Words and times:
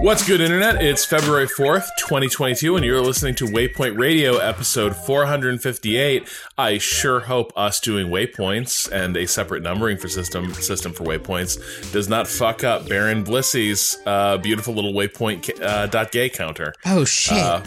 What's 0.00 0.26
good, 0.26 0.42
Internet? 0.42 0.82
It's 0.82 1.02
February 1.06 1.46
4th, 1.46 1.86
2022, 1.98 2.76
and 2.76 2.84
you're 2.84 3.00
listening 3.00 3.34
to 3.36 3.46
Waypoint 3.46 3.98
Radio, 3.98 4.36
episode 4.36 4.94
458. 4.94 6.28
I 6.58 6.76
sure 6.76 7.20
hope 7.20 7.54
us 7.56 7.80
doing 7.80 8.08
waypoints 8.08 8.90
and 8.92 9.16
a 9.16 9.26
separate 9.26 9.62
numbering 9.62 9.96
for 9.96 10.08
system 10.08 10.52
system 10.52 10.92
for 10.92 11.04
waypoints 11.04 11.90
does 11.92 12.10
not 12.10 12.28
fuck 12.28 12.64
up 12.64 12.86
Baron 12.86 13.24
Blissy's 13.24 13.96
uh, 14.04 14.36
beautiful 14.36 14.74
little 14.74 14.92
waypoint 14.92 15.58
uh, 15.62 15.86
dot 15.86 16.12
gay 16.12 16.28
counter. 16.28 16.74
Oh 16.84 17.06
shit! 17.06 17.38
Uh, 17.38 17.62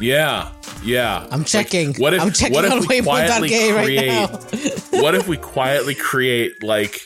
yeah, 0.00 0.52
yeah. 0.82 1.26
I'm 1.30 1.44
checking. 1.44 1.94
what 1.94 2.14
if, 2.14 2.20
I'm 2.20 2.32
checking 2.32 2.54
what 2.54 2.64
if 2.64 2.72
on 2.72 2.80
we 2.86 3.02
quietly 3.02 3.48
waypoint.gay 3.48 3.72
right 3.72 3.84
create, 3.84 4.06
now. 4.06 5.02
what 5.02 5.14
if 5.14 5.26
we 5.28 5.36
quietly 5.36 5.94
create 5.94 6.62
like 6.62 7.00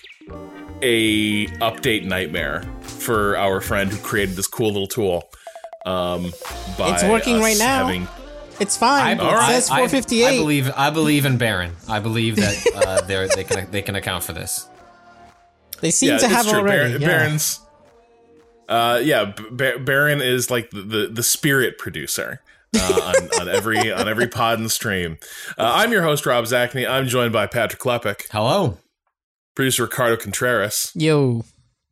a 0.82 1.46
update 1.58 2.04
nightmare 2.04 2.64
for 2.82 3.36
our 3.36 3.60
friend 3.60 3.90
who 3.90 3.98
created 3.98 4.34
this 4.36 4.46
cool 4.46 4.68
little 4.68 4.88
tool? 4.88 5.30
Um, 5.86 6.32
by 6.76 6.94
It's 6.94 7.04
working 7.04 7.40
right 7.40 7.56
now. 7.58 7.86
Having, 7.86 8.08
It's 8.58 8.76
fine. 8.76 9.18
All 9.20 9.30
it 9.30 9.34
right. 9.34 9.52
says 9.54 9.70
I, 9.70 9.78
458. 9.88 10.26
I 10.26 10.36
believe 10.36 10.72
I 10.76 10.90
believe 10.90 11.24
in 11.24 11.38
Baron. 11.38 11.76
I 11.88 12.00
believe 12.00 12.36
that 12.36 12.66
uh, 12.86 13.00
they 13.02 13.28
they 13.34 13.44
can 13.44 13.70
they 13.70 13.82
can 13.82 13.94
account 13.94 14.24
for 14.24 14.32
this. 14.32 14.68
they 15.80 15.90
seem 15.90 16.10
yeah, 16.10 16.18
to 16.18 16.28
have 16.28 16.46
true. 16.46 16.58
already. 16.58 16.98
Baron, 16.98 17.02
yeah. 17.02 17.08
Baron's. 17.08 17.60
Uh, 18.68 19.00
yeah, 19.02 19.32
B- 19.56 19.78
Baron 19.78 20.20
is 20.20 20.48
like 20.48 20.70
the, 20.70 20.82
the, 20.82 21.06
the 21.08 21.22
spirit 21.24 21.76
producer. 21.76 22.40
Uh, 22.78 23.12
on, 23.16 23.40
on 23.40 23.48
every 23.48 23.90
on 23.92 24.08
every 24.08 24.28
pod 24.28 24.60
and 24.60 24.70
stream. 24.70 25.18
Uh, 25.58 25.72
I'm 25.74 25.90
your 25.90 26.02
host 26.02 26.24
Rob 26.24 26.44
Zacny. 26.44 26.88
I'm 26.88 27.08
joined 27.08 27.32
by 27.32 27.46
Patrick 27.48 27.80
Klepek, 27.82 28.26
Hello. 28.30 28.78
producer 29.56 29.82
Ricardo 29.84 30.16
Contreras, 30.16 30.92
Yo, 30.94 31.44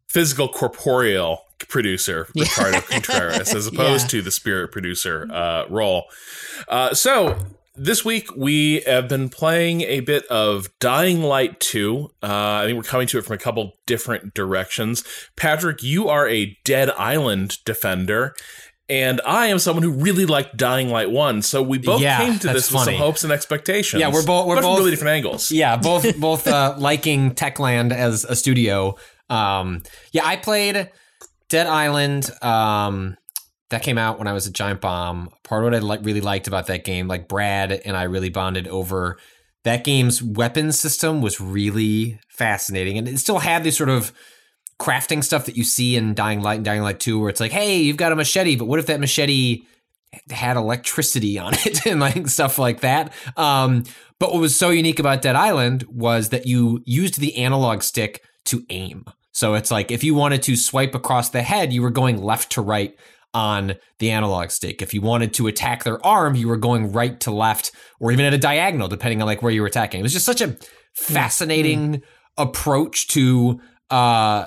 physical 0.08 0.48
corporeal 0.48 1.42
producer 1.68 2.28
Ricardo 2.36 2.80
Contreras, 2.82 3.52
as 3.54 3.66
opposed 3.72 4.04
Yeah. 4.04 4.20
to 4.20 4.22
the 4.22 4.30
spirit 4.30 4.70
producer 4.70 5.26
uh, 5.32 5.64
role. 5.68 6.04
Uh, 6.68 6.94
so 6.94 7.36
this 7.74 8.04
week 8.04 8.28
we 8.36 8.80
have 8.86 9.08
been 9.08 9.28
playing 9.30 9.80
a 9.82 9.98
bit 10.00 10.24
of 10.26 10.68
Dying 10.78 11.22
Light 11.22 11.58
2. 11.58 12.08
Uh, 12.22 12.26
I 12.26 12.62
think 12.66 12.76
we're 12.76 12.82
coming 12.84 13.08
to 13.08 13.18
it 13.18 13.24
from 13.24 13.34
a 13.34 13.38
couple 13.38 13.72
different 13.86 14.32
directions. 14.34 15.02
Patrick, 15.36 15.82
you 15.82 16.08
are 16.08 16.28
a 16.28 16.56
Dead 16.64 16.90
Island 16.90 17.58
defender. 17.64 18.34
And 18.91 19.20
I 19.27 19.48
am 19.48 19.58
someone 19.58 19.83
who 19.83 19.91
really 19.91 20.25
liked 20.25 20.56
Dying 20.56 20.88
Light 20.88 21.10
1, 21.10 21.43
so 21.43 21.62
we 21.62 21.76
both 21.76 22.00
Yeah, 22.00 22.19
came 22.19 22.38
to 22.38 22.47
this 22.49 22.72
with 22.72 22.84
some 22.84 22.94
hopes 22.94 23.22
and 23.22 23.31
expectations. 23.32 24.00
Yeah, 24.00 24.09
we're 24.10 24.25
both- 24.25 24.47
we're 24.47 24.56
from 24.56 24.65
both- 24.65 24.78
really 24.78 24.91
different 24.93 25.10
angles. 25.12 25.50
Yeah, 25.53 25.76
both 25.91 26.16
both 26.19 26.47
uh, 26.47 26.75
liking 26.78 27.32
Techland 27.34 27.93
as 27.93 28.25
a 28.25 28.34
studio. 28.34 28.97
Um, 29.28 29.82
yeah, 30.12 30.25
I 30.27 30.37
played 30.37 30.88
Dead 31.50 31.66
Island. 31.66 32.31
Um, 32.43 33.16
that 33.71 33.82
came 33.82 33.98
out 33.98 34.19
when 34.19 34.27
I 34.27 34.32
was 34.32 34.47
at 34.47 34.54
Giant 34.54 34.81
Bomb. 34.81 35.28
Part 35.44 35.62
of 35.62 35.71
what 35.71 35.75
I 35.75 35.81
like 35.81 36.00
really 36.03 36.22
liked 36.22 36.47
about 36.47 36.69
that 36.69 36.84
game, 36.84 37.06
like 37.09 37.28
Brad 37.28 37.71
and 37.72 37.94
I 37.94 38.04
really 38.04 38.31
bonded 38.31 38.66
over 38.69 39.19
that 39.65 39.84
game's 39.84 40.22
weapon 40.22 40.72
system 40.72 41.21
was 41.21 41.38
really 41.43 42.19
fascinating, 42.31 42.97
and 42.97 43.06
it 43.06 43.19
still 43.19 43.41
had 43.41 43.65
this 43.65 43.77
sort 43.77 43.91
of 43.91 44.12
crafting 44.78 45.25
stuff 45.25 45.47
that 45.47 45.56
you 45.56 45.65
see 45.65 45.97
in 45.97 46.15
Dying 46.15 46.41
Light 46.41 46.56
and 46.56 46.65
Dying 46.65 46.83
Light 46.83 47.00
2 47.00 47.19
where 47.19 47.28
it's 47.28 47.41
like, 47.41 47.53
hey, 47.53 47.78
you've 47.78 47.97
got 47.97 48.12
a 48.12 48.16
machete, 48.16 48.56
but 48.56 48.66
what 48.66 48.78
if 48.78 48.87
that 48.87 49.00
machete 49.00 49.62
had 50.31 50.56
electricity 50.56 51.39
on 51.39 51.55
it 51.55 51.84
and 51.87 52.00
like 52.00 52.28
stuff 52.28 52.59
like 52.59 52.81
that? 52.81 53.12
Um, 53.37 53.84
but 54.19 54.33
what 54.33 54.41
was 54.41 54.56
so 54.56 54.71
unique 54.71 54.99
about 54.99 55.22
Dead 55.22 55.37
Island 55.37 55.84
was 55.89 56.31
that 56.31 56.47
you 56.47 56.83
used 56.84 57.21
the 57.21 57.37
analog 57.37 57.83
stick 57.83 58.22
to 58.47 58.65
aim. 58.71 59.05
So 59.33 59.55
it's 59.55 59.71
like 59.71 59.91
if 59.91 60.03
you 60.03 60.15
wanted 60.15 60.43
to 60.44 60.56
swipe 60.56 60.95
across 60.95 61.31
the 61.31 61.43
head, 61.43 61.72
you 61.72 61.83
were 61.83 61.91
going 61.91 62.22
left 62.22 62.53
to 62.53 62.62
right 62.62 62.97
on 63.34 63.75
the 63.99 64.10
analog 64.10 64.50
stick. 64.50 64.81
If 64.81 64.95
you 64.95 65.00
wanted 65.00 65.34
to 65.34 65.47
attack 65.47 65.84
their 65.84 66.05
arm, 66.05 66.34
you 66.34 66.49
were 66.49 66.56
going 66.56 66.93
right 66.93 67.19
to 67.21 67.31
left 67.31 67.72
or 68.00 68.10
even 68.10 68.25
at 68.25 68.34
a 68.34 68.39
diagonal, 68.39 68.89
depending 68.89 69.21
on 69.21 69.27
like 69.27 69.43
where 69.43 69.53
you 69.53 69.60
were 69.60 69.66
attacking. 69.66 70.00
It 70.00 70.03
was 70.03 70.12
just 70.12 70.27
such 70.27 70.41
a 70.41 70.56
fascinating 70.95 72.03
approach 72.37 73.09
to 73.09 73.60
uh 73.91 74.47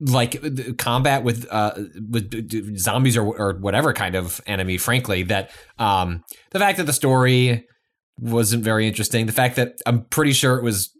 like 0.00 0.40
the 0.40 0.72
combat 0.74 1.22
with 1.22 1.46
uh 1.50 1.72
with 2.10 2.30
d- 2.30 2.40
d- 2.40 2.76
zombies 2.76 3.16
or 3.16 3.24
or 3.24 3.58
whatever 3.58 3.92
kind 3.92 4.14
of 4.14 4.40
enemy 4.46 4.78
frankly 4.78 5.22
that 5.22 5.50
um 5.78 6.24
the 6.52 6.58
fact 6.58 6.78
that 6.78 6.86
the 6.86 6.92
story 6.92 7.66
wasn't 8.18 8.64
very 8.64 8.88
interesting 8.88 9.26
the 9.26 9.32
fact 9.32 9.56
that 9.56 9.74
i'm 9.84 10.04
pretty 10.06 10.32
sure 10.32 10.56
it 10.56 10.64
was 10.64 10.90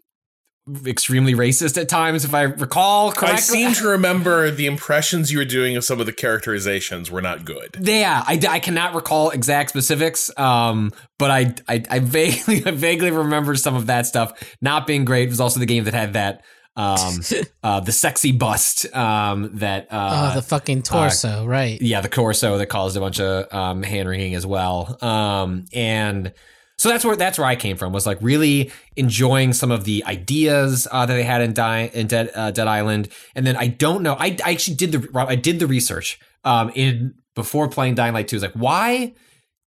extremely 0.85 1.33
racist 1.33 1.81
at 1.81 1.89
times 1.89 2.23
if 2.23 2.35
i 2.35 2.43
recall 2.43 3.11
correctly 3.11 3.35
I 3.35 3.37
seem 3.37 3.73
to 3.73 3.87
remember 3.89 4.51
the 4.51 4.67
impressions 4.67 5.31
you 5.31 5.39
were 5.39 5.45
doing 5.45 5.75
of 5.75 5.83
some 5.83 5.99
of 5.99 6.05
the 6.05 6.13
characterizations 6.13 7.09
were 7.09 7.21
not 7.21 7.43
good. 7.43 7.77
Yeah, 7.81 8.23
I, 8.25 8.39
I 8.47 8.59
cannot 8.59 8.93
recall 8.93 9.31
exact 9.31 9.71
specifics, 9.71 10.29
um, 10.37 10.91
but 11.17 11.31
I, 11.31 11.55
I 11.67 11.83
I 11.89 11.99
vaguely 11.99 12.63
I 12.65 12.71
vaguely 12.71 13.09
remember 13.09 13.55
some 13.55 13.75
of 13.75 13.87
that 13.87 14.05
stuff 14.05 14.55
not 14.61 14.85
being 14.85 15.03
great. 15.03 15.23
It 15.23 15.29
was 15.29 15.39
also 15.41 15.59
the 15.59 15.65
game 15.65 15.85
that 15.85 15.95
had 15.95 16.13
that 16.13 16.43
um, 16.75 17.19
uh, 17.63 17.79
the 17.79 17.91
sexy 17.91 18.31
bust 18.31 18.93
um, 18.95 19.57
that 19.57 19.87
uh, 19.91 20.31
oh, 20.31 20.35
the 20.35 20.41
fucking 20.41 20.83
torso, 20.83 21.45
right? 21.45 21.81
yeah 21.81 22.01
the 22.01 22.09
torso 22.09 22.57
that 22.57 22.67
caused 22.67 22.97
a 22.97 22.99
bunch 22.99 23.19
of 23.19 23.51
um, 23.53 23.83
hand 23.83 24.07
wringing 24.07 24.35
as 24.35 24.45
well, 24.45 24.97
um, 25.03 25.65
and 25.73 26.33
so 26.77 26.89
that's 26.89 27.05
where 27.05 27.15
that's 27.15 27.37
where 27.37 27.47
I 27.47 27.55
came 27.55 27.77
from 27.77 27.93
was 27.93 28.07
like 28.07 28.17
really 28.21 28.71
enjoying 28.95 29.53
some 29.53 29.69
of 29.69 29.83
the 29.83 30.03
ideas 30.05 30.87
uh, 30.91 31.05
that 31.05 31.13
they 31.13 31.23
had 31.23 31.41
in, 31.41 31.53
Di- 31.53 31.91
in 31.93 32.07
Dead 32.07 32.31
uh, 32.33 32.51
Dead 32.51 32.67
Island, 32.67 33.09
and 33.35 33.45
then 33.45 33.55
I 33.55 33.67
don't 33.67 34.01
know 34.01 34.15
I, 34.19 34.35
I 34.43 34.51
actually 34.51 34.77
did 34.77 34.91
the 34.91 35.09
I 35.15 35.35
did 35.35 35.59
the 35.59 35.67
research 35.67 36.19
um, 36.43 36.71
in 36.73 37.13
before 37.35 37.67
playing 37.67 37.95
Dying 37.95 38.13
Light 38.13 38.27
two. 38.27 38.35
I 38.35 38.37
was 38.37 38.43
like, 38.43 38.53
why 38.53 39.13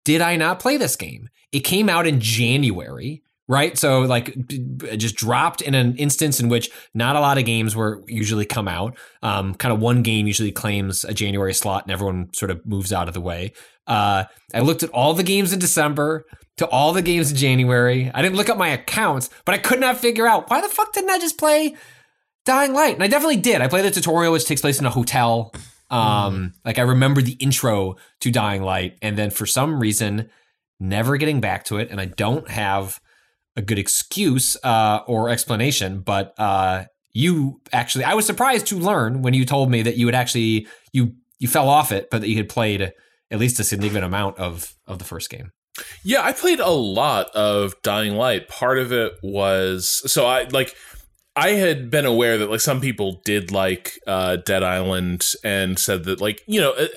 did 0.03 0.21
I 0.21 0.35
not 0.35 0.59
play 0.59 0.77
this 0.77 0.95
game? 0.95 1.29
It 1.51 1.61
came 1.61 1.87
out 1.87 2.05
in 2.05 2.19
January, 2.19 3.23
right? 3.47 3.77
So 3.77 4.01
like 4.01 4.47
b- 4.47 4.59
b- 4.59 4.87
it 4.87 4.97
just 4.97 5.15
dropped 5.15 5.61
in 5.61 5.75
an 5.75 5.95
instance 5.97 6.39
in 6.39 6.49
which 6.49 6.69
not 6.93 7.15
a 7.15 7.19
lot 7.19 7.37
of 7.37 7.45
games 7.45 7.75
were 7.75 8.03
usually 8.07 8.45
come 8.45 8.67
out. 8.67 8.97
Um, 9.21 9.53
kind 9.55 9.73
of 9.73 9.79
one 9.79 10.03
game 10.03 10.27
usually 10.27 10.51
claims 10.51 11.03
a 11.03 11.13
January 11.13 11.53
slot, 11.53 11.83
and 11.83 11.91
everyone 11.91 12.33
sort 12.33 12.51
of 12.51 12.65
moves 12.65 12.91
out 12.91 13.07
of 13.07 13.13
the 13.13 13.21
way. 13.21 13.53
Uh, 13.87 14.23
I 14.53 14.61
looked 14.61 14.83
at 14.83 14.89
all 14.89 15.13
the 15.13 15.23
games 15.23 15.53
in 15.53 15.59
December 15.59 16.25
to 16.57 16.67
all 16.67 16.93
the 16.93 17.01
games 17.01 17.31
in 17.31 17.37
January. 17.37 18.09
I 18.13 18.21
didn't 18.21 18.35
look 18.35 18.49
up 18.49 18.57
my 18.57 18.69
accounts, 18.69 19.29
but 19.45 19.53
I 19.53 19.59
could 19.59 19.79
not 19.79 19.97
figure 19.97 20.27
out 20.27 20.49
why 20.49 20.61
the 20.61 20.69
fuck 20.69 20.93
didn't 20.93 21.11
I 21.11 21.19
just 21.19 21.37
play 21.37 21.75
Dying 22.45 22.73
Light? 22.73 22.95
And 22.95 23.03
I 23.03 23.07
definitely 23.07 23.37
did. 23.37 23.61
I 23.61 23.67
played 23.67 23.85
the 23.85 23.91
tutorial, 23.91 24.33
which 24.33 24.45
takes 24.45 24.61
place 24.61 24.79
in 24.79 24.85
a 24.85 24.91
hotel. 24.91 25.53
Um, 25.91 26.53
like 26.65 26.79
I 26.79 26.83
remember 26.83 27.21
the 27.21 27.33
intro 27.33 27.97
to 28.21 28.31
Dying 28.31 28.63
Light, 28.63 28.97
and 29.03 29.15
then 29.15 29.29
for 29.29 29.45
some 29.45 29.79
reason, 29.79 30.29
never 30.79 31.17
getting 31.17 31.41
back 31.41 31.65
to 31.65 31.77
it, 31.77 31.91
and 31.91 32.01
I 32.01 32.05
don't 32.05 32.49
have 32.49 32.99
a 33.55 33.61
good 33.61 33.79
excuse 33.79 34.57
uh, 34.63 34.99
or 35.07 35.29
explanation. 35.29 36.01
But 36.01 36.33
uh, 36.37 36.85
you 37.13 37.61
actually, 37.71 38.03
I 38.03 38.13
was 38.13 38.25
surprised 38.25 38.67
to 38.67 38.77
learn 38.77 39.21
when 39.21 39.33
you 39.33 39.45
told 39.45 39.71
me 39.71 39.81
that 39.81 39.97
you 39.97 40.05
had 40.05 40.15
actually 40.15 40.67
you 40.91 41.13
you 41.39 41.47
fell 41.47 41.69
off 41.69 41.91
it, 41.91 42.09
but 42.09 42.21
that 42.21 42.29
you 42.29 42.37
had 42.37 42.49
played 42.49 42.93
at 43.31 43.39
least 43.39 43.59
a 43.59 43.63
significant 43.63 44.05
amount 44.05 44.37
of 44.37 44.75
of 44.87 44.99
the 44.99 45.05
first 45.05 45.29
game. 45.29 45.51
Yeah, 46.03 46.21
I 46.21 46.31
played 46.31 46.59
a 46.59 46.69
lot 46.69 47.29
of 47.35 47.75
Dying 47.81 48.15
Light. 48.15 48.47
Part 48.47 48.77
of 48.77 48.93
it 48.93 49.13
was 49.21 50.03
so 50.11 50.25
I 50.25 50.43
like 50.43 50.75
I 51.37 51.49
had 51.51 51.91
been 51.91 52.05
aware 52.05 52.37
that 52.37 52.49
like 52.49 52.61
some 52.61 52.79
people 52.79 53.21
did 53.25 53.51
like 53.51 53.99
uh, 54.07 54.37
Dead 54.37 54.63
Island 54.63 55.25
and 55.43 55.77
said 55.77 56.05
that 56.05 56.21
like 56.21 56.41
you 56.47 56.61
know 56.61 56.71
uh, 56.71 56.87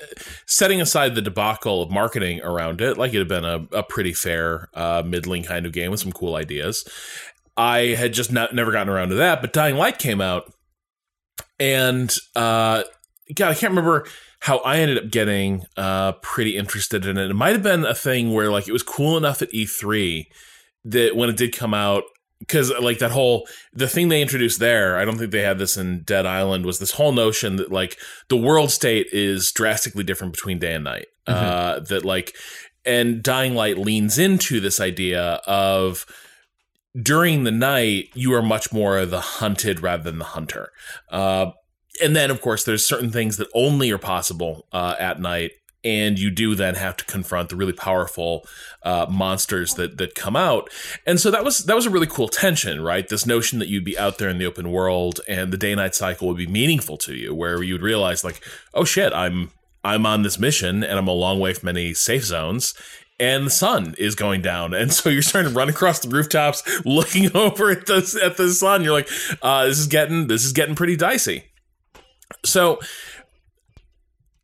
setting 0.47 0.79
aside 0.79 1.15
the 1.15 1.21
debacle 1.21 1.81
of 1.81 1.91
marketing 1.91 2.41
around 2.41 2.79
it, 2.79 2.97
like 2.97 3.13
it 3.13 3.17
had 3.17 3.27
been 3.27 3.43
a, 3.43 3.67
a 3.73 3.83
pretty 3.83 4.13
fair 4.13 4.69
uh, 4.73 5.03
middling 5.05 5.43
kind 5.43 5.65
of 5.65 5.73
game 5.73 5.91
with 5.91 5.99
some 5.99 6.13
cool 6.13 6.35
ideas. 6.35 6.87
I 7.57 7.87
had 7.87 8.13
just 8.13 8.31
not, 8.31 8.55
never 8.55 8.71
gotten 8.71 8.87
around 8.87 9.09
to 9.09 9.15
that. 9.15 9.41
But 9.41 9.51
Dying 9.51 9.75
Light 9.75 9.99
came 9.99 10.21
out, 10.21 10.53
and 11.59 12.13
uh, 12.33 12.83
God, 13.35 13.51
I 13.51 13.55
can't 13.55 13.71
remember 13.71 14.05
how 14.39 14.59
I 14.59 14.77
ended 14.77 14.97
up 14.97 15.11
getting 15.11 15.65
uh, 15.75 16.13
pretty 16.13 16.55
interested 16.55 17.05
in 17.05 17.17
it. 17.17 17.29
It 17.29 17.33
might 17.33 17.51
have 17.51 17.63
been 17.63 17.85
a 17.85 17.93
thing 17.93 18.31
where 18.31 18.49
like 18.49 18.69
it 18.69 18.71
was 18.71 18.83
cool 18.83 19.17
enough 19.17 19.41
at 19.41 19.51
E3 19.51 20.27
that 20.85 21.17
when 21.17 21.29
it 21.29 21.35
did 21.35 21.53
come 21.53 21.73
out, 21.73 22.03
because 22.39 22.71
like 22.79 22.99
that 22.99 23.11
whole 23.11 23.47
the 23.73 23.87
thing 23.87 24.09
they 24.09 24.21
introduced 24.21 24.59
there, 24.59 24.97
I 24.97 25.05
don't 25.05 25.17
think 25.17 25.31
they 25.31 25.41
had 25.41 25.59
this 25.59 25.77
in 25.77 26.01
Dead 26.03 26.25
Island. 26.25 26.65
Was 26.65 26.79
this 26.79 26.93
whole 26.93 27.11
notion 27.11 27.57
that 27.57 27.71
like 27.71 27.97
the 28.29 28.37
world 28.37 28.71
state 28.71 29.07
is 29.11 29.51
drastically 29.51 30.03
different 30.03 30.33
between 30.33 30.59
day 30.59 30.73
and 30.73 30.83
night. 30.83 31.07
Uh, 31.27 31.79
that 31.81 32.03
like, 32.03 32.35
and 32.83 33.21
Dying 33.21 33.53
Light 33.53 33.77
leans 33.77 34.17
into 34.17 34.59
this 34.59 34.79
idea 34.79 35.41
of 35.45 36.07
during 36.99 37.43
the 37.43 37.51
night 37.51 38.09
you 38.15 38.33
are 38.33 38.41
much 38.41 38.73
more 38.73 39.05
the 39.05 39.21
hunted 39.21 39.81
rather 39.81 40.03
than 40.03 40.17
the 40.17 40.25
hunter. 40.25 40.71
Uh, 41.09 41.51
and 42.01 42.15
then 42.15 42.31
of 42.31 42.41
course 42.41 42.63
there's 42.63 42.85
certain 42.85 43.11
things 43.11 43.37
that 43.37 43.47
only 43.53 43.91
are 43.91 43.99
possible 43.99 44.65
uh, 44.71 44.95
at 44.99 45.19
night 45.19 45.51
and 45.83 46.19
you 46.19 46.29
do 46.29 46.55
then 46.55 46.75
have 46.75 46.97
to 46.97 47.05
confront 47.05 47.49
the 47.49 47.55
really 47.55 47.73
powerful 47.73 48.45
uh, 48.83 49.05
monsters 49.09 49.75
that 49.75 49.97
that 49.97 50.15
come 50.15 50.35
out. 50.35 50.69
And 51.05 51.19
so 51.19 51.31
that 51.31 51.43
was 51.43 51.59
that 51.59 51.75
was 51.75 51.85
a 51.85 51.89
really 51.89 52.07
cool 52.07 52.27
tension 52.27 52.81
right? 52.81 53.07
This 53.07 53.25
notion 53.25 53.59
that 53.59 53.67
you'd 53.67 53.85
be 53.85 53.97
out 53.97 54.17
there 54.17 54.29
in 54.29 54.37
the 54.37 54.45
open 54.45 54.71
world 54.71 55.21
and 55.27 55.51
the 55.51 55.57
day 55.57 55.75
night 55.75 55.95
cycle 55.95 56.27
would 56.27 56.37
be 56.37 56.47
meaningful 56.47 56.97
to 56.97 57.15
you 57.15 57.33
where 57.33 57.61
you'd 57.63 57.81
realize 57.81 58.23
like 58.23 58.43
oh 58.73 58.83
shit 58.83 59.13
i'm 59.13 59.51
i'm 59.83 60.05
on 60.05 60.23
this 60.23 60.39
mission 60.39 60.83
and 60.83 60.97
i'm 60.97 61.07
a 61.07 61.13
long 61.13 61.39
way 61.39 61.53
from 61.53 61.69
any 61.69 61.93
safe 61.93 62.23
zones 62.23 62.73
and 63.19 63.45
the 63.45 63.51
sun 63.51 63.95
is 63.97 64.15
going 64.15 64.41
down. 64.41 64.73
And 64.73 64.93
so 64.93 65.09
you're 65.09 65.21
starting 65.21 65.51
to 65.51 65.57
run 65.57 65.67
across 65.67 65.99
the 65.99 66.07
rooftops 66.07 66.63
looking 66.85 67.29
over 67.35 67.69
at 67.69 67.85
the 67.85 68.21
at 68.23 68.37
the 68.37 68.49
sun. 68.49 68.83
You're 68.83 68.93
like 68.93 69.09
uh, 69.41 69.65
this 69.65 69.77
is 69.77 69.87
getting 69.87 70.27
this 70.27 70.45
is 70.45 70.53
getting 70.53 70.75
pretty 70.75 70.95
dicey. 70.95 71.43
So 72.45 72.79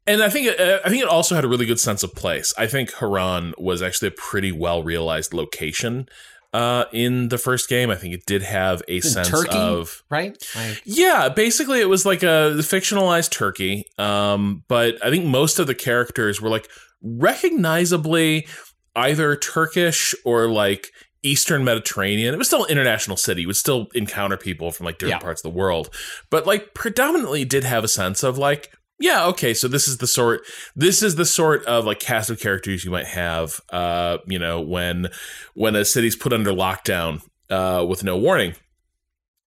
and 0.08 0.22
I 0.24 0.30
think 0.30 0.60
uh, 0.60 0.80
I 0.86 0.90
think 0.90 1.02
it 1.04 1.10
also 1.10 1.36
had 1.36 1.44
a 1.46 1.48
really 1.48 1.66
good 1.66 1.80
sense 1.80 2.04
of 2.04 2.14
place. 2.16 2.54
I 2.58 2.68
think 2.68 2.94
Harran 2.94 3.54
was 3.58 3.82
actually 3.82 4.10
a 4.10 4.12
pretty 4.12 4.52
well 4.52 4.84
realized 4.84 5.34
location 5.34 6.08
uh, 6.54 6.86
in 6.94 7.30
the 7.30 7.38
first 7.38 7.68
game. 7.68 7.90
I 7.90 7.96
think 7.96 8.14
it 8.14 8.26
did 8.26 8.42
have 8.44 8.82
a 8.88 9.02
sense 9.02 9.30
Turkey, 9.30 9.58
of 9.58 10.04
right? 10.10 10.38
Like, 10.56 10.82
yeah, 10.86 11.30
basically 11.30 11.82
it 11.82 11.90
was 11.90 12.06
like 12.06 12.24
a 12.24 12.54
fictionalized 12.60 13.32
Turkey. 13.32 13.86
Um, 13.98 14.64
but 14.68 15.04
I 15.06 15.10
think 15.10 15.26
most 15.26 15.60
of 15.60 15.68
the 15.68 15.76
characters 15.76 16.42
were 16.42 16.50
like 16.50 16.70
recognizably 17.02 18.48
either 18.96 19.36
Turkish 19.36 20.16
or 20.24 20.48
like 20.50 20.92
Eastern 21.24 21.64
Mediterranean. 21.64 22.34
It 22.34 22.38
was 22.38 22.48
still 22.48 22.64
an 22.66 22.72
international 22.72 23.18
city. 23.18 23.42
You 23.42 23.48
would 23.48 23.56
still 23.58 23.88
encounter 23.94 24.38
people 24.38 24.72
from 24.72 24.86
like 24.86 24.98
different 25.00 25.22
Yeah. 25.22 25.26
parts 25.26 25.44
of 25.44 25.52
the 25.52 25.58
world. 25.58 25.90
But 26.30 26.46
like 26.46 26.74
predominantly 26.74 27.44
did 27.46 27.64
have 27.64 27.84
a 27.84 27.88
sense 27.88 28.24
of 28.24 28.38
like, 28.38 28.72
yeah, 29.00 29.26
okay, 29.28 29.54
so 29.54 29.68
this 29.68 29.88
is 29.88 29.98
the 29.98 30.08
sort 30.08 30.42
this 30.76 31.02
is 31.04 31.16
the 31.16 31.26
sort 31.26 31.66
of 31.66 31.86
like 31.86 32.00
cast 32.00 32.30
of 32.30 32.40
characters 32.40 32.86
you 32.86 32.92
might 32.92 33.08
have 33.08 33.60
uh, 33.72 34.18
you 34.28 34.40
know, 34.40 34.62
when 34.62 35.08
when 35.54 35.76
a 35.76 35.84
city's 35.86 36.16
put 36.16 36.34
under 36.34 36.52
lockdown 36.52 37.22
uh 37.50 37.86
with 37.88 38.04
no 38.04 38.18
warning. 38.18 38.56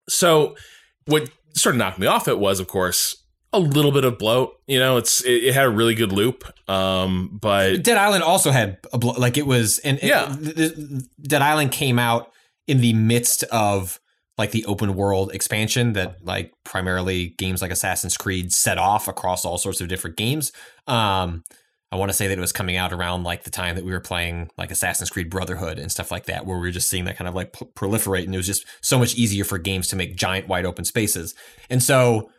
So 0.07 0.55
what 1.05 1.29
sort 1.55 1.75
of 1.75 1.79
knocked 1.79 1.99
me 1.99 2.07
off 2.07 2.27
it 2.27 2.39
was, 2.39 2.59
of 2.59 2.67
course, 2.67 3.15
a 3.51 3.59
little 3.59 3.91
bit 3.91 4.05
of 4.05 4.17
bloat. 4.19 4.53
You 4.67 4.79
know, 4.79 4.97
it's 4.97 5.21
it, 5.23 5.43
it 5.45 5.53
had 5.53 5.65
a 5.65 5.69
really 5.69 5.95
good 5.95 6.11
loop, 6.11 6.43
um, 6.69 7.37
but 7.41 7.83
Dead 7.83 7.97
Island 7.97 8.23
also 8.23 8.51
had 8.51 8.77
a 8.93 8.97
blo- 8.97 9.13
like 9.17 9.37
it 9.37 9.47
was 9.47 9.79
and 9.79 9.99
Yeah. 10.03 10.35
th- 10.41 10.55
th- 10.55 10.73
Dead 11.23 11.41
Island 11.41 11.71
came 11.71 11.97
out 11.99 12.31
in 12.67 12.81
the 12.81 12.93
midst 12.93 13.43
of 13.45 13.99
like 14.39 14.49
the 14.51 14.65
open 14.65 14.95
world 14.95 15.31
expansion 15.35 15.93
that 15.93 16.25
like 16.25 16.51
primarily 16.63 17.35
games 17.37 17.61
like 17.61 17.71
Assassin's 17.71 18.17
Creed 18.17 18.51
set 18.51 18.79
off 18.79 19.07
across 19.07 19.45
all 19.45 19.59
sorts 19.59 19.81
of 19.81 19.87
different 19.87 20.17
games. 20.17 20.51
Um 20.87 21.43
I 21.91 21.95
want 21.95 22.09
to 22.09 22.13
say 22.13 22.27
that 22.27 22.37
it 22.37 22.41
was 22.41 22.51
coming 22.51 22.77
out 22.77 22.93
around 22.93 23.23
like 23.23 23.43
the 23.43 23.49
time 23.49 23.75
that 23.75 23.83
we 23.83 23.91
were 23.91 23.99
playing 23.99 24.51
like 24.57 24.69
Assassin's 24.69 25.09
Creed 25.09 25.29
Brotherhood 25.29 25.79
and 25.79 25.91
stuff 25.91 26.11
like 26.11 26.25
that, 26.25 26.45
where 26.45 26.57
we 26.57 26.67
were 26.67 26.71
just 26.71 26.87
seeing 26.87 27.05
that 27.05 27.17
kind 27.17 27.27
of 27.27 27.33
like 27.33 27.51
proliferate, 27.53 28.25
and 28.25 28.33
it 28.33 28.37
was 28.37 28.45
just 28.45 28.65
so 28.81 28.99
much 28.99 29.15
easier 29.15 29.43
for 29.43 29.57
games 29.57 29.87
to 29.87 29.95
make 29.95 30.15
giant 30.15 30.47
wide 30.47 30.65
open 30.65 30.85
spaces. 30.85 31.33
And 31.67 31.81
so, 31.81 32.29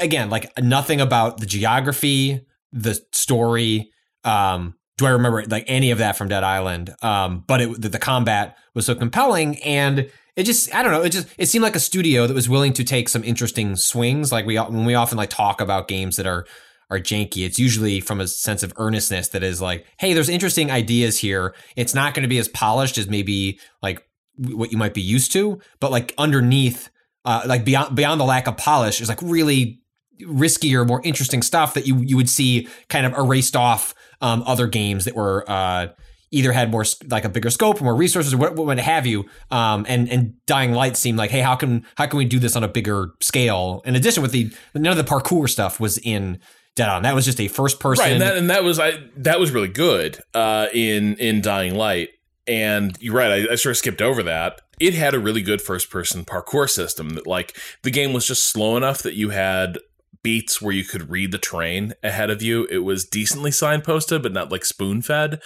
again, 0.00 0.28
like 0.28 0.52
nothing 0.60 1.00
about 1.00 1.38
the 1.38 1.46
geography, 1.46 2.40
the 2.72 3.00
story. 3.12 3.92
Um, 4.24 4.74
do 4.98 5.06
I 5.06 5.10
remember 5.10 5.44
like 5.44 5.64
any 5.68 5.92
of 5.92 5.98
that 5.98 6.16
from 6.16 6.26
Dead 6.26 6.42
Island? 6.42 6.92
Um, 7.00 7.44
but 7.46 7.60
it, 7.60 7.80
the, 7.80 7.90
the 7.90 7.98
combat 8.00 8.58
was 8.74 8.86
so 8.86 8.96
compelling, 8.96 9.62
and 9.62 10.10
it 10.40 10.44
just 10.44 10.74
I 10.74 10.82
don't 10.82 10.92
know. 10.92 11.02
It 11.02 11.10
just 11.10 11.28
it 11.36 11.46
seemed 11.46 11.62
like 11.62 11.76
a 11.76 11.80
studio 11.80 12.26
that 12.26 12.34
was 12.34 12.48
willing 12.48 12.72
to 12.72 12.84
take 12.84 13.08
some 13.08 13.22
interesting 13.22 13.76
swings. 13.76 14.32
Like 14.32 14.46
we 14.46 14.56
when 14.56 14.86
we 14.86 14.94
often 14.94 15.18
like 15.18 15.30
talk 15.30 15.60
about 15.60 15.86
games 15.86 16.16
that 16.16 16.26
are 16.26 16.46
are 16.90 16.98
janky. 16.98 17.44
It's 17.44 17.58
usually 17.58 18.00
from 18.00 18.20
a 18.20 18.26
sense 18.26 18.62
of 18.62 18.72
earnestness 18.76 19.28
that 19.28 19.42
is 19.42 19.60
like, 19.60 19.86
hey, 19.98 20.14
there's 20.14 20.28
interesting 20.30 20.70
ideas 20.70 21.18
here. 21.18 21.54
It's 21.76 21.94
not 21.94 22.14
going 22.14 22.22
to 22.22 22.28
be 22.28 22.38
as 22.38 22.48
polished 22.48 22.98
as 22.98 23.06
maybe 23.06 23.60
like 23.82 24.02
what 24.36 24.72
you 24.72 24.78
might 24.78 24.94
be 24.94 25.02
used 25.02 25.30
to, 25.32 25.60
but 25.78 25.90
like 25.90 26.14
underneath, 26.16 26.88
uh, 27.26 27.42
like 27.46 27.64
beyond 27.64 27.94
beyond 27.94 28.18
the 28.18 28.24
lack 28.24 28.48
of 28.48 28.56
polish, 28.56 29.00
is 29.02 29.10
like 29.10 29.20
really 29.20 29.82
riskier, 30.22 30.86
more 30.86 31.02
interesting 31.04 31.42
stuff 31.42 31.74
that 31.74 31.86
you 31.86 31.98
you 31.98 32.16
would 32.16 32.30
see 32.30 32.66
kind 32.88 33.04
of 33.04 33.12
erased 33.12 33.56
off 33.56 33.94
um, 34.22 34.42
other 34.46 34.66
games 34.66 35.04
that 35.04 35.14
were. 35.14 35.44
Uh, 35.46 35.88
Either 36.32 36.52
had 36.52 36.70
more 36.70 36.84
like 37.08 37.24
a 37.24 37.28
bigger 37.28 37.50
scope, 37.50 37.80
or 37.80 37.84
more 37.84 37.96
resources, 37.96 38.34
or 38.34 38.36
what, 38.36 38.54
what 38.54 38.78
have 38.78 39.06
you. 39.06 39.24
Um, 39.50 39.84
and 39.88 40.08
and 40.08 40.34
Dying 40.46 40.72
Light 40.72 40.96
seemed 40.96 41.18
like, 41.18 41.30
hey, 41.30 41.40
how 41.40 41.56
can 41.56 41.84
how 41.96 42.06
can 42.06 42.18
we 42.18 42.24
do 42.24 42.38
this 42.38 42.54
on 42.54 42.62
a 42.62 42.68
bigger 42.68 43.10
scale? 43.20 43.82
In 43.84 43.96
addition, 43.96 44.22
with 44.22 44.32
the 44.32 44.52
none 44.74 44.96
of 44.96 44.96
the 44.96 45.10
parkour 45.10 45.48
stuff 45.48 45.80
was 45.80 45.98
in 45.98 46.38
Dead 46.76 46.88
On. 46.88 47.02
That 47.02 47.14
was 47.14 47.24
just 47.24 47.40
a 47.40 47.48
first 47.48 47.80
person. 47.80 48.04
right, 48.04 48.12
and 48.12 48.22
that 48.22 48.36
and 48.36 48.50
that 48.50 48.62
was 48.62 48.78
I 48.78 48.92
that 49.16 49.40
was 49.40 49.50
really 49.50 49.68
good 49.68 50.18
uh, 50.34 50.68
in 50.72 51.16
in 51.16 51.40
Dying 51.40 51.74
Light. 51.74 52.10
And 52.46 52.96
you're 53.00 53.14
right, 53.14 53.30
I, 53.48 53.52
I 53.52 53.54
sort 53.56 53.72
of 53.72 53.76
skipped 53.76 54.02
over 54.02 54.22
that. 54.24 54.60
It 54.80 54.94
had 54.94 55.14
a 55.14 55.20
really 55.20 55.42
good 55.42 55.60
first 55.60 55.90
person 55.90 56.24
parkour 56.24 56.68
system 56.68 57.10
that 57.10 57.26
like 57.26 57.56
the 57.82 57.90
game 57.90 58.12
was 58.12 58.26
just 58.26 58.50
slow 58.50 58.76
enough 58.76 59.02
that 59.02 59.14
you 59.14 59.30
had 59.30 59.78
beats 60.22 60.60
where 60.60 60.74
you 60.74 60.84
could 60.84 61.10
read 61.10 61.32
the 61.32 61.38
terrain 61.38 61.94
ahead 62.02 62.30
of 62.30 62.42
you. 62.42 62.66
It 62.70 62.78
was 62.78 63.04
decently 63.04 63.50
signposted, 63.50 64.22
but 64.22 64.32
not 64.32 64.50
like 64.50 64.64
spoon 64.64 65.02
fed. 65.02 65.40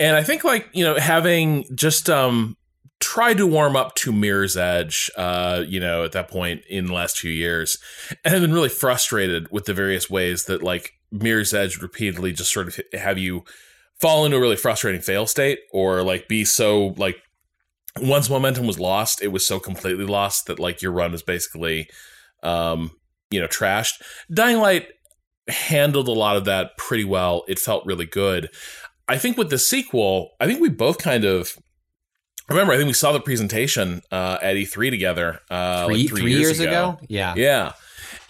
And 0.00 0.16
I 0.16 0.24
think 0.24 0.42
like, 0.42 0.68
you 0.72 0.82
know, 0.82 0.98
having 0.98 1.64
just 1.76 2.10
um 2.10 2.56
tried 2.98 3.38
to 3.38 3.46
warm 3.46 3.76
up 3.76 3.94
to 3.94 4.12
Mirror's 4.12 4.56
Edge, 4.56 5.10
uh, 5.16 5.62
you 5.66 5.80
know, 5.80 6.04
at 6.04 6.12
that 6.12 6.28
point 6.28 6.62
in 6.68 6.86
the 6.86 6.92
last 6.92 7.18
few 7.18 7.30
years, 7.30 7.78
and 8.24 8.34
have 8.34 8.42
been 8.42 8.52
really 8.52 8.68
frustrated 8.68 9.50
with 9.52 9.66
the 9.66 9.74
various 9.74 10.10
ways 10.10 10.46
that 10.46 10.62
like 10.62 10.94
Mirror's 11.12 11.54
Edge 11.54 11.80
repeatedly 11.80 12.32
just 12.32 12.52
sort 12.52 12.68
of 12.68 12.80
have 12.94 13.18
you 13.18 13.44
fall 14.00 14.24
into 14.24 14.36
a 14.36 14.40
really 14.40 14.56
frustrating 14.56 15.00
fail 15.00 15.26
state 15.26 15.60
or 15.72 16.02
like 16.02 16.26
be 16.26 16.44
so 16.44 16.94
like 16.96 17.18
once 18.00 18.30
momentum 18.30 18.66
was 18.66 18.80
lost, 18.80 19.22
it 19.22 19.28
was 19.28 19.46
so 19.46 19.60
completely 19.60 20.06
lost 20.06 20.46
that 20.46 20.58
like 20.58 20.80
your 20.80 20.92
run 20.92 21.12
was 21.12 21.22
basically 21.22 21.88
um, 22.42 22.92
you 23.30 23.40
know, 23.40 23.46
trashed. 23.46 24.00
Dying 24.32 24.58
Light 24.58 24.88
handled 25.48 26.08
a 26.08 26.12
lot 26.12 26.36
of 26.36 26.44
that 26.44 26.76
pretty 26.76 27.04
well. 27.04 27.44
It 27.48 27.58
felt 27.58 27.86
really 27.86 28.06
good. 28.06 28.50
I 29.10 29.18
think 29.18 29.36
with 29.36 29.50
the 29.50 29.58
sequel, 29.58 30.30
I 30.38 30.46
think 30.46 30.60
we 30.60 30.68
both 30.68 30.98
kind 30.98 31.24
of 31.24 31.58
remember. 32.48 32.72
I 32.72 32.76
think 32.76 32.86
we 32.86 32.92
saw 32.92 33.10
the 33.10 33.18
presentation 33.18 34.02
uh, 34.12 34.38
at 34.40 34.54
E3 34.54 34.88
together 34.88 35.40
uh, 35.50 35.86
three, 35.86 36.02
like 36.02 36.08
three, 36.08 36.32
years, 36.32 36.60
ago. 36.60 36.96
Yeah. 37.08 37.34
Yeah. 37.36 37.72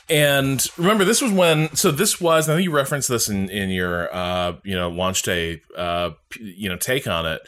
And 0.09 0.67
remember, 0.79 1.05
this 1.05 1.21
was 1.21 1.33
when. 1.33 1.77
So 1.77 1.91
this 1.91 2.19
was. 2.19 2.49
I 2.49 2.55
think 2.55 2.65
you 2.65 2.73
referenced 2.73 3.11
this 3.11 3.29
in 3.29 3.51
in 3.51 3.69
your 3.69 4.13
uh, 4.13 4.55
you 4.65 4.75
know 4.75 4.89
launch 4.89 5.21
day 5.23 5.61
uh, 5.77 6.13
you 6.41 6.71
know 6.71 6.79
take 6.79 7.07
on 7.07 7.27
it. 7.27 7.43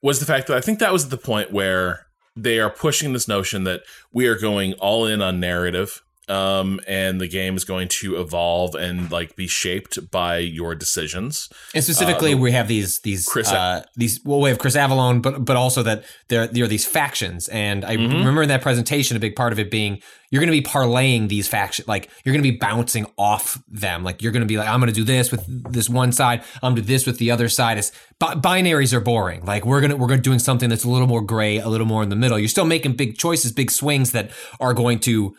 Was 0.00 0.18
the 0.18 0.24
fact 0.24 0.46
that 0.46 0.56
I 0.56 0.62
think 0.62 0.78
that 0.78 0.90
was 0.90 1.10
the 1.10 1.18
point 1.18 1.52
where 1.52 2.06
they 2.34 2.58
are 2.60 2.70
pushing 2.70 3.12
this 3.12 3.28
notion 3.28 3.64
that 3.64 3.82
we 4.10 4.26
are 4.26 4.38
going 4.38 4.72
all 4.74 5.04
in 5.04 5.20
on 5.20 5.38
narrative. 5.38 6.02
Um, 6.30 6.80
and 6.86 7.20
the 7.20 7.26
game 7.28 7.56
is 7.56 7.64
going 7.64 7.88
to 7.88 8.20
evolve 8.20 8.74
and 8.74 9.10
like 9.10 9.34
be 9.36 9.46
shaped 9.48 10.10
by 10.10 10.38
your 10.38 10.74
decisions. 10.74 11.48
And 11.74 11.82
specifically, 11.82 12.34
Uh, 12.34 12.38
we 12.38 12.52
have 12.52 12.68
these 12.68 13.00
these 13.00 13.26
Chris- 13.26 13.50
uh, 13.50 13.82
these 13.96 14.20
well, 14.24 14.40
we 14.40 14.48
have 14.50 14.58
Chris 14.58 14.76
Avellone, 14.76 15.20
but 15.22 15.44
but 15.44 15.56
also 15.56 15.82
that 15.82 16.04
there 16.28 16.46
there 16.46 16.64
are 16.64 16.68
these 16.68 16.86
factions. 16.86 17.48
And 17.48 17.84
I 17.84 17.96
Mhm. 17.96 18.12
remember 18.18 18.42
in 18.42 18.48
that 18.48 18.62
presentation, 18.62 19.16
a 19.16 19.20
big 19.20 19.34
part 19.34 19.52
of 19.52 19.58
it 19.58 19.70
being 19.70 20.00
you're 20.30 20.40
going 20.40 20.52
to 20.54 20.62
be 20.62 20.62
parlaying 20.62 21.28
these 21.28 21.48
factions, 21.48 21.88
like 21.88 22.08
you're 22.24 22.32
going 22.32 22.44
to 22.44 22.48
be 22.52 22.56
bouncing 22.56 23.04
off 23.18 23.58
them. 23.68 24.04
Like 24.04 24.22
you're 24.22 24.30
going 24.30 24.42
to 24.42 24.46
be 24.46 24.56
like, 24.58 24.68
I'm 24.68 24.78
going 24.78 24.92
to 24.92 24.94
do 24.94 25.02
this 25.02 25.32
with 25.32 25.42
this 25.72 25.88
one 25.88 26.12
side, 26.12 26.42
I'm 26.62 26.74
going 26.74 26.76
to 26.76 26.82
do 26.82 26.86
this 26.86 27.04
with 27.04 27.18
the 27.18 27.32
other 27.32 27.48
side. 27.48 27.78
It's 27.78 27.90
bi- 28.20 28.36
binaries 28.36 28.92
are 28.92 29.00
boring. 29.00 29.44
Like 29.44 29.66
we're 29.66 29.80
gonna 29.80 29.96
we're 29.96 30.06
gonna 30.06 30.20
doing 30.20 30.38
something 30.38 30.68
that's 30.70 30.84
a 30.84 30.88
little 30.88 31.08
more 31.08 31.20
gray, 31.22 31.58
a 31.58 31.68
little 31.68 31.86
more 31.86 32.02
in 32.04 32.10
the 32.10 32.16
middle. 32.16 32.38
You're 32.38 32.48
still 32.48 32.64
making 32.64 32.92
big 32.92 33.18
choices, 33.18 33.50
big 33.50 33.70
swings 33.72 34.12
that 34.12 34.30
are 34.60 34.72
going 34.74 35.00
to 35.00 35.34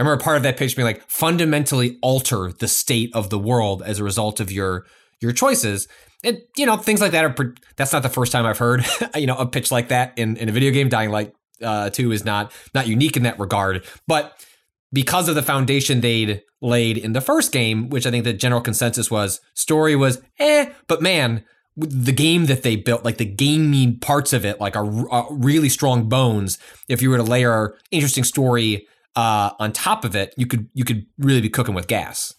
I 0.00 0.02
remember 0.02 0.24
part 0.24 0.38
of 0.38 0.44
that 0.44 0.56
pitch 0.56 0.76
being 0.76 0.86
like 0.86 1.02
fundamentally 1.10 1.98
alter 2.00 2.52
the 2.58 2.68
state 2.68 3.14
of 3.14 3.28
the 3.28 3.38
world 3.38 3.82
as 3.82 3.98
a 3.98 4.04
result 4.04 4.40
of 4.40 4.50
your 4.50 4.86
your 5.20 5.32
choices. 5.32 5.88
And 6.24 6.40
you 6.56 6.64
know 6.64 6.78
things 6.78 7.02
like 7.02 7.12
that 7.12 7.26
are 7.26 7.54
that's 7.76 7.92
not 7.92 8.02
the 8.02 8.08
first 8.08 8.32
time 8.32 8.46
I've 8.46 8.56
heard 8.56 8.82
you 9.14 9.26
know 9.26 9.36
a 9.36 9.44
pitch 9.44 9.70
like 9.70 9.88
that 9.88 10.14
in, 10.16 10.38
in 10.38 10.48
a 10.48 10.52
video 10.52 10.70
game. 10.70 10.88
Dying 10.88 11.10
Light 11.10 11.34
uh, 11.62 11.90
2 11.90 12.12
is 12.12 12.24
not 12.24 12.50
not 12.74 12.86
unique 12.86 13.18
in 13.18 13.24
that 13.24 13.38
regard, 13.38 13.84
but 14.06 14.42
because 14.90 15.28
of 15.28 15.34
the 15.34 15.42
foundation 15.42 16.00
they'd 16.00 16.42
laid 16.62 16.96
in 16.96 17.12
the 17.12 17.20
first 17.20 17.52
game, 17.52 17.90
which 17.90 18.06
I 18.06 18.10
think 18.10 18.24
the 18.24 18.32
general 18.32 18.62
consensus 18.62 19.10
was 19.10 19.42
story 19.52 19.96
was 19.96 20.22
eh, 20.38 20.72
but 20.86 21.02
man, 21.02 21.44
the 21.76 22.12
game 22.12 22.46
that 22.46 22.62
they 22.62 22.76
built, 22.76 23.04
like 23.04 23.18
the 23.18 23.26
gaming 23.26 23.98
parts 23.98 24.32
of 24.32 24.46
it, 24.46 24.62
like 24.62 24.76
are, 24.76 25.10
are 25.10 25.28
really 25.30 25.68
strong 25.68 26.08
bones. 26.08 26.58
If 26.88 27.02
you 27.02 27.10
were 27.10 27.18
to 27.18 27.22
layer 27.22 27.76
interesting 27.90 28.24
story 28.24 28.86
uh, 29.16 29.50
on 29.58 29.72
top 29.72 30.04
of 30.04 30.14
it, 30.14 30.34
you 30.36 30.46
could 30.46 30.68
you 30.74 30.84
could 30.84 31.06
really 31.18 31.40
be 31.40 31.48
cooking 31.48 31.74
with 31.74 31.86
gas. 31.86 32.34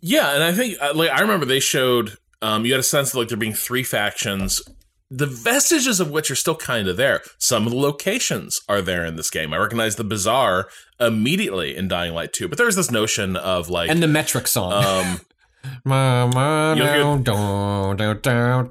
Yeah, 0.00 0.34
and 0.34 0.42
I 0.42 0.52
think 0.52 0.76
uh, 0.80 0.92
like 0.94 1.10
I 1.10 1.20
remember 1.20 1.46
they 1.46 1.60
showed 1.60 2.16
um, 2.42 2.64
you 2.64 2.72
had 2.72 2.80
a 2.80 2.84
sense 2.84 3.10
of 3.10 3.16
like 3.16 3.28
there 3.28 3.36
being 3.36 3.54
three 3.54 3.82
factions. 3.82 4.62
The 5.08 5.26
vestiges 5.26 6.00
of 6.00 6.10
which 6.10 6.32
are 6.32 6.36
still 6.36 6.56
kind 6.56 6.88
of 6.88 6.96
there. 6.96 7.22
Some 7.38 7.64
of 7.64 7.72
the 7.72 7.78
locations 7.78 8.60
are 8.68 8.82
there 8.82 9.04
in 9.04 9.14
this 9.14 9.30
game. 9.30 9.54
I 9.54 9.58
recognize 9.58 9.94
the 9.94 10.02
bazaar 10.04 10.68
immediately 10.98 11.76
in 11.76 11.86
Dying 11.86 12.12
Light 12.12 12.32
2, 12.32 12.48
but 12.48 12.58
there's 12.58 12.74
this 12.74 12.90
notion 12.90 13.36
of 13.36 13.70
like 13.70 13.88
and 13.88 14.02
the 14.02 14.08
metric 14.08 14.48
song. 14.48 14.72
um, 14.72 15.20
Mama, 15.84 16.74
down, 16.76 17.22
down, 17.22 17.96
down, 17.96 18.70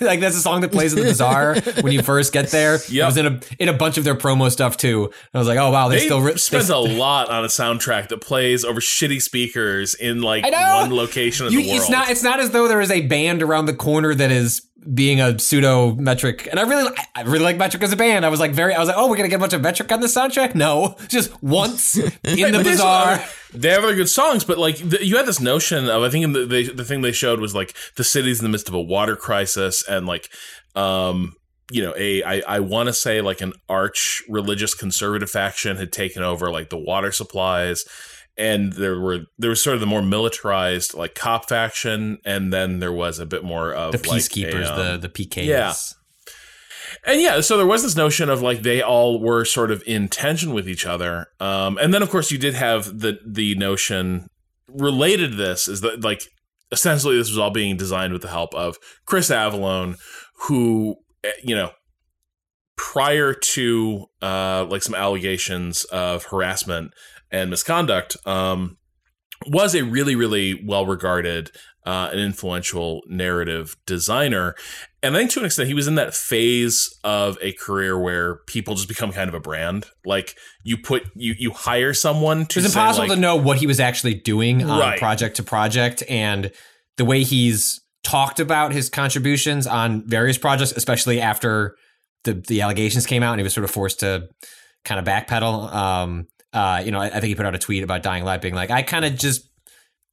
like 0.00 0.20
that's 0.20 0.36
a 0.36 0.40
song 0.40 0.60
that 0.62 0.72
plays 0.72 0.92
at 0.92 0.98
the 0.98 1.04
bazaar 1.04 1.54
when 1.82 1.92
you 1.92 2.02
first 2.02 2.32
get 2.32 2.48
there. 2.48 2.78
It 3.04 3.06
was 3.06 3.16
in 3.16 3.26
a 3.26 3.40
in 3.58 3.68
a 3.68 3.72
bunch 3.72 3.98
of 3.98 4.04
their 4.04 4.14
promo 4.14 4.50
stuff 4.50 4.76
too. 4.76 5.04
And 5.04 5.14
I 5.34 5.38
was 5.38 5.48
like, 5.48 5.58
oh 5.58 5.70
wow, 5.70 5.88
they 5.88 5.98
they 5.98 6.06
still 6.06 6.20
ri- 6.20 6.32
they, 6.32 6.58
a 6.68 6.78
lot 6.78 7.28
on 7.28 7.44
a 7.44 7.48
soundtrack 7.48 8.08
that 8.08 8.20
plays 8.20 8.64
over 8.64 8.80
shitty 8.80 9.22
speakers 9.22 9.94
in 9.94 10.22
like 10.22 10.44
one 10.44 10.94
location 10.94 11.46
in 11.46 11.52
You- 11.52 11.62
the 11.62 11.68
world. 11.68 11.80
It's 11.80 11.90
not. 11.90 12.10
It's 12.10 12.22
not 12.22 12.40
as 12.40 12.50
though 12.50 12.66
there 12.68 12.80
is 12.80 12.90
a 12.90 13.02
band 13.06 13.42
around 13.42 13.66
the 13.66 13.74
corner 13.74 14.14
that 14.14 14.30
is 14.30 14.62
being 14.94 15.20
a 15.20 15.38
pseudo 15.38 15.94
metric. 15.94 16.48
And 16.50 16.58
I 16.58 16.62
really, 16.62 16.96
I 17.14 17.22
really 17.22 17.44
like 17.44 17.58
metric 17.58 17.82
as 17.82 17.92
a 17.92 17.96
band. 17.96 18.24
I 18.24 18.28
was 18.28 18.40
like 18.40 18.52
very. 18.52 18.74
I 18.74 18.78
was 18.78 18.88
like, 18.88 18.96
oh, 18.96 19.08
we're 19.08 19.16
gonna 19.16 19.28
get 19.28 19.36
a 19.36 19.40
bunch 19.40 19.52
of 19.52 19.60
metric 19.60 19.92
on 19.92 20.00
the 20.00 20.06
soundtrack. 20.06 20.54
No, 20.54 20.96
just 21.08 21.42
once 21.42 21.96
in 22.24 22.52
the 22.52 22.62
bazaar. 22.62 23.24
They 23.52 23.70
have 23.70 23.82
other 23.82 23.96
good 23.96 24.08
songs, 24.08 24.44
but 24.44 24.58
like 24.58 24.76
the, 24.76 25.04
you 25.04 25.16
had 25.16 25.26
this 25.26 25.40
notion 25.40 25.88
of 25.88 26.04
I 26.04 26.08
think 26.08 26.22
in 26.22 26.32
the, 26.34 26.46
they, 26.46 26.62
the 26.62 26.84
thing 26.84 27.00
they 27.00 27.10
showed 27.10 27.40
was 27.40 27.52
like 27.52 27.74
the 27.96 28.04
city's 28.04 28.38
in 28.38 28.44
the 28.44 28.48
midst 28.48 28.68
of 28.68 28.74
a 28.74 28.80
water 28.80 29.16
crisis 29.16 29.82
and 29.88 30.06
like 30.06 30.30
um 30.76 31.34
you 31.72 31.82
know 31.82 31.92
a 31.96 32.22
I, 32.22 32.42
I 32.46 32.60
want 32.60 32.86
to 32.90 32.92
say 32.92 33.20
like 33.20 33.40
an 33.40 33.54
arch 33.68 34.22
religious 34.28 34.72
conservative 34.72 35.30
faction 35.30 35.78
had 35.78 35.90
taken 35.90 36.22
over 36.22 36.48
like 36.52 36.70
the 36.70 36.78
water 36.78 37.10
supplies 37.10 37.84
and 38.36 38.72
there 38.74 38.98
were 38.98 39.20
there 39.38 39.50
was 39.50 39.62
sort 39.62 39.74
of 39.74 39.80
the 39.80 39.86
more 39.86 40.02
militarized 40.02 40.94
like 40.94 41.14
cop 41.14 41.48
faction 41.48 42.18
and 42.24 42.52
then 42.52 42.78
there 42.78 42.92
was 42.92 43.18
a 43.18 43.26
bit 43.26 43.44
more 43.44 43.72
of 43.72 43.92
The 43.92 43.98
like, 44.08 44.20
peacekeepers, 44.20 44.66
a, 44.66 44.72
um, 44.72 45.00
the 45.00 45.08
the 45.08 45.08
PKs. 45.08 45.46
yeah. 45.46 45.74
and 47.06 47.20
yeah, 47.20 47.40
so 47.40 47.56
there 47.56 47.66
was 47.66 47.82
this 47.82 47.96
notion 47.96 48.28
of 48.28 48.40
like 48.42 48.62
they 48.62 48.80
all 48.82 49.20
were 49.20 49.44
sort 49.44 49.70
of 49.70 49.82
in 49.86 50.08
tension 50.08 50.52
with 50.52 50.68
each 50.68 50.86
other. 50.86 51.26
Um, 51.38 51.78
and 51.78 51.92
then 51.92 52.02
of 52.02 52.10
course 52.10 52.30
you 52.30 52.38
did 52.38 52.54
have 52.54 53.00
the 53.00 53.18
the 53.26 53.54
notion 53.56 54.28
related 54.68 55.32
to 55.32 55.36
this 55.36 55.68
is 55.68 55.80
that 55.80 56.02
like 56.02 56.22
essentially 56.72 57.16
this 57.16 57.28
was 57.28 57.38
all 57.38 57.50
being 57.50 57.76
designed 57.76 58.12
with 58.12 58.22
the 58.22 58.28
help 58.28 58.54
of 58.54 58.76
Chris 59.04 59.30
Avellone, 59.30 59.96
who 60.46 60.96
eh, 61.24 61.32
you 61.42 61.54
know 61.54 61.72
prior 62.76 63.34
to 63.34 64.06
uh 64.22 64.64
like 64.70 64.82
some 64.82 64.94
allegations 64.94 65.84
of 65.84 66.24
harassment 66.24 66.92
and 67.32 67.50
misconduct 67.50 68.16
um 68.26 68.76
was 69.46 69.74
a 69.74 69.82
really 69.84 70.14
really 70.14 70.62
well 70.64 70.86
regarded 70.86 71.50
uh, 71.86 72.10
an 72.12 72.18
influential 72.18 73.00
narrative 73.08 73.74
designer 73.86 74.54
and 75.02 75.16
I 75.16 75.20
think 75.20 75.30
to 75.30 75.40
an 75.40 75.46
extent, 75.46 75.66
he 75.66 75.72
was 75.72 75.88
in 75.88 75.94
that 75.94 76.14
phase 76.14 76.94
of 77.04 77.38
a 77.40 77.52
career 77.52 77.98
where 77.98 78.36
people 78.46 78.74
just 78.74 78.86
become 78.86 79.12
kind 79.12 79.28
of 79.28 79.34
a 79.34 79.40
brand. 79.40 79.86
Like 80.04 80.36
you 80.62 80.76
put 80.76 81.04
you 81.16 81.34
you 81.38 81.52
hire 81.52 81.94
someone 81.94 82.44
to. 82.44 82.58
It 82.58 82.64
was 82.64 82.74
impossible 82.74 83.08
like- 83.08 83.16
to 83.16 83.20
know 83.20 83.34
what 83.36 83.56
he 83.56 83.66
was 83.66 83.80
actually 83.80 84.12
doing 84.12 84.62
on 84.62 84.78
Right. 84.78 84.98
project 84.98 85.36
to 85.36 85.42
project, 85.42 86.02
and 86.06 86.52
the 86.98 87.06
way 87.06 87.22
he's 87.22 87.80
talked 88.04 88.40
about 88.40 88.72
his 88.72 88.90
contributions 88.90 89.66
on 89.66 90.06
various 90.06 90.36
projects, 90.36 90.72
especially 90.72 91.18
after 91.18 91.76
the 92.24 92.34
the 92.34 92.60
allegations 92.60 93.06
came 93.06 93.22
out, 93.22 93.32
and 93.32 93.40
he 93.40 93.44
was 93.44 93.54
sort 93.54 93.64
of 93.64 93.70
forced 93.70 94.00
to 94.00 94.28
kind 94.84 94.98
of 95.00 95.06
backpedal. 95.06 95.72
Um, 95.72 96.26
uh, 96.52 96.82
you 96.84 96.90
know, 96.90 97.00
I, 97.00 97.06
I 97.06 97.10
think 97.12 97.24
he 97.24 97.34
put 97.34 97.46
out 97.46 97.54
a 97.54 97.58
tweet 97.58 97.82
about 97.82 98.02
Dying 98.02 98.24
Light, 98.24 98.40
being 98.42 98.54
like, 98.54 98.70
"I 98.70 98.82
kind 98.82 99.04
of 99.04 99.16
just, 99.16 99.48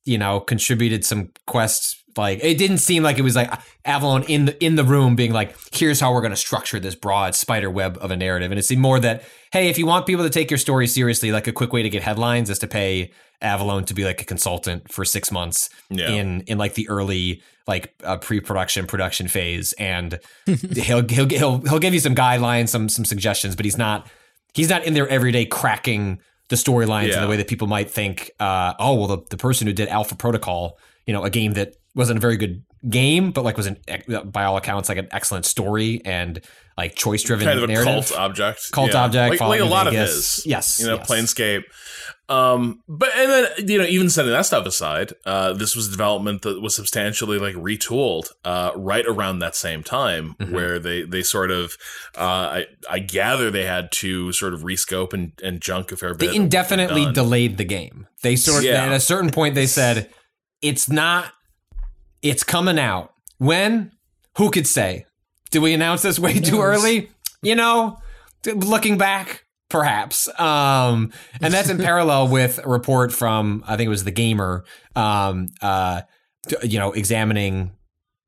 you 0.05 0.17
know, 0.17 0.39
contributed 0.39 1.05
some 1.05 1.31
quests." 1.45 1.95
Like 2.15 2.39
it 2.43 2.57
didn't 2.57 2.79
seem 2.79 3.03
like 3.03 3.19
it 3.19 3.21
was 3.21 3.35
like 3.35 3.51
Avellone 3.85 4.25
in 4.27 4.45
the 4.45 4.63
in 4.63 4.75
the 4.75 4.83
room 4.83 5.15
being 5.15 5.33
like, 5.33 5.55
"Here's 5.71 5.99
how 5.99 6.11
we're 6.13 6.21
going 6.21 6.31
to 6.31 6.35
structure 6.37 6.79
this 6.79 6.95
broad 6.95 7.35
spider 7.35 7.69
web 7.69 7.97
of 8.01 8.09
a 8.09 8.17
narrative," 8.17 8.51
and 8.51 8.57
it 8.59 8.63
seemed 8.63 8.81
more 8.81 8.99
that, 8.99 9.23
"Hey, 9.53 9.69
if 9.69 9.77
you 9.77 9.85
want 9.85 10.07
people 10.07 10.23
to 10.23 10.29
take 10.31 10.49
your 10.49 10.57
story 10.57 10.87
seriously, 10.87 11.31
like 11.31 11.45
a 11.47 11.51
quick 11.51 11.71
way 11.73 11.83
to 11.83 11.89
get 11.89 12.01
headlines 12.01 12.49
is 12.49 12.57
to 12.59 12.67
pay 12.67 13.11
Avellone 13.43 13.85
to 13.85 13.93
be 13.93 14.03
like 14.03 14.19
a 14.19 14.25
consultant 14.25 14.91
for 14.91 15.05
six 15.05 15.31
months 15.31 15.69
Yeah. 15.91 16.09
in 16.09 16.41
in 16.47 16.57
like 16.57 16.73
the 16.73 16.89
early 16.89 17.43
like 17.67 17.93
uh, 18.03 18.17
pre-production 18.17 18.87
production 18.87 19.27
phase, 19.27 19.73
and 19.73 20.19
he'll 20.75 21.07
he'll 21.07 21.27
he'll 21.29 21.59
he'll 21.59 21.79
give 21.79 21.93
you 21.93 21.99
some 21.99 22.15
guidelines, 22.15 22.69
some 22.69 22.89
some 22.89 23.05
suggestions, 23.05 23.55
but 23.55 23.63
he's 23.65 23.77
not 23.77 24.07
he's 24.57 24.69
not 24.69 24.83
in 24.83 24.93
there 24.93 25.07
every 25.07 25.31
day 25.31 25.45
cracking 25.45 26.19
the 26.49 26.55
storylines 26.55 27.13
in 27.13 27.21
the 27.21 27.27
way 27.27 27.37
that 27.37 27.47
people 27.47 27.67
might 27.67 27.89
think. 27.89 28.31
Uh, 28.39 28.73
oh 28.79 28.95
well, 28.95 29.07
the 29.07 29.17
the 29.29 29.37
person 29.37 29.67
who 29.67 29.73
did 29.73 29.87
Alpha 29.87 30.15
Protocol, 30.15 30.77
you 31.05 31.13
know, 31.13 31.23
a 31.23 31.29
game 31.29 31.53
that 31.53 31.75
wasn't 31.95 32.17
a 32.17 32.21
very 32.21 32.37
good 32.37 32.63
game, 32.89 33.31
but 33.31 33.43
like 33.43 33.57
was 33.57 33.67
an 33.67 33.77
by 34.25 34.43
all 34.43 34.57
accounts 34.57 34.89
like 34.89 34.97
an 34.97 35.07
excellent 35.11 35.45
story 35.45 36.01
and 36.05 36.41
like 36.77 36.95
choice 36.95 37.23
driven 37.23 37.45
kind 37.47 37.57
of 37.57 37.63
a 37.63 37.67
narrative. 37.67 38.07
cult 38.09 38.19
object. 38.19 38.71
Cult 38.71 38.93
object, 38.95 39.39
Like, 39.39 39.49
like 39.49 39.61
a 39.61 39.65
lot 39.65 39.87
Vegas. 39.87 40.09
of 40.09 40.15
his. 40.15 40.45
Yes, 40.45 40.79
You 40.79 40.87
know, 40.87 40.95
yes. 40.97 41.09
Planescape. 41.09 41.63
Um, 42.29 42.83
but 42.89 43.09
and 43.15 43.31
then 43.31 43.69
you 43.69 43.77
know, 43.77 43.85
even 43.85 44.09
setting 44.09 44.31
that 44.31 44.45
stuff 44.45 44.65
aside, 44.65 45.13
uh, 45.25 45.53
this 45.53 45.75
was 45.77 45.87
development 45.89 46.41
that 46.41 46.61
was 46.61 46.75
substantially 46.75 47.39
like 47.39 47.55
retooled 47.55 48.31
uh, 48.43 48.71
right 48.75 49.05
around 49.05 49.39
that 49.39 49.55
same 49.55 49.81
time, 49.81 50.35
Mm-hmm. 50.39 50.53
where 50.53 50.77
they 50.77 51.03
they 51.03 51.23
sort 51.23 51.51
of, 51.51 51.77
uh, 52.17 52.19
I 52.21 52.65
I 52.89 52.99
gather 52.99 53.49
they 53.49 53.63
had 53.65 53.91
to 53.93 54.33
sort 54.33 54.53
of 54.53 54.61
rescope 54.63 55.13
and, 55.13 55.31
and 55.41 55.61
junk 55.61 55.91
a 55.93 55.97
fair 55.97 56.13
bit. 56.13 56.19
They 56.19 56.25
of 56.25 56.29
what 56.29 56.33
they'd 56.33 56.43
indefinitely 56.43 57.11
delayed 57.13 57.57
the 57.57 57.63
game. 57.63 58.07
They 58.23 58.35
sort 58.35 58.59
of 58.59 58.63
Yeah. 58.65 58.85
at 58.85 58.91
a 58.91 58.99
certain 58.99 59.29
point 59.31 59.55
they 59.55 59.67
said 59.67 60.09
it's 60.61 60.89
not 60.89 61.31
it's 62.21 62.43
coming 62.43 62.77
out. 62.79 63.13
When? 63.37 63.91
Who 64.37 64.51
could 64.51 64.67
say? 64.67 65.05
Did 65.51 65.61
we 65.61 65.73
announce 65.73 66.01
this 66.01 66.19
way 66.19 66.39
too 66.39 66.61
early? 66.61 67.09
You 67.41 67.55
know, 67.55 67.99
looking 68.45 68.97
back, 68.97 69.45
perhaps. 69.69 70.27
Um, 70.39 71.11
and 71.41 71.53
that's 71.53 71.69
in 71.69 71.77
parallel 71.89 72.27
with 72.27 72.59
a 72.63 72.67
report 72.67 73.11
from 73.11 73.63
I 73.67 73.77
think 73.77 73.87
it 73.87 73.89
was 73.89 74.03
the 74.03 74.11
Gamer, 74.11 74.63
um, 74.95 75.49
uh, 75.61 76.01
you 76.63 76.79
know, 76.79 76.91
examining 76.93 77.71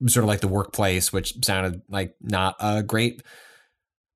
sort 0.08 0.24
of 0.24 0.28
like 0.28 0.42
the 0.42 0.48
workplace, 0.48 1.12
which 1.12 1.44
sounded 1.44 1.82
like 1.90 2.16
not 2.22 2.56
a 2.60 2.84
great 2.84 3.22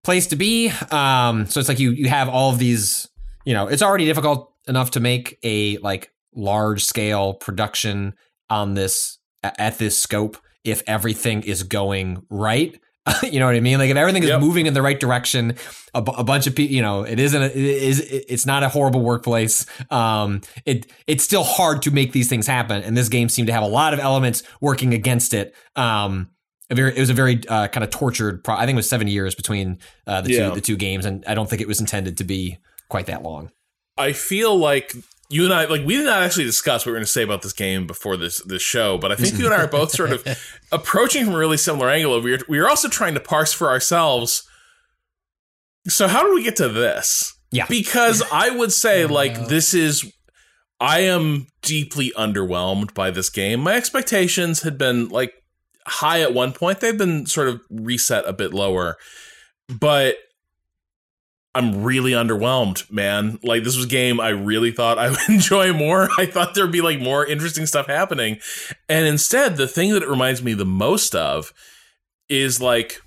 place 0.04 0.28
to 0.28 0.36
be. 0.36 0.72
Um, 0.92 1.46
so 1.48 1.60
it's 1.60 1.70
like 1.70 1.80
you 1.80 1.92
you 1.92 2.10
have 2.10 2.30
all 2.30 2.52
of 2.52 2.60
these. 2.60 3.08
You 3.46 3.54
know, 3.54 3.68
it's 3.68 3.82
already 3.82 4.06
difficult 4.06 4.54
enough 4.68 4.92
to 4.92 5.02
make 5.02 5.38
a 5.44 5.78
like 5.80 6.12
large 6.34 6.84
scale 6.86 7.34
production 7.34 8.14
on 8.50 8.74
this 8.74 9.18
at 9.44 9.78
this 9.78 10.02
scope 10.02 10.38
if 10.64 10.82
everything 10.88 11.44
is 11.44 11.64
going 11.64 12.26
right. 12.30 12.80
you 13.24 13.40
know 13.40 13.46
what 13.46 13.56
I 13.56 13.60
mean? 13.60 13.80
Like 13.80 13.90
if 13.90 13.98
everything 13.98 14.24
is 14.24 14.30
Yep. 14.30 14.40
moving 14.42 14.66
in 14.66 14.74
the 14.74 14.82
right 14.82 15.00
direction, 15.00 15.56
a, 15.94 16.02
bunch 16.02 16.48
of 16.48 16.56
people, 16.56 16.74
you 16.74 16.82
know, 16.82 17.04
it 17.04 17.20
isn't, 17.20 17.42
a, 17.42 17.46
it 17.48 17.56
is, 17.56 18.00
it's 18.00 18.46
not 18.46 18.64
a 18.64 18.70
horrible 18.70 19.02
workplace. 19.02 19.66
Um, 19.92 20.42
it, 20.66 20.88
it's 21.06 21.24
still 21.24 21.44
hard 21.44 21.82
to 21.84 21.92
make 21.92 22.14
these 22.14 22.30
things 22.30 22.48
happen. 22.48 22.82
And 22.82 22.96
this 22.96 23.10
game 23.10 23.28
seemed 23.30 23.48
to 23.48 23.54
have 23.54 23.64
a 23.64 23.68
lot 23.68 23.94
of 23.94 24.00
elements 24.00 24.44
working 24.62 24.94
against 24.94 25.34
it. 25.34 25.54
Um, 25.76 26.30
a 26.70 26.76
very, 26.76 26.96
it 26.96 27.00
was 27.00 27.10
a 27.10 27.14
very 27.14 27.42
uh, 27.50 27.68
kind 27.68 27.84
of 27.84 27.90
tortured. 27.90 28.42
Pro- 28.44 28.56
I 28.56 28.66
think 28.66 28.72
it 28.72 28.78
was 28.78 28.90
seven 28.90 29.08
years 29.10 29.36
between 29.36 29.80
uh, 30.08 30.22
the 30.22 30.32
Yeah. 30.32 30.50
two 30.50 30.56
the 30.56 30.62
two 30.62 30.78
games, 30.78 31.06
and 31.06 31.24
I 31.28 31.36
don't 31.36 31.50
think 31.50 31.62
it 31.62 31.68
was 31.68 31.82
intended 31.82 32.18
to 32.20 32.24
be 32.24 32.58
quite 32.90 33.08
that 33.08 33.22
long. 33.22 33.52
I 33.98 34.14
feel 34.14 34.56
like 34.56 34.94
you 35.34 35.46
and 35.46 35.54
I, 35.54 35.66
like, 35.66 35.84
we 35.84 35.98
did 35.98 36.06
not 36.06 36.22
actually 36.22 36.44
discuss 36.44 36.82
what 36.82 36.88
we 36.88 36.92
were 36.92 36.98
going 36.98 37.06
to 37.06 37.12
say 37.12 37.24
about 37.24 37.42
this 37.42 37.54
game 37.54 37.88
before 37.88 38.18
this 38.18 38.44
this 38.44 38.62
show, 38.62 39.00
but 39.00 39.12
I 39.12 39.16
think 39.16 39.40
you 39.40 39.46
and 39.46 39.54
I 39.54 39.64
are 39.64 39.68
both 39.68 39.90
sort 39.90 40.12
of 40.12 40.24
approaching 40.72 41.26
from 41.26 41.34
a 41.34 41.38
really 41.40 41.58
similar 41.58 41.90
angle. 41.90 42.22
We 42.22 42.36
are, 42.36 42.40
we 42.48 42.60
are 42.60 42.70
also 42.70 42.88
trying 42.88 43.16
to 43.16 43.20
parse 43.20 43.52
for 43.52 43.70
ourselves. 43.70 44.48
So, 45.88 46.08
how 46.08 46.24
did 46.24 46.36
we 46.36 46.44
get 46.44 46.56
to 46.58 46.70
this? 46.70 47.34
Yeah. 47.52 47.66
Because 47.68 48.22
I 48.32 48.52
would 48.52 48.72
say, 48.72 49.08
like, 49.08 49.48
this 49.48 49.74
is. 49.74 50.12
I 50.80 51.00
am 51.00 51.48
deeply 51.62 52.12
underwhelmed 52.12 52.94
by 52.94 53.10
this 53.10 53.30
game. 53.30 53.62
My 53.62 53.74
expectations 53.74 54.62
had 54.62 54.78
been, 54.78 55.08
like, 55.10 55.34
high 55.88 56.22
at 56.22 56.34
one 56.34 56.54
point. 56.54 56.80
They've 56.80 56.98
been 56.98 57.26
sort 57.26 57.48
of 57.48 57.62
reset 57.72 58.28
a 58.28 58.34
bit 58.34 58.54
lower. 58.54 58.98
But 59.68 60.18
I'm 61.56 61.84
really 61.84 62.12
underwhelmed, 62.12 62.92
man. 62.92 63.40
Like 63.44 63.64
this 63.64 63.76
was 63.76 63.86
a 63.86 63.90
game 63.90 64.20
I 64.20 64.30
really 64.30 64.72
thought 64.72 64.98
I 64.98 65.10
would 65.12 65.30
enjoy 65.30 65.72
more. 65.74 66.10
I 66.18 66.26
thought 66.26 66.56
there'd 66.56 66.72
be 66.72 66.82
like 66.82 67.00
more 67.00 67.26
interesting 67.26 67.66
stuff 67.66 67.88
happening. 67.88 68.40
And 68.90 69.06
instead, 69.06 69.58
the 69.58 69.68
thing 69.68 69.92
that 69.94 70.04
it 70.04 70.10
reminds 70.10 70.42
me 70.42 70.54
the 70.54 70.66
most 70.66 71.14
of 71.16 71.54
is 72.30 72.60
like 72.60 73.02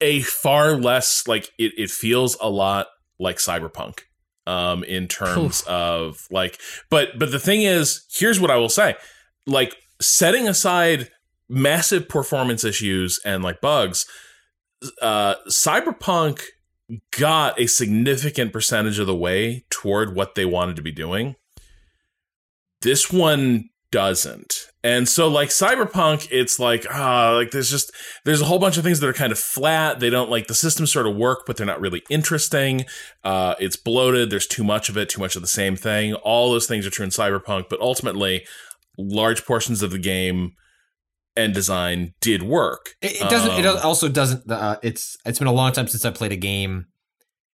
a 0.00 0.20
far 0.22 0.76
less 0.76 1.26
like 1.28 1.50
it, 1.58 1.72
it 1.76 1.90
feels 1.90 2.36
a 2.40 2.48
lot 2.48 2.86
like 3.18 3.36
cyberpunk 3.36 4.00
um 4.46 4.82
in 4.84 5.06
terms 5.06 5.62
of 5.66 6.26
like 6.30 6.58
but 6.88 7.18
but 7.18 7.30
the 7.30 7.38
thing 7.38 7.62
is 7.62 8.06
here's 8.10 8.40
what 8.40 8.50
i 8.50 8.56
will 8.56 8.70
say 8.70 8.94
like 9.46 9.76
setting 10.00 10.48
aside 10.48 11.10
massive 11.48 12.08
performance 12.08 12.64
issues 12.64 13.20
and 13.24 13.44
like 13.44 13.60
bugs 13.60 14.06
uh 15.02 15.34
cyberpunk 15.48 16.42
got 17.16 17.60
a 17.60 17.66
significant 17.66 18.52
percentage 18.52 18.98
of 18.98 19.06
the 19.06 19.16
way 19.16 19.64
toward 19.70 20.14
what 20.14 20.34
they 20.34 20.44
wanted 20.44 20.76
to 20.76 20.82
be 20.82 20.92
doing. 20.92 21.36
This 22.82 23.12
one 23.12 23.68
doesn't. 23.92 24.66
And 24.82 25.08
so 25.08 25.28
like 25.28 25.48
cyberpunk 25.48 26.28
it's 26.30 26.58
like 26.58 26.86
ah 26.90 27.32
like 27.34 27.50
there's 27.50 27.70
just 27.70 27.92
there's 28.24 28.40
a 28.40 28.44
whole 28.44 28.58
bunch 28.58 28.76
of 28.76 28.84
things 28.84 29.00
that 29.00 29.08
are 29.08 29.12
kind 29.12 29.32
of 29.32 29.38
flat. 29.38 30.00
They 30.00 30.10
don't 30.10 30.30
like 30.30 30.46
the 30.46 30.54
systems 30.54 30.92
sort 30.92 31.06
of 31.06 31.16
work 31.16 31.40
but 31.46 31.56
they're 31.56 31.66
not 31.66 31.80
really 31.80 32.02
interesting. 32.08 32.86
Uh 33.24 33.54
it's 33.58 33.76
bloated. 33.76 34.30
There's 34.30 34.46
too 34.46 34.64
much 34.64 34.88
of 34.88 34.96
it 34.96 35.08
too 35.08 35.20
much 35.20 35.36
of 35.36 35.42
the 35.42 35.48
same 35.48 35.76
thing. 35.76 36.14
All 36.14 36.50
those 36.50 36.66
things 36.66 36.86
are 36.86 36.90
true 36.90 37.04
in 37.04 37.10
cyberpunk 37.10 37.68
but 37.68 37.80
ultimately 37.80 38.46
large 38.96 39.44
portions 39.44 39.82
of 39.82 39.90
the 39.90 39.98
game 39.98 40.52
and 41.36 41.54
design 41.54 42.12
did 42.20 42.42
work 42.42 42.90
It, 43.00 43.12
it 43.22 43.30
doesn't. 43.30 43.52
it 43.58 43.66
Um, 43.66 43.78
also 43.82 44.08
doesn't. 44.08 44.50
Uh, 44.50 44.76
it's 44.82 45.16
it's 45.24 45.38
been 45.38 45.48
a 45.48 45.52
long 45.52 45.72
time 45.72 45.86
since 45.88 46.04
I 46.04 46.10
played 46.10 46.32
a 46.32 46.36
game. 46.36 46.86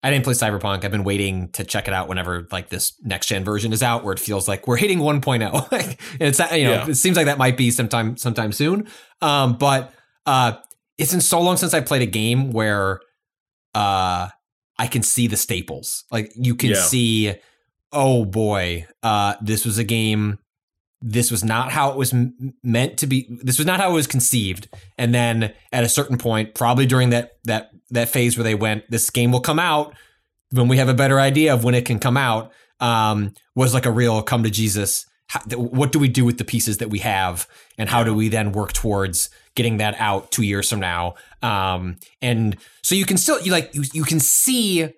I 0.03 0.11
didn't 0.11 0.23
play 0.23 0.33
Cyberpunk. 0.35 0.83
I've 0.85 0.91
been 0.91 1.03
waiting 1.03 1.49
to 1.53 1.63
check 1.63 1.87
it 1.87 1.93
out 1.93 2.07
whenever 2.07 2.47
like 2.51 2.69
this 2.69 2.93
next 3.01 3.25
gen 3.27 3.43
version 3.43 3.73
is 3.73 3.81
out, 3.81 4.03
where 4.03 4.13
it 4.13 4.19
feels 4.19 4.47
like 4.47 4.67
we're 4.67 4.77
hitting 4.77 4.99
1.0. 4.99 5.71
Like, 5.71 5.99
it's 6.19 6.37
you 6.39 6.63
know, 6.65 6.73
Yeah. 6.73 6.87
it 6.89 6.95
seems 6.95 7.17
like 7.17 7.25
that 7.25 7.39
might 7.39 7.57
be 7.57 7.71
sometime 7.71 8.15
sometime 8.15 8.51
soon. 8.51 8.87
Um, 9.21 9.57
but 9.57 9.91
uh, 10.27 10.53
it's 10.99 11.11
been 11.11 11.21
so 11.21 11.41
long 11.41 11.57
since 11.57 11.73
I 11.73 11.81
played 11.81 12.03
a 12.03 12.05
game 12.05 12.51
where 12.51 12.99
uh, 13.73 14.29
I 14.77 14.87
can 14.87 15.01
see 15.03 15.27
the 15.27 15.37
staples. 15.37 16.05
Like 16.11 16.31
you 16.35 16.55
can 16.55 16.69
Yeah. 16.71 16.81
see, 16.83 17.33
oh 17.91 18.25
boy, 18.25 18.85
uh, 19.03 19.35
this 19.41 19.65
was 19.65 19.77
a 19.79 19.83
game. 19.83 20.37
This 21.01 21.29
was 21.29 21.43
not 21.43 21.71
how 21.71 21.91
it 21.91 21.97
was 21.97 22.13
m- 22.13 22.53
meant 22.63 22.97
to 22.99 23.07
be. 23.07 23.27
This 23.43 23.57
was 23.57 23.67
not 23.67 23.79
how 23.79 23.91
it 23.91 23.93
was 23.93 24.07
conceived. 24.07 24.67
And 24.97 25.13
then 25.13 25.53
at 25.71 25.83
a 25.83 25.89
certain 25.89 26.17
point, 26.17 26.55
probably 26.55 26.85
during 26.85 27.09
that 27.11 27.33
that 27.43 27.71
that 27.91 28.09
phase 28.09 28.37
where 28.37 28.43
they 28.43 28.55
went, 28.55 28.89
this 28.89 29.09
game 29.09 29.31
will 29.31 29.41
come 29.41 29.59
out 29.59 29.93
when 30.51 30.67
we 30.67 30.77
have 30.77 30.89
a 30.89 30.93
better 30.93 31.19
idea 31.19 31.53
of 31.53 31.63
when 31.63 31.75
it 31.75 31.85
can 31.85 31.99
come 31.99 32.17
out. 32.17 32.51
Um, 32.79 33.33
was 33.55 33.73
like 33.73 33.85
a 33.85 33.91
real 33.91 34.21
come 34.21 34.43
to 34.43 34.49
Jesus. 34.49 35.05
How, 35.27 35.39
what 35.55 35.91
do 35.91 35.99
we 35.99 36.07
do 36.07 36.25
with 36.25 36.37
the 36.37 36.43
pieces 36.43 36.77
that 36.79 36.89
we 36.89 36.99
have, 36.99 37.47
and 37.77 37.89
how 37.89 38.03
do 38.03 38.13
we 38.13 38.29
then 38.29 38.51
work 38.51 38.73
towards 38.73 39.29
getting 39.55 39.77
that 39.77 39.95
out 39.97 40.31
two 40.31 40.43
years 40.43 40.69
from 40.69 40.81
now? 40.81 41.15
Um, 41.41 41.97
and 42.21 42.57
so 42.83 42.95
you 42.95 43.05
can 43.05 43.17
still 43.17 43.39
you 43.41 43.51
like 43.51 43.73
you, 43.73 43.83
you 43.93 44.03
can 44.03 44.19
see 44.19 44.89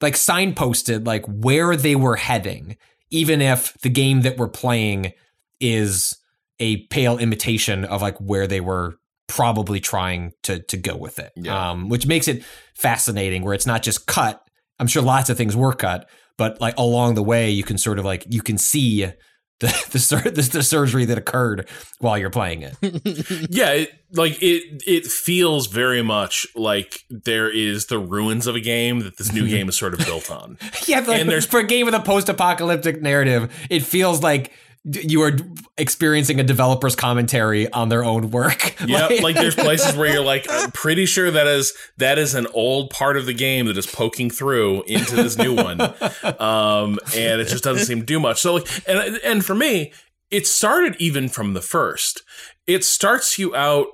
like 0.00 0.14
signposted 0.14 1.06
like 1.06 1.24
where 1.26 1.76
they 1.76 1.96
were 1.96 2.16
heading, 2.16 2.76
even 3.10 3.40
if 3.40 3.74
the 3.82 3.88
game 3.88 4.22
that 4.22 4.36
we're 4.36 4.48
playing 4.48 5.12
is 5.60 6.16
a 6.60 6.86
pale 6.86 7.18
imitation 7.18 7.84
of 7.84 8.02
like 8.02 8.18
where 8.18 8.46
they 8.46 8.60
were 8.60 8.96
probably 9.26 9.80
trying 9.80 10.32
to 10.42 10.60
to 10.64 10.76
go 10.76 10.96
with 10.96 11.18
it. 11.18 11.32
Yeah. 11.36 11.70
Um, 11.70 11.88
which 11.88 12.06
makes 12.06 12.28
it 12.28 12.42
fascinating 12.74 13.42
where 13.42 13.54
it's 13.54 13.66
not 13.66 13.82
just 13.82 14.06
cut. 14.06 14.42
I'm 14.78 14.86
sure 14.86 15.02
lots 15.02 15.30
of 15.30 15.36
things 15.36 15.56
were 15.56 15.74
cut, 15.74 16.08
but 16.36 16.60
like 16.60 16.76
along 16.78 17.14
the 17.14 17.22
way 17.22 17.50
you 17.50 17.62
can 17.62 17.78
sort 17.78 17.98
of 17.98 18.04
like 18.04 18.24
you 18.28 18.42
can 18.42 18.58
see 18.58 19.10
the 19.60 19.88
the, 19.90 19.98
sur- 19.98 20.20
the, 20.30 20.42
the 20.42 20.62
surgery 20.62 21.04
that 21.04 21.18
occurred 21.18 21.68
while 21.98 22.16
you're 22.16 22.30
playing 22.30 22.62
it. 22.62 22.76
yeah 23.50 23.70
it, 23.72 23.90
like 24.12 24.40
it 24.42 24.82
it 24.86 25.04
feels 25.06 25.66
very 25.66 26.00
much 26.02 26.46
like 26.54 27.04
there 27.10 27.50
is 27.50 27.86
the 27.86 27.98
ruins 27.98 28.46
of 28.46 28.54
a 28.54 28.60
game 28.60 29.00
that 29.00 29.16
this 29.18 29.32
new 29.32 29.48
game 29.54 29.68
is 29.68 29.76
sort 29.76 29.94
of 29.94 30.00
built 30.06 30.30
on 30.30 30.56
yeah, 30.86 31.00
like, 31.00 31.20
And 31.20 31.28
there's- 31.28 31.44
for 31.46 31.58
a 31.60 31.64
game 31.66 31.86
with 31.86 31.94
a 31.94 32.00
post-apocalyptic 32.00 33.02
narrative, 33.02 33.52
it 33.68 33.80
feels 33.80 34.22
like 34.22 34.52
you 34.90 35.22
are 35.22 35.36
experiencing 35.76 36.40
a 36.40 36.42
developer's 36.42 36.96
commentary 36.96 37.70
on 37.72 37.88
their 37.88 38.04
own 38.04 38.30
work. 38.30 38.74
yeah 38.86 39.08
like 39.22 39.36
there's 39.36 39.54
places 39.54 39.96
where 39.96 40.12
you're 40.12 40.24
like 40.24 40.46
i'm 40.50 40.70
pretty 40.70 41.04
sure 41.04 41.30
that 41.30 41.46
is 41.46 41.74
that 41.96 42.18
is 42.18 42.34
an 42.34 42.46
old 42.54 42.90
part 42.90 43.16
of 43.16 43.26
the 43.26 43.34
game 43.34 43.66
that 43.66 43.76
is 43.76 43.86
poking 43.86 44.30
through 44.30 44.82
into 44.84 45.16
this 45.16 45.36
new 45.36 45.54
one. 45.54 45.80
Um 46.38 46.98
and 47.16 47.40
it 47.40 47.48
just 47.48 47.64
doesn't 47.64 47.86
seem 47.86 48.00
to 48.00 48.06
do 48.06 48.20
much. 48.20 48.40
So 48.40 48.54
like 48.54 48.88
and 48.88 49.18
and 49.24 49.44
for 49.44 49.54
me 49.54 49.92
it 50.30 50.46
started 50.46 50.96
even 50.98 51.28
from 51.28 51.54
the 51.54 51.60
first. 51.60 52.22
It 52.66 52.84
starts 52.84 53.38
you 53.38 53.54
out 53.54 53.86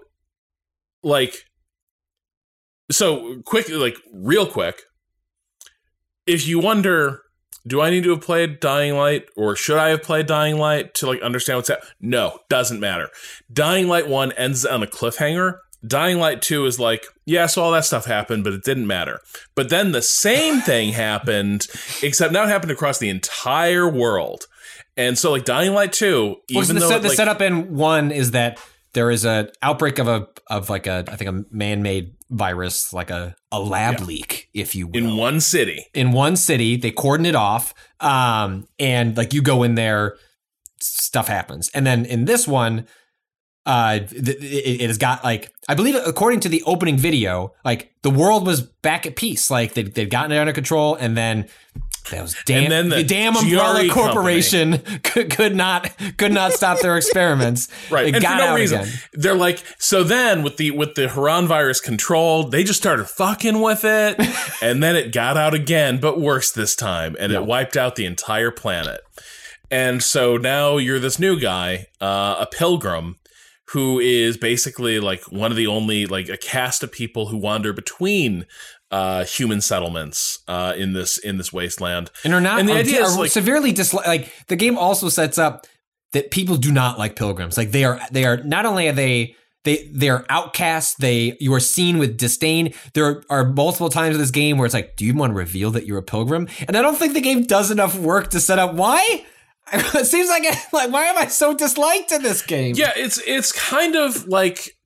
like 1.03 1.35
so 2.91 3.41
quick 3.45 3.69
like 3.71 3.97
real 4.13 4.47
quick 4.47 4.83
if 6.27 6.47
you 6.47 6.59
wonder 6.59 7.24
do 7.67 7.81
I 7.81 7.91
need 7.91 8.05
to 8.05 8.11
have 8.11 8.21
played 8.21 8.61
Dying 8.61 8.95
Light 8.95 9.27
or 9.37 9.57
should 9.57 9.79
I 9.79 9.89
have 9.89 10.03
played 10.03 10.27
Dying 10.27 10.59
Light 10.59 10.95
to 10.95 11.07
like 11.07 11.23
understand 11.23 11.59
what's 11.59 11.69
happening? 11.69 11.91
No, 12.01 12.39
doesn't 12.49 12.81
matter. 12.81 13.11
Dying 13.53 13.89
Light 13.89 14.09
1 14.09 14.33
ends 14.33 14.67
on 14.67 14.83
a 14.83 14.87
cliffhanger. 14.87 15.59
Dying 15.87 16.19
Light 16.19 16.41
2 16.41 16.65
is 16.67 16.79
like, 16.79 17.07
yeah, 17.27 17.47
so 17.47 17.63
all 17.63 17.73
that 17.73 17.85
stuff 17.85 18.07
happened, 18.07 18.45
but 18.45 18.53
it 18.53 18.65
didn't 18.65 18.87
matter. 18.87 19.21
But 19.55 19.69
then 19.69 19.93
the 19.93 20.03
same 20.03 20.61
thing 20.61 20.93
happened, 20.93 21.67
except 22.03 22.33
now 22.33 22.45
it 22.45 22.49
happened 22.49 22.73
across 22.73 22.99
the 22.99 23.09
entire 23.11 23.89
world. 23.89 24.47
And 24.97 25.19
so 25.19 25.31
like 25.31 25.45
Dying 25.45 25.73
Light 25.73 25.93
2, 25.93 26.27
Well, 26.27 26.37
even 26.51 26.77
the, 26.77 26.81
though 26.81 26.89
set, 26.89 27.03
the 27.03 27.09
like, 27.09 27.17
setup 27.17 27.41
in 27.41 27.75
one 27.75 28.11
is 28.13 28.33
that 28.33 28.59
there 28.93 29.11
is 29.11 29.25
a 29.25 29.51
outbreak 29.61 29.99
of 29.99 30.09
a 30.09 30.29
of 30.49 30.71
like 30.71 30.87
a 30.87 31.05
I 31.09 31.17
think 31.17 31.31
a 31.31 31.55
man-made 31.55 32.15
virus, 32.35 32.93
like 32.93 33.11
a 33.11 33.37
a 33.51 33.61
lab 33.61 34.01
leak, 34.01 34.49
if 34.53 34.75
you 34.75 34.87
will. 34.87 34.97
in 34.97 35.17
one 35.17 35.41
city, 35.41 35.87
in 35.95 36.13
one 36.13 36.37
city. 36.37 36.77
They 36.77 36.91
cordon 36.91 37.27
it 37.27 37.35
off, 37.35 37.75
um, 38.01 38.67
and 38.79 39.17
like 39.17 39.33
you 39.33 39.43
go 39.43 39.63
in 39.63 39.75
there, 39.75 40.17
stuff 40.81 41.29
happens. 41.29 41.71
And 41.75 41.87
then 41.87 42.05
in 42.05 42.25
this 42.25 42.47
one, 42.47 42.87
uh, 43.67 44.01
th- 44.01 44.13
it, 44.13 44.83
it 44.83 44.87
has 44.89 44.99
got 44.99 45.25
like 45.25 45.53
I 45.69 45.75
believe 45.75 45.95
according 45.95 46.41
to 46.41 46.49
the 46.49 46.63
opening 46.65 46.99
video, 46.99 47.55
like 47.65 47.93
the 48.03 48.11
world 48.11 48.47
was 48.47 48.63
back 48.63 49.07
at 49.07 49.17
peace. 49.17 49.51
Like 49.51 49.75
they 49.75 49.85
they'd 49.85 50.11
gotten 50.11 50.33
it 50.33 50.39
under 50.39 50.53
control, 50.53 50.95
and 50.97 51.17
then. 51.17 51.49
Those 52.11 52.37
damn, 52.45 52.65
And 52.65 52.73
then 52.73 52.89
the 52.91 53.03
damn 53.03 53.33
GRE 53.33 53.41
umbrella 53.41 53.73
company. 53.73 53.89
corporation 53.89 54.79
could, 55.03 55.31
could 55.31 55.57
not 55.57 55.91
could 56.19 56.33
not 56.33 56.53
stop 56.53 56.81
their 56.81 56.97
experiments. 56.97 57.69
right? 57.91 58.09
It 58.09 58.15
and 58.17 58.23
got 58.23 58.33
for 58.33 58.39
no 58.39 58.51
out 58.51 58.57
reason, 58.57 58.81
again. 58.81 58.93
they're 59.15 59.35
like, 59.35 59.65
so 59.79 60.03
then 60.05 60.43
with 60.43 60.57
the 60.59 60.71
with 60.73 60.95
the 60.95 61.09
Harran 61.09 61.47
virus 61.47 61.81
controlled, 61.81 62.53
they 62.53 62.63
just 62.63 62.79
started 62.79 63.07
fucking 63.07 63.61
with 63.61 63.85
it, 63.85 64.17
and 64.63 64.83
then 64.83 64.97
it 64.97 65.13
got 65.13 65.37
out 65.37 65.55
again, 65.55 65.99
but 65.99 66.21
worse 66.21 66.53
this 66.53 66.77
time, 66.77 67.17
and 67.19 67.33
it 67.33 67.47
wiped 67.47 67.77
out 67.77 67.97
the 67.97 68.05
entire 68.07 68.51
planet. 68.51 69.01
And 69.71 70.03
so 70.03 70.37
now 70.37 70.77
you're 70.77 70.99
this 71.01 71.19
new 71.19 71.41
guy, 71.41 71.87
uh, 72.01 72.37
a 72.39 72.47
pilgrim, 72.47 73.17
who 73.69 73.99
is 73.99 74.37
basically 74.37 75.01
like 75.01 75.23
one 75.33 75.51
of 75.51 75.57
the 75.57 75.67
only 75.67 76.07
like 76.07 76.29
a 76.29 76.37
cast 76.37 76.83
of 76.83 76.93
people 76.93 77.29
who 77.29 77.37
wander 77.37 77.73
between 77.73 78.47
uh, 78.91 79.25
human 79.25 79.61
settlements 79.61 80.41
uh, 80.47 80.75
in 80.77 80.93
this 80.93 81.19
in 81.19 81.37
this 81.37 81.53
wasteland. 81.53 82.11
and 82.25 82.35
are 82.35 82.41
not 82.41 82.61
And 82.61 82.69
the 82.69 82.75
idea 82.75 83.03
is 83.03 83.17
like 83.17 83.31
severely 83.31 83.73
dislike. 83.73 84.07
Like 84.07 84.33
the 84.49 84.57
game 84.57 84.79
also 84.79 85.09
sets 85.09 85.39
up 85.39 85.67
that 86.13 86.31
people 86.31 86.57
do 86.57 86.73
not 86.73 86.99
like 86.99 87.17
pilgrims. 87.17 87.57
Like 87.57 87.73
they 87.73 87.85
are 87.85 88.01
they 88.11 88.25
are 88.25 88.39
not 88.39 88.67
only 88.67 88.89
are 88.89 88.93
they 88.93 89.35
they 89.65 89.91
they 89.93 90.09
are 90.09 90.25
outcasts. 90.29 90.95
They 90.95 91.37
you 91.41 91.53
are 91.55 91.61
seen 91.61 91.99
with 91.99 92.17
disdain. 92.17 92.73
There 92.93 93.23
are 93.29 93.45
multiple 93.45 93.89
times 93.89 94.15
in 94.15 94.21
this 94.21 94.31
game 94.31 94.59
where 94.59 94.67
it's 94.67 94.75
like, 94.75 94.97
do 94.97 95.05
you 95.05 95.15
want 95.15 95.33
to 95.33 95.37
reveal 95.37 95.71
that 95.73 95.87
you're 95.87 95.99
a 95.99 96.03
pilgrim? 96.03 96.49
And 96.69 96.77
I 96.77 96.83
don't 96.83 96.97
think 96.97 97.15
the 97.15 97.21
game 97.21 97.45
does 97.45 97.71
enough 97.71 97.99
work 97.99 98.31
to 98.31 98.41
set 98.41 98.59
up 98.59 98.75
why. 98.75 99.27
It 99.73 100.05
seems 100.05 100.29
like 100.29 100.45
like 100.75 100.93
why 100.93 101.07
am 101.07 101.17
I 101.17 101.27
so 101.29 101.55
disliked 101.57 102.13
in 102.13 102.23
this 102.23 102.43
game? 102.43 102.75
Yeah, 102.77 102.93
it's 102.97 103.19
it's 103.27 103.51
kind 103.51 103.97
of 103.97 104.29
like 104.29 104.77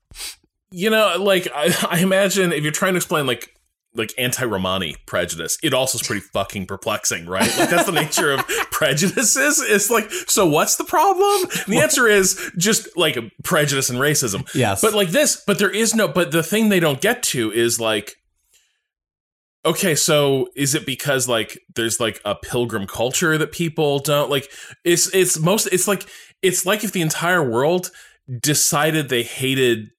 you 0.70 0.88
know, 0.88 1.16
like 1.18 1.48
I, 1.52 1.74
I 1.90 1.98
imagine 1.98 2.52
if 2.52 2.62
you're 2.62 2.72
trying 2.72 2.92
to 2.92 2.98
explain 2.98 3.26
like 3.26 3.54
like 3.98 4.14
anti-Romani 4.16 4.96
prejudice, 5.06 5.58
it 5.62 5.74
also 5.74 5.98
is 5.98 6.06
pretty 6.06 6.20
fucking 6.20 6.66
perplexing, 6.66 7.26
right? 7.26 7.48
Like 7.58 7.70
that's 7.70 7.86
the 7.86 7.92
nature 7.92 8.32
of 8.32 8.46
prejudices. 8.70 9.60
It's 9.60 9.90
like, 9.90 10.10
so 10.10 10.46
what's 10.46 10.76
the 10.76 10.84
problem? 10.84 11.42
And 11.66 11.74
the 11.74 11.80
answer 11.82 12.06
is 12.08 12.50
just 12.56 12.96
like 12.96 13.18
prejudice 13.42 13.90
and 13.90 13.98
racism. 13.98 14.48
Yes. 14.54 14.80
But 14.80 14.94
like 14.94 15.08
this, 15.08 15.42
but 15.46 15.58
there 15.58 15.70
is 15.70 15.94
no 15.94 16.08
but 16.08 16.30
the 16.30 16.42
thing 16.42 16.68
they 16.68 16.80
don't 16.80 17.00
get 17.00 17.22
to 17.24 17.52
is 17.52 17.80
like 17.80 18.14
Okay, 19.64 19.96
so 19.96 20.48
is 20.54 20.74
it 20.74 20.86
because 20.86 21.28
like 21.28 21.58
there's 21.74 22.00
like 22.00 22.20
a 22.24 22.34
pilgrim 22.34 22.86
culture 22.86 23.36
that 23.36 23.52
people 23.52 23.98
don't 23.98 24.30
like 24.30 24.50
it's 24.84 25.12
it's 25.14 25.38
most 25.38 25.66
it's 25.66 25.88
like 25.88 26.08
it's 26.42 26.64
like 26.64 26.84
if 26.84 26.92
the 26.92 27.02
entire 27.02 27.42
world 27.42 27.90
decided 28.40 29.08
they 29.08 29.22
hated 29.22 29.90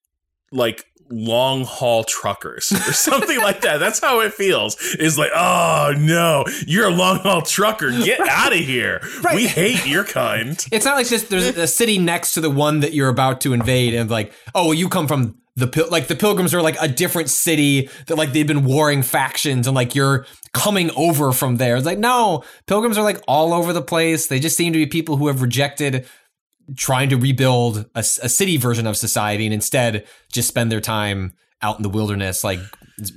like 0.52 0.86
long 1.10 1.64
haul 1.66 2.04
truckers 2.04 2.72
or 2.88 2.94
something 2.94 3.40
like 3.40 3.62
that. 3.62 3.78
That's 3.78 4.00
how 4.00 4.22
it 4.22 4.34
feels. 4.34 4.78
Is 4.96 5.18
like, 5.18 5.32
oh 5.36 5.94
no, 5.98 6.46
you're 6.68 6.88
a 6.88 6.94
long 6.94 7.20
haul 7.20 7.42
trucker. 7.42 7.92
Get 7.92 8.20
out 8.22 8.54
of 8.54 8.60
here. 8.60 9.02
We 9.34 9.48
hate 9.48 9.86
your 9.86 10.04
kind. 10.04 10.58
It's 10.72 10.86
not 10.86 10.96
like 10.96 11.08
this. 11.08 11.24
There's 11.24 11.58
a 11.58 11.68
city 11.68 11.98
next 11.98 12.34
to 12.36 12.42
the 12.42 12.50
one 12.50 12.82
that 12.82 12.94
you're 12.94 13.10
about 13.10 13.42
to 13.42 13.54
invade, 13.54 13.94
and 13.94 14.10
like, 14.10 14.32
oh, 14.54 14.66
well, 14.66 14.74
you 14.74 14.88
come 14.88 15.08
from 15.08 15.40
the 15.56 15.68
pil- 15.68 15.90
like 15.90 16.08
the 16.08 16.16
pilgrims 16.16 16.54
are 16.54 16.62
like 16.62 16.78
a 16.80 16.88
different 16.88 17.30
city 17.30 17.90
that 18.08 18.16
like 18.16 18.32
they've 18.32 18.48
been 18.48 18.66
warring 18.66 19.02
factions 19.02 19.68
and 19.68 19.76
like 19.76 19.96
you're 19.96 20.26
coming 20.54 20.90
over 20.96 21.32
from 21.32 21.58
there. 21.58 21.76
It's 21.76 21.86
like 21.86 22.00
no, 22.00 22.44
pilgrims 22.66 22.98
are 22.98 23.04
like 23.04 23.22
all 23.28 23.54
over 23.54 23.74
the 23.74 23.82
place. 23.82 24.28
They 24.28 24.40
just 24.40 24.56
seem 24.58 24.74
to 24.74 24.80
be 24.80 24.86
people 24.86 25.18
who 25.18 25.28
have 25.28 25.42
rejected 25.42 26.08
trying 26.76 27.10
to 27.10 27.18
rebuild 27.18 27.86
a 27.96 28.04
city 28.04 28.58
version 28.58 28.88
of 28.88 28.98
society 28.98 29.46
and 29.46 29.54
instead 29.54 30.06
just 30.32 30.48
spend 30.48 30.72
their 30.72 30.82
time 30.82 31.34
out 31.62 31.78
in 31.78 31.84
the 31.84 31.90
wilderness 31.90 32.44
like 32.44 32.60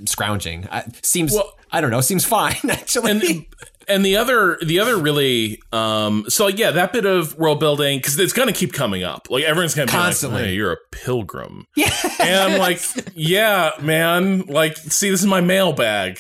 scrounging. 0.06 0.66
I, 0.70 0.84
seems 1.02 1.32
Well- 1.32 1.52
I 1.74 1.80
don't 1.80 1.90
know, 1.90 2.00
seems 2.02 2.24
fine 2.24 2.56
actually. 2.68 3.10
and 3.12 3.46
and 3.88 4.04
the 4.04 4.16
other 4.16 4.58
the 4.64 4.78
other 4.78 4.96
really 4.96 5.60
um 5.72 6.24
so 6.28 6.46
yeah 6.48 6.70
that 6.70 6.92
bit 6.92 7.04
of 7.06 7.36
world 7.38 7.60
building 7.60 7.98
because 7.98 8.18
it's 8.18 8.32
gonna 8.32 8.52
keep 8.52 8.72
coming 8.72 9.02
up 9.02 9.28
like 9.30 9.44
everyone's 9.44 9.74
gonna 9.74 9.86
be 9.86 9.92
Constantly. 9.92 10.38
like 10.40 10.46
hey, 10.48 10.54
you're 10.54 10.72
a 10.72 10.76
pilgrim 10.90 11.66
yeah 11.76 11.90
and 12.20 12.52
i'm 12.54 12.58
like 12.58 12.80
yeah 13.14 13.70
man 13.80 14.40
like 14.42 14.76
see 14.76 15.10
this 15.10 15.20
is 15.20 15.26
my 15.26 15.40
mailbag 15.40 16.18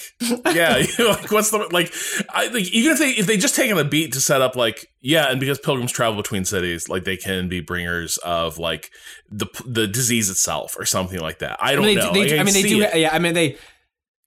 yeah 0.52 0.76
you 0.78 0.86
know, 0.98 1.10
like 1.10 1.30
what's 1.30 1.50
the 1.50 1.58
like 1.72 1.92
i 2.30 2.46
like 2.48 2.70
even 2.72 2.92
if 2.92 2.98
they 2.98 3.10
if 3.10 3.26
they 3.26 3.36
just 3.36 3.54
taken 3.56 3.78
a 3.78 3.84
beat 3.84 4.12
to 4.12 4.20
set 4.20 4.40
up 4.40 4.56
like 4.56 4.86
yeah 5.00 5.30
and 5.30 5.40
because 5.40 5.58
pilgrims 5.58 5.92
travel 5.92 6.16
between 6.16 6.44
cities 6.44 6.88
like 6.88 7.04
they 7.04 7.16
can 7.16 7.48
be 7.48 7.60
bringers 7.60 8.16
of 8.18 8.58
like 8.58 8.90
the 9.30 9.46
the 9.66 9.86
disease 9.86 10.28
itself 10.30 10.76
or 10.78 10.84
something 10.84 11.20
like 11.20 11.38
that 11.40 11.56
i 11.60 11.74
don't 11.74 11.84
I 11.84 11.86
mean, 11.86 11.98
know 11.98 12.12
they, 12.12 12.20
Like, 12.20 12.28
they, 12.28 12.34
I 12.34 12.36
can 12.38 12.44
mean, 12.46 12.54
they 12.54 12.62
do. 12.62 12.82
it. 12.82 12.96
Yeah, 12.96 13.10
I 13.14 13.18
mean, 13.18 13.34
they 13.34 13.56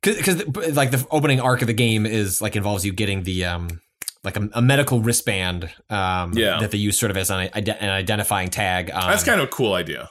because 0.05 0.75
like 0.75 0.91
the 0.91 1.05
opening 1.11 1.39
arc 1.39 1.61
of 1.61 1.67
the 1.67 1.73
game 1.73 2.05
is 2.05 2.41
like 2.41 2.55
involves 2.55 2.85
you 2.85 2.93
getting 2.93 3.23
the 3.23 3.45
um 3.45 3.81
like 4.23 4.37
a, 4.37 4.49
a 4.53 4.61
medical 4.61 5.01
wristband 5.01 5.65
um 5.89 6.33
Yeah. 6.33 6.59
that 6.59 6.71
they 6.71 6.77
use 6.77 6.97
sort 6.99 7.11
of 7.11 7.17
as 7.17 7.29
an, 7.29 7.49
an 7.53 7.89
identifying 7.89 8.49
tag. 8.49 8.89
Um, 8.91 9.09
that's 9.09 9.23
kind 9.23 9.39
of 9.41 9.47
a 9.47 9.51
cool 9.51 9.73
idea 9.73 10.09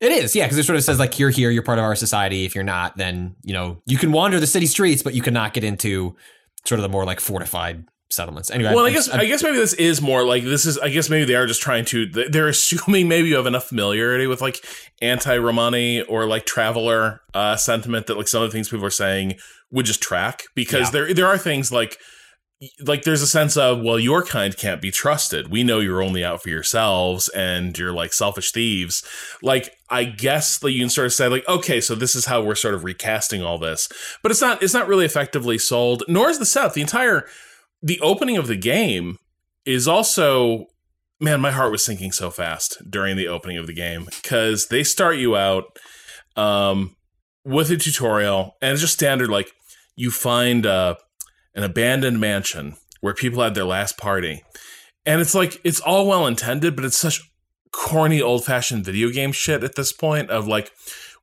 it 0.00 0.10
is 0.10 0.34
yeah 0.34 0.44
because 0.46 0.58
it 0.58 0.64
sort 0.64 0.76
of 0.76 0.82
says 0.82 0.98
like 0.98 1.18
you're 1.20 1.30
here, 1.30 1.48
you're 1.50 1.62
part 1.62 1.78
of 1.78 1.84
our 1.84 1.94
society. 1.94 2.44
If 2.44 2.54
you're 2.56 2.64
not, 2.64 2.96
then 2.96 3.36
you 3.44 3.52
know 3.52 3.80
you 3.86 3.98
can 3.98 4.10
wander 4.10 4.40
the 4.40 4.48
city 4.48 4.66
streets, 4.66 5.00
but 5.02 5.14
you 5.14 5.22
cannot 5.22 5.54
get 5.54 5.62
into 5.62 6.16
sort 6.64 6.78
of 6.80 6.82
the 6.82 6.88
more 6.88 7.04
like 7.04 7.20
fortified 7.20 7.84
settlements. 8.12 8.50
Anyway, 8.50 8.74
Well, 8.74 8.86
I 8.86 8.90
guess 8.90 9.08
I'm- 9.08 9.20
I 9.20 9.24
guess 9.26 9.42
maybe 9.42 9.56
this 9.56 9.72
is 9.74 10.00
more 10.00 10.24
like 10.24 10.44
this 10.44 10.66
is. 10.66 10.78
I 10.78 10.88
guess 10.90 11.08
maybe 11.10 11.24
they 11.24 11.34
are 11.34 11.46
just 11.46 11.62
trying 11.62 11.84
to. 11.86 12.06
They're 12.06 12.48
assuming 12.48 13.08
maybe 13.08 13.28
you 13.28 13.36
have 13.36 13.46
enough 13.46 13.68
familiarity 13.68 14.26
with 14.26 14.40
like 14.40 14.64
anti-Romani 15.00 16.02
or 16.02 16.26
like 16.26 16.46
traveler 16.46 17.20
uh, 17.34 17.56
sentiment 17.56 18.06
that 18.06 18.16
like 18.16 18.28
some 18.28 18.42
of 18.42 18.48
the 18.50 18.52
things 18.52 18.68
people 18.68 18.84
are 18.86 18.90
saying 18.90 19.34
would 19.70 19.86
just 19.86 20.02
track 20.02 20.44
because 20.54 20.86
Yeah. 20.86 20.90
there 20.90 21.14
there 21.14 21.26
are 21.26 21.38
things 21.38 21.70
like 21.72 21.98
like 22.86 23.02
there's 23.02 23.22
a 23.22 23.26
sense 23.26 23.56
of 23.56 23.80
well 23.80 23.98
your 23.98 24.22
kind 24.22 24.56
can't 24.56 24.80
be 24.80 24.92
trusted 24.92 25.50
we 25.50 25.64
know 25.64 25.80
you're 25.80 26.00
only 26.02 26.24
out 26.24 26.40
for 26.42 26.48
yourselves 26.48 27.28
and 27.30 27.76
you're 27.76 27.92
like 27.92 28.12
selfish 28.12 28.52
thieves 28.52 29.02
like 29.42 29.74
i 29.90 30.04
guess 30.04 30.58
that 30.58 30.70
you 30.70 30.78
can 30.78 30.88
sort 30.88 31.06
of 31.06 31.12
say 31.12 31.26
like 31.26 31.46
okay 31.48 31.80
so 31.80 31.96
this 31.96 32.14
is 32.14 32.26
how 32.26 32.40
we're 32.40 32.54
sort 32.54 32.74
of 32.74 32.84
recasting 32.84 33.42
all 33.42 33.58
this 33.58 33.88
but 34.22 34.30
it's 34.30 34.40
not 34.40 34.62
it's 34.62 34.74
not 34.74 34.86
really 34.86 35.04
effectively 35.04 35.58
sold 35.58 36.04
nor 36.06 36.30
is 36.30 36.38
the 36.38 36.46
setup 36.46 36.74
the 36.74 36.80
entire 36.80 37.26
the 37.82 38.00
opening 38.00 38.36
of 38.36 38.46
the 38.46 38.56
game 38.56 39.18
is 39.64 39.86
also 39.86 40.66
man 41.20 41.40
my 41.40 41.50
heart 41.50 41.72
was 41.72 41.84
sinking 41.84 42.12
so 42.12 42.30
fast 42.30 42.78
during 42.88 43.16
the 43.16 43.28
opening 43.28 43.58
of 43.58 43.66
the 43.66 43.74
game 43.74 44.04
because 44.04 44.68
they 44.68 44.82
start 44.82 45.16
you 45.16 45.36
out 45.36 45.78
um 46.36 46.96
with 47.44 47.70
a 47.70 47.76
tutorial 47.76 48.56
and 48.60 48.72
it's 48.72 48.80
just 48.80 48.94
standard 48.94 49.28
like 49.28 49.52
you 49.96 50.10
find 50.10 50.66
uh 50.66 50.94
an 51.54 51.62
abandoned 51.62 52.20
mansion 52.20 52.76
where 53.00 53.14
people 53.14 53.42
had 53.42 53.54
their 53.54 53.64
last 53.64 53.98
party. 53.98 54.42
And 55.04 55.20
it's 55.20 55.34
like 55.34 55.60
it's 55.64 55.80
all 55.80 56.06
well 56.06 56.26
intended, 56.26 56.76
but 56.76 56.84
it's 56.84 56.98
such 56.98 57.20
corny 57.72 58.20
old 58.22 58.44
fashioned 58.44 58.84
video 58.84 59.10
game 59.10 59.32
shit 59.32 59.64
at 59.64 59.74
this 59.74 59.92
point 59.92 60.30
of 60.30 60.46
like 60.46 60.70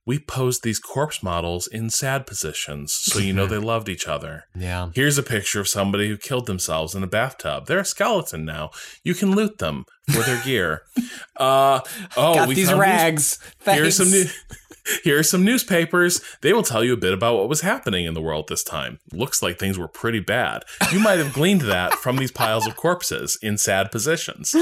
we 0.10 0.18
posed 0.18 0.64
these 0.64 0.80
corpse 0.80 1.22
models 1.22 1.68
in 1.68 1.88
sad 1.88 2.26
positions 2.26 2.92
so 2.92 3.20
you 3.20 3.32
know 3.32 3.46
they 3.52 3.60
loved 3.60 3.88
each 3.88 4.08
other. 4.08 4.46
yeah. 4.56 4.90
Here's 4.96 5.20
a 5.20 5.24
picture 5.24 5.60
of 5.60 5.68
somebody 5.68 6.08
who 6.10 6.18
killed 6.18 6.48
themselves 6.48 6.96
in 6.96 7.04
a 7.04 7.08
bathtub. 7.08 7.68
They're 7.68 7.78
a 7.78 7.86
skeleton 7.86 8.44
now. 8.44 8.72
You 9.04 9.14
can 9.14 9.36
loot 9.36 9.60
them 9.60 9.86
for 10.12 10.24
their 10.24 10.42
gear. 10.44 10.82
Uh, 11.38 11.80
oh, 12.18 12.36
Got 12.36 12.50
we 12.50 12.56
these 12.56 12.74
rags. 12.74 13.40
Here's 13.64 13.96
some 13.96 14.12
new. 14.12 14.26
Here 15.06 15.20
are 15.20 15.24
some 15.24 15.46
newspapers. 15.46 16.22
They 16.42 16.52
will 16.52 16.64
tell 16.64 16.84
you 16.84 16.92
a 16.92 16.98
bit 16.98 17.14
about 17.14 17.38
what 17.38 17.48
was 17.48 17.62
happening 17.62 18.06
in 18.06 18.14
the 18.14 18.22
world 18.22 18.50
this 18.50 18.62
time. 18.62 19.00
Looks 19.14 19.42
like 19.42 19.58
things 19.58 19.78
were 19.78 19.88
pretty 19.88 20.20
bad. 20.20 20.64
You 20.92 21.00
might 21.00 21.20
have 21.20 21.32
gleaned 21.32 21.62
that 21.62 21.94
from 21.94 22.18
these 22.18 22.32
piles 22.32 22.68
of 22.68 22.76
corpses 22.76 23.38
in 23.42 23.58
sad 23.58 23.90
positions. 23.90 24.54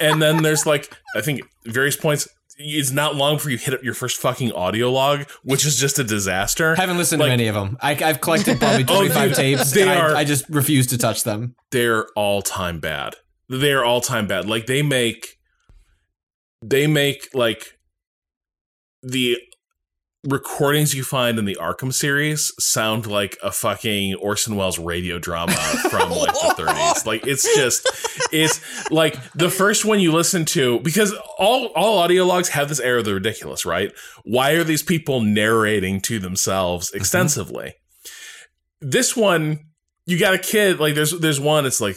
And 0.00 0.20
then 0.20 0.42
there's 0.42 0.66
like, 0.66 0.92
I 1.14 1.20
think 1.20 1.42
various 1.64 1.96
points. 1.96 2.26
It's 2.62 2.90
not 2.90 3.16
long 3.16 3.36
before 3.36 3.50
you 3.52 3.58
hit 3.58 3.72
up 3.74 3.82
your 3.82 3.94
first 3.94 4.20
fucking 4.20 4.52
audio 4.52 4.90
log, 4.90 5.28
which 5.42 5.64
is 5.64 5.78
just 5.78 5.98
a 5.98 6.04
disaster. 6.04 6.74
Haven't 6.76 6.98
listened 6.98 7.20
Like- 7.20 7.30
to 7.30 7.32
any 7.32 7.46
of 7.46 7.54
them. 7.54 7.78
I, 7.80 7.92
I've 7.92 8.20
collected 8.20 8.58
probably 8.58 8.84
Oh, 8.88 8.98
25 8.98 9.28
dude, 9.28 9.36
tapes. 9.36 9.70
they 9.72 9.82
and 9.82 9.90
I, 9.90 10.20
I 10.20 10.24
just 10.24 10.48
refuse 10.50 10.86
to 10.88 10.98
touch 10.98 11.24
them. 11.24 11.54
they're 11.70 12.06
all 12.16 12.42
time 12.42 12.80
bad. 12.80 13.16
They're 13.48 13.84
all 13.84 14.00
time 14.00 14.26
bad. 14.26 14.46
Like 14.46 14.66
they 14.66 14.82
make 14.82 15.38
they 16.62 16.86
make 16.86 17.28
like 17.34 17.78
the 19.02 19.38
recordings 20.24 20.94
you 20.94 21.02
find 21.02 21.38
in 21.38 21.46
the 21.46 21.56
Arkham 21.58 21.92
series 21.94 22.52
sound 22.58 23.06
like 23.06 23.38
a 23.42 23.50
fucking 23.50 24.14
Orson 24.16 24.54
Welles 24.54 24.78
radio 24.78 25.18
drama 25.18 25.54
from 25.90 26.10
like 26.10 26.32
the 26.34 26.54
30s. 26.58 26.90
Like 27.06 27.26
it's 27.26 27.56
just 27.56 27.88
it's 28.30 28.60
like 28.90 29.16
the 29.32 29.48
first 29.48 29.84
one 29.84 30.00
you 30.00 30.12
listen 30.12 30.44
to 30.46 30.78
because 30.80 31.14
all 31.38 31.66
all 31.68 31.98
audio 31.98 32.24
logs 32.26 32.50
have 32.50 32.68
this 32.68 32.78
air 32.78 32.98
of 32.98 33.04
the 33.04 33.14
ridiculous, 33.14 33.64
right? 33.64 33.92
Why 34.24 34.52
are 34.52 34.64
these 34.64 34.82
people 34.82 35.22
narrating 35.22 36.00
to 36.02 36.18
themselves 36.18 36.90
extensively? 36.92 37.74
This 38.80 39.16
one 39.16 39.60
you 40.06 40.18
got 40.18 40.34
a 40.34 40.38
kid 40.38 40.78
like 40.78 40.94
there's 40.94 41.18
there's 41.20 41.40
one 41.40 41.64
it's 41.64 41.80
like 41.80 41.96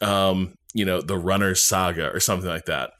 um 0.00 0.54
you 0.74 0.84
know 0.84 1.00
the 1.00 1.16
runner's 1.18 1.62
saga 1.62 2.10
or 2.12 2.20
something 2.20 2.48
like 2.48 2.66
that 2.66 2.90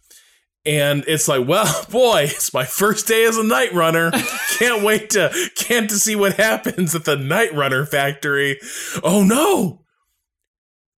and 0.67 1.05
it's 1.07 1.29
like 1.29 1.47
well 1.47 1.85
boy 1.91 2.23
it's 2.23 2.53
my 2.55 2.65
first 2.65 3.07
day 3.07 3.25
as 3.25 3.37
a 3.37 3.45
night 3.45 3.73
runner. 3.73 4.11
Can't 4.59 4.83
wait 4.83 5.11
to 5.11 5.33
can't 5.57 5.91
to 5.91 5.97
see 5.97 6.15
what 6.15 6.35
happens 6.35 6.95
at 6.95 7.05
the 7.05 7.17
night 7.17 7.53
runner 7.55 7.85
factory. 7.85 8.61
Oh 9.03 9.25
no! 9.25 9.83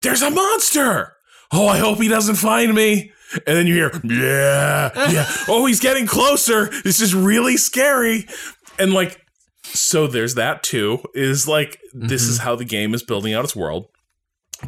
There's 0.02 0.22
a 0.22 0.30
monster! 0.30 1.14
Oh 1.54 1.68
i 1.68 1.78
hope 1.78 2.00
he 2.00 2.10
doesn't 2.10 2.36
find 2.36 2.74
me. 2.74 3.14
And 3.48 3.58
then 3.58 3.68
you 3.68 3.76
hear 3.76 3.92
yeah 4.04 4.92
yeah. 5.10 5.26
Oh 5.48 5.66
he's 5.66 5.80
getting 5.80 6.06
closer. 6.06 6.66
This 6.84 7.00
is 7.00 7.16
really 7.16 7.56
scary. 7.56 8.28
And 8.78 8.94
like 8.94 9.22
so 9.64 10.06
there's 10.08 10.36
that 10.36 10.64
too 10.64 11.02
is 11.14 11.48
like 11.48 11.80
this 11.94 12.24
is 12.24 12.38
mm-hmm. 12.38 12.46
how 12.46 12.56
the 12.56 12.66
game 12.66 12.94
is 12.94 13.04
building 13.04 13.34
out 13.34 13.46
its 13.46 13.56
world. 13.56 13.88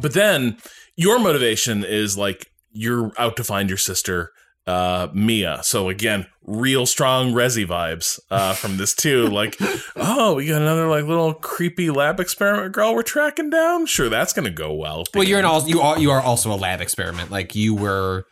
But 0.00 0.14
then 0.14 0.56
your 0.96 1.18
motivation 1.18 1.84
is 1.84 2.16
like 2.16 2.50
you're 2.72 3.12
out 3.18 3.36
to 3.36 3.44
find 3.44 3.68
your 3.68 3.78
sister 3.78 4.32
uh 4.68 5.08
Mia. 5.14 5.60
So 5.62 5.88
again, 5.88 6.26
real 6.44 6.86
strong 6.86 7.32
Resi 7.32 7.66
vibes 7.66 8.20
uh 8.30 8.52
from 8.52 8.76
this 8.76 8.94
too. 8.94 9.26
Like, 9.26 9.56
oh, 9.96 10.34
we 10.34 10.46
got 10.46 10.60
another 10.60 10.86
like 10.86 11.04
little 11.04 11.34
creepy 11.34 11.90
lab 11.90 12.20
experiment 12.20 12.72
girl 12.72 12.94
we're 12.94 13.02
tracking 13.02 13.50
down. 13.50 13.86
Sure, 13.86 14.08
that's 14.08 14.32
gonna 14.32 14.50
go 14.50 14.72
well. 14.72 15.04
Well, 15.14 15.24
you're 15.24 15.38
an 15.38 15.44
all 15.44 15.66
you 15.66 15.80
are 15.80 15.98
you 15.98 16.10
are 16.10 16.20
also 16.20 16.52
a 16.52 16.56
lab 16.56 16.80
experiment. 16.80 17.30
Like 17.30 17.54
you 17.54 17.74
were 17.74 18.26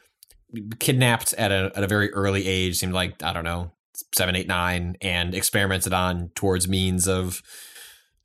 kidnapped 0.79 1.33
at 1.35 1.51
a 1.51 1.73
at 1.75 1.83
a 1.83 1.87
very 1.87 2.13
early 2.13 2.47
age. 2.47 2.77
Seemed 2.77 2.93
like 2.93 3.23
I 3.23 3.33
don't 3.33 3.45
know 3.45 3.73
seven, 4.15 4.37
eight, 4.37 4.47
nine, 4.47 4.97
and 5.01 5.35
experimented 5.35 5.93
on 5.93 6.31
towards 6.35 6.69
means 6.69 7.09
of. 7.09 7.43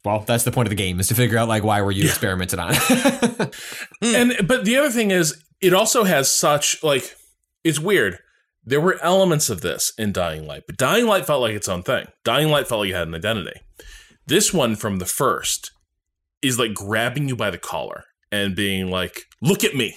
Well, 0.04 0.22
that's 0.22 0.44
the 0.44 0.52
point 0.52 0.66
of 0.66 0.72
the 0.72 0.76
game 0.76 1.00
is 1.00 1.10
to 1.10 1.16
figure 1.16 1.38
out 1.38 1.48
like 1.48 1.64
why 1.64 1.82
were 1.82 1.92
you 1.92 2.06
experimented 2.06 2.58
on. 2.58 2.74
and 4.02 4.34
but 4.48 4.66
the 4.66 4.76
other 4.78 4.90
thing 4.90 5.12
is 5.12 5.44
it 5.62 5.76
also 5.76 6.04
has 6.04 6.34
such 6.34 6.84
like 6.84 7.16
it's 7.64 7.80
weird. 7.80 8.20
There 8.64 8.82
were 8.82 9.00
elements 9.02 9.50
of 9.50 9.62
this 9.62 9.92
in 9.98 10.12
dying 10.12 10.46
light 10.46 10.64
but 10.68 10.78
dying 10.78 11.08
light 11.08 11.26
felt 11.26 11.42
like 11.42 11.56
its 11.56 11.68
own 11.70 11.82
thing. 11.84 12.06
Dying 12.24 12.50
light 12.50 12.68
felt 12.68 12.80
like 12.82 12.90
you 12.90 12.96
had 12.96 13.08
an 13.08 13.16
identity. 13.16 13.60
This 14.28 14.54
one 14.54 14.76
from 14.76 15.00
the 15.00 15.06
first 15.06 15.72
is 16.42 16.60
like 16.60 16.74
grabbing 16.74 17.28
you 17.28 17.36
by 17.36 17.50
the 17.50 17.58
collar 17.58 18.04
and 18.32 18.56
being 18.56 18.90
like 18.90 19.24
look 19.42 19.64
at 19.64 19.76
me. 19.76 19.96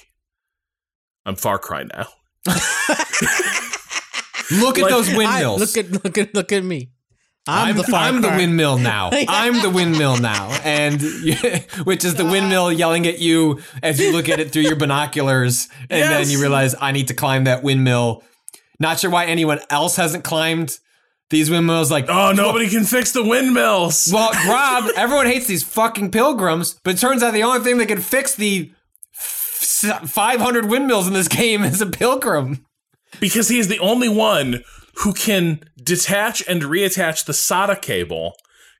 I'm 1.27 1.37
far 1.37 1.59
cry 1.59 1.85
now. 1.85 2.07
Look 4.51 4.79
at 4.79 4.83
Like, 4.83 4.91
those 4.91 5.09
I, 5.09 5.17
windmills. 5.17 5.61
look 5.61 5.77
at 5.87 6.05
look 6.05 6.19
at 6.19 6.35
look 6.35 6.53
at 6.53 6.63
me. 6.65 6.91
I'm, 7.47 7.77
I'm, 7.77 7.77
the 7.77 7.97
I'm 7.97 8.21
the 8.23 8.29
windmill 8.31 8.79
now. 8.79 9.11
I'm 9.29 9.61
the 9.61 9.69
windmill 9.69 10.17
now, 10.17 10.51
and 10.65 11.01
which 11.85 12.05
is 12.05 12.15
the 12.15 12.25
windmill 12.25 12.73
yelling 12.73 13.07
at 13.07 13.19
you 13.19 13.61
as 13.83 14.01
you 14.01 14.13
look 14.13 14.29
at 14.31 14.41
it 14.41 14.51
through 14.51 14.63
your 14.63 14.77
binoculars, 14.77 15.69
and 15.91 16.03
then 16.03 16.29
you 16.31 16.41
realize 16.41 16.75
I 16.81 16.93
need 16.93 17.09
to 17.09 17.15
climb 17.15 17.45
that 17.45 17.63
windmill. 17.63 18.23
Not 18.81 18.99
sure 19.01 19.11
why 19.11 19.27
anyone 19.27 19.61
else 19.71 19.97
hasn't 19.97 20.25
climbed 20.25 20.79
these 21.31 21.51
windmills. 21.51 21.91
Like, 21.91 22.07
oh 22.09 22.33
nobody 22.33 22.69
can 22.69 22.85
fix 22.85 23.13
the 23.13 23.23
windmills 23.23 24.11
well, 24.13 24.31
Rob, 24.49 24.91
everyone 24.97 25.27
hates 25.27 25.47
these 25.47 25.63
fucking 25.63 26.11
pilgrims, 26.13 26.81
but 26.83 26.95
it 26.95 26.99
turns 26.99 27.23
out 27.23 27.35
the 27.35 27.43
only 27.43 27.61
thing 27.61 27.77
that 27.79 27.89
can 27.89 28.01
fix 28.01 28.35
the 28.35 28.73
f- 29.15 30.09
500 30.11 30.67
windmills 30.71 31.07
in 31.07 31.13
this 31.13 31.29
game 31.29 31.63
is 31.63 31.81
a 31.83 31.87
pilgrim. 31.87 32.65
because 33.21 33.49
he 33.49 33.59
is 33.59 33.69
the 33.69 33.79
only 33.81 34.09
one 34.09 34.63
who 34.99 35.13
can 35.13 35.65
detach 35.83 36.43
and 36.49 36.63
reattach 36.63 37.25
the 37.25 37.33
SATA 37.33 37.81
cable 37.81 38.37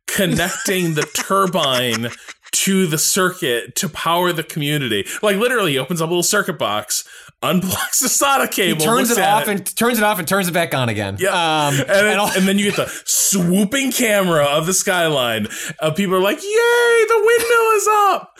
connecting 0.07 0.95
the 0.95 1.03
turbine 1.15 2.09
to 2.53 2.87
the 2.87 2.99
circuit 2.99 3.75
to 3.77 3.89
power 3.89 4.33
the 4.33 4.43
community. 4.45 5.05
Like 5.23 5.37
literally, 5.37 5.73
he 5.73 5.79
opens 5.79 6.01
up 6.01 6.09
a 6.09 6.11
little 6.11 6.23
circuit 6.23 6.59
box, 6.59 7.03
unplugs 7.43 8.01
the 8.01 8.09
SATA 8.09 8.43
He 8.43 8.49
cable, 8.49 8.85
turns 8.85 9.11
it 9.11 9.19
at 9.19 9.29
off 9.43 9.49
and 9.49 9.67
turns 9.77 9.99
it 9.99 10.05
off 10.05 10.19
and 10.21 10.29
turns 10.29 10.47
it 10.47 10.53
back 10.53 10.73
on 10.75 10.89
again. 10.89 11.17
yeah, 11.19 11.31
Um, 11.67 11.75
and, 11.81 11.89
then, 11.89 12.07
and 12.07 12.21
all- 12.21 12.31
and 12.31 12.47
then 12.47 12.59
you 12.59 12.67
get 12.71 12.77
the 12.77 13.03
swooping 13.07 13.91
camera 13.93 14.45
of 14.45 14.67
the 14.67 14.75
skyline. 14.75 15.49
Of 15.81 15.97
people 15.97 16.15
are 16.15 16.21
like, 16.21 16.37
"Yay, 16.43 17.05
the 17.09 17.23
windmill 17.25 17.71
is 17.73 17.89
up!" 17.91 18.39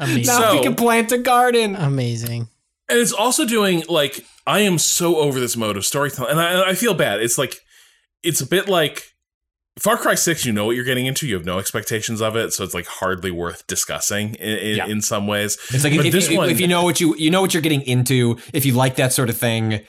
Amazing. 0.00 0.26
now 0.26 0.40
So- 0.40 0.56
we 0.56 0.62
can 0.64 0.74
plant 0.74 1.12
a 1.12 1.18
garden. 1.18 1.76
Amazing. 1.76 2.48
And 2.88 2.98
it's 2.98 3.12
also 3.12 3.46
doing 3.46 3.82
like 3.88 4.24
I 4.46 4.60
am 4.60 4.78
so 4.78 5.16
over 5.16 5.40
this 5.40 5.56
mode 5.56 5.76
of 5.76 5.84
storytelling, 5.86 6.32
and 6.32 6.40
I, 6.40 6.70
I 6.70 6.74
feel 6.74 6.94
bad. 6.94 7.22
It's 7.22 7.38
like 7.38 7.56
it's 8.22 8.40
a 8.40 8.46
bit 8.46 8.68
like 8.68 9.02
Far 9.78 9.96
Cry 9.96 10.14
Six. 10.14 10.44
You 10.44 10.52
know 10.52 10.66
what 10.66 10.76
you're 10.76 10.84
getting 10.84 11.06
into. 11.06 11.26
You 11.26 11.34
have 11.36 11.46
no 11.46 11.58
expectations 11.58 12.20
of 12.20 12.36
it, 12.36 12.52
so 12.52 12.62
it's 12.62 12.74
like 12.74 12.86
hardly 12.86 13.30
worth 13.30 13.66
discussing 13.66 14.34
in, 14.34 14.58
in, 14.58 14.76
Yeah. 14.76 14.86
in 14.86 15.00
some 15.00 15.26
ways. 15.26 15.56
It's 15.70 15.82
like 15.84 15.96
But 15.96 16.06
if, 16.06 16.12
this 16.12 16.28
if, 16.30 16.36
one- 16.36 16.50
if 16.50 16.60
you 16.60 16.68
know 16.68 16.82
what 16.84 17.00
you 17.00 17.16
you 17.16 17.30
know 17.30 17.40
what 17.40 17.54
you're 17.54 17.62
getting 17.62 17.80
into, 17.82 18.36
if 18.52 18.66
you 18.66 18.74
like 18.74 18.96
that 18.96 19.14
sort 19.14 19.30
of 19.30 19.36
thing, 19.38 19.80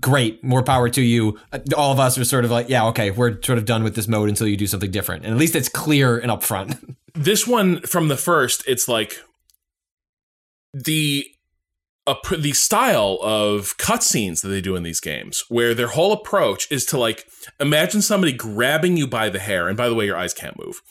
great, 0.00 0.42
more 0.42 0.62
power 0.62 0.88
to 0.88 1.02
you. 1.02 1.38
Uh, 1.52 1.58
All 1.76 1.92
of 1.92 2.00
us 2.00 2.16
are 2.18 2.24
sort 2.24 2.44
of 2.46 2.50
like, 2.50 2.68
yeah, 2.70 2.86
okay, 2.88 3.10
we're 3.10 3.40
sort 3.42 3.58
of 3.58 3.66
done 3.66 3.84
with 3.84 3.94
this 3.96 4.08
mode 4.08 4.28
until 4.30 4.46
you 4.48 4.56
do 4.56 4.66
something 4.66 4.90
different, 4.90 5.24
and 5.24 5.32
at 5.34 5.38
least 5.38 5.54
it's 5.54 5.68
clear 5.68 6.18
and 6.18 6.30
upfront. 6.32 6.96
this 7.14 7.46
one 7.46 7.82
from 7.82 8.08
the 8.08 8.16
first, 8.16 8.64
it's 8.66 8.88
like 8.88 9.18
the 10.72 11.26
uh, 12.10 12.36
the 12.36 12.52
style 12.52 13.18
of 13.22 13.76
cutscenes 13.76 14.42
that 14.42 14.48
they 14.48 14.60
do 14.60 14.76
in 14.76 14.82
these 14.82 15.00
games, 15.00 15.44
where 15.48 15.74
their 15.74 15.88
whole 15.88 16.12
approach 16.12 16.70
is 16.70 16.84
to 16.86 16.98
like 16.98 17.26
imagine 17.58 18.02
somebody 18.02 18.32
grabbing 18.32 18.96
you 18.96 19.06
by 19.06 19.28
the 19.28 19.38
hair, 19.38 19.68
and 19.68 19.76
by 19.76 19.88
the 19.88 19.94
way, 19.94 20.06
your 20.06 20.16
eyes 20.16 20.34
can't 20.34 20.58
move, 20.58 20.82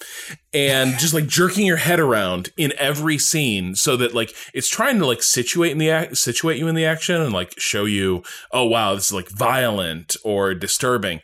and 0.53 0.97
just 0.97 1.13
like 1.13 1.27
jerking 1.27 1.65
your 1.65 1.77
head 1.77 1.99
around 1.99 2.49
in 2.57 2.73
every 2.77 3.17
scene, 3.17 3.75
so 3.75 3.97
that 3.97 4.13
like 4.13 4.33
it's 4.53 4.69
trying 4.69 4.99
to 4.99 5.05
like 5.05 5.21
situate 5.21 5.71
in 5.71 5.77
the 5.77 5.89
ac- 5.89 6.15
situate 6.15 6.57
you 6.57 6.67
in 6.67 6.75
the 6.75 6.85
action 6.85 7.21
and 7.21 7.33
like 7.33 7.53
show 7.59 7.85
you, 7.85 8.23
oh 8.51 8.65
wow, 8.65 8.95
this 8.95 9.07
is 9.07 9.13
like 9.13 9.29
violent 9.29 10.15
or 10.23 10.53
disturbing, 10.53 11.21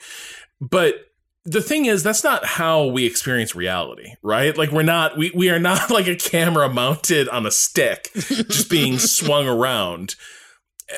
but 0.60 1.05
the 1.46 1.62
thing 1.62 1.86
is 1.86 2.02
that's 2.02 2.24
not 2.24 2.44
how 2.44 2.86
we 2.86 3.06
experience 3.06 3.56
reality 3.56 4.14
right? 4.24 4.58
Like 4.58 4.72
we're 4.72 4.84
not 4.84 5.18
we, 5.18 5.32
we 5.34 5.50
are 5.50 5.60
not 5.60 5.90
like 5.90 6.08
a 6.08 6.16
camera 6.16 6.68
mounted 6.68 7.30
on 7.30 7.46
a 7.46 7.52
stick 7.52 8.10
just 8.14 8.70
being 8.70 8.98
swung 9.00 9.48
around. 9.48 10.16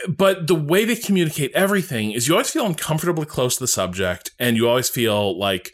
But 0.08 0.48
the 0.48 0.56
way 0.56 0.84
they 0.84 0.96
communicate 0.96 1.52
everything 1.54 2.12
is 2.12 2.28
you 2.28 2.34
always 2.34 2.50
feel 2.50 2.66
uncomfortably 2.66 3.26
close 3.26 3.56
to 3.56 3.64
the 3.64 3.68
subject 3.68 4.32
and 4.40 4.58
you 4.58 4.68
always 4.68 4.90
feel 4.90 5.38
like 5.38 5.74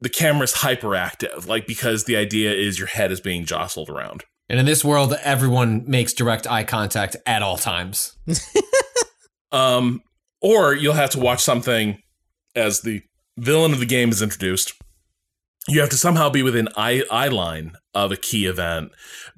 the 0.00 0.08
camera's 0.08 0.54
hyperactive 0.54 1.46
like 1.46 1.66
because 1.66 2.04
the 2.04 2.16
idea 2.16 2.52
is 2.52 2.78
your 2.78 2.88
head 2.88 3.12
is 3.12 3.20
being 3.20 3.44
jostled 3.44 3.90
around. 3.90 4.24
And 4.48 4.58
in 4.58 4.66
this 4.66 4.84
world, 4.84 5.14
everyone 5.22 5.84
makes 5.88 6.12
direct 6.12 6.46
eye 6.46 6.64
contact 6.64 7.16
at 7.26 7.42
all 7.42 7.56
times. 7.56 8.16
um 9.52 10.00
or 10.40 10.74
you'll 10.74 10.94
have 10.94 11.10
to 11.10 11.20
watch 11.20 11.40
something 11.40 12.02
as 12.56 12.80
the 12.80 13.02
villain 13.36 13.72
of 13.72 13.80
the 13.80 13.86
game 13.86 14.10
is 14.10 14.22
introduced. 14.22 14.74
You 15.68 15.80
have 15.80 15.90
to 15.90 15.96
somehow 15.96 16.28
be 16.28 16.42
within 16.42 16.68
eye, 16.76 17.04
eye 17.10 17.28
line 17.28 17.72
of 17.94 18.10
a 18.10 18.16
key 18.16 18.46
event 18.46 18.92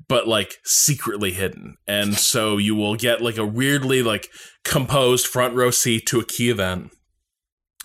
but 0.09 0.29
like 0.29 0.59
secretly 0.65 1.33
hidden. 1.33 1.77
And 1.87 2.15
so 2.19 2.57
you 2.57 2.75
will 2.75 2.97
get 2.97 3.23
like 3.23 3.39
a 3.39 3.47
weirdly 3.47 4.03
like 4.03 4.31
composed 4.65 5.27
front 5.27 5.55
row 5.55 5.71
seat 5.71 6.07
to 6.07 6.21
a 6.21 6.25
key 6.25 6.51
event 6.51 6.91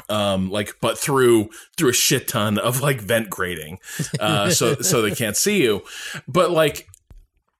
um 0.08 0.50
like 0.50 0.76
but 0.80 0.98
through 0.98 1.50
through 1.78 1.89
a 1.89 1.93
shit 1.93 2.26
ton 2.26 2.58
of 2.58 2.80
like 2.80 3.02
vent 3.02 3.30
grating 3.30 3.78
uh 4.22 4.50
so 4.50 4.76
so 4.82 5.02
they 5.02 5.13
can't 5.13 5.36
see 5.36 5.62
you. 5.62 5.82
But 6.28 6.52
like 6.52 6.88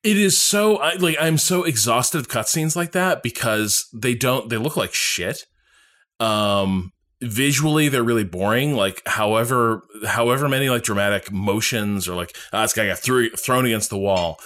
it 0.04 0.18
is 0.18 0.38
so 0.38 0.78
I, 0.78 0.94
like 0.94 1.18
i'm 1.20 1.38
so 1.38 1.64
exhausted 1.64 2.20
of 2.20 2.30
cutscenes 2.30 2.78
like 2.78 2.94
that 2.94 3.22
because 3.22 3.90
they 3.94 4.16
don't 4.16 4.50
they 4.50 4.56
look 4.58 4.78
like 4.78 4.94
shit. 4.94 5.46
Um 6.22 6.94
visually 7.22 7.90
they're 7.90 8.04
really 8.04 8.24
boring 8.24 8.76
like 8.76 9.02
however 9.06 9.84
however 10.08 10.48
many 10.48 10.70
like 10.70 10.84
dramatic 10.84 11.32
motions 11.32 12.08
or 12.08 12.16
like 12.16 12.36
ah, 12.54 12.62
this 12.62 12.74
guy 12.74 12.88
got 12.88 12.98
threw, 12.98 13.30
thrown 13.32 13.66
against 13.66 13.90
the 13.90 13.98
wall 13.98 14.40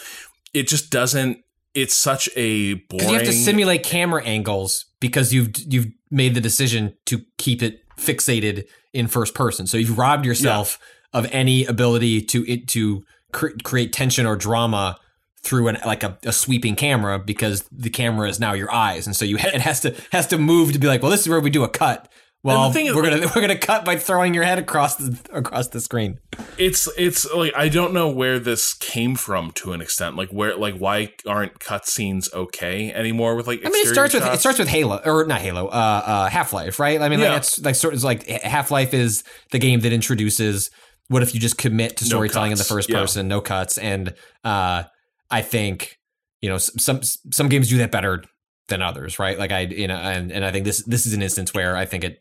it 0.56 0.68
just 0.68 0.90
doesn't 0.90 1.38
it's 1.76 1.96
such 1.96 2.30
a 2.36 2.74
boring 2.74 3.10
you 3.10 3.16
have 3.16 3.24
to 3.24 3.34
simulate 3.34 3.84
camera 3.84 4.24
angles 4.24 4.86
because 5.00 5.34
you've 5.34 5.52
you've 5.68 5.88
made 6.10 6.36
the 6.36 6.42
decision 6.42 6.96
to 7.06 7.22
keep 7.38 7.62
it 7.62 7.82
fixated 7.98 8.66
in 8.94 9.08
first 9.08 9.34
person. 9.34 9.68
So 9.68 9.78
you've 9.78 9.98
robbed 9.98 10.26
yourself 10.26 10.80
of 11.12 11.28
any 11.32 11.66
ability 11.66 12.22
to 12.22 12.50
it 12.50 12.68
to 12.70 13.04
cre- 13.32 13.58
create 13.64 13.92
tension 13.92 14.26
or 14.26 14.36
drama 14.36 14.98
through 15.42 15.68
an 15.68 15.78
like 15.86 16.04
a, 16.04 16.18
a 16.24 16.32
sweeping 16.32 16.76
camera 16.76 17.20
because 17.20 17.66
the 17.72 17.90
camera 17.90 18.30
is 18.30 18.40
now 18.40 18.54
your 18.54 18.72
eyes, 18.72 19.08
and 19.08 19.16
so 19.16 19.26
you 19.26 19.38
it 19.40 19.62
has 19.62 19.80
to 19.82 19.96
has 20.12 20.28
to 20.28 20.38
move 20.38 20.74
to 20.74 20.80
be 20.80 20.88
like, 20.88 21.02
well, 21.02 21.12
this 21.12 21.22
is 21.22 21.30
where 21.30 21.42
we 21.42 21.50
do 21.50 21.64
a 21.64 21.70
cut. 21.70 22.12
Well, 22.44 22.68
the 22.68 22.74
thing 22.74 22.88
is, 22.88 22.96
we're 22.96 23.04
gonna 23.04 23.26
we're 23.36 23.42
gonna 23.42 23.58
cut 23.58 23.86
by 23.86 23.96
throwing 23.96 24.34
your 24.34 24.44
head 24.44 24.60
across 24.60 24.96
the 24.96 25.18
across 25.32 25.70
the 25.70 25.80
screen. 25.80 26.20
it's 26.58 26.90
it's 26.98 27.32
like 27.34 27.54
I 27.56 27.70
don't 27.70 27.94
know 27.94 28.10
where 28.10 28.38
this 28.38 28.74
came 28.74 29.16
from 29.16 29.52
to 29.52 29.72
an 29.72 29.82
extent. 29.82 30.18
Like 30.18 30.30
where 30.30 30.58
like 30.58 30.76
why 30.76 31.14
aren't 31.26 31.60
cutscenes 31.60 32.32
okay 32.34 32.92
anymore 32.92 33.36
with 33.36 33.48
like 33.48 33.66
I 33.66 33.70
mean, 33.70 33.88
it 33.88 33.94
starts 33.94 34.14
with 34.14 34.26
it 34.26 34.40
starts 34.42 34.60
with 34.60 34.68
Halo 34.68 35.00
or 35.06 35.26
not 35.26 35.40
Halo, 35.40 35.68
uh, 35.68 36.04
uh, 36.06 36.30
Half 36.30 36.52
Life, 36.52 36.80
right? 36.80 37.02
I 37.02 37.08
mean, 37.08 37.20
Yeah. 37.20 37.30
like 37.30 37.38
it's 37.38 37.62
like 37.62 37.76
sort 37.76 37.94
of 37.94 38.04
like 38.04 38.28
Half 38.28 38.72
Life 38.72 38.94
is 38.94 39.24
the 39.52 39.60
game 39.60 39.80
that 39.80 39.94
introduces 39.94 40.70
what 41.08 41.24
if 41.24 41.34
you 41.34 41.40
just 41.40 41.58
commit 41.58 41.98
to 41.98 42.06
No 42.06 42.10
storytelling 42.10 42.52
in 42.52 42.58
the 42.58 42.64
first 42.64 42.90
yeah. 42.90 43.00
person, 43.00 43.28
no 43.28 43.40
cuts, 43.40 43.78
and 43.78 44.14
uh, 44.44 44.84
I 45.32 45.42
think 45.42 45.98
you 46.42 46.50
know 46.50 46.58
some 46.58 47.02
some 47.04 47.48
games 47.48 47.70
do 47.70 47.78
that 47.78 47.92
better 47.92 48.24
than 48.68 48.82
others, 48.82 49.18
right? 49.20 49.40
Like 49.40 49.52
I 49.52 49.62
you 49.62 49.88
know, 49.88 49.96
and 49.96 50.32
and 50.32 50.44
I 50.44 50.52
think 50.52 50.66
this 50.66 50.84
this 50.84 51.06
is 51.06 51.14
an 51.14 51.22
instance 51.22 51.54
where 51.54 51.78
I 51.78 51.86
think 51.86 52.04
it, 52.04 52.20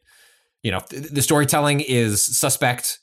you 0.63 0.71
know, 0.71 0.81
th- 0.81 1.09
the 1.11 1.23
storytelling 1.23 1.81
is 1.81 2.25
suspect, 2.25 2.99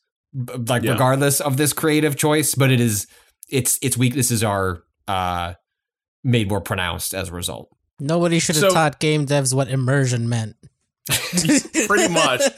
like 0.67 0.83
Yeah. 0.83 0.91
regardless 0.91 1.41
of 1.41 1.57
this 1.57 1.73
creative 1.73 2.15
choice, 2.15 2.55
but 2.55 2.71
it 2.71 2.79
is 2.79 3.07
its 3.49 3.77
its 3.81 3.97
weaknesses 3.97 4.43
are 4.43 4.83
uh 5.07 5.53
made 6.23 6.47
more 6.49 6.61
pronounced 6.61 7.13
as 7.13 7.29
a 7.29 7.31
result. 7.33 7.69
Nobody 7.99 8.39
should 8.39 8.55
have 8.55 8.61
So- 8.69 8.73
taught 8.73 8.99
game 8.99 9.25
devs 9.25 9.53
what 9.53 9.67
immersion 9.69 10.29
meant. 10.29 10.55
pretty 11.87 12.07
much. 12.13 12.41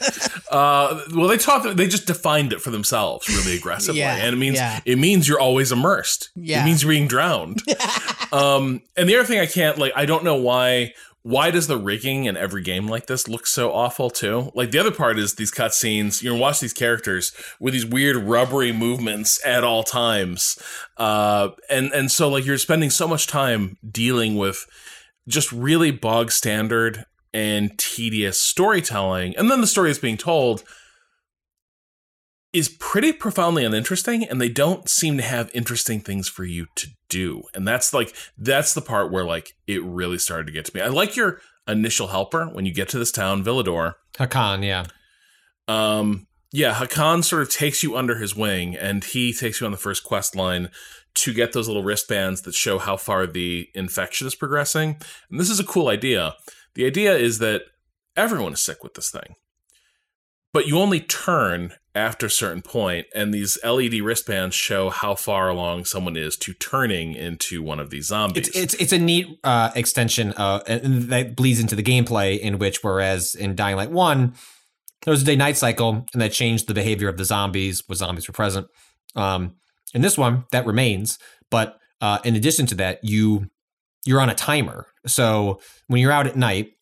Uh, 0.52 1.00
well, 1.14 1.28
they 1.28 1.38
taught 1.38 1.78
they 1.78 1.86
just 1.86 2.06
defined 2.06 2.52
it 2.52 2.60
for 2.60 2.68
themselves 2.70 3.26
really 3.26 3.56
aggressively, 3.56 4.00
Yeah, 4.00 4.16
and 4.16 4.34
it 4.34 4.38
means 4.38 4.56
yeah. 4.56 4.80
it 4.84 4.98
means 4.98 5.26
you're 5.26 5.40
always 5.40 5.72
immersed. 5.72 6.28
Yeah. 6.36 6.60
it 6.60 6.66
means 6.66 6.82
you're 6.82 6.90
being 6.90 7.08
drowned. 7.08 7.62
um, 8.32 8.82
and 8.94 9.08
the 9.08 9.16
other 9.16 9.24
thing 9.24 9.38
I 9.40 9.46
can't 9.46 9.78
like, 9.78 9.94
I 9.96 10.04
don't 10.04 10.24
know 10.24 10.34
why. 10.34 10.92
Why 11.24 11.52
does 11.52 11.68
the 11.68 11.76
rigging 11.76 12.24
in 12.24 12.36
every 12.36 12.62
game 12.62 12.88
like 12.88 13.06
this 13.06 13.28
look 13.28 13.46
so 13.46 13.72
awful 13.72 14.10
too? 14.10 14.50
Like 14.54 14.72
the 14.72 14.78
other 14.78 14.90
part 14.90 15.18
is 15.18 15.34
these 15.34 15.52
cutscenes. 15.52 16.22
You're 16.22 16.32
gonna 16.32 16.42
watch 16.42 16.58
these 16.60 16.72
characters 16.72 17.32
with 17.60 17.74
these 17.74 17.86
weird 17.86 18.16
rubbery 18.16 18.72
movements 18.72 19.44
at 19.46 19.62
all 19.62 19.84
times, 19.84 20.58
uh, 20.96 21.50
and 21.70 21.92
and 21.92 22.10
so 22.10 22.28
like 22.28 22.44
you're 22.44 22.58
spending 22.58 22.90
so 22.90 23.06
much 23.06 23.28
time 23.28 23.78
dealing 23.88 24.36
with 24.36 24.66
just 25.28 25.52
really 25.52 25.92
bog 25.92 26.32
standard 26.32 27.04
and 27.32 27.78
tedious 27.78 28.40
storytelling. 28.40 29.36
And 29.36 29.50
then 29.50 29.60
the 29.60 29.66
story 29.66 29.90
is 29.90 29.98
being 29.98 30.16
told 30.16 30.64
is 32.52 32.68
pretty 32.68 33.12
profoundly 33.12 33.64
uninteresting 33.64 34.24
and 34.24 34.40
they 34.40 34.48
don't 34.48 34.88
seem 34.88 35.16
to 35.16 35.22
have 35.22 35.50
interesting 35.54 36.00
things 36.00 36.28
for 36.28 36.44
you 36.44 36.66
to 36.74 36.88
do. 37.08 37.44
And 37.54 37.66
that's 37.66 37.94
like 37.94 38.14
that's 38.36 38.74
the 38.74 38.82
part 38.82 39.10
where 39.10 39.24
like 39.24 39.54
it 39.66 39.82
really 39.82 40.18
started 40.18 40.46
to 40.46 40.52
get 40.52 40.66
to 40.66 40.76
me. 40.76 40.82
I 40.82 40.88
like 40.88 41.16
your 41.16 41.40
initial 41.66 42.08
helper 42.08 42.46
when 42.46 42.66
you 42.66 42.74
get 42.74 42.88
to 42.90 42.98
this 42.98 43.12
town, 43.12 43.42
Villedor. 43.42 43.94
Hakan, 44.14 44.64
yeah. 44.64 44.84
Um 45.66 46.26
yeah, 46.54 46.74
Hakan 46.74 47.24
sort 47.24 47.42
of 47.42 47.50
takes 47.50 47.82
you 47.82 47.96
under 47.96 48.16
his 48.16 48.36
wing 48.36 48.76
and 48.76 49.02
he 49.02 49.32
takes 49.32 49.60
you 49.60 49.64
on 49.64 49.72
the 49.72 49.78
first 49.78 50.04
quest 50.04 50.36
line 50.36 50.68
to 51.14 51.32
get 51.32 51.52
those 51.52 51.66
little 51.66 51.82
wristbands 51.82 52.42
that 52.42 52.54
show 52.54 52.78
how 52.78 52.96
far 52.96 53.26
the 53.26 53.68
infection 53.74 54.26
is 54.26 54.34
progressing. 54.34 54.98
And 55.30 55.40
this 55.40 55.48
is 55.48 55.60
a 55.60 55.64
cool 55.64 55.88
idea. 55.88 56.34
The 56.74 56.84
idea 56.84 57.16
is 57.16 57.38
that 57.38 57.62
everyone 58.16 58.52
is 58.52 58.62
sick 58.62 58.82
with 58.82 58.94
this 58.94 59.10
thing. 59.10 59.36
But 60.52 60.66
you 60.66 60.78
only 60.78 61.00
turn 61.00 61.72
after 61.94 62.26
a 62.26 62.30
certain 62.30 62.62
point, 62.62 63.06
and 63.14 63.34
these 63.34 63.58
LED 63.62 63.94
wristbands 63.94 64.54
show 64.54 64.88
how 64.88 65.14
far 65.14 65.48
along 65.48 65.84
someone 65.84 66.16
is 66.16 66.36
to 66.38 66.54
turning 66.54 67.14
into 67.14 67.62
one 67.62 67.78
of 67.78 67.90
these 67.90 68.06
zombies. 68.06 68.48
It's 68.48 68.56
it's 68.56 68.74
it's 68.74 68.92
a 68.92 68.98
neat 68.98 69.38
uh, 69.44 69.70
extension 69.74 70.32
uh, 70.36 70.60
that 70.66 71.36
bleeds 71.36 71.60
into 71.60 71.76
the 71.76 71.82
gameplay 71.82 72.38
in 72.38 72.58
which 72.58 72.82
whereas 72.82 73.34
in 73.34 73.54
Dying 73.54 73.76
Light 73.76 73.90
1 73.90 74.34
there 75.04 75.10
was 75.10 75.22
a 75.22 75.24
day 75.24 75.36
night 75.36 75.56
cycle 75.56 76.06
and 76.12 76.22
that 76.22 76.32
changed 76.32 76.68
the 76.68 76.74
behavior 76.74 77.08
of 77.08 77.16
the 77.16 77.24
zombies 77.24 77.82
when 77.86 77.96
zombies 77.96 78.28
were 78.28 78.32
present. 78.32 78.66
Um, 79.16 79.56
in 79.94 80.00
this 80.00 80.16
one 80.16 80.44
that 80.52 80.64
remains, 80.64 81.18
but 81.50 81.78
uh, 82.00 82.18
in 82.24 82.34
addition 82.34 82.66
to 82.66 82.74
that 82.76 83.00
you 83.02 83.50
you're 84.04 84.20
on 84.20 84.30
a 84.30 84.34
timer. 84.34 84.86
So 85.06 85.60
when 85.86 86.00
you're 86.00 86.12
out 86.12 86.26
at 86.26 86.36
night 86.36 86.72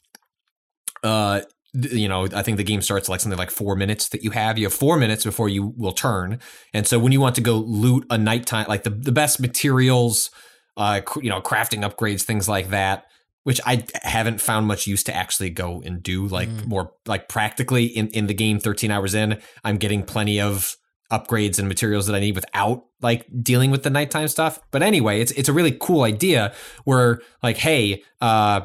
uh, 1.03 1.41
you 1.73 2.09
know, 2.09 2.27
I 2.35 2.43
think 2.43 2.57
the 2.57 2.65
game 2.65 2.83
starts 2.83 3.09
like 3.09 3.21
something 3.21 3.39
like 3.39 3.51
four 3.51 3.77
minutes 3.77 4.09
that 4.09 4.23
you 4.23 4.31
have. 4.31 4.59
You 4.59 4.67
have 4.67 4.75
four 4.75 4.97
minutes 4.97 5.25
before 5.25 5.49
you 5.49 5.73
will 5.77 5.93
turn. 5.93 6.41
And 6.75 6.87
so 6.87 6.99
when 6.99 7.13
you 7.13 7.21
want 7.21 7.35
to 7.37 7.41
go 7.41 7.59
loot 7.59 8.07
a 8.11 8.19
nighttime, 8.19 8.67
like 8.69 8.83
the, 8.83 8.91
the 8.91 9.13
best 9.13 9.41
materials, 9.41 10.31
uh, 10.77 11.01
you 11.23 11.31
know, 11.31 11.41
crafting 11.41 11.89
upgrades, 11.89 12.23
things 12.23 12.49
like 12.49 12.71
that, 12.71 13.07
which 13.45 13.61
I 13.65 13.85
haven't 14.03 14.41
found 14.41 14.67
much 14.67 14.87
use 14.87 15.03
to 15.05 15.15
actually 15.15 15.51
go 15.51 15.81
and 15.85 16.03
do 16.03 16.27
like 16.27 16.51
more 16.67 16.93
like 17.07 17.29
practically 17.29 17.87
in, 17.87 18.09
in 18.09 18.27
the 18.27 18.35
game 18.35 18.59
13 18.59 18.91
hours 18.91 19.15
in, 19.15 19.41
I'm 19.65 19.79
getting 19.79 20.03
plenty 20.03 20.41
of 20.41 20.77
upgrades 21.11 21.59
and 21.59 21.67
materials 21.67 22.07
that 22.07 22.15
I 22.15 22.21
need 22.21 22.35
without 22.37 22.85
like 23.03 23.27
dealing 23.43 23.71
with 23.71 23.83
the 23.83 23.91
nighttime 23.91 24.29
stuff. 24.29 24.61
But 24.71 24.83
anyway, 24.83 25.21
it's 25.21 25.33
it's 25.33 25.49
a 25.49 25.53
really 25.53 25.77
cool 25.81 26.03
idea 26.03 26.55
where 26.85 27.21
like, 27.43 27.57
hey, 27.57 28.03
uh, 28.21 28.63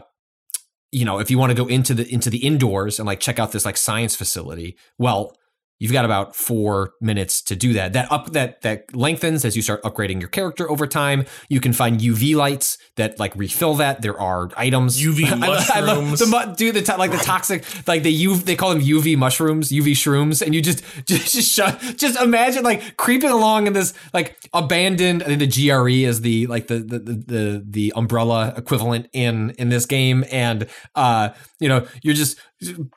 you 0.91 1.05
know, 1.05 1.19
if 1.19 1.29
you 1.29 1.37
want 1.37 1.51
to 1.51 1.55
go 1.55 1.67
into 1.67 1.93
the 1.93 2.11
into 2.13 2.29
the 2.29 2.39
indoors 2.39 2.99
and 2.99 3.05
like 3.05 3.19
check 3.19 3.39
out 3.39 3.51
this 3.51 3.65
like 3.65 3.77
science 3.77 4.15
facility, 4.15 4.77
well, 4.97 5.35
you've 5.79 5.91
got 5.91 6.05
about 6.05 6.35
four 6.35 6.93
minutes 7.01 7.41
to 7.43 7.55
do 7.55 7.73
that. 7.73 7.93
That 7.93 8.11
up 8.11 8.31
that 8.31 8.61
that 8.61 8.95
lengthens 8.95 9.43
as 9.45 9.55
you 9.55 9.61
start 9.61 9.83
upgrading 9.83 10.19
your 10.19 10.29
character 10.29 10.69
over 10.69 10.87
time. 10.87 11.25
You 11.49 11.59
can 11.59 11.73
find 11.73 11.99
UV 11.99 12.35
lights 12.35 12.77
that 12.95 13.19
like 13.19 13.35
refill 13.35 13.75
that. 13.75 14.01
There 14.01 14.19
are 14.19 14.49
items 14.57 15.01
UV 15.01 15.25
I 15.31 15.35
love- 15.35 15.69
I 15.73 15.79
love 15.81 16.07
mushrooms. 16.09 16.31
the 16.31 16.53
dude 16.57 16.75
the 16.75 16.81
to- 16.83 16.97
like 16.97 17.11
the 17.11 17.17
toxic 17.17 17.63
like 17.87 18.03
the 18.03 18.11
U 18.11 18.35
they 18.37 18.55
call 18.55 18.69
them 18.69 18.81
UV 18.81 19.17
mushrooms, 19.17 19.71
UV 19.71 19.91
shrooms, 19.91 20.41
and 20.41 20.55
you 20.55 20.61
just 20.61 20.83
just 21.05 21.33
just, 21.33 21.51
shut, 21.51 21.79
just 21.97 22.19
imagine 22.21 22.63
like 22.63 22.97
creeping 22.97 23.29
along 23.29 23.67
in 23.67 23.73
this 23.73 23.93
like 24.13 24.37
abandoned. 24.53 25.23
I 25.23 25.25
think 25.27 25.39
the 25.39 25.67
GRE 25.69 25.89
is 25.89 26.21
the 26.21 26.47
like 26.47 26.67
the 26.67 26.79
the 26.79 26.99
the 26.99 27.63
the, 27.67 27.93
umbrella 27.95 28.53
equivalent 28.57 29.07
in 29.13 29.51
in 29.51 29.69
this 29.69 29.85
game, 29.85 30.25
and 30.31 30.67
uh 30.95 31.29
you 31.59 31.69
know 31.69 31.85
you're 32.01 32.13
just 32.13 32.37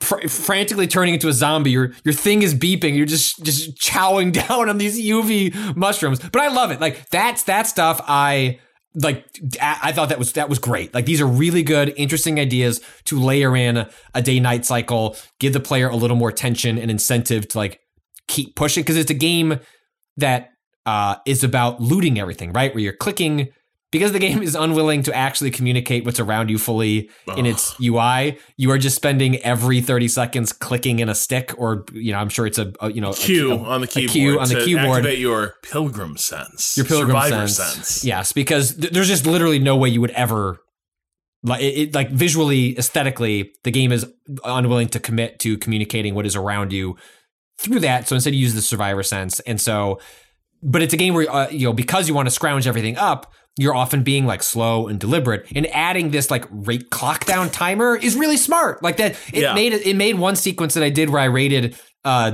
fr- 0.00 0.26
frantically 0.28 0.86
turning 0.86 1.14
into 1.14 1.28
a 1.28 1.32
zombie. 1.32 1.70
Your 1.70 1.92
your 2.04 2.14
thing 2.14 2.42
is 2.42 2.54
beeping. 2.76 2.96
You're 2.96 3.06
just 3.06 3.42
just 3.44 3.76
chowing 3.76 4.32
down 4.48 4.68
on 4.68 4.78
these 4.78 5.00
UV 5.00 5.76
mushrooms. 5.76 6.20
But 6.20 6.42
I 6.42 6.48
love 6.48 6.70
it. 6.70 6.80
Like 6.80 7.08
that's 7.10 7.44
that 7.44 7.66
stuff. 7.66 8.00
I 8.06 8.60
like 8.94 9.26
I 9.60 9.92
thought 9.92 10.08
that 10.08 10.18
was 10.18 10.32
that 10.32 10.48
was 10.48 10.58
great. 10.58 10.92
Like 10.94 11.06
these 11.06 11.20
are 11.20 11.26
really 11.26 11.62
good, 11.62 11.92
interesting 11.96 12.40
ideas 12.40 12.80
to 13.04 13.18
layer 13.18 13.56
in 13.56 13.86
a 14.14 14.22
day 14.22 14.40
night 14.40 14.64
cycle, 14.64 15.16
give 15.38 15.52
the 15.52 15.60
player 15.60 15.88
a 15.88 15.96
little 15.96 16.16
more 16.16 16.32
tension 16.32 16.78
and 16.78 16.90
incentive 16.90 17.48
to 17.48 17.58
like 17.58 17.80
keep 18.26 18.56
pushing 18.56 18.82
because 18.82 18.96
it's 18.96 19.10
a 19.10 19.14
game 19.14 19.60
that 20.16 20.50
uh, 20.86 21.16
is 21.26 21.44
about 21.44 21.80
looting 21.80 22.18
everything, 22.18 22.52
right? 22.52 22.74
Where 22.74 22.82
you're 22.82 22.92
clicking 22.92 23.48
because 23.90 24.12
the 24.12 24.18
game 24.18 24.42
is 24.42 24.54
unwilling 24.54 25.02
to 25.04 25.14
actually 25.14 25.50
communicate 25.50 26.04
what's 26.04 26.20
around 26.20 26.50
you 26.50 26.58
fully 26.58 27.08
in 27.36 27.46
its 27.46 27.74
UI. 27.80 28.38
You 28.56 28.70
are 28.70 28.78
just 28.78 28.96
spending 28.96 29.36
every 29.38 29.80
30 29.80 30.08
seconds 30.08 30.52
clicking 30.52 30.98
in 30.98 31.08
a 31.08 31.14
stick, 31.14 31.52
or 31.58 31.84
you 31.92 32.12
know, 32.12 32.18
I'm 32.18 32.28
sure 32.28 32.46
it's 32.46 32.58
a, 32.58 32.72
a 32.80 32.90
you 32.92 33.00
know 33.00 33.10
a 33.10 33.14
Q 33.14 33.52
a- 33.52 33.58
on 33.58 33.80
the 33.80 33.86
a 33.86 33.90
keyboard. 33.90 34.10
Q 34.12 34.40
on 34.40 34.48
the 34.48 34.54
to 34.56 34.64
keyboard. 34.64 34.86
Activate 34.98 35.18
your 35.18 35.54
pilgrim 35.62 36.16
sense. 36.16 36.76
your 36.76 36.86
pilgrim 36.86 37.08
survivor 37.10 37.48
sense. 37.48 37.74
sense. 37.74 38.04
Yes, 38.04 38.32
because 38.32 38.76
th- 38.76 38.92
there's 38.92 39.08
just 39.08 39.26
literally 39.26 39.58
no 39.58 39.76
way 39.76 39.88
you 39.88 40.00
would 40.00 40.10
ever 40.12 40.58
like 41.42 41.62
it, 41.62 41.64
it- 41.78 41.94
like 41.94 42.10
visually 42.10 42.76
aesthetically 42.78 43.52
the 43.64 43.70
game 43.70 43.92
is 43.92 44.04
unwilling 44.44 44.88
to 44.88 45.00
commit 45.00 45.38
to 45.40 45.56
communicating 45.58 46.14
what 46.14 46.26
is 46.26 46.34
around 46.36 46.72
you 46.72 46.96
through 47.60 47.78
that 47.80 48.08
so 48.08 48.14
instead 48.16 48.34
you 48.34 48.40
use 48.40 48.54
the 48.54 48.60
survivor 48.62 49.02
sense 49.04 49.38
and 49.40 49.60
so 49.60 50.00
but 50.62 50.82
it's 50.82 50.92
a 50.94 50.96
game 50.96 51.14
where 51.14 51.30
uh, 51.30 51.48
you 51.50 51.66
know 51.66 51.72
because 51.72 52.08
you 52.08 52.14
want 52.14 52.26
to 52.26 52.30
scrounge 52.34 52.66
everything 52.66 52.96
up 52.96 53.32
you're 53.60 53.74
often 53.74 54.02
being 54.04 54.24
like 54.26 54.42
slow 54.42 54.86
and 54.86 55.00
deliberate 55.00 55.44
and 55.54 55.66
adding 55.74 56.10
this 56.10 56.30
like 56.30 56.44
rate 56.50 56.90
clock 56.90 57.24
down 57.26 57.50
timer 57.50 57.96
is 57.96 58.14
really 58.16 58.36
smart 58.36 58.82
like 58.82 58.96
that 58.98 59.12
it 59.32 59.42
Yeah. 59.42 59.54
made 59.54 59.72
it 59.72 59.96
made 59.96 60.16
one 60.18 60.36
sequence 60.36 60.74
that 60.74 60.82
i 60.84 60.90
did 60.90 61.10
where 61.10 61.20
i 61.20 61.26
rated 61.26 61.76
uh 62.04 62.32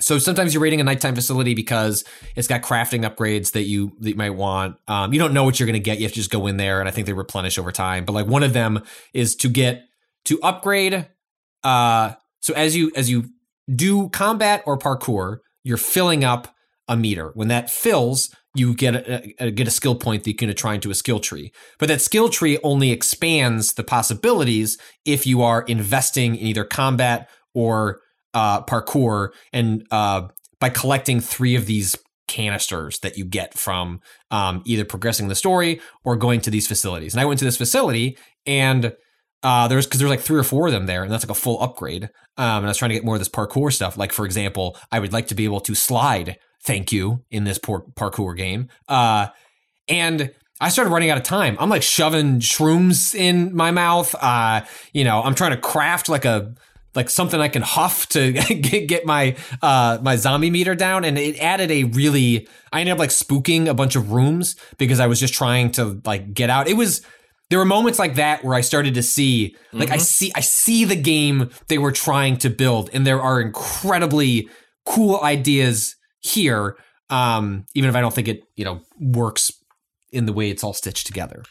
so 0.00 0.18
sometimes 0.18 0.54
you're 0.54 0.62
rating 0.62 0.80
a 0.80 0.84
nighttime 0.84 1.16
facility 1.16 1.54
because 1.54 2.04
it's 2.36 2.46
got 2.46 2.62
crafting 2.62 3.04
upgrades 3.08 3.50
that 3.52 3.64
you 3.64 3.90
that 3.98 4.10
you 4.10 4.14
might 4.14 4.30
want. 4.30 4.76
Um, 4.86 5.12
you 5.12 5.18
don't 5.18 5.34
know 5.34 5.42
what 5.42 5.58
you're 5.58 5.66
going 5.66 5.72
to 5.74 5.80
get. 5.80 5.98
You 5.98 6.04
have 6.04 6.12
to 6.12 6.18
just 6.20 6.30
go 6.30 6.46
in 6.46 6.56
there, 6.56 6.78
and 6.78 6.88
I 6.88 6.92
think 6.92 7.08
they 7.08 7.12
replenish 7.12 7.58
over 7.58 7.72
time. 7.72 8.04
But 8.04 8.12
like 8.12 8.28
one 8.28 8.44
of 8.44 8.52
them 8.52 8.84
is 9.12 9.34
to 9.36 9.48
get 9.48 9.82
to 10.26 10.40
upgrade. 10.40 11.08
Uh, 11.64 12.12
so 12.38 12.54
as 12.54 12.76
you 12.76 12.92
as 12.94 13.10
you 13.10 13.24
do 13.74 14.08
combat 14.10 14.62
or 14.66 14.78
parkour, 14.78 15.38
you're 15.64 15.76
filling 15.76 16.22
up 16.22 16.54
a 16.88 16.96
meter. 16.96 17.30
When 17.34 17.48
that 17.48 17.70
fills, 17.70 18.34
you 18.54 18.74
get 18.74 18.94
a, 18.94 19.34
a 19.38 19.50
get 19.50 19.68
a 19.68 19.70
skill 19.70 19.94
point 19.94 20.24
that 20.24 20.30
you 20.30 20.36
can 20.36 20.54
try 20.54 20.74
into 20.74 20.90
a 20.90 20.94
skill 20.94 21.20
tree. 21.20 21.52
But 21.78 21.88
that 21.88 22.00
skill 22.00 22.28
tree 22.28 22.58
only 22.62 22.90
expands 22.90 23.74
the 23.74 23.84
possibilities 23.84 24.78
if 25.04 25.26
you 25.26 25.42
are 25.42 25.62
investing 25.62 26.36
in 26.36 26.46
either 26.46 26.64
combat 26.64 27.28
or 27.54 28.00
uh, 28.34 28.62
parkour, 28.64 29.30
and 29.52 29.86
uh, 29.90 30.28
by 30.60 30.68
collecting 30.70 31.20
three 31.20 31.54
of 31.54 31.66
these 31.66 31.96
canisters 32.26 32.98
that 33.00 33.16
you 33.16 33.24
get 33.24 33.56
from 33.58 34.00
um, 34.30 34.62
either 34.66 34.84
progressing 34.84 35.28
the 35.28 35.34
story 35.34 35.80
or 36.04 36.14
going 36.14 36.40
to 36.42 36.50
these 36.50 36.66
facilities. 36.66 37.14
And 37.14 37.20
I 37.20 37.24
went 37.24 37.38
to 37.38 37.44
this 37.44 37.56
facility, 37.56 38.18
and 38.46 38.94
uh, 39.42 39.68
there's 39.68 39.86
because 39.86 40.00
there's 40.00 40.10
like 40.10 40.20
three 40.20 40.38
or 40.38 40.44
four 40.44 40.66
of 40.66 40.72
them 40.72 40.86
there, 40.86 41.02
and 41.02 41.12
that's 41.12 41.24
like 41.24 41.36
a 41.36 41.40
full 41.40 41.60
upgrade. 41.62 42.04
Um, 42.36 42.58
and 42.58 42.66
I 42.66 42.68
was 42.68 42.76
trying 42.76 42.90
to 42.90 42.94
get 42.94 43.04
more 43.04 43.14
of 43.14 43.20
this 43.20 43.28
parkour 43.28 43.72
stuff. 43.72 43.96
Like 43.96 44.12
for 44.12 44.24
example, 44.24 44.76
I 44.92 44.98
would 44.98 45.12
like 45.12 45.28
to 45.28 45.34
be 45.34 45.44
able 45.44 45.60
to 45.60 45.74
slide. 45.74 46.36
Thank 46.62 46.92
you 46.92 47.24
in 47.30 47.44
this 47.44 47.58
parkour 47.58 48.36
game. 48.36 48.68
Uh, 48.88 49.28
and 49.88 50.32
I 50.60 50.70
started 50.70 50.90
running 50.90 51.10
out 51.10 51.18
of 51.18 51.24
time. 51.24 51.56
I'm 51.60 51.68
like 51.68 51.82
shoving 51.82 52.40
shrooms 52.40 53.14
in 53.14 53.54
my 53.54 53.70
mouth. 53.70 54.14
Uh, 54.14 54.62
you 54.92 55.04
know, 55.04 55.22
I'm 55.22 55.34
trying 55.34 55.52
to 55.52 55.56
craft 55.56 56.08
like 56.08 56.24
a 56.24 56.54
like 56.94 57.10
something 57.10 57.40
I 57.40 57.48
can 57.48 57.62
huff 57.62 58.08
to 58.10 58.32
get, 58.32 58.88
get 58.88 59.06
my 59.06 59.36
uh 59.62 59.98
my 60.02 60.16
zombie 60.16 60.50
meter 60.50 60.74
down, 60.74 61.04
and 61.04 61.16
it 61.16 61.38
added 61.38 61.70
a 61.70 61.84
really. 61.84 62.48
I 62.72 62.80
ended 62.80 62.92
up 62.92 62.98
like 62.98 63.10
spooking 63.10 63.68
a 63.68 63.74
bunch 63.74 63.94
of 63.94 64.10
rooms 64.10 64.56
because 64.78 65.00
I 65.00 65.06
was 65.06 65.20
just 65.20 65.32
trying 65.32 65.70
to 65.72 66.00
like 66.04 66.34
get 66.34 66.50
out. 66.50 66.68
It 66.68 66.76
was 66.76 67.02
there 67.50 67.58
were 67.58 67.64
moments 67.64 67.98
like 67.98 68.16
that 68.16 68.44
where 68.44 68.54
I 68.54 68.60
started 68.60 68.94
to 68.94 69.02
see 69.02 69.56
like 69.72 69.90
I 69.90 69.98
see 69.98 70.32
I 70.34 70.40
see 70.40 70.84
the 70.84 70.96
game 70.96 71.50
they 71.68 71.78
were 71.78 71.92
trying 71.92 72.36
to 72.38 72.50
build, 72.50 72.90
and 72.92 73.06
there 73.06 73.22
are 73.22 73.40
incredibly 73.40 74.48
cool 74.84 75.20
ideas 75.22 75.94
here. 76.20 76.76
Um, 77.10 77.64
even 77.74 77.88
if 77.88 77.96
I 77.96 78.00
don't 78.00 78.14
think 78.14 78.28
it 78.28 78.42
you 78.56 78.64
know 78.64 78.80
works 79.00 79.50
in 80.12 80.26
the 80.26 80.32
way 80.32 80.50
it's 80.50 80.64
all 80.64 80.74
stitched 80.74 81.06
together. 81.06 81.42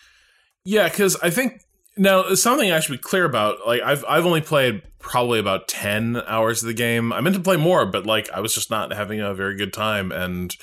Yeah, 0.65 0.89
because 0.89 1.15
I 1.17 1.29
think 1.29 1.61
now 1.97 2.33
something 2.33 2.71
I 2.71 2.79
should 2.79 2.91
be 2.91 2.97
clear 2.97 3.25
about. 3.25 3.65
Like 3.65 3.81
I've 3.81 4.03
I've 4.07 4.25
only 4.25 4.41
played 4.41 4.81
probably 4.99 5.39
about 5.39 5.67
ten 5.67 6.21
hours 6.27 6.61
of 6.61 6.67
the 6.67 6.73
game. 6.73 7.11
I 7.11 7.21
meant 7.21 7.35
to 7.35 7.41
play 7.41 7.57
more, 7.57 7.85
but 7.85 8.05
like 8.05 8.29
I 8.31 8.39
was 8.39 8.53
just 8.53 8.69
not 8.69 8.93
having 8.93 9.19
a 9.19 9.33
very 9.33 9.55
good 9.55 9.73
time. 9.73 10.11
And 10.11 10.55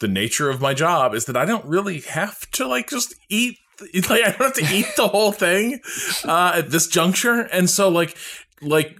the 0.00 0.08
nature 0.08 0.50
of 0.50 0.60
my 0.60 0.74
job 0.74 1.14
is 1.14 1.24
that 1.24 1.36
I 1.36 1.44
don't 1.44 1.64
really 1.64 2.00
have 2.00 2.50
to 2.52 2.66
like 2.66 2.90
just 2.90 3.14
eat. 3.28 3.58
Like 4.08 4.22
I 4.24 4.30
don't 4.30 4.38
have 4.38 4.54
to 4.54 4.74
eat 4.74 4.86
the 4.96 5.06
whole 5.06 5.32
thing 5.32 5.80
uh, 6.24 6.52
at 6.54 6.70
this 6.70 6.86
juncture. 6.86 7.40
And 7.40 7.68
so 7.68 7.90
like 7.90 8.16
like 8.62 8.96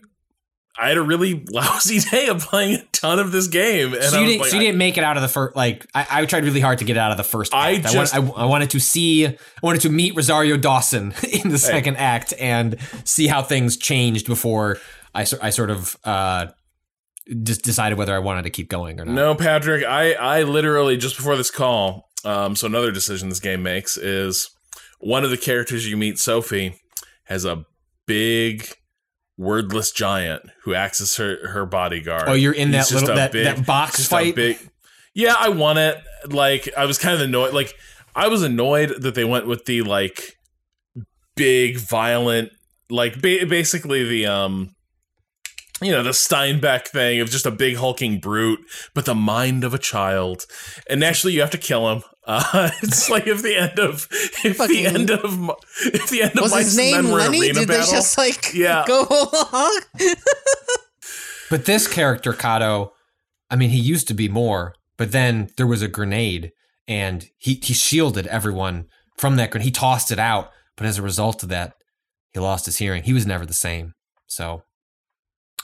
I 0.78 0.88
had 0.88 0.96
a 0.98 1.02
really 1.02 1.44
lousy 1.50 2.00
day 2.00 2.28
of 2.28 2.40
playing 2.42 2.76
a 2.76 2.82
ton 2.92 3.18
of 3.18 3.32
this 3.32 3.46
game. 3.46 3.94
And 3.94 4.02
so 4.04 4.20
you 4.20 4.26
didn't, 4.26 4.40
like, 4.42 4.50
so 4.50 4.56
you 4.56 4.62
didn't 4.62 4.78
make 4.78 4.98
it 4.98 5.04
out 5.04 5.16
of 5.16 5.22
the 5.22 5.28
first. 5.28 5.56
Like 5.56 5.86
I, 5.94 6.06
I 6.10 6.26
tried 6.26 6.44
really 6.44 6.60
hard 6.60 6.78
to 6.78 6.84
get 6.84 6.96
out 6.96 7.10
of 7.12 7.16
the 7.16 7.24
first. 7.24 7.54
I 7.54 7.74
act. 7.76 7.88
just- 7.92 8.14
I, 8.14 8.18
want, 8.18 8.38
I, 8.38 8.42
I 8.42 8.44
wanted 8.46 8.70
to 8.70 8.80
see. 8.80 9.26
I 9.26 9.36
wanted 9.62 9.80
to 9.82 9.88
meet 9.90 10.14
Rosario 10.14 10.56
Dawson 10.56 11.14
in 11.44 11.50
the 11.50 11.58
second 11.58 11.96
act 11.96 12.34
and 12.38 12.78
see 13.04 13.26
how 13.26 13.42
things 13.42 13.76
changed 13.76 14.26
before 14.26 14.78
I, 15.14 15.22
I 15.42 15.50
sort 15.50 15.70
of 15.70 15.96
uh, 16.04 16.48
just 17.42 17.62
decided 17.62 17.96
whether 17.98 18.14
I 18.14 18.18
wanted 18.18 18.42
to 18.42 18.50
keep 18.50 18.68
going 18.68 19.00
or 19.00 19.04
not. 19.04 19.14
No, 19.14 19.34
Patrick, 19.34 19.84
I, 19.84 20.12
I 20.12 20.42
literally 20.42 20.96
just 20.96 21.16
before 21.16 21.36
this 21.36 21.50
call, 21.50 22.10
um, 22.24 22.54
so 22.54 22.66
another 22.66 22.90
decision 22.92 23.28
this 23.30 23.40
game 23.40 23.62
makes 23.62 23.96
is 23.96 24.50
one 25.00 25.24
of 25.24 25.30
the 25.30 25.36
characters 25.36 25.88
you 25.88 25.96
meet, 25.96 26.18
Sophie, 26.18 26.78
has 27.24 27.44
a 27.44 27.64
big 28.06 28.68
wordless 29.38 29.90
giant 29.92 30.42
who 30.64 30.74
acts 30.74 31.00
as 31.00 31.16
her, 31.16 31.48
her 31.48 31.66
bodyguard. 31.66 32.24
Oh, 32.26 32.32
you're 32.34 32.52
in 32.54 32.68
He's 32.72 32.88
that 32.88 32.94
just 32.94 33.06
little- 33.06 33.10
a 33.12 33.14
that- 33.16 33.32
that 33.32 33.66
box 33.66 34.06
fight? 34.06 34.34
big- 34.34 34.58
yeah, 35.14 35.34
I 35.38 35.48
won 35.50 35.78
it. 35.78 35.96
Like 36.28 36.68
I 36.76 36.84
was 36.86 36.98
kind 36.98 37.14
of 37.14 37.20
annoyed. 37.20 37.54
Like 37.54 37.74
I 38.14 38.28
was 38.28 38.42
annoyed 38.42 38.94
that 39.00 39.14
they 39.14 39.24
went 39.24 39.46
with 39.46 39.64
the 39.66 39.82
like 39.82 40.36
big 41.36 41.78
violent, 41.78 42.50
like 42.90 43.20
ba- 43.20 43.46
basically 43.46 44.04
the 44.04 44.26
um 44.26 44.70
you 45.82 45.92
know, 45.92 46.02
the 46.02 46.10
Steinbeck 46.10 46.86
thing 46.88 47.20
of 47.20 47.28
just 47.28 47.44
a 47.44 47.50
big 47.50 47.76
hulking 47.76 48.18
brute, 48.18 48.60
but 48.94 49.04
the 49.04 49.14
mind 49.14 49.62
of 49.62 49.74
a 49.74 49.78
child. 49.78 50.46
And 50.88 51.00
naturally, 51.00 51.34
you 51.34 51.42
have 51.42 51.50
to 51.50 51.58
kill 51.58 51.90
him. 51.92 52.02
Uh, 52.28 52.70
it's 52.82 53.08
like 53.08 53.28
if 53.28 53.40
the 53.40 53.54
end 53.56 53.78
of 53.78 54.08
if 54.44 54.56
Fucking- 54.56 54.76
the 54.84 54.86
end 54.86 55.10
of 55.10 55.38
Mo- 55.38 55.56
if 55.84 56.08
the 56.10 56.22
end 56.22 56.32
of 56.36 56.42
Was 56.42 56.52
Mice 56.52 56.64
his 56.66 56.78
and 56.78 56.86
name 56.86 57.02
Men 57.04 57.12
were 57.12 57.18
Lennie? 57.20 57.40
arena 57.40 57.54
Did 57.60 57.68
battle. 57.68 57.86
they 57.86 57.92
just 57.92 58.18
like 58.18 58.52
Yeah. 58.54 58.84
go 58.86 59.04
along? 59.06 59.80
But 61.48 61.64
this 61.64 61.86
character, 61.86 62.32
Kato, 62.32 62.92
I 63.50 63.54
mean, 63.56 63.70
he 63.70 63.78
used 63.78 64.08
to 64.08 64.14
be 64.14 64.28
more, 64.28 64.74
but 64.96 65.12
then 65.12 65.50
there 65.56 65.66
was 65.66 65.80
a 65.80 65.86
grenade 65.88 66.50
and 66.88 67.24
he, 67.38 67.54
he 67.62 67.72
shielded 67.72 68.26
everyone 68.26 68.86
from 69.16 69.36
that 69.36 69.50
grenade. 69.52 69.64
He 69.66 69.70
tossed 69.70 70.10
it 70.10 70.18
out, 70.18 70.50
but 70.76 70.86
as 70.86 70.98
a 70.98 71.02
result 71.02 71.42
of 71.44 71.48
that, 71.50 71.74
he 72.32 72.40
lost 72.40 72.66
his 72.66 72.78
hearing. 72.78 73.04
He 73.04 73.12
was 73.12 73.26
never 73.26 73.46
the 73.46 73.52
same. 73.52 73.94
So 74.26 74.64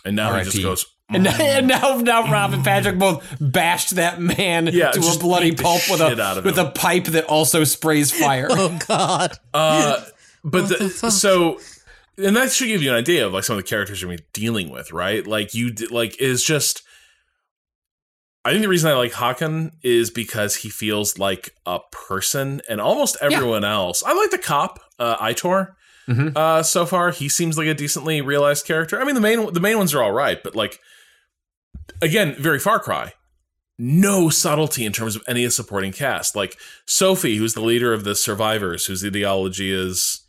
And 0.05 0.15
now 0.15 0.29
he 0.29 0.33
R.I.P. 0.35 0.51
just 0.51 0.63
goes. 0.63 0.87
And, 1.15 1.27
and 1.27 1.69
now, 1.69 1.97
now 1.99 2.31
Rob 2.31 2.53
and 2.53 2.65
Patrick 2.65 2.99
both 2.99 3.25
bashed 3.41 3.97
that 3.97 4.21
man 4.21 4.69
Yeah, 4.73 4.91
to 4.93 5.01
a 5.01 5.19
bloody 5.19 5.53
pulp 5.55 5.83
with 5.91 6.01
a 6.01 6.43
with 6.45 6.59
him. 6.59 6.67
a 6.67 6.71
pipe 6.71 7.05
that 7.07 7.25
also 7.25 7.65
sprays 7.65 8.11
fire. 8.11 8.49
Oh 8.51 8.79
God. 8.89 9.39
Uh, 9.53 10.05
but 10.45 10.69
the, 10.69 10.89
so, 11.11 11.61
and 12.19 12.35
that 12.37 12.51
should 12.53 12.69
give 12.69 12.83
you 12.83 12.91
an 12.91 12.97
idea 12.97 13.27
of 13.27 13.33
like 13.33 13.45
some 13.45 13.57
of 13.57 13.63
the 13.65 13.69
characters 13.69 14.01
you're 14.03 14.09
gonna 14.11 14.19
be 14.19 14.25
dealing 14.33 14.71
with, 14.71 14.93
right? 14.93 15.27
Like 15.27 15.55
you, 15.55 15.73
like 15.91 16.21
is 16.21 16.43
just. 16.45 16.83
I 18.45 18.51
think 18.51 18.63
the 18.63 18.69
reason 18.69 18.91
I 18.91 18.95
like 18.95 19.13
Hakon 19.13 19.71
is 19.83 20.11
because 20.11 20.57
he 20.57 20.69
feels 20.69 21.17
like 21.17 21.55
a 21.65 21.79
person, 21.93 22.61
and 22.69 22.81
almost 22.81 23.17
everyone 23.21 23.63
else. 23.65 24.03
I 24.05 24.15
like 24.15 24.31
the 24.33 24.39
cop, 24.39 24.81
uh, 24.99 25.17
Aitor. 25.19 25.75
Mhm. 26.09 26.37
Uh, 26.37 26.65
so 26.65 26.85
far, 26.85 27.13
he 27.13 27.29
seems 27.29 27.57
like 27.57 27.69
a 27.69 27.75
decently 27.75 28.21
realized 28.21 28.67
character. 28.67 29.01
I 29.01 29.05
mean, 29.05 29.15
the 29.15 29.21
main 29.21 29.53
the 29.53 29.61
main 29.61 29.79
ones 29.79 29.95
are 29.95 30.03
all 30.03 30.11
right, 30.11 30.43
but 30.43 30.57
like, 30.57 30.81
again, 32.01 32.35
very 32.39 32.59
Far 32.59 32.79
Cry. 32.79 33.13
No 33.79 34.29
subtlety 34.29 34.85
in 34.85 34.93
terms 34.93 35.17
of 35.17 35.23
any 35.27 35.45
of 35.45 35.49
the 35.49 35.53
supporting 35.53 35.93
cast. 35.93 36.37
Like 36.37 36.57
Sophie, 36.87 37.37
who's 37.37 37.55
the 37.55 37.63
leader 37.63 37.93
of 37.93 38.05
the 38.05 38.15
survivors, 38.15 38.87
whose 38.87 39.05
ideology 39.05 39.73
is 39.73 40.21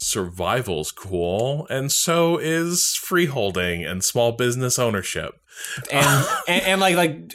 survival's 0.00 0.92
cool, 0.92 1.66
and 1.68 1.92
so 1.92 2.38
is 2.38 2.94
freeholding 2.94 3.84
and 3.84 4.02
small 4.02 4.32
business 4.32 4.78
ownership. 4.78 5.34
and, 5.92 6.26
and 6.48 6.62
and 6.64 6.80
like 6.80 6.96
like 6.96 7.34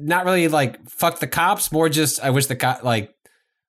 not 0.00 0.24
really 0.24 0.48
like 0.48 0.88
fuck 0.88 1.20
the 1.20 1.26
cops, 1.28 1.72
more 1.72 1.88
just 1.88 2.20
I 2.20 2.30
wish 2.30 2.46
the 2.46 2.56
cop 2.56 2.82
like 2.82 3.14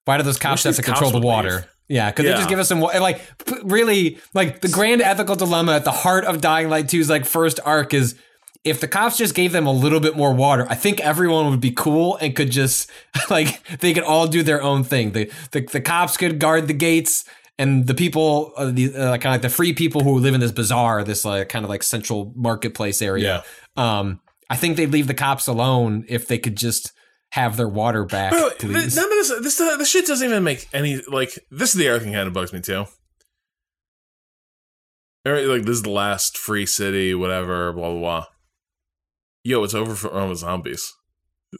why 0.05 0.17
do 0.17 0.23
those 0.23 0.39
cops 0.39 0.63
have 0.63 0.75
to 0.75 0.81
control 0.81 1.11
the 1.11 1.19
water? 1.19 1.51
leave. 1.51 1.67
Yeah, 1.87 2.11
could 2.11 2.25
they 2.25 2.31
just 2.31 2.47
give 2.47 2.57
us 2.57 2.69
some 2.69 2.79
like 2.79 3.21
really 3.63 4.17
like 4.33 4.61
the 4.61 4.69
grand 4.69 5.01
ethical 5.01 5.35
dilemma 5.35 5.73
at 5.73 5.83
the 5.83 5.91
heart 5.91 6.23
of 6.23 6.39
Dying 6.39 6.69
Light 6.69 6.85
2's 6.85 7.09
like 7.09 7.25
first 7.25 7.59
arc 7.65 7.93
is 7.93 8.15
if 8.63 8.79
the 8.79 8.87
cops 8.87 9.17
just 9.17 9.33
gave 9.33 9.51
them 9.51 9.65
a 9.65 9.71
little 9.71 9.99
bit 9.99 10.15
more 10.15 10.33
water, 10.33 10.67
I 10.69 10.75
think 10.75 10.99
everyone 10.99 11.49
would 11.49 11.61
be 11.61 11.71
cool 11.71 12.17
and 12.17 12.35
could 12.35 12.51
just 12.51 12.89
like 13.29 13.79
they 13.79 13.93
could 13.93 14.03
all 14.03 14.27
do 14.27 14.43
their 14.43 14.61
own 14.61 14.83
thing. 14.83 15.11
The 15.11 15.31
the, 15.51 15.61
the 15.61 15.81
cops 15.81 16.17
could 16.17 16.39
guard 16.39 16.67
the 16.67 16.73
gates 16.73 17.25
and 17.57 17.87
the 17.87 17.93
people 17.95 18.53
uh, 18.57 18.71
the 18.71 18.93
uh, 18.95 19.17
kind 19.17 19.27
of 19.27 19.31
like 19.31 19.41
the 19.41 19.49
free 19.49 19.73
people 19.73 20.03
who 20.03 20.19
live 20.19 20.33
in 20.33 20.39
this 20.39 20.51
bazaar, 20.51 21.03
this 21.03 21.25
like 21.25 21.49
kind 21.49 21.65
of 21.65 21.69
like 21.69 21.83
central 21.83 22.33
marketplace 22.35 23.01
area. 23.01 23.43
Um 23.75 24.19
I 24.49 24.57
think 24.57 24.75
they'd 24.75 24.91
leave 24.91 25.07
the 25.07 25.13
cops 25.13 25.47
alone 25.47 26.03
if 26.09 26.27
they 26.27 26.37
could 26.37 26.57
just 26.57 26.91
have 27.31 27.55
their 27.55 27.69
water 27.69 28.03
back, 28.03 28.33
Bro, 28.33 28.49
please. 28.59 28.93
th- 28.93 28.95
none 28.97 29.05
of 29.05 29.27
this, 29.27 29.57
this, 29.57 29.57
this 29.57 29.89
shit 29.89 30.05
doesn't 30.05 30.27
even 30.27 30.43
make 30.43 30.67
any 30.73 31.01
like. 31.07 31.39
This 31.49 31.69
is 31.69 31.75
the 31.75 31.87
other 31.87 31.99
thing 32.01 32.11
kind 32.11 32.27
of 32.27 32.33
bugs 32.33 32.51
me 32.51 32.59
too. 32.59 32.85
Like 35.23 35.63
this 35.63 35.77
is 35.77 35.83
the 35.83 35.89
last 35.91 36.37
free 36.37 36.65
city, 36.65 37.13
whatever, 37.13 37.71
blah 37.71 37.91
blah 37.91 37.99
blah. 37.99 38.25
Yo, 39.43 39.63
it's 39.63 39.73
over 39.73 39.95
for 39.95 40.13
oh, 40.13 40.33
zombies. 40.33 40.93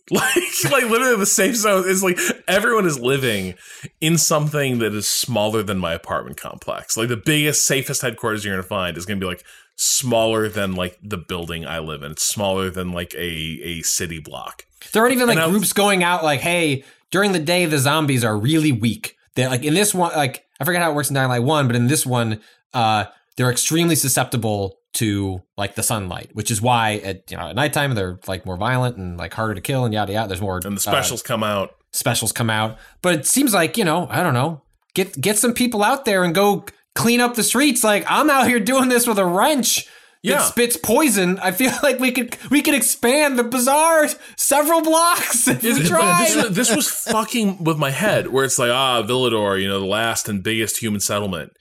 Like, 0.09 0.37
like 0.71 0.83
literally 0.85 1.17
the 1.17 1.25
safe 1.25 1.57
zone 1.57 1.85
is 1.85 2.01
like 2.01 2.17
everyone 2.47 2.85
is 2.85 2.97
living 2.97 3.55
in 3.99 4.17
something 4.17 4.79
that 4.79 4.93
is 4.93 5.05
smaller 5.05 5.63
than 5.63 5.79
my 5.79 5.93
apartment 5.93 6.37
complex. 6.37 6.95
Like 6.95 7.09
the 7.09 7.17
biggest, 7.17 7.65
safest 7.65 8.01
headquarters 8.01 8.45
you're 8.45 8.53
gonna 8.53 8.63
find 8.63 8.95
is 8.95 9.05
gonna 9.05 9.19
be 9.19 9.25
like 9.25 9.43
smaller 9.75 10.47
than 10.47 10.75
like 10.75 10.97
the 11.03 11.17
building 11.17 11.65
I 11.65 11.79
live 11.79 12.03
in. 12.03 12.11
It's 12.11 12.25
smaller 12.25 12.69
than 12.69 12.93
like 12.93 13.13
a 13.15 13.59
a 13.63 13.81
city 13.81 14.19
block. 14.19 14.65
There 14.93 15.03
aren't 15.03 15.13
even 15.13 15.27
like 15.27 15.37
And 15.37 15.51
groups 15.51 15.73
going 15.73 16.03
out 16.03 16.23
like, 16.23 16.39
hey, 16.39 16.85
during 17.09 17.33
the 17.33 17.39
day 17.39 17.65
the 17.65 17.77
zombies 17.77 18.23
are 18.23 18.37
really 18.37 18.71
weak. 18.71 19.17
They're 19.35 19.49
like 19.49 19.63
in 19.63 19.73
this 19.73 19.93
one, 19.93 20.13
like 20.15 20.45
I 20.61 20.63
forget 20.63 20.81
how 20.81 20.91
it 20.91 20.95
works 20.95 21.09
in 21.09 21.15
Dying 21.15 21.29
Light 21.29 21.43
One, 21.43 21.67
but 21.67 21.75
in 21.75 21.87
this 21.87 22.05
one, 22.05 22.39
uh, 22.73 23.05
they're 23.35 23.51
extremely 23.51 23.95
susceptible 23.95 24.77
to 24.93 25.41
like 25.57 25.75
the 25.75 25.83
sunlight, 25.83 26.29
which 26.33 26.51
is 26.51 26.61
why 26.61 26.95
at 27.03 27.29
you 27.31 27.37
know 27.37 27.47
at 27.49 27.55
nighttime 27.55 27.95
they're 27.95 28.19
like 28.27 28.45
more 28.45 28.57
violent 28.57 28.97
and 28.97 29.17
like 29.17 29.33
harder 29.33 29.55
to 29.55 29.61
kill 29.61 29.85
and 29.85 29.93
yada 29.93 30.11
yada. 30.13 30.27
There's 30.27 30.41
more 30.41 30.57
And 30.57 30.63
the 30.77 30.89
uh, 30.89 30.91
specials 30.91 31.21
come 31.21 31.43
out. 31.43 31.75
specials 31.91 32.31
come 32.31 32.49
out, 32.49 32.77
but 33.01 33.15
it 33.15 33.25
seems 33.25 33.53
like 33.53 33.77
you 33.77 33.85
know 33.85 34.07
I 34.09 34.21
don't 34.23 34.33
know, 34.33 34.61
get 34.93 35.19
get 35.19 35.37
some 35.37 35.53
people 35.53 35.83
out 35.83 36.05
there 36.05 36.23
and 36.23 36.35
go 36.35 36.65
clean 36.95 37.21
up 37.21 37.35
the 37.35 37.43
streets. 37.43 37.83
Like 37.83 38.03
I'm 38.09 38.29
out 38.29 38.47
here 38.47 38.59
doing 38.59 38.89
this 38.89 39.07
with 39.07 39.17
a 39.19 39.25
wrench. 39.25 39.87
Yeah. 40.23 40.37
That 40.37 40.43
spits 40.49 40.77
poison. 40.77 41.39
I 41.39 41.49
feel 41.49 41.71
like 41.83 41.99
we 41.99 42.11
could 42.11 42.37
we 42.51 42.61
could 42.61 42.75
expand 42.75 43.39
the 43.39 43.43
bazaar 43.43 44.07
several 44.37 44.81
blocks 44.83 45.47
if 45.47 45.63
we 45.63 45.83
tried. 45.83 46.35
was- 46.35 46.51
this 46.55 46.75
was 46.75 46.89
fucking 46.89 47.63
with 47.63 47.77
my 47.77 47.89
head, 47.89 48.27
where 48.27 48.45
it's 48.45 48.59
like, 48.59 48.69
ah, 48.69 49.01
Villedor, 49.01 49.59
you 49.59 49.67
know, 49.67 49.79
the 49.79 49.85
last 49.87 50.29
and 50.29 50.43
biggest 50.43 50.77
human 50.77 50.99
settlement. 50.99 51.53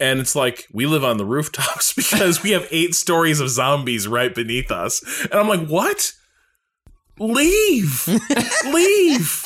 And 0.00 0.18
it's 0.20 0.34
like, 0.34 0.66
we 0.72 0.86
live 0.86 1.04
on 1.04 1.16
the 1.18 1.24
rooftops 1.24 1.92
because 1.96 2.42
we 2.42 2.50
have 2.50 2.66
eight 2.70 2.94
stories 2.94 3.40
of 3.40 3.48
zombies 3.48 4.08
right 4.08 4.34
beneath 4.34 4.70
us. 4.70 5.02
And 5.24 5.34
I'm 5.34 5.48
like, 5.48 5.66
what? 5.68 6.12
Leave. 7.18 8.08
Leave. 8.66 9.44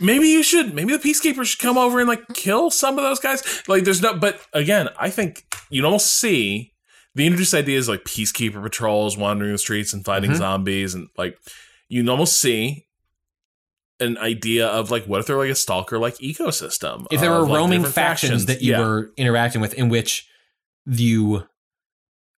Maybe 0.00 0.28
you 0.28 0.42
should, 0.42 0.74
maybe 0.74 0.96
the 0.96 1.02
peacekeepers 1.02 1.46
should 1.46 1.60
come 1.60 1.76
over 1.78 1.98
and 2.00 2.08
like 2.08 2.22
kill 2.34 2.70
some 2.70 2.98
of 2.98 3.04
those 3.04 3.20
guys. 3.20 3.62
Like, 3.68 3.84
there's 3.84 4.00
no, 4.02 4.14
but 4.16 4.40
again, 4.52 4.88
I 4.98 5.10
think 5.10 5.44
you'd 5.70 5.84
almost 5.84 6.06
see 6.14 6.72
the 7.14 7.26
introduced 7.26 7.54
ideas 7.54 7.88
like 7.88 8.04
peacekeeper 8.04 8.62
patrols 8.62 9.16
wandering 9.16 9.52
the 9.52 9.58
streets 9.58 9.92
and 9.92 10.04
fighting 10.04 10.30
Mhm. 10.32 10.36
zombies 10.36 10.94
and 10.94 11.08
like 11.16 11.38
you 11.88 12.08
almost 12.10 12.40
see 12.40 12.86
an 14.04 14.18
idea 14.18 14.66
of 14.66 14.90
like 14.90 15.04
what 15.06 15.20
if 15.20 15.26
they're 15.26 15.36
like 15.36 15.50
a 15.50 15.54
stalker 15.54 15.98
like 15.98 16.16
ecosystem 16.18 17.06
if 17.10 17.20
there 17.20 17.30
were 17.30 17.42
like, 17.42 17.56
roaming 17.58 17.78
different 17.80 17.94
factions, 17.94 18.46
that 18.46 18.62
you 18.62 18.72
Yeah. 18.72 18.80
were 18.80 19.10
interacting 19.16 19.60
with 19.60 19.74
in 19.74 19.88
which 19.88 20.28
you 20.86 21.44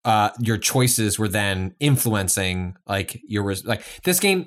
uh 0.05 0.31
your 0.41 0.57
choices 0.57 1.19
were 1.19 1.29
then 1.29 1.75
influencing 1.81 2.77
like 2.87 3.21
your 3.27 3.43
res- 3.43 3.65
like 3.65 3.83
this 4.05 4.21
game 4.21 4.47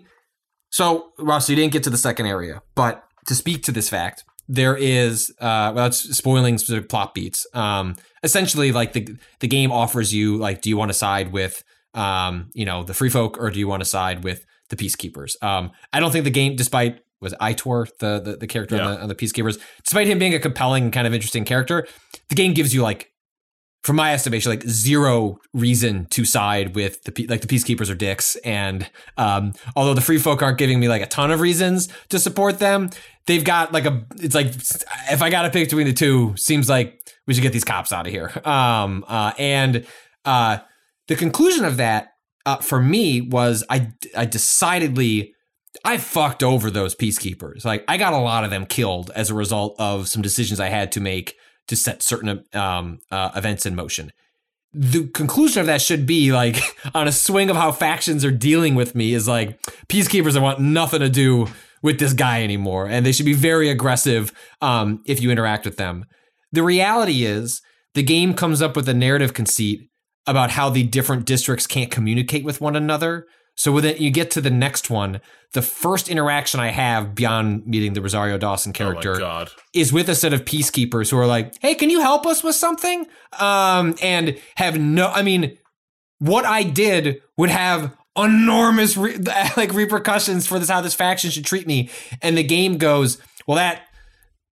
so 0.72 1.11
ross 1.20 1.49
you 1.49 1.55
didn't 1.55 1.74
get 1.74 1.84
to 1.84 1.89
the 1.89 1.97
second 1.97 2.26
area 2.26 2.61
but 2.76 3.03
to 3.28 3.36
speak 3.36 3.63
to 3.63 3.72
this 3.72 3.89
fact 3.89 4.24
there 4.47 4.76
is 4.78 5.32
uh 5.41 5.72
well 5.76 5.88
it's 5.88 5.99
spoiling 6.17 6.57
specific 6.57 6.88
plot 6.89 7.13
beats 7.13 7.45
um 7.53 7.95
essentially 8.24 8.72
like 8.72 8.93
the 8.93 9.15
the 9.41 9.47
game 9.47 9.72
offers 9.72 10.13
you 10.13 10.38
like 10.38 10.61
do 10.61 10.70
you 10.70 10.78
want 10.78 10.89
to 10.89 10.93
side 10.97 11.32
with 11.32 11.63
um 11.93 12.49
you 12.53 12.65
know 12.65 12.84
the 12.84 12.93
free 12.93 13.09
folk 13.09 13.38
or 13.39 13.49
do 13.51 13.59
you 13.59 13.67
want 13.67 13.82
to 13.82 13.86
side 13.86 14.24
with 14.24 14.45
the 14.70 14.76
peacekeepers 14.76 15.32
um 15.43 15.72
i 15.91 15.99
don't 15.99 16.11
think 16.11 16.24
the 16.24 16.30
game 16.32 16.55
despite 16.55 17.01
was 17.22 17.34
Aitor 17.41 17.88
the 17.99 18.20
the, 18.20 18.38
the 18.38 18.47
character 18.47 18.80
on, 18.82 18.93
the, 18.93 19.01
on 19.01 19.09
the 19.09 19.15
peacekeepers 19.15 19.59
despite 19.84 20.07
him 20.07 20.20
being 20.20 20.34
a 20.34 20.39
compelling 20.39 20.86
and 20.86 20.93
kind 20.93 21.07
of 21.07 21.13
interesting 21.13 21.45
character 21.45 21.88
the 22.30 22.36
game 22.36 22.53
gives 22.53 22.74
you 22.74 22.82
like 22.82 23.11
from 23.84 23.95
my 23.95 24.13
estimation, 24.13 24.51
like 24.51 24.63
zero 24.63 25.38
reason 25.53 26.05
to 26.07 26.26
side 26.26 26.76
with 26.76 27.01
the 27.03 27.28
like 27.28 27.41
the 27.41 27.47
peacekeepers 27.47 27.89
are 27.89 27.95
dicks, 27.95 28.36
and 28.38 28.89
um, 29.17 29.53
although 29.76 29.93
the 29.93 30.01
free 30.01 30.17
folk 30.17 30.41
aren't 30.41 30.57
giving 30.57 30.80
me 30.80 30.89
like 30.89 31.01
a 31.01 31.05
ton 31.05 31.32
of 31.32 31.39
reasons 31.39 31.88
to 32.09 32.20
support 32.20 32.59
them, 32.59 32.89
they've 33.26 33.43
got 33.43 33.72
like 33.72 33.86
a. 33.86 34.05
It's 34.17 34.36
like 34.36 34.47
if 34.47 35.22
I 35.22 35.30
got 35.30 35.43
to 35.43 35.49
pick 35.49 35.70
between 35.70 35.88
the 35.88 35.93
two, 35.93 36.36
seems 36.36 36.67
like 36.67 36.99
we 37.26 37.34
should 37.34 37.43
get 37.43 37.53
these 37.53 37.63
cops 37.63 37.93
out 37.93 38.05
of 38.05 38.11
here. 38.11 38.32
Um, 38.43 39.05
uh, 39.07 39.32
and 39.38 39.86
uh, 40.26 40.57
the 41.07 41.15
conclusion 41.15 41.63
of 41.63 41.78
that 41.78 42.09
uh, 42.45 42.57
for 42.57 42.82
me 42.82 43.22
was 43.22 43.63
I 43.70 43.93
I 44.15 44.26
decidedly 44.26 45.34
I 45.86 45.97
fucked 45.97 46.43
over 46.43 46.72
those 46.72 46.95
peacekeepers. 46.95 47.63
Like 47.63 47.84
I 47.88 47.97
got 47.97 48.13
a 48.13 48.17
lot 48.17 48.43
of 48.43 48.49
them 48.49 48.65
killed 48.65 49.11
as 49.15 49.30
a 49.30 49.36
result 49.36 49.76
of 49.80 50.07
some 50.07 50.22
decisions 50.22 50.59
I 50.59 50.70
had 50.70 50.91
to 50.93 50.99
make 50.99 51.36
to 51.67 51.76
set 51.76 52.01
certain 52.01 52.43
um, 52.53 52.99
uh, 53.11 53.32
events 53.36 53.65
in 53.65 53.76
motion. 53.76 54.11
The 54.74 55.07
conclusion 55.07 55.61
of 55.61 55.67
that 55.67 55.82
should 55.82 56.05
be 56.05 56.32
like 56.32 56.57
on 56.93 57.07
a 57.07 57.11
swing 57.11 57.49
of 57.49 57.55
how 57.55 57.72
factions 57.72 58.26
are 58.26 58.32
dealing 58.32 58.76
with 58.76 58.95
me 58.95 59.13
is 59.13 59.28
like 59.28 59.61
peacekeepers 59.88 60.36
I 60.36 60.41
want 60.41 60.59
nothing 60.59 60.99
to 60.99 61.09
do 61.09 61.47
with 61.82 61.99
this 61.99 62.13
guy 62.13 62.43
anymore, 62.43 62.88
and 62.88 63.05
they 63.05 63.11
should 63.11 63.26
be 63.26 63.34
very 63.34 63.70
aggressive 63.70 64.34
um, 64.61 65.01
if 65.05 65.22
you 65.22 65.32
interact 65.32 65.65
with 65.65 65.78
them. 65.78 66.05
The 66.51 66.63
reality 66.63 67.24
is 67.24 67.61
the 67.93 68.03
game 68.03 68.34
comes 68.34 68.61
up 68.61 68.76
with 68.76 68.89
a 68.89 68.93
narrative 68.93 69.34
conceit 69.34 69.89
about 70.28 70.51
how 70.51 70.70
the 70.70 70.84
different 70.84 71.26
districts 71.26 71.65
can't 71.65 71.91
communicate 71.91 72.43
with 72.43 72.61
one 72.61 72.76
another. 72.76 73.26
So 73.60 73.74
when 73.74 73.84
you 74.01 74.10
get 74.10 74.32
to 74.32 74.41
the 74.41 74.49
next 74.49 74.89
one, 74.89 75.20
the 75.51 75.62
first 75.62 76.07
interaction 76.07 76.62
I 76.62 76.70
have 76.70 77.14
beyond 77.14 77.68
meeting 77.68 77.91
the 77.91 78.01
Rosario 78.01 78.38
Dawson 78.38 78.70
oh 78.70 78.74
character 78.74 79.18
god 79.18 79.49
is 79.74 79.91
with 79.91 80.07
a 80.07 80.16
set 80.16 80.32
of 80.32 80.45
peacekeepers 80.45 81.12
who 81.12 81.18
are 81.18 81.28
like, 81.28 81.53
"Hey, 81.60 81.76
can 81.76 81.89
you 81.89 81.99
help 81.99 82.26
us 82.26 82.41
with 82.41 82.55
something?" 82.55 83.05
Um, 83.38 83.95
and 84.01 84.39
have 84.55 84.80
no. 84.80 85.07
I 85.07 85.24
mean, 85.24 85.57
what 86.20 86.45
I 86.45 86.64
did 86.64 87.22
would 87.36 87.49
have 87.49 87.97
enormous 88.16 88.95
re- 88.95 89.18
like 89.57 89.74
repercussions 89.74 90.47
for 90.47 90.57
this 90.57 90.70
how 90.70 90.80
this 90.80 90.95
faction 90.95 91.30
should 91.30 91.45
treat 91.45 91.68
me. 91.68 91.89
And 92.22 92.38
the 92.38 92.43
game 92.43 92.78
goes, 92.78 93.18
"Well, 93.45 93.57
that 93.57 93.82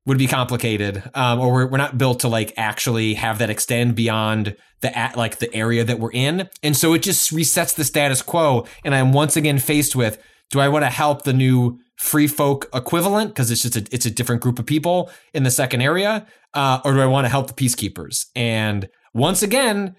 would 0.07 0.17
be 0.17 0.25
complicated, 0.25 1.03
um, 1.13 1.39
or 1.39 1.53
we're, 1.53 1.67
we're 1.67 1.77
not 1.77 1.97
built 1.97 2.21
to 2.21 2.27
like 2.27 2.53
actually 2.57 3.13
have 3.13 3.37
that 3.37 3.51
extend 3.51 3.93
beyond 3.93 4.55
the 4.81 4.97
at 4.97 5.15
like 5.15 5.37
the 5.37 5.53
area 5.53 5.83
that 5.83 5.99
we're 5.99 6.11
in." 6.11 6.49
And 6.63 6.75
so 6.75 6.95
it 6.95 7.03
just 7.03 7.31
resets 7.31 7.75
the 7.75 7.83
status 7.83 8.23
quo, 8.23 8.65
and 8.83 8.95
I'm 8.95 9.13
once 9.13 9.35
again 9.35 9.59
faced 9.59 9.95
with 9.95 10.17
do 10.49 10.59
I 10.59 10.69
want 10.69 10.85
to 10.85 10.89
help 10.89 11.23
the 11.23 11.33
new 11.33 11.79
free 11.97 12.27
folk 12.27 12.69
equivalent 12.73 13.31
because 13.31 13.51
it's 13.51 13.61
just 13.61 13.75
a, 13.75 13.85
it's 13.91 14.05
a 14.05 14.11
different 14.11 14.41
group 14.41 14.59
of 14.59 14.65
people 14.65 15.11
in 15.33 15.43
the 15.43 15.51
second 15.51 15.81
area, 15.81 16.25
uh, 16.53 16.79
or 16.85 16.93
do 16.93 17.01
I 17.01 17.05
want 17.05 17.25
to 17.25 17.29
help 17.29 17.47
the 17.47 17.53
peacekeepers? 17.53 18.27
And 18.35 18.87
once 19.13 19.43
again, 19.43 19.95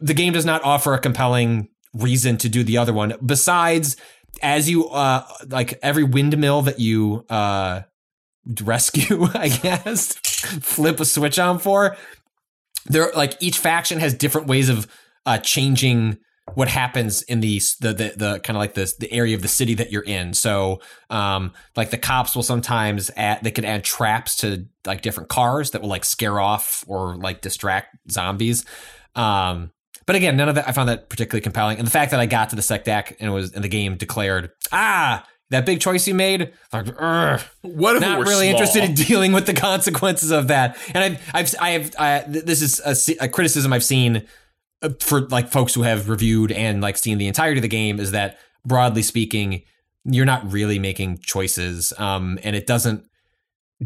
the 0.00 0.14
game 0.14 0.32
does 0.32 0.44
not 0.44 0.62
offer 0.62 0.94
a 0.94 0.98
compelling 0.98 1.68
reason 1.92 2.36
to 2.36 2.48
do 2.48 2.62
the 2.62 2.78
other 2.78 2.92
one 2.92 3.14
besides 3.24 3.96
as 4.42 4.70
you 4.70 4.88
uh 4.90 5.26
like 5.48 5.76
every 5.82 6.04
windmill 6.04 6.62
that 6.62 6.78
you 6.78 7.24
uh 7.28 7.80
rescue 8.62 9.26
i 9.34 9.48
guess 9.48 10.14
flip 10.14 11.00
a 11.00 11.04
switch 11.04 11.38
on 11.38 11.58
for 11.58 11.96
there 12.86 13.10
like 13.14 13.36
each 13.40 13.58
faction 13.58 13.98
has 13.98 14.14
different 14.14 14.46
ways 14.46 14.68
of 14.68 14.86
uh 15.26 15.38
changing 15.38 16.16
what 16.54 16.68
happens 16.68 17.22
in 17.22 17.40
the 17.40 17.60
the 17.80 17.92
the, 17.92 18.12
the 18.16 18.40
kind 18.40 18.56
of 18.56 18.60
like 18.60 18.74
the 18.74 18.92
the 18.98 19.12
area 19.12 19.34
of 19.34 19.42
the 19.42 19.48
city 19.48 19.74
that 19.74 19.92
you're 19.92 20.02
in. 20.02 20.34
So, 20.34 20.80
um, 21.08 21.52
like 21.76 21.90
the 21.90 21.98
cops 21.98 22.34
will 22.34 22.42
sometimes 22.42 23.10
add 23.16 23.42
they 23.42 23.50
can 23.50 23.64
add 23.64 23.84
traps 23.84 24.36
to 24.36 24.66
like 24.86 25.02
different 25.02 25.28
cars 25.28 25.70
that 25.70 25.82
will 25.82 25.88
like 25.88 26.04
scare 26.04 26.40
off 26.40 26.84
or 26.86 27.16
like 27.16 27.40
distract 27.40 27.96
zombies. 28.10 28.64
Um, 29.14 29.70
but 30.06 30.16
again, 30.16 30.36
none 30.36 30.48
of 30.48 30.54
that 30.56 30.68
I 30.68 30.72
found 30.72 30.88
that 30.88 31.08
particularly 31.08 31.42
compelling. 31.42 31.78
And 31.78 31.86
the 31.86 31.92
fact 31.92 32.10
that 32.10 32.20
I 32.20 32.26
got 32.26 32.50
to 32.50 32.56
the 32.56 32.62
sec 32.62 32.84
deck 32.84 33.16
and 33.20 33.32
was 33.32 33.52
in 33.52 33.62
the 33.62 33.68
game 33.68 33.96
declared, 33.96 34.50
ah, 34.72 35.24
that 35.50 35.66
big 35.66 35.80
choice 35.80 36.06
you 36.08 36.14
made, 36.14 36.52
like, 36.72 36.86
"Ugh, 36.98 37.40
What 37.62 37.96
if 37.96 38.02
not 38.02 38.18
were 38.18 38.24
really 38.24 38.48
small? 38.48 38.60
interested 38.60 38.84
in 38.84 38.94
dealing 38.94 39.32
with 39.32 39.46
the 39.46 39.54
consequences 39.68 40.30
of 40.30 40.48
that. 40.48 40.78
And 40.94 41.04
I've, 41.04 41.30
I've, 41.34 41.54
I 41.60 41.70
have, 41.70 41.94
I, 41.98 42.24
this 42.26 42.62
is 42.62 43.08
a, 43.18 43.24
a 43.24 43.28
criticism 43.28 43.72
I've 43.72 43.84
seen 43.84 44.26
uh, 44.82 44.90
for 45.00 45.22
like 45.28 45.50
folks 45.50 45.74
who 45.74 45.82
have 45.82 46.08
reviewed 46.08 46.52
and 46.52 46.80
like 46.80 46.96
seen 46.96 47.18
the 47.18 47.26
entirety 47.26 47.58
of 47.58 47.62
the 47.62 47.68
game 47.68 47.98
is 48.00 48.12
that 48.12 48.38
broadly 48.64 49.02
speaking, 49.02 49.62
you're 50.04 50.24
not 50.24 50.50
really 50.52 50.78
making 50.78 51.18
choices. 51.18 51.92
Um, 51.98 52.38
and 52.44 52.54
it 52.56 52.66
doesn't, 52.66 53.04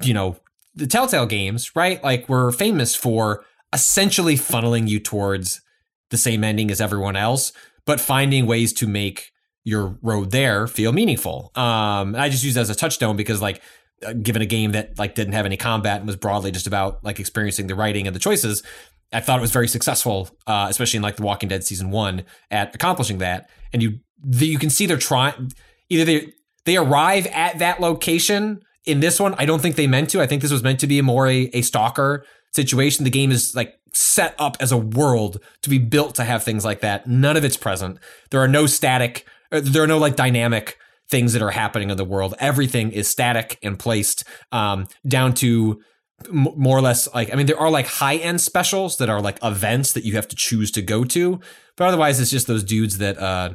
you 0.03 0.15
know, 0.15 0.37
the 0.75 0.87
Telltale 0.87 1.27
games, 1.27 1.75
right? 1.75 2.03
Like 2.05 2.29
we're 2.29 2.53
famous 2.53 2.95
for 2.95 3.45
essentially 3.73 4.35
funneling 4.37 4.89
you 4.89 5.01
towards 5.01 5.61
the 6.11 6.17
same 6.17 6.45
ending 6.45 6.71
as 6.71 6.81
everyone 6.81 7.17
else, 7.17 7.53
but 7.87 8.01
finding 8.01 8.47
ways 8.47 8.73
to 8.75 8.87
make 8.87 9.33
your 9.65 9.99
road 10.03 10.31
there 10.31 10.67
feel 10.67 10.93
meaningful. 10.93 11.51
Um, 11.55 12.15
and 12.15 12.19
I 12.19 12.29
just 12.29 12.45
use 12.45 12.55
that 12.55 12.61
as 12.61 12.71
a 12.71 12.75
touchstone 12.75 13.17
because 13.17 13.41
like 13.41 13.63
uh, 14.07 14.13
given 14.13 14.43
a 14.43 14.47
game 14.47 14.73
that 14.73 14.99
like 14.99 15.15
didn't 15.15 15.33
have 15.33 15.47
any 15.47 15.57
combat 15.57 15.99
and 15.99 16.07
was 16.07 16.17
broadly 16.17 16.51
just 16.51 16.67
about 16.67 17.03
like 17.03 17.19
experiencing 17.19 17.67
the 17.67 17.75
writing 17.75 18.07
and 18.07 18.15
the 18.15 18.21
choices, 18.21 18.63
I 19.13 19.21
thought 19.21 19.39
it 19.39 19.43
was 19.43 19.53
very 19.53 19.69
successful, 19.69 20.29
uh, 20.47 20.67
especially 20.69 20.99
in 20.99 21.03
like 21.03 21.17
The 21.17 21.23
Walking 21.23 21.49
Dead 21.49 21.65
season 21.65 21.91
one 21.91 22.25
at 22.51 22.75
accomplishing 22.75 23.19
that. 23.19 23.49
And 23.73 23.83
you 23.83 24.01
the, 24.23 24.47
you 24.47 24.59
can 24.59 24.71
see 24.71 24.87
they're 24.87 24.97
trying 24.97 25.53
either 25.89 26.05
they 26.05 26.33
they 26.65 26.77
arrive 26.77 27.27
at 27.29 27.59
that 27.59 27.81
location 27.81 28.63
in 28.85 29.01
this 29.01 29.19
one. 29.19 29.35
I 29.39 29.47
don't 29.47 29.61
think 29.61 29.77
they 29.77 29.87
meant 29.87 30.11
to. 30.11 30.21
I 30.21 30.27
think 30.27 30.43
this 30.43 30.53
was 30.53 30.63
meant 30.63 30.81
to 30.81 30.87
be 30.87 31.01
more 31.01 31.27
a, 31.27 31.51
a 31.53 31.63
stalker 31.63 32.25
situation. 32.53 33.05
The 33.05 33.11
game 33.11 33.31
is 33.31 33.55
like 33.55 33.79
set 33.93 34.35
up 34.39 34.57
as 34.61 34.73
a 34.73 34.77
world 34.77 35.41
to 35.63 35.71
be 35.71 35.79
built 35.79 36.15
to 36.17 36.25
have 36.25 36.43
things 36.43 36.65
like 36.65 36.81
that. 36.81 37.07
None 37.07 37.37
of 37.37 37.45
it's 37.45 37.57
present. 37.57 37.99
There 38.31 38.41
are 38.41 38.49
no 38.49 38.67
static. 38.67 39.27
Uh, 39.55 39.61
There 39.63 39.83
are 39.83 39.87
no 39.87 39.99
like 39.99 40.17
dynamic 40.17 40.79
things 41.11 41.33
that 41.35 41.43
are 41.43 41.51
happening 41.51 41.91
in 41.91 41.97
the 41.97 42.05
world. 42.05 42.35
Everything 42.39 42.91
is 42.93 43.09
static 43.09 43.59
and 43.63 43.79
placed 43.79 44.25
um, 44.53 44.87
down 45.07 45.35
to 45.35 45.81
m- 46.29 46.49
more 46.57 46.79
or 46.79 46.81
less 46.81 47.13
like 47.15 47.33
I 47.33 47.37
mean 47.37 47.47
there 47.47 47.59
are 47.61 47.71
like 47.71 47.87
high 47.87 48.17
end 48.17 48.41
specials 48.41 48.97
that 48.99 49.09
are 49.11 49.21
like 49.21 49.39
events 49.43 49.93
that 49.93 50.05
you 50.05 50.15
have 50.17 50.29
to 50.29 50.37
choose 50.37 50.71
to 50.73 50.83
go 50.83 51.05
to, 51.05 51.41
but 51.77 51.89
otherwise 51.89 52.21
it's 52.21 52.31
just 52.31 52.47
those 52.47 52.65
dudes 52.65 52.99
that 52.99 53.19
uh 53.19 53.55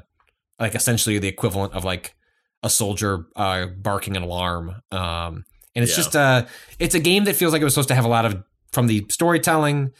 like 0.59 0.75
essentially 0.75 1.15
are 1.17 1.19
the 1.19 1.27
equivalent 1.27 1.73
of 1.73 1.83
like 1.83 2.15
a 2.61 2.69
soldier 2.69 3.25
uh 3.35 3.65
barking 3.67 4.15
an 4.17 4.23
alarm. 4.23 4.75
Um 4.91 5.45
and 5.75 5.83
it's 5.83 5.91
Yeah. 5.93 5.95
just 6.03 6.15
uh 6.15 6.45
it's 6.79 6.95
a 6.95 6.99
game 6.99 7.23
that 7.23 7.35
feels 7.35 7.53
like 7.53 7.61
it 7.61 7.65
was 7.65 7.73
supposed 7.73 7.89
to 7.89 7.95
have 7.95 8.05
a 8.05 8.09
lot 8.09 8.25
of 8.25 8.43
from 8.71 8.85
the 8.87 9.05
storytelling 9.09 9.91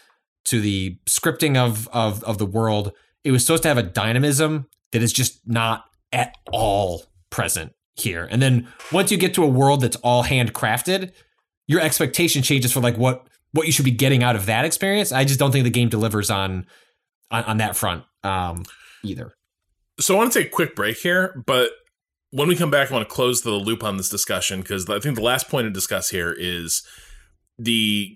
to 0.45 0.61
the 0.61 0.99
scripting 1.09 1.57
of 1.57 1.87
of 1.89 2.23
of 2.25 2.37
the 2.37 2.45
world. 2.45 2.91
It 3.23 3.31
was 3.31 3.43
supposed 3.45 3.63
to 3.63 3.69
have 3.69 3.77
a 3.77 3.83
dynamism 3.83 4.67
that 4.91 5.01
is 5.01 5.13
just 5.13 5.39
not 5.47 5.85
at 6.11 6.35
all 6.51 7.03
present 7.29 7.73
here. 7.95 8.27
And 8.29 8.41
then 8.41 8.67
once 8.91 9.11
you 9.11 9.17
get 9.17 9.33
to 9.35 9.43
a 9.43 9.47
world 9.47 9.81
that's 9.81 9.97
all 9.97 10.23
handcrafted, 10.23 11.11
your 11.67 11.81
expectation 11.81 12.41
changes 12.41 12.71
for 12.71 12.79
like 12.79 12.97
what 12.97 13.27
what 13.51 13.65
you 13.65 13.71
should 13.71 13.85
be 13.85 13.91
getting 13.91 14.23
out 14.23 14.35
of 14.35 14.45
that 14.45 14.65
experience. 14.65 15.11
I 15.11 15.25
just 15.25 15.39
don't 15.39 15.51
think 15.51 15.63
the 15.63 15.69
game 15.69 15.89
delivers 15.89 16.29
on 16.29 16.65
on, 17.31 17.43
on 17.43 17.57
that 17.57 17.75
front 17.75 18.03
um, 18.23 18.65
either. 19.03 19.33
So 19.99 20.15
I 20.15 20.17
want 20.17 20.31
to 20.31 20.39
take 20.39 20.47
a 20.47 20.51
quick 20.51 20.75
break 20.75 20.97
here, 20.97 21.43
but 21.45 21.71
when 22.31 22.47
we 22.47 22.55
come 22.55 22.71
back, 22.71 22.89
I 22.89 22.93
want 22.93 23.07
to 23.07 23.13
close 23.13 23.41
the 23.41 23.51
loop 23.51 23.83
on 23.83 23.97
this 23.97 24.09
discussion 24.09 24.61
because 24.61 24.89
I 24.89 24.99
think 24.99 25.15
the 25.15 25.23
last 25.23 25.49
point 25.49 25.65
to 25.65 25.71
discuss 25.71 26.09
here 26.09 26.33
is 26.37 26.83
the 27.57 28.15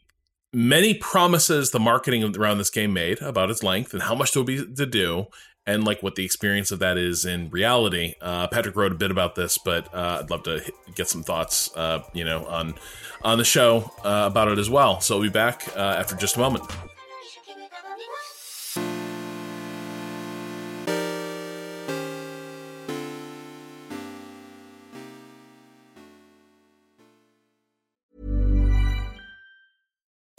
many 0.54 0.94
promises 0.94 1.72
the 1.72 1.80
marketing 1.80 2.24
around 2.38 2.60
this 2.60 2.70
game 2.70 2.94
made 2.94 3.22
about 3.22 3.50
its 3.50 3.64
length 3.64 3.94
and 3.94 4.04
how 4.04 4.14
much 4.14 4.32
there'll 4.32 4.46
be 4.46 4.64
to 4.64 4.86
do, 4.86 5.26
and 5.66 5.86
like 5.86 6.04
what 6.04 6.16
the 6.16 6.26
experience 6.26 6.72
of 6.72 6.80
that 6.80 6.98
is 6.98 7.26
in 7.26 7.50
reality. 7.50 8.16
Uh, 8.22 8.48
Patrick 8.48 8.76
wrote 8.76 8.92
a 8.92 8.96
bit 8.96 9.12
about 9.12 9.36
this, 9.36 9.58
but 9.58 9.94
uh, 9.94 10.20
I'd 10.22 10.30
love 10.30 10.44
to 10.44 10.62
get 10.96 11.08
some 11.08 11.24
thoughts, 11.24 11.76
uh, 11.76 12.04
you 12.14 12.26
know, 12.26 12.46
on 12.46 12.76
on 13.24 13.38
the 13.38 13.46
show 13.46 13.92
uh, 14.04 14.28
about 14.30 14.50
it 14.50 14.60
as 14.60 14.70
well. 14.70 15.00
So 15.02 15.16
we'll 15.16 15.30
be 15.30 15.34
back 15.34 15.68
uh, 15.76 15.80
after 15.80 16.16
just 16.16 16.36
a 16.36 16.40
moment. 16.40 16.66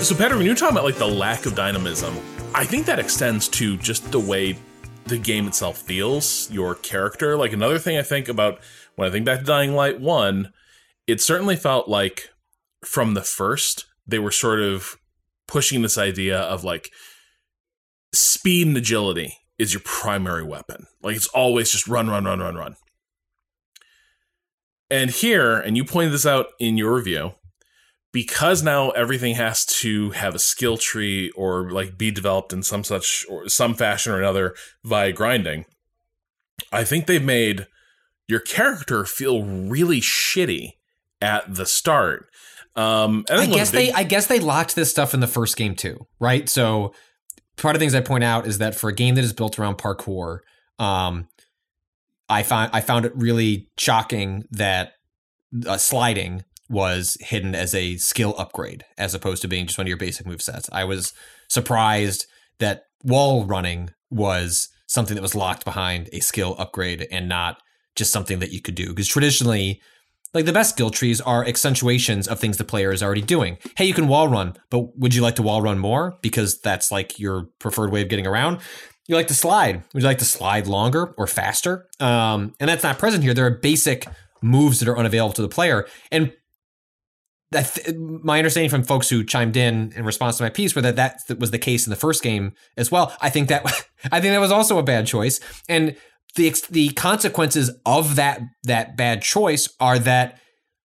So, 0.00 0.14
Patrick, 0.14 0.38
when 0.38 0.46
you're 0.46 0.54
talking 0.54 0.76
about 0.76 0.84
like 0.84 0.96
the 0.96 1.06
lack 1.06 1.44
of 1.44 1.54
dynamism, 1.54 2.16
I 2.54 2.64
think 2.64 2.86
that 2.86 2.98
extends 2.98 3.48
to 3.48 3.76
just 3.76 4.10
the 4.10 4.20
way 4.20 4.56
the 5.06 5.18
game 5.18 5.46
itself 5.46 5.78
feels, 5.78 6.50
your 6.50 6.76
character. 6.76 7.36
Like 7.36 7.52
another 7.52 7.78
thing 7.78 7.98
I 7.98 8.02
think 8.02 8.28
about 8.28 8.60
when 8.94 9.08
I 9.08 9.10
think 9.10 9.26
back 9.26 9.40
to 9.40 9.44
Dying 9.44 9.74
Light 9.74 10.00
1, 10.00 10.52
it 11.06 11.20
certainly 11.20 11.56
felt 11.56 11.88
like 11.88 12.30
from 12.84 13.14
the 13.14 13.22
first, 13.22 13.86
they 14.06 14.18
were 14.18 14.30
sort 14.30 14.60
of 14.60 14.96
pushing 15.46 15.82
this 15.82 15.98
idea 15.98 16.38
of 16.38 16.64
like 16.64 16.90
speed 18.14 18.68
and 18.68 18.76
agility 18.76 19.34
is 19.58 19.74
your 19.74 19.82
primary 19.84 20.44
weapon. 20.44 20.86
Like 21.02 21.16
it's 21.16 21.26
always 21.28 21.72
just 21.72 21.88
run, 21.88 22.08
run, 22.08 22.24
run, 22.24 22.38
run, 22.38 22.54
run. 22.54 22.76
And 24.90 25.10
here, 25.10 25.58
and 25.58 25.76
you 25.76 25.84
pointed 25.84 26.12
this 26.12 26.24
out 26.24 26.46
in 26.58 26.78
your 26.78 26.94
review, 26.94 27.32
because 28.12 28.62
now 28.62 28.90
everything 28.90 29.34
has 29.34 29.64
to 29.66 30.10
have 30.10 30.34
a 30.34 30.38
skill 30.38 30.76
tree 30.76 31.30
or 31.36 31.70
like 31.70 31.98
be 31.98 32.10
developed 32.10 32.52
in 32.52 32.62
some 32.62 32.84
such 32.84 33.26
or 33.28 33.48
some 33.48 33.74
fashion 33.74 34.12
or 34.12 34.18
another 34.18 34.54
via 34.84 35.12
grinding. 35.12 35.64
I 36.72 36.84
think 36.84 37.06
they've 37.06 37.22
made 37.22 37.66
your 38.26 38.40
character 38.40 39.04
feel 39.04 39.44
really 39.44 40.00
shitty 40.00 40.72
at 41.20 41.54
the 41.54 41.66
start. 41.66 42.28
Um, 42.76 43.24
and 43.28 43.40
I 43.40 43.44
of 43.44 43.52
guess 43.52 43.70
big- 43.70 43.88
they 43.88 43.92
I 43.92 44.04
guess 44.04 44.26
they 44.26 44.40
locked 44.40 44.76
this 44.76 44.90
stuff 44.90 45.14
in 45.14 45.20
the 45.20 45.26
first 45.26 45.56
game 45.56 45.74
too, 45.74 46.06
right? 46.20 46.48
So 46.48 46.94
part 47.56 47.74
of 47.74 47.80
the 47.80 47.82
things 47.82 47.94
I 47.94 48.00
point 48.00 48.24
out 48.24 48.46
is 48.46 48.58
that 48.58 48.74
for 48.74 48.88
a 48.88 48.94
game 48.94 49.16
that 49.16 49.24
is 49.24 49.32
built 49.32 49.58
around 49.58 49.78
parkour, 49.78 50.40
um, 50.78 51.28
I 52.28 52.42
found 52.42 52.70
I 52.72 52.80
found 52.80 53.04
it 53.04 53.12
really 53.16 53.68
shocking 53.76 54.44
that 54.52 54.92
uh, 55.66 55.76
sliding 55.78 56.44
was 56.68 57.16
hidden 57.20 57.54
as 57.54 57.74
a 57.74 57.96
skill 57.96 58.34
upgrade 58.38 58.84
as 58.96 59.14
opposed 59.14 59.42
to 59.42 59.48
being 59.48 59.66
just 59.66 59.78
one 59.78 59.86
of 59.86 59.88
your 59.88 59.96
basic 59.96 60.26
move 60.26 60.42
sets. 60.42 60.68
I 60.72 60.84
was 60.84 61.12
surprised 61.48 62.26
that 62.58 62.84
wall 63.02 63.44
running 63.44 63.90
was 64.10 64.68
something 64.86 65.14
that 65.14 65.22
was 65.22 65.34
locked 65.34 65.64
behind 65.64 66.08
a 66.12 66.20
skill 66.20 66.56
upgrade 66.58 67.06
and 67.10 67.28
not 67.28 67.60
just 67.96 68.12
something 68.12 68.38
that 68.38 68.52
you 68.52 68.60
could 68.60 68.74
do 68.74 68.88
because 68.88 69.08
traditionally 69.08 69.80
like 70.34 70.44
the 70.44 70.52
best 70.52 70.70
skill 70.70 70.90
trees 70.90 71.22
are 71.22 71.44
accentuations 71.46 72.28
of 72.28 72.38
things 72.38 72.58
the 72.58 72.64
player 72.64 72.92
is 72.92 73.02
already 73.02 73.22
doing. 73.22 73.56
Hey, 73.76 73.86
you 73.86 73.94
can 73.94 74.08
wall 74.08 74.28
run, 74.28 74.54
but 74.70 74.98
would 74.98 75.14
you 75.14 75.22
like 75.22 75.36
to 75.36 75.42
wall 75.42 75.62
run 75.62 75.78
more 75.78 76.18
because 76.20 76.60
that's 76.60 76.92
like 76.92 77.18
your 77.18 77.46
preferred 77.58 77.90
way 77.90 78.02
of 78.02 78.08
getting 78.08 78.26
around? 78.26 78.60
you 79.08 79.16
like 79.16 79.26
to 79.28 79.34
slide. 79.34 79.82
Would 79.94 80.02
you 80.02 80.06
like 80.06 80.18
to 80.18 80.24
slide 80.24 80.66
longer 80.66 81.14
or 81.16 81.26
faster? 81.26 81.88
Um, 81.98 82.54
and 82.60 82.68
that's 82.68 82.82
not 82.82 82.98
present 82.98 83.24
here. 83.24 83.34
There 83.34 83.46
are 83.46 83.58
basic 83.58 84.06
moves 84.42 84.78
that 84.78 84.88
are 84.88 84.98
unavailable 84.98 85.32
to 85.32 85.42
the 85.42 85.48
player. 85.48 85.86
And 86.12 86.32
th- 87.52 87.96
my 87.96 88.38
understanding 88.38 88.70
from 88.70 88.82
folks 88.82 89.08
who 89.08 89.24
chimed 89.24 89.56
in 89.56 89.92
in 89.96 90.04
response 90.04 90.36
to 90.36 90.42
my 90.42 90.50
piece 90.50 90.74
were 90.74 90.82
that 90.82 90.96
that 90.96 91.20
was 91.38 91.50
the 91.50 91.58
case 91.58 91.86
in 91.86 91.90
the 91.90 91.96
first 91.96 92.22
game 92.22 92.52
as 92.76 92.90
well. 92.90 93.16
I 93.20 93.30
think 93.30 93.48
that 93.48 93.64
I 94.12 94.20
think 94.20 94.32
that 94.32 94.40
was 94.40 94.52
also 94.52 94.78
a 94.78 94.82
bad 94.82 95.06
choice. 95.06 95.40
And 95.68 95.96
the 96.36 96.54
the 96.70 96.90
consequences 96.90 97.70
of 97.86 98.16
that 98.16 98.40
that 98.64 98.96
bad 98.96 99.22
choice 99.22 99.68
are 99.80 99.98
that 100.00 100.38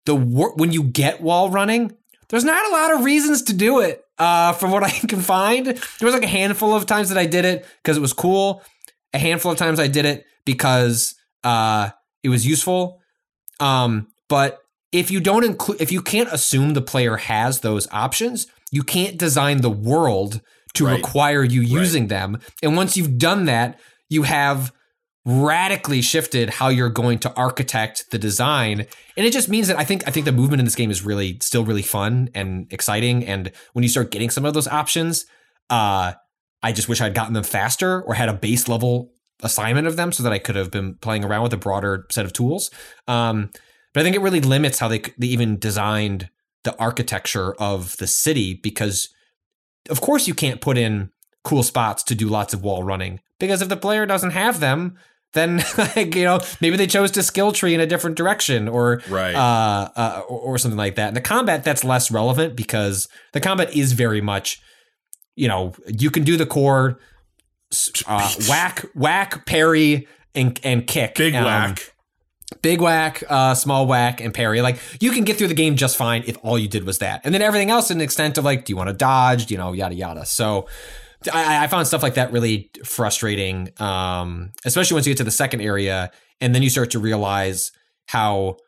the 0.07 0.15
wor- 0.15 0.55
when 0.55 0.73
you 0.73 0.83
get 0.83 1.21
wall 1.21 1.51
running, 1.51 1.93
there's 2.29 2.45
not 2.45 2.67
a 2.67 2.73
lot 2.73 2.95
of 2.95 3.05
reasons 3.05 3.43
to 3.43 3.53
do 3.53 3.81
it. 3.81 4.03
Uh, 4.19 4.53
from 4.55 4.71
what 4.71 4.83
I 4.85 4.91
can 4.91 5.21
find, 5.21 5.67
there 5.67 6.07
was 6.07 6.15
like 6.15 6.25
a 6.25 6.29
handful 6.29 6.75
of 6.75 6.87
times 6.87 7.11
that 7.11 7.19
I 7.19 7.27
did 7.27 7.45
it 7.45 7.67
because 7.83 7.97
it 7.97 8.01
was 8.01 8.13
cool. 8.13 8.63
A 9.13 9.19
handful 9.19 9.53
of 9.53 9.59
times 9.59 9.79
I 9.79 9.89
did 9.89 10.05
it 10.05 10.25
because 10.45 11.15
uh, 11.45 11.91
it 12.23 12.29
was 12.29 12.47
useful. 12.47 13.01
Um, 13.61 14.09
but 14.29 14.59
if 14.97 15.11
you 15.11 15.21
don't 15.21 15.45
include, 15.45 15.81
if 15.81 15.93
you 15.93 16.01
can't 16.03 16.33
assume 16.33 16.73
the 16.75 16.81
player 16.83 17.17
has 17.19 17.61
those 17.61 17.87
options, 17.93 18.47
you 18.71 18.83
can't 18.83 19.19
design 19.19 19.61
the 19.61 19.71
world 19.71 20.41
to 20.75 20.87
Right. 20.87 20.97
require 20.97 21.45
you 21.45 21.61
using 21.61 22.09
them. 22.09 22.39
And 22.63 22.77
once 22.77 22.97
you've 22.97 23.19
done 23.19 23.45
that, 23.47 23.79
you 24.09 24.23
have 24.25 24.73
radically 25.25 26.01
shifted 26.03 26.51
how 26.51 26.69
you're 26.69 26.89
going 26.89 27.19
to 27.19 27.33
architect 27.35 28.05
the 28.13 28.19
design 28.19 28.87
and 29.17 29.27
it 29.27 29.33
just 29.33 29.49
means 29.49 29.67
that 29.67 29.77
i 29.77 29.83
think 29.83 30.07
i 30.07 30.11
think 30.13 30.25
the 30.25 30.31
movement 30.31 30.61
in 30.61 30.65
this 30.65 30.77
game 30.77 30.89
is 30.89 31.03
really 31.03 31.37
still 31.43 31.65
really 31.65 31.83
fun 31.83 32.29
and 32.33 32.73
exciting 32.73 33.25
and 33.27 33.51
when 33.73 33.83
you 33.83 33.89
start 33.89 34.13
getting 34.13 34.31
some 34.31 34.45
of 34.45 34.55
those 34.55 34.69
options 34.69 35.25
uh 35.69 36.13
i 36.63 36.71
just 36.71 36.89
wish 36.89 37.01
i'd 37.01 37.13
gotten 37.13 37.33
them 37.35 37.43
faster 37.43 38.03
or 38.03 38.15
had 38.15 38.29
a 38.29 38.33
base 38.35 38.69
level 38.69 39.11
assignment 39.43 39.89
of 39.89 39.97
them 39.97 40.13
so 40.13 40.23
that 40.23 40.33
i 40.33 40.39
could 40.39 40.55
have 40.55 40.71
been 40.71 40.95
playing 40.95 41.25
around 41.25 41.43
with 41.43 41.53
a 41.53 41.57
broader 41.57 42.07
set 42.13 42.25
of 42.25 42.33
tools 42.33 42.71
um 43.09 43.51
but 43.97 44.03
i 44.03 44.05
think 44.05 44.15
it 44.15 44.21
really 44.21 44.43
limits 44.43 44.79
how 44.79 44.89
they, 44.89 45.01
they 45.17 45.27
even 45.27 45.59
designed 45.59 46.29
the 46.65 46.79
architecture 46.79 47.55
of 47.55 47.97
the 47.97 48.07
city 48.07 48.53
because 48.53 49.09
of 49.89 50.03
course 50.03 50.29
you 50.29 50.35
can't 50.35 50.61
put 50.61 50.77
in 50.77 51.11
cool 51.45 51.63
spots 51.63 52.03
to 52.03 52.15
do 52.15 52.29
lots 52.29 52.53
of 52.53 52.63
wall 52.63 52.83
running 52.83 53.21
because 53.41 53.63
if 53.63 53.71
the 53.71 53.77
player 53.77 54.05
doesn't 54.05 54.33
have 54.33 54.61
them 54.61 54.99
then 55.33 55.63
like, 55.97 56.15
you 56.15 56.25
know 56.25 56.41
maybe 56.61 56.77
they 56.77 56.87
chose 56.87 57.11
to 57.11 57.23
skill 57.23 57.53
tree 57.53 57.75
in 57.75 57.81
a 57.81 57.87
different 57.87 58.17
direction 58.17 58.69
or 58.69 59.01
Right. 59.09 59.35
uh, 59.35 59.89
uh 59.97 60.23
or, 60.29 60.41
or 60.41 60.59
something 60.59 60.79
like 60.79 60.97
that. 60.97 61.09
And 61.09 61.17
the 61.17 61.21
combat 61.21 61.63
that's 61.63 61.85
less 61.85 62.11
relevant 62.11 62.57
because 62.57 63.09
the 63.33 63.41
combat 63.41 63.75
is 63.75 63.93
very 63.93 64.21
much 64.21 64.61
you 65.37 65.47
know 65.49 65.75
you 65.87 66.11
can 66.11 66.25
do 66.25 66.37
the 66.37 66.47
core 66.47 66.99
uh, 68.07 68.33
whack 68.49 68.85
whack 68.95 69.47
parry 69.47 70.09
and 70.35 70.59
and 70.65 70.87
kick 70.87 71.15
Big 71.17 71.35
Um, 71.35 71.45
whack. 71.45 71.95
Big 72.63 72.81
whack, 72.81 73.23
uh, 73.29 73.55
small 73.55 73.87
whack, 73.87 74.21
and 74.21 74.33
parry. 74.33 74.61
Like 74.63 74.79
you 75.01 75.11
can 75.11 75.25
get 75.25 75.37
through 75.37 75.49
the 75.49 75.55
game 75.55 75.77
just 75.77 75.97
fine 75.97 76.25
if 76.27 76.37
all 76.43 76.59
you 76.59 76.69
did 76.69 76.85
was 76.85 76.99
that, 76.99 77.21
and 77.25 77.35
then 77.35 77.43
everything 77.43 77.71
else, 77.71 77.91
in 77.91 77.99
an 77.99 78.03
extent 78.03 78.39
of 78.39 78.45
like, 78.45 78.65
do 78.65 78.73
you 78.73 78.77
want 78.77 78.89
to 78.89 78.95
dodge? 78.95 79.51
You 79.51 79.59
know, 79.59 79.73
yada 79.73 79.95
yada. 79.95 80.27
So. 80.27 80.67
I, 81.33 81.65
I 81.65 81.67
found 81.67 81.87
stuff 81.89 82.05
like 82.05 82.15
that 82.15 82.31
really 82.31 82.71
frustrating, 82.85 83.71
um, 83.81 84.53
especially 84.65 84.95
once 84.95 85.07
you 85.07 85.11
get 85.13 85.19
to 85.19 85.25
the 85.25 85.31
second 85.33 85.61
area, 85.61 86.13
and 86.41 86.55
then 86.55 86.63
you 86.63 86.71
start 86.71 86.91
to 86.91 87.01
realize 87.01 87.73
how, 88.07 88.59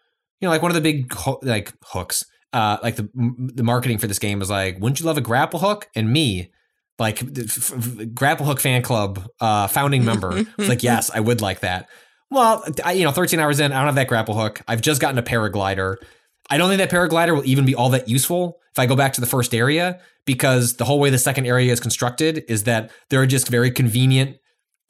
you 0.41 0.47
know, 0.47 0.49
like 0.49 0.63
one 0.63 0.71
of 0.71 0.75
the 0.75 0.81
big 0.81 1.13
ho- 1.13 1.39
like 1.43 1.73
hooks, 1.85 2.25
uh, 2.53 2.79
like 2.83 2.97
the 2.97 3.09
the 3.55 3.63
marketing 3.63 3.99
for 3.99 4.07
this 4.07 4.19
game 4.19 4.39
was 4.39 4.51
like, 4.51 4.81
wouldn't 4.81 4.99
you 4.99 5.07
love 5.07 5.19
a 5.19 5.21
grapple 5.21 5.61
hook? 5.61 5.89
And 5.95 6.11
me, 6.11 6.51
like 6.99 7.19
the 7.19 7.45
f- 7.45 7.73
f- 7.73 8.15
grapple 8.15 8.47
hook 8.47 8.61
fan 8.61 8.83
club 8.83 9.29
uh, 9.41 9.69
founding 9.69 10.05
member, 10.05 10.45
was 10.59 10.69
like, 10.69 10.83
yes, 10.83 11.11
I 11.15 11.21
would 11.21 11.41
like 11.41 11.61
that. 11.61 11.89
Well, 12.31 12.65
I, 12.85 12.93
you 12.93 13.05
know, 13.05 13.11
13 13.11 13.41
hours 13.41 13.61
in, 13.61 13.73
I 13.73 13.77
don't 13.77 13.87
have 13.87 13.95
that 13.95 14.09
grapple 14.09 14.35
hook. 14.35 14.61
I've 14.69 14.81
just 14.81 15.01
gotten 15.01 15.19
a 15.19 15.23
paraglider. 15.23 15.97
I 16.51 16.59
don't 16.59 16.69
think 16.69 16.79
that 16.79 16.91
paraglider 16.91 17.35
will 17.35 17.47
even 17.47 17.65
be 17.65 17.75
all 17.75 17.91
that 17.91 18.09
useful 18.09 18.59
if 18.71 18.79
I 18.79 18.87
go 18.87 18.97
back 18.97 19.15
to 19.15 19.21
the 19.21 19.27
first 19.27 19.55
area 19.55 20.01
because 20.25 20.77
the 20.77 20.85
whole 20.85 21.01
way 21.01 21.11
the 21.11 21.19
second 21.19 21.47
area 21.47 21.73
is 21.73 21.81
constructed 21.81 22.45
is 22.49 22.65
that 22.65 22.91
there 23.09 23.21
are 23.21 23.27
just 23.27 23.49
very 23.49 23.71
convenient, 23.71 24.39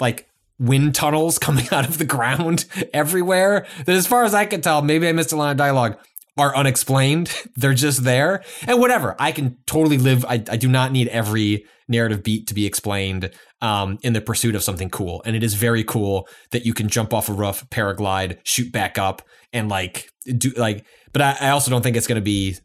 like 0.01 0.28
wind 0.59 0.95
tunnels 0.95 1.39
coming 1.39 1.66
out 1.70 1.89
of 1.89 1.99
the 1.99 2.05
ground 2.05 2.64
everywhere. 2.93 3.66
That, 3.86 3.97
as 3.97 4.07
far 4.07 4.24
as 4.24 4.34
I 4.34 4.47
can 4.47 4.61
tell, 4.61 4.82
maybe 4.82 5.09
I 5.09 5.12
missed 5.12 5.32
a 5.32 5.36
line 5.36 5.53
of 5.53 5.57
dialogue, 5.57 5.97
are 6.39 6.57
unexplained. 6.57 7.30
They're 7.57 7.74
just 7.74 8.05
there. 8.05 8.43
And 8.66 8.80
whatever, 8.80 9.16
I 9.18 9.32
can 9.32 9.59
totally 9.66 9.99
live. 9.99 10.24
I, 10.24 10.34
I 10.49 10.57
do 10.57 10.68
not 10.68 10.93
need 10.93 11.09
every 11.09 11.66
narrative 11.89 12.22
beat 12.22 12.47
to 12.47 12.55
be 12.55 12.66
explained 12.66 13.30
um, 13.61 13.99
in 14.03 14.12
the 14.12 14.20
pursuit 14.20 14.55
of 14.55 14.62
something 14.62 14.91
cool. 14.91 15.22
And 15.24 15.34
it 15.34 15.43
is 15.43 15.55
very 15.55 15.84
cool 15.84 16.28
that 16.51 16.64
you 16.64 16.74
can 16.74 16.89
jump 16.89 17.12
off 17.12 17.28
a 17.28 17.32
roof, 17.32 17.66
paraglide, 17.70 18.39
shoot 18.45 18.70
back 18.72 18.99
up, 18.99 19.22
and 19.53 19.68
like 19.68 20.11
do 20.36 20.51
like. 20.51 20.86
But 21.12 21.22
I, 21.22 21.36
I 21.41 21.51
also 21.51 21.70
don't 21.70 21.82
think 21.82 21.97
it's 21.97 22.07
going 22.07 22.20
to 22.20 22.22
be. 22.22 22.57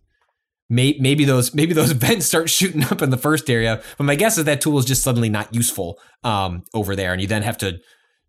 May, 0.69 0.97
maybe 0.99 1.25
those 1.25 1.53
maybe 1.53 1.73
those 1.73 1.91
vents 1.91 2.25
start 2.25 2.49
shooting 2.49 2.83
up 2.85 3.01
in 3.01 3.09
the 3.09 3.17
first 3.17 3.49
area, 3.49 3.83
but 3.97 4.05
my 4.05 4.15
guess 4.15 4.37
is 4.37 4.45
that 4.45 4.61
tool 4.61 4.79
is 4.79 4.85
just 4.85 5.03
suddenly 5.03 5.29
not 5.29 5.53
useful 5.53 5.99
um, 6.23 6.63
over 6.73 6.95
there, 6.95 7.11
and 7.11 7.21
you 7.21 7.27
then 7.27 7.43
have 7.43 7.57
to 7.59 7.79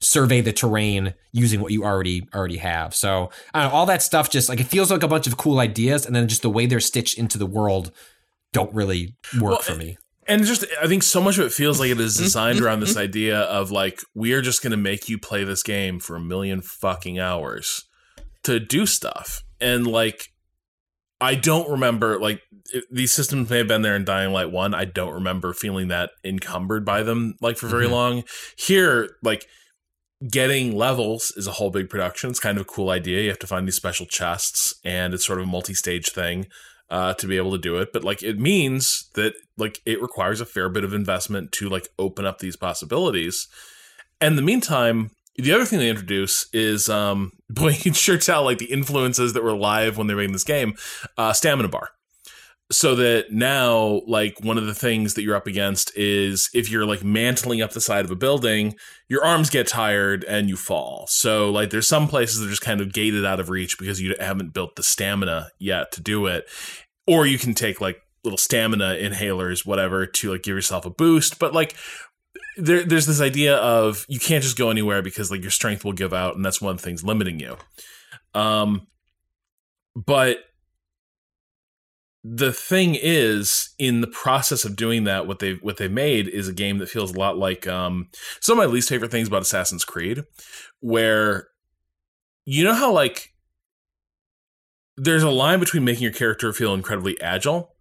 survey 0.05 0.41
the 0.41 0.53
terrain 0.53 1.15
using 1.33 1.61
what 1.61 1.73
you 1.73 1.83
already 1.85 2.29
already 2.35 2.59
have. 2.59 2.95
So 2.95 3.31
I 3.55 3.63
don't 3.63 3.71
know, 3.73 3.77
all 3.77 3.87
that 3.87 4.03
stuff 4.03 4.31
just 4.31 4.49
like 4.49 4.61
it 4.61 4.67
feels 4.67 4.91
like 4.91 5.03
a 5.03 5.09
bunch 5.09 5.27
of 5.27 5.37
cool 5.37 5.59
ideas, 5.59 6.05
and 6.07 6.15
then 6.15 6.29
just 6.29 6.43
the 6.43 6.51
way 6.51 6.67
they're 6.67 6.81
stitched 6.81 7.19
into 7.19 7.39
the 7.39 7.47
world 7.47 7.91
don't 8.53 8.73
really 8.75 9.17
work 9.41 9.51
Well, 9.51 9.59
for 9.59 9.75
me. 9.77 9.97
And 10.29 10.45
just, 10.45 10.65
I 10.81 10.87
think 10.87 11.03
so 11.03 11.21
much 11.21 11.37
of 11.39 11.45
it 11.47 11.53
feels 11.53 11.81
like 11.81 11.91
it 11.91 12.01
is 12.01 12.17
designed 12.19 12.61
around 12.61 12.81
this 12.81 12.97
idea 12.97 13.41
of 13.41 13.71
like, 13.71 14.01
we 14.15 14.33
are 14.33 14.41
just 14.43 14.63
going 14.63 14.71
to 14.71 14.77
make 14.77 15.09
you 15.09 15.19
play 15.19 15.43
this 15.45 15.63
game 15.63 15.99
for 15.99 16.17
a 16.17 16.21
million 16.21 16.63
fucking 16.63 17.19
hours 17.19 17.85
to 18.45 18.61
do 18.61 18.87
stuff. 18.87 19.43
And 19.61 19.87
like, 19.87 20.29
I 21.21 21.35
don't 21.35 21.69
remember, 21.71 22.19
like, 22.21 22.41
these 22.91 23.13
systems 23.13 23.49
may 23.49 23.59
have 23.59 23.69
been 23.69 23.83
there 23.83 23.97
in 23.97 24.05
Dying 24.05 24.33
Light 24.33 24.51
1. 24.51 24.75
I 24.75 24.85
don't 24.85 25.15
remember 25.15 25.53
feeling 25.53 25.89
that 25.89 26.11
encumbered 26.25 26.85
by 26.85 27.03
them, 27.03 27.35
like, 27.41 27.57
for 27.57 27.67
very 27.69 27.87
Mhm. 27.87 27.91
long. 27.91 28.25
Here, 28.59 29.17
like, 29.23 29.47
getting 30.29 30.77
levels 30.77 31.33
is 31.37 31.47
a 31.47 31.53
whole 31.53 31.71
big 31.71 31.89
production. 31.89 32.31
It's 32.31 32.41
kind 32.41 32.59
of 32.59 32.63
a 32.63 32.67
cool 32.67 32.91
idea. 32.91 33.23
You 33.23 33.29
have 33.29 33.39
to 33.41 33.47
find 33.47 33.67
these 33.67 33.77
special 33.77 34.07
chests, 34.07 34.75
and 34.85 35.15
it's 35.15 35.27
sort 35.27 35.39
of 35.39 35.45
a 35.45 35.51
multi 35.51 35.75
stage 35.75 36.11
thing 36.11 36.47
uh, 36.91 37.15
to 37.15 37.27
be 37.27 37.37
able 37.37 37.53
to 37.53 37.59
do 37.59 37.77
it. 37.77 37.93
But 37.93 38.05
like 38.05 38.23
it 38.23 38.39
means 38.39 39.11
that 39.15 39.35
like 39.57 39.81
it 39.85 40.01
requires 40.03 40.41
a 40.41 40.47
fair 40.47 40.69
bit 40.69 40.85
of 40.85 40.95
investment 40.95 41.53
to 41.53 41.69
like 41.69 41.89
open 41.99 42.27
up 42.27 42.39
these 42.39 42.57
possibilities. 42.57 43.49
And 44.21 44.39
the 44.39 44.43
meantime, 44.43 45.11
the 45.37 45.53
other 45.53 45.65
thing 45.65 45.79
they 45.79 45.91
introduce 45.91 46.47
is 46.53 46.89
um 46.89 47.33
boy, 47.51 47.71
you 47.71 47.81
can 47.81 47.93
sure 47.93 48.19
tell 48.19 48.45
like 48.45 48.59
the 48.59 48.73
influences 48.73 49.33
that 49.33 49.45
were 49.45 49.57
live 49.57 49.97
when 49.99 50.07
they 50.07 50.15
were 50.15 50.21
making 50.21 50.33
this 50.33 50.45
game, 50.45 50.75
uh 51.19 51.33
stamina 51.33 51.69
bar. 51.69 51.91
So 52.73 52.95
that 52.95 53.31
now, 53.31 54.01
like 54.07 54.41
one 54.41 54.57
of 54.57 54.67
the 54.67 54.75
things 54.75 55.15
that 55.15 55.23
you're 55.23 55.37
up 55.37 55.47
against 55.47 55.95
is 55.97 56.49
if 56.55 56.71
you're 56.71 56.87
like 56.87 57.05
mantling 57.05 57.61
up 57.61 57.73
the 57.73 57.81
side 57.81 58.07
of 58.07 58.11
a 58.11 58.17
building, 58.17 58.75
your 59.07 59.23
arms 59.23 59.51
get 59.51 59.69
tired 59.69 60.25
and 60.25 60.49
you 60.49 60.57
fall. 60.57 61.05
So 61.09 61.51
like 61.51 61.71
there's 61.71 61.87
some 61.87 62.09
places 62.09 62.41
that 62.41 62.47
are 62.47 62.51
just 62.51 62.63
kind 62.63 62.81
of 62.81 62.93
gated 62.93 63.25
out 63.25 63.39
of 63.39 63.51
reach 63.51 63.79
because 63.79 64.01
you 64.01 64.15
haven't 64.19 64.55
built 64.55 64.77
the 64.77 64.83
stamina 64.83 65.51
yet 65.59 65.93
to 65.93 66.01
do 66.01 66.25
it. 66.27 66.49
Or 67.07 67.27
you 67.27 67.39
can 67.39 67.53
take 67.53 67.83
like 67.83 68.01
little 68.25 68.39
stamina 68.39 68.97
inhalers, 68.99 69.67
whatever, 69.67 70.07
to 70.07 70.33
like 70.33 70.43
give 70.43 70.57
yourself 70.57 70.87
a 70.87 70.91
boost. 70.91 71.39
But 71.39 71.53
like 71.53 71.77
there, 72.57 72.83
there's 72.85 73.07
this 73.07 73.21
idea 73.21 73.57
of 73.57 74.05
you 74.09 74.19
can't 74.19 74.43
just 74.43 74.57
go 74.57 74.71
anywhere 74.71 75.03
because 75.03 75.31
like 75.31 75.43
your 75.43 75.51
strength 75.51 75.85
will 75.85 75.93
give 75.93 76.13
out, 76.13 76.35
and 76.37 76.45
that's 76.45 76.61
one 76.61 76.71
of 76.73 76.79
the 76.79 76.83
things 76.83 77.05
limiting 77.05 77.39
you. 77.39 77.57
Um, 78.35 78.87
but 79.95 80.39
the 82.25 82.55
thing 82.55 82.97
is, 82.99 83.75
in 83.79 84.01
the 84.01 84.07
process 84.07 84.65
of 84.65 84.77
doing 84.77 85.05
that, 85.05 85.27
what 85.27 85.41
they 85.41 85.55
what 85.55 85.77
they 85.77 85.89
made 85.89 86.27
is 86.27 86.49
a 86.49 86.55
game 86.55 86.79
that 86.79 86.89
feels 86.89 87.15
a 87.15 87.19
lot 87.19 87.37
like 87.37 87.67
um, 87.67 88.09
some 88.41 88.59
of 88.59 88.67
my 88.67 88.73
least 88.73 88.89
favorite 88.89 89.11
things 89.11 89.29
about 89.29 89.43
Assassin's 89.43 89.85
Creed, 89.85 90.25
where 90.81 91.49
you 92.47 92.65
know 92.65 92.73
how 92.73 92.91
like 92.91 93.35
there's 94.97 95.23
a 95.23 95.31
line 95.31 95.61
between 95.61 95.85
making 95.85 96.03
your 96.03 96.13
character 96.13 96.53
feel 96.55 96.73
incredibly 96.73 97.21
agile 97.21 97.75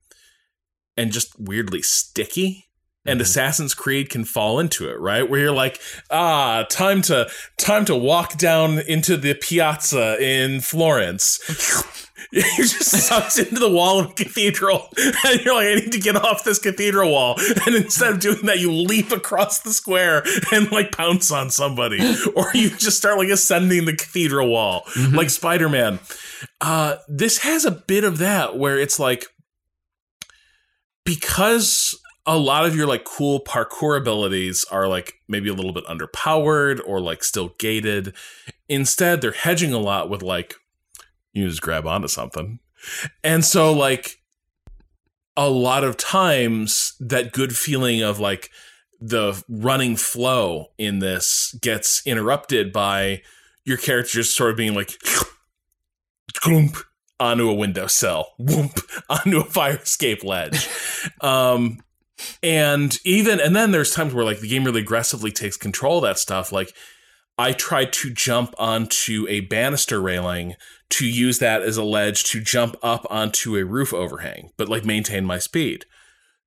and 0.97 1.13
just 1.13 1.39
weirdly 1.39 1.81
sticky 1.81 2.65
and 3.05 3.19
Assassin's 3.21 3.73
Creed 3.73 4.09
can 4.09 4.23
fall 4.25 4.59
into 4.59 4.89
it, 4.89 4.99
right? 4.99 5.29
Where 5.29 5.39
you're 5.39 5.51
like, 5.51 5.79
ah, 6.09 6.65
time 6.69 7.01
to 7.03 7.29
time 7.57 7.85
to 7.85 7.95
walk 7.95 8.37
down 8.37 8.79
into 8.79 9.17
the 9.17 9.33
piazza 9.35 10.17
in 10.21 10.61
Florence. 10.61 11.39
You're 12.31 12.43
just 12.43 12.85
sucked 13.07 13.37
into 13.37 13.59
the 13.59 13.69
wall 13.69 13.99
of 13.99 14.11
a 14.11 14.13
cathedral, 14.13 14.89
and 14.97 15.41
you're 15.41 15.53
like, 15.53 15.67
I 15.67 15.75
need 15.75 15.91
to 15.91 15.99
get 15.99 16.15
off 16.15 16.43
this 16.43 16.57
cathedral 16.57 17.11
wall. 17.11 17.35
And 17.65 17.75
instead 17.75 18.13
of 18.13 18.19
doing 18.19 18.45
that, 18.45 18.59
you 18.59 18.71
leap 18.71 19.11
across 19.11 19.59
the 19.59 19.71
square 19.71 20.23
and 20.51 20.71
like 20.71 20.91
pounce 20.91 21.31
on 21.31 21.51
somebody, 21.51 21.99
or 22.35 22.49
you 22.55 22.69
just 22.69 22.97
start 22.97 23.19
like 23.19 23.29
ascending 23.29 23.85
the 23.85 23.95
cathedral 23.95 24.49
wall, 24.49 24.83
like 25.11 25.29
Spider 25.29 25.69
Man. 25.69 25.99
Uh, 26.59 26.95
this 27.07 27.39
has 27.39 27.65
a 27.65 27.71
bit 27.71 28.03
of 28.03 28.17
that 28.17 28.57
where 28.57 28.79
it's 28.79 28.99
like 28.99 29.25
because 31.05 31.99
a 32.25 32.37
lot 32.37 32.65
of 32.65 32.75
your 32.75 32.87
like 32.87 33.03
cool 33.03 33.41
parkour 33.41 33.97
abilities 33.97 34.63
are 34.71 34.87
like 34.87 35.15
maybe 35.27 35.49
a 35.49 35.53
little 35.53 35.73
bit 35.73 35.85
underpowered 35.85 36.79
or 36.85 37.01
like 37.01 37.23
still 37.23 37.49
gated. 37.59 38.13
Instead, 38.69 39.21
they're 39.21 39.31
hedging 39.31 39.73
a 39.73 39.79
lot 39.79 40.09
with 40.09 40.21
like 40.21 40.55
you 41.33 41.47
just 41.47 41.61
grab 41.61 41.85
onto 41.85 42.07
something. 42.07 42.59
And 43.23 43.43
so 43.43 43.73
like 43.73 44.19
a 45.35 45.49
lot 45.49 45.83
of 45.83 45.97
times 45.97 46.93
that 46.99 47.33
good 47.33 47.55
feeling 47.55 48.01
of 48.01 48.19
like 48.19 48.49
the 49.01 49.43
running 49.49 49.97
flow 49.97 50.67
in 50.77 50.99
this 50.99 51.57
gets 51.61 52.05
interrupted 52.05 52.71
by 52.71 53.21
your 53.65 53.77
character 53.77 54.13
just 54.13 54.35
sort 54.35 54.51
of 54.51 54.57
being 54.57 54.73
like 54.73 54.97
gloomp 56.35 56.81
onto 57.19 57.49
a 57.49 57.53
windowsill, 57.53 58.27
whoomp 58.39 58.81
onto 59.09 59.39
a 59.39 59.45
fire 59.45 59.77
escape 59.77 60.23
ledge. 60.23 60.69
um 61.21 61.79
and 62.41 62.97
even 63.05 63.39
and 63.39 63.55
then 63.55 63.71
there's 63.71 63.91
times 63.91 64.13
where 64.13 64.25
like 64.25 64.39
the 64.39 64.47
game 64.47 64.63
really 64.63 64.81
aggressively 64.81 65.31
takes 65.31 65.57
control 65.57 65.97
of 65.97 66.03
that 66.03 66.19
stuff. 66.19 66.51
Like 66.51 66.73
I 67.37 67.51
tried 67.51 67.93
to 67.93 68.11
jump 68.11 68.53
onto 68.57 69.25
a 69.27 69.41
banister 69.41 70.01
railing 70.01 70.55
to 70.91 71.07
use 71.07 71.39
that 71.39 71.63
as 71.63 71.77
a 71.77 71.83
ledge 71.83 72.23
to 72.25 72.39
jump 72.39 72.75
up 72.83 73.07
onto 73.09 73.55
a 73.55 73.65
roof 73.65 73.93
overhang, 73.93 74.51
but 74.57 74.69
like 74.69 74.85
maintain 74.85 75.25
my 75.25 75.39
speed. 75.39 75.85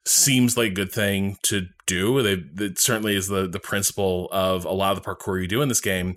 Seems 0.04 0.56
like 0.56 0.70
a 0.70 0.74
good 0.74 0.92
thing 0.92 1.36
to 1.42 1.66
do. 1.86 2.18
It 2.18 2.78
certainly 2.78 3.16
is 3.16 3.26
the 3.26 3.48
the 3.48 3.58
principle 3.58 4.28
of 4.30 4.64
a 4.64 4.70
lot 4.70 4.96
of 4.96 5.02
the 5.02 5.08
parkour 5.08 5.42
you 5.42 5.48
do 5.48 5.62
in 5.62 5.68
this 5.68 5.80
game. 5.80 6.16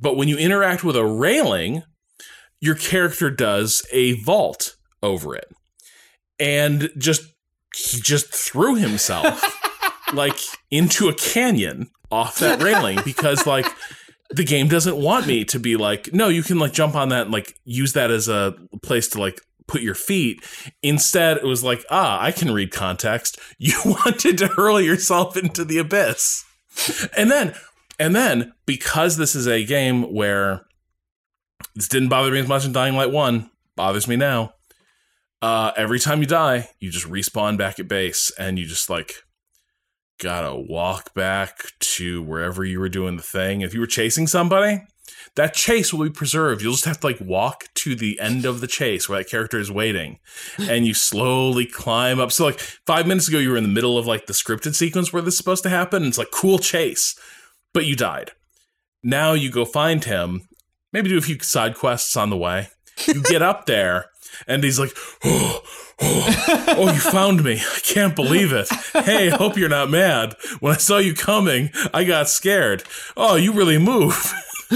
But 0.00 0.16
when 0.16 0.26
you 0.26 0.36
interact 0.36 0.82
with 0.82 0.96
a 0.96 1.06
railing, 1.06 1.84
your 2.60 2.74
character 2.74 3.30
does 3.30 3.86
a 3.92 4.14
vault 4.24 4.74
over 5.04 5.36
it, 5.36 5.52
and 6.40 6.90
just 6.98 7.22
he 7.74 8.00
just 8.00 8.32
threw 8.32 8.74
himself 8.74 9.42
like 10.12 10.38
into 10.70 11.08
a 11.08 11.14
canyon 11.14 11.90
off 12.10 12.38
that 12.38 12.62
railing 12.62 12.98
because 13.04 13.46
like 13.46 13.66
the 14.30 14.44
game 14.44 14.68
doesn't 14.68 14.96
want 14.96 15.26
me 15.26 15.44
to 15.44 15.58
be 15.58 15.76
like 15.76 16.12
no 16.12 16.28
you 16.28 16.42
can 16.42 16.58
like 16.58 16.72
jump 16.72 16.94
on 16.94 17.08
that 17.08 17.22
and 17.22 17.32
like 17.32 17.54
use 17.64 17.92
that 17.92 18.10
as 18.10 18.28
a 18.28 18.54
place 18.82 19.08
to 19.08 19.20
like 19.20 19.40
put 19.66 19.82
your 19.82 19.94
feet. 19.94 20.42
Instead 20.82 21.36
it 21.36 21.44
was 21.44 21.62
like 21.62 21.84
ah 21.90 22.20
i 22.20 22.32
can 22.32 22.52
read 22.52 22.70
context. 22.70 23.38
You 23.58 23.74
wanted 23.84 24.38
to 24.38 24.48
hurl 24.48 24.80
yourself 24.80 25.36
into 25.36 25.64
the 25.64 25.78
abyss. 25.78 26.44
And 27.16 27.30
then 27.30 27.54
and 27.98 28.14
then 28.14 28.52
because 28.66 29.16
this 29.16 29.34
is 29.34 29.46
a 29.46 29.64
game 29.64 30.14
where 30.14 30.64
this 31.74 31.88
didn't 31.88 32.08
bother 32.08 32.30
me 32.30 32.38
as 32.38 32.48
much 32.48 32.64
in 32.64 32.72
dying 32.72 32.94
light 32.94 33.10
1 33.10 33.50
bothers 33.76 34.08
me 34.08 34.16
now 34.16 34.54
uh, 35.40 35.72
every 35.76 35.98
time 35.98 36.20
you 36.20 36.26
die, 36.26 36.70
you 36.80 36.90
just 36.90 37.06
respawn 37.06 37.56
back 37.56 37.78
at 37.78 37.88
base 37.88 38.32
and 38.38 38.58
you 38.58 38.66
just 38.66 38.90
like 38.90 39.14
gotta 40.18 40.54
walk 40.54 41.14
back 41.14 41.72
to 41.78 42.22
wherever 42.22 42.64
you 42.64 42.80
were 42.80 42.88
doing 42.88 43.16
the 43.16 43.22
thing. 43.22 43.60
If 43.60 43.72
you 43.72 43.80
were 43.80 43.86
chasing 43.86 44.26
somebody, 44.26 44.82
that 45.36 45.54
chase 45.54 45.92
will 45.92 46.04
be 46.04 46.10
preserved. 46.10 46.62
You'll 46.62 46.72
just 46.72 46.84
have 46.84 47.00
to 47.00 47.06
like 47.06 47.20
walk 47.20 47.66
to 47.76 47.94
the 47.94 48.18
end 48.18 48.44
of 48.44 48.60
the 48.60 48.66
chase 48.66 49.08
where 49.08 49.18
that 49.18 49.30
character 49.30 49.58
is 49.58 49.70
waiting 49.70 50.18
and 50.58 50.86
you 50.86 50.94
slowly 50.94 51.66
climb 51.66 52.18
up. 52.18 52.32
So, 52.32 52.46
like 52.46 52.58
five 52.58 53.06
minutes 53.06 53.28
ago, 53.28 53.38
you 53.38 53.50
were 53.50 53.56
in 53.56 53.62
the 53.62 53.68
middle 53.68 53.96
of 53.96 54.06
like 54.06 54.26
the 54.26 54.32
scripted 54.32 54.74
sequence 54.74 55.12
where 55.12 55.22
this 55.22 55.34
is 55.34 55.38
supposed 55.38 55.62
to 55.62 55.70
happen. 55.70 56.02
And 56.02 56.08
it's 56.08 56.18
like 56.18 56.32
cool 56.32 56.58
chase, 56.58 57.18
but 57.72 57.86
you 57.86 57.94
died. 57.94 58.32
Now 59.02 59.32
you 59.32 59.50
go 59.50 59.64
find 59.64 60.04
him, 60.04 60.48
maybe 60.92 61.08
do 61.08 61.18
a 61.18 61.22
few 61.22 61.38
side 61.38 61.76
quests 61.76 62.16
on 62.16 62.30
the 62.30 62.36
way. 62.36 62.68
You 63.06 63.22
get 63.22 63.42
up 63.42 63.66
there 63.66 64.06
and 64.46 64.62
he's 64.64 64.78
like, 64.78 64.90
oh, 65.24 65.60
oh, 66.00 66.64
oh, 66.68 66.92
you 66.92 66.98
found 67.00 67.42
me. 67.44 67.54
I 67.60 67.78
can't 67.82 68.14
believe 68.16 68.52
it. 68.52 68.68
Hey, 68.92 69.28
hope 69.30 69.56
you're 69.56 69.68
not 69.68 69.90
mad. 69.90 70.34
When 70.60 70.74
I 70.74 70.76
saw 70.78 70.98
you 70.98 71.14
coming, 71.14 71.70
I 71.92 72.04
got 72.04 72.28
scared. 72.28 72.84
Oh, 73.16 73.36
you 73.36 73.52
really 73.52 73.78
move. 73.78 74.32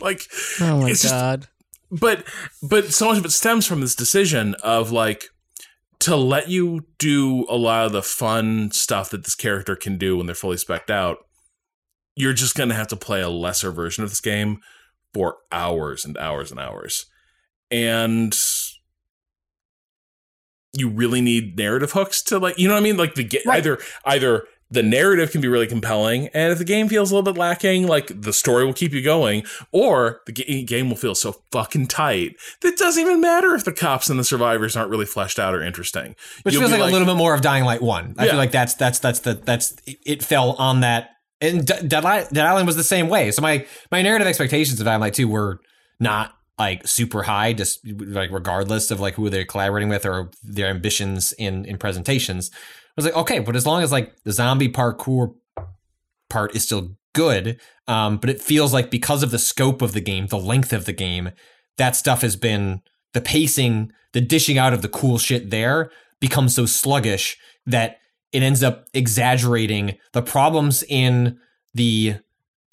like, 0.00 0.22
Oh 0.60 0.80
my 0.82 0.90
it's 0.90 1.02
just- 1.02 1.14
god. 1.14 1.46
but 1.90 2.24
but 2.62 2.92
so 2.92 3.06
much 3.06 3.18
of 3.18 3.24
it 3.24 3.32
stems 3.32 3.66
from 3.66 3.80
this 3.80 3.94
decision 3.94 4.54
of 4.62 4.90
like 4.92 5.26
to 6.00 6.16
let 6.16 6.48
you 6.48 6.84
do 6.98 7.46
a 7.48 7.56
lot 7.56 7.86
of 7.86 7.92
the 7.92 8.02
fun 8.02 8.70
stuff 8.70 9.10
that 9.10 9.24
this 9.24 9.34
character 9.34 9.74
can 9.76 9.96
do 9.96 10.16
when 10.16 10.26
they're 10.26 10.34
fully 10.34 10.56
specked 10.58 10.90
out 10.90 11.18
you're 12.14 12.32
just 12.32 12.54
going 12.54 12.68
to 12.70 12.74
have 12.74 12.88
to 12.88 12.96
play 12.96 13.20
a 13.20 13.28
lesser 13.28 13.70
version 13.70 14.02
of 14.02 14.10
this 14.10 14.20
game 14.20 14.58
for 15.14 15.36
hours 15.52 16.04
and 16.04 16.16
hours 16.18 16.50
and 16.50 16.58
hours 16.60 17.06
and 17.70 18.36
you 20.72 20.88
really 20.88 21.20
need 21.20 21.56
narrative 21.56 21.92
hooks 21.92 22.22
to 22.22 22.38
like 22.38 22.58
you 22.58 22.68
know 22.68 22.74
what 22.74 22.80
i 22.80 22.82
mean 22.82 22.96
like 22.96 23.14
the 23.14 23.24
Right. 23.46 23.58
either 23.58 23.78
either 24.04 24.44
the 24.68 24.82
narrative 24.82 25.30
can 25.30 25.40
be 25.40 25.48
really 25.48 25.66
compelling 25.68 26.28
and 26.34 26.52
if 26.52 26.58
the 26.58 26.64
game 26.64 26.88
feels 26.88 27.10
a 27.10 27.14
little 27.14 27.32
bit 27.32 27.38
lacking 27.38 27.86
like 27.86 28.10
the 28.20 28.32
story 28.32 28.66
will 28.66 28.72
keep 28.74 28.92
you 28.92 29.00
going 29.00 29.44
or 29.72 30.20
the 30.26 30.32
ga- 30.32 30.64
game 30.64 30.88
will 30.90 30.96
feel 30.96 31.14
so 31.14 31.36
fucking 31.52 31.86
tight 31.86 32.34
that 32.60 32.68
it 32.74 32.78
doesn't 32.78 33.00
even 33.00 33.20
matter 33.20 33.54
if 33.54 33.64
the 33.64 33.72
cops 33.72 34.10
and 34.10 34.18
the 34.18 34.24
survivors 34.24 34.76
aren't 34.76 34.90
really 34.90 35.06
fleshed 35.06 35.38
out 35.38 35.54
or 35.54 35.62
interesting 35.62 36.14
Which 36.42 36.52
You'll 36.54 36.62
feels 36.62 36.72
be 36.72 36.78
like, 36.78 36.90
a 36.90 36.92
little 36.92 37.06
bit 37.06 37.16
more 37.16 37.32
of 37.32 37.40
Dying 37.40 37.64
Light 37.64 37.80
One. 37.80 38.14
I 38.18 38.24
Yeah. 38.24 38.30
feel 38.32 38.38
like 38.38 38.50
that's 38.50 38.74
that's 38.74 38.98
that's 38.98 39.20
the 39.20 39.34
that's 39.34 39.74
it- 40.04 40.22
fell 40.22 40.52
on 40.54 40.80
that. 40.80 41.10
And 41.40 41.66
D- 41.66 41.86
Dead, 41.86 42.04
Island 42.04 42.66
was 42.66 42.76
the 42.76 42.84
same 42.84 43.08
way. 43.08 43.30
So 43.30 43.40
my 43.42 43.66
my 43.92 44.02
narrative 44.02 44.26
expectations 44.26 44.80
of 44.80 44.84
Dying 44.86 45.00
Light 45.00 45.14
Two 45.14 45.28
were 45.28 45.60
not 46.00 46.34
like 46.58 46.86
super 46.86 47.24
high, 47.24 47.52
just 47.52 47.80
like 47.86 48.30
regardless 48.30 48.90
of 48.90 49.00
like 49.00 49.14
who 49.14 49.28
they're 49.28 49.44
collaborating 49.44 49.88
with 49.88 50.06
or 50.06 50.30
their 50.42 50.68
ambitions 50.68 51.32
in 51.32 51.64
in 51.64 51.78
presentations. 51.78 52.50
I 52.54 52.92
was 52.96 53.04
like, 53.04 53.16
okay, 53.16 53.38
but 53.40 53.56
as 53.56 53.66
long 53.66 53.82
as 53.82 53.92
like 53.92 54.22
the 54.24 54.32
zombie 54.32 54.70
parkour 54.70 55.34
part 56.30 56.56
is 56.56 56.62
still 56.62 56.96
good, 57.12 57.60
um, 57.86 58.16
but 58.16 58.30
it 58.30 58.40
feels 58.40 58.72
like 58.72 58.90
because 58.90 59.22
of 59.22 59.30
the 59.30 59.38
scope 59.38 59.82
of 59.82 59.92
the 59.92 60.00
game, 60.00 60.26
the 60.26 60.38
length 60.38 60.72
of 60.72 60.86
the 60.86 60.92
game, 60.92 61.30
that 61.76 61.94
stuff 61.94 62.22
has 62.22 62.36
been 62.36 62.80
the 63.12 63.20
pacing, 63.20 63.92
the 64.12 64.20
dishing 64.20 64.56
out 64.56 64.72
of 64.72 64.82
the 64.82 64.88
cool 64.88 65.18
shit 65.18 65.50
there 65.50 65.90
becomes 66.20 66.54
so 66.54 66.64
sluggish 66.64 67.36
that 67.66 67.98
it 68.32 68.42
ends 68.42 68.62
up 68.62 68.86
exaggerating 68.94 69.96
the 70.12 70.22
problems 70.22 70.82
in 70.88 71.38
the 71.74 72.16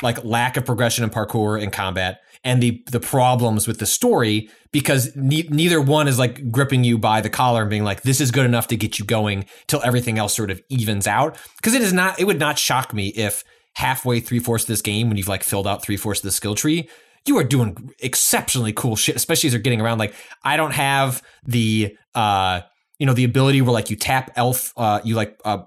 like 0.02 0.24
lack 0.24 0.58
of 0.58 0.66
progression 0.66 1.04
in 1.04 1.10
parkour 1.10 1.62
and 1.62 1.72
combat 1.72 2.22
and 2.44 2.62
the 2.62 2.84
the 2.92 3.00
problems 3.00 3.68
with 3.68 3.80
the 3.80 3.86
story 3.86 4.50
because 4.72 5.16
ne- 5.16 5.48
neither 5.50 5.82
one 5.82 6.08
is 6.08 6.20
like 6.20 6.52
gripping 6.52 6.84
you 6.84 6.98
by 6.98 7.22
the 7.22 7.30
collar 7.30 7.62
and 7.62 7.70
being 7.70 7.84
like 7.84 8.02
this 8.02 8.20
is 8.20 8.32
good 8.32 8.46
enough 8.46 8.68
to 8.68 8.76
get 8.76 9.00
you 9.00 9.06
going 9.06 9.46
till 9.68 9.82
everything 9.84 10.18
else 10.18 10.36
sort 10.36 10.52
of 10.52 10.62
evens 10.70 11.08
out. 11.08 11.38
Because 11.58 11.74
it 11.74 11.82
is 11.82 11.94
not 11.94 12.20
it 12.20 12.26
would 12.26 12.40
not 12.40 12.60
shock 12.60 12.94
me 12.94 13.08
if 13.10 13.44
halfway 13.76 14.20
three 14.20 14.40
fourths 14.40 14.66
of 14.66 14.68
this 14.68 14.82
game 14.82 15.08
when 15.08 15.18
you've 15.18 15.28
like 15.28 15.44
filled 15.44 15.68
out 15.68 15.82
three 15.82 15.98
fourths 15.98 16.20
of 16.20 16.26
the 16.26 16.32
skill 16.32 16.56
tree 16.56 16.88
you 17.26 17.38
are 17.38 17.44
doing 17.44 17.92
exceptionally 18.00 18.74
cool 18.74 18.96
shit 18.96 19.16
especially 19.16 19.48
as 19.48 19.54
you're 19.54 19.62
getting 19.62 19.82
around. 19.82 19.98
Like 19.98 20.14
i 20.44 20.58
don't 20.58 20.74
have 20.74 21.24
the 21.46 21.96
uh 22.14 22.62
you 23.00 23.06
know 23.06 23.14
the 23.14 23.24
ability 23.24 23.62
where 23.62 23.74
like 23.74 23.90
you 23.90 23.96
tap 23.96 24.32
elf 24.36 24.74
uh 24.78 25.00
you 25.04 25.16
like 25.16 25.40
uh 25.44 25.64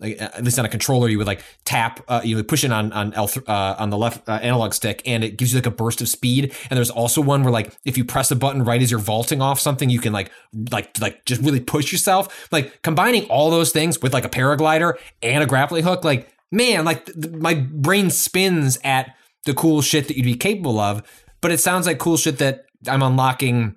uh, 0.00 0.06
at 0.06 0.44
least 0.44 0.58
on 0.58 0.64
a 0.64 0.68
controller, 0.68 1.08
you 1.08 1.18
would 1.18 1.26
like 1.26 1.42
tap, 1.64 2.00
uh, 2.08 2.20
you 2.24 2.36
would 2.36 2.48
push 2.48 2.64
it 2.64 2.72
on 2.72 2.92
on 2.92 3.12
L 3.14 3.30
uh, 3.46 3.74
on 3.78 3.90
the 3.90 3.98
left 3.98 4.28
uh, 4.28 4.32
analog 4.42 4.74
stick, 4.74 5.02
and 5.06 5.24
it 5.24 5.36
gives 5.36 5.52
you 5.52 5.58
like 5.58 5.66
a 5.66 5.70
burst 5.70 6.00
of 6.00 6.08
speed. 6.08 6.54
And 6.70 6.76
there's 6.76 6.90
also 6.90 7.20
one 7.20 7.42
where 7.42 7.52
like 7.52 7.76
if 7.84 7.96
you 7.96 8.04
press 8.04 8.30
a 8.30 8.36
button 8.36 8.64
right 8.64 8.80
as 8.80 8.90
you're 8.90 9.00
vaulting 9.00 9.42
off 9.42 9.60
something, 9.60 9.90
you 9.90 10.00
can 10.00 10.12
like 10.12 10.30
like 10.70 11.00
like 11.00 11.24
just 11.24 11.42
really 11.42 11.60
push 11.60 11.92
yourself. 11.92 12.48
Like 12.52 12.82
combining 12.82 13.24
all 13.24 13.50
those 13.50 13.72
things 13.72 14.00
with 14.00 14.12
like 14.12 14.24
a 14.24 14.30
paraglider 14.30 14.94
and 15.22 15.42
a 15.42 15.46
grappling 15.46 15.84
hook, 15.84 16.04
like 16.04 16.32
man, 16.50 16.84
like 16.84 17.06
th- 17.06 17.34
my 17.34 17.54
brain 17.54 18.10
spins 18.10 18.78
at 18.84 19.14
the 19.44 19.54
cool 19.54 19.82
shit 19.82 20.08
that 20.08 20.16
you'd 20.16 20.24
be 20.24 20.34
capable 20.34 20.78
of. 20.78 21.02
But 21.40 21.52
it 21.52 21.60
sounds 21.60 21.86
like 21.86 21.98
cool 21.98 22.16
shit 22.16 22.38
that 22.38 22.64
I'm 22.88 23.02
unlocking, 23.02 23.76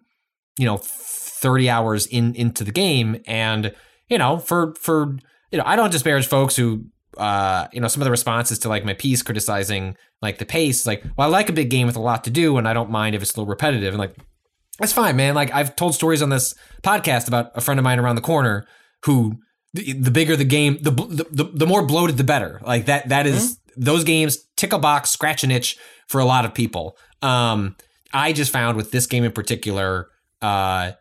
you 0.57 0.65
know, 0.65 0.77
30 0.77 1.69
hours 1.69 2.05
in 2.07 2.35
into 2.35 2.63
the 2.63 2.71
game, 2.71 3.21
and 3.25 3.73
you 4.09 4.17
know, 4.17 4.37
for 4.37 4.75
for 4.75 5.17
you 5.51 5.57
know, 5.57 5.63
I 5.65 5.75
don't 5.75 5.91
disparage 5.91 6.27
folks 6.27 6.55
who, 6.55 6.85
uh, 7.17 7.67
you 7.73 7.81
know, 7.81 7.87
some 7.87 8.01
of 8.01 8.05
the 8.05 8.11
responses 8.11 8.59
to 8.59 8.69
like 8.69 8.85
my 8.85 8.93
piece 8.93 9.21
criticizing 9.21 9.97
like 10.21 10.37
the 10.37 10.45
pace, 10.45 10.85
like, 10.87 11.03
well, 11.17 11.27
I 11.27 11.31
like 11.31 11.49
a 11.49 11.53
big 11.53 11.69
game 11.69 11.87
with 11.87 11.95
a 11.95 12.01
lot 12.01 12.23
to 12.25 12.29
do, 12.29 12.57
and 12.57 12.67
I 12.67 12.73
don't 12.73 12.89
mind 12.89 13.15
if 13.15 13.21
it's 13.21 13.33
a 13.33 13.37
little 13.39 13.49
repetitive, 13.49 13.93
and 13.93 13.99
like, 13.99 14.15
that's 14.79 14.93
fine, 14.93 15.15
man. 15.15 15.35
Like, 15.35 15.53
I've 15.53 15.75
told 15.75 15.93
stories 15.93 16.21
on 16.21 16.29
this 16.29 16.55
podcast 16.83 17.27
about 17.27 17.51
a 17.55 17.61
friend 17.61 17.79
of 17.79 17.83
mine 17.83 17.99
around 17.99 18.15
the 18.15 18.21
corner 18.21 18.65
who, 19.05 19.39
the, 19.73 19.93
the 19.93 20.11
bigger 20.11 20.35
the 20.35 20.43
game, 20.45 20.77
the, 20.81 20.91
the 20.91 21.25
the 21.31 21.43
the 21.53 21.67
more 21.67 21.85
bloated, 21.85 22.17
the 22.17 22.23
better. 22.23 22.59
Like 22.65 22.85
that 22.85 23.09
that 23.09 23.25
is- 23.27 23.57
those 23.77 24.03
games 24.03 24.37
tick 24.57 24.73
a 24.73 24.79
box, 24.79 25.09
scratch 25.11 25.43
an 25.45 25.51
itch 25.51 25.77
for 26.09 26.19
a 26.19 26.25
lot 26.25 26.43
of 26.45 26.53
people. 26.53 26.97
Um, 27.21 27.75
I 28.13 28.33
just 28.33 28.51
found 28.51 28.75
with 28.75 28.91
this 28.91 29.07
game 29.07 29.23
in 29.23 29.31
particular, 29.31 30.07
uh, 30.41 30.91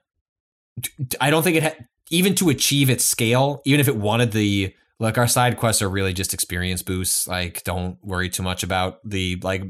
I 1.21 1.31
don't 1.31 1.43
think 1.43 1.57
it 1.57 1.63
had 1.65 1.77
even 2.11 2.35
to 2.37 2.51
achieve 2.51 2.91
its 2.91 3.05
scale, 3.05 3.63
even 3.65 3.81
if 3.81 3.89
it 3.89 3.97
wanted 3.97 4.33
the 4.33 4.75
like 4.99 5.17
our 5.17 5.29
side 5.29 5.57
quests 5.57 5.81
are 5.81 5.89
really 5.89 6.13
just 6.13 6.35
experience 6.35 6.83
boosts. 6.83 7.27
Like, 7.27 7.65
don't 7.65 7.97
worry 8.05 8.29
too 8.29 8.43
much 8.43 8.63
about 8.63 8.99
the 9.09 9.41
like 9.43 9.63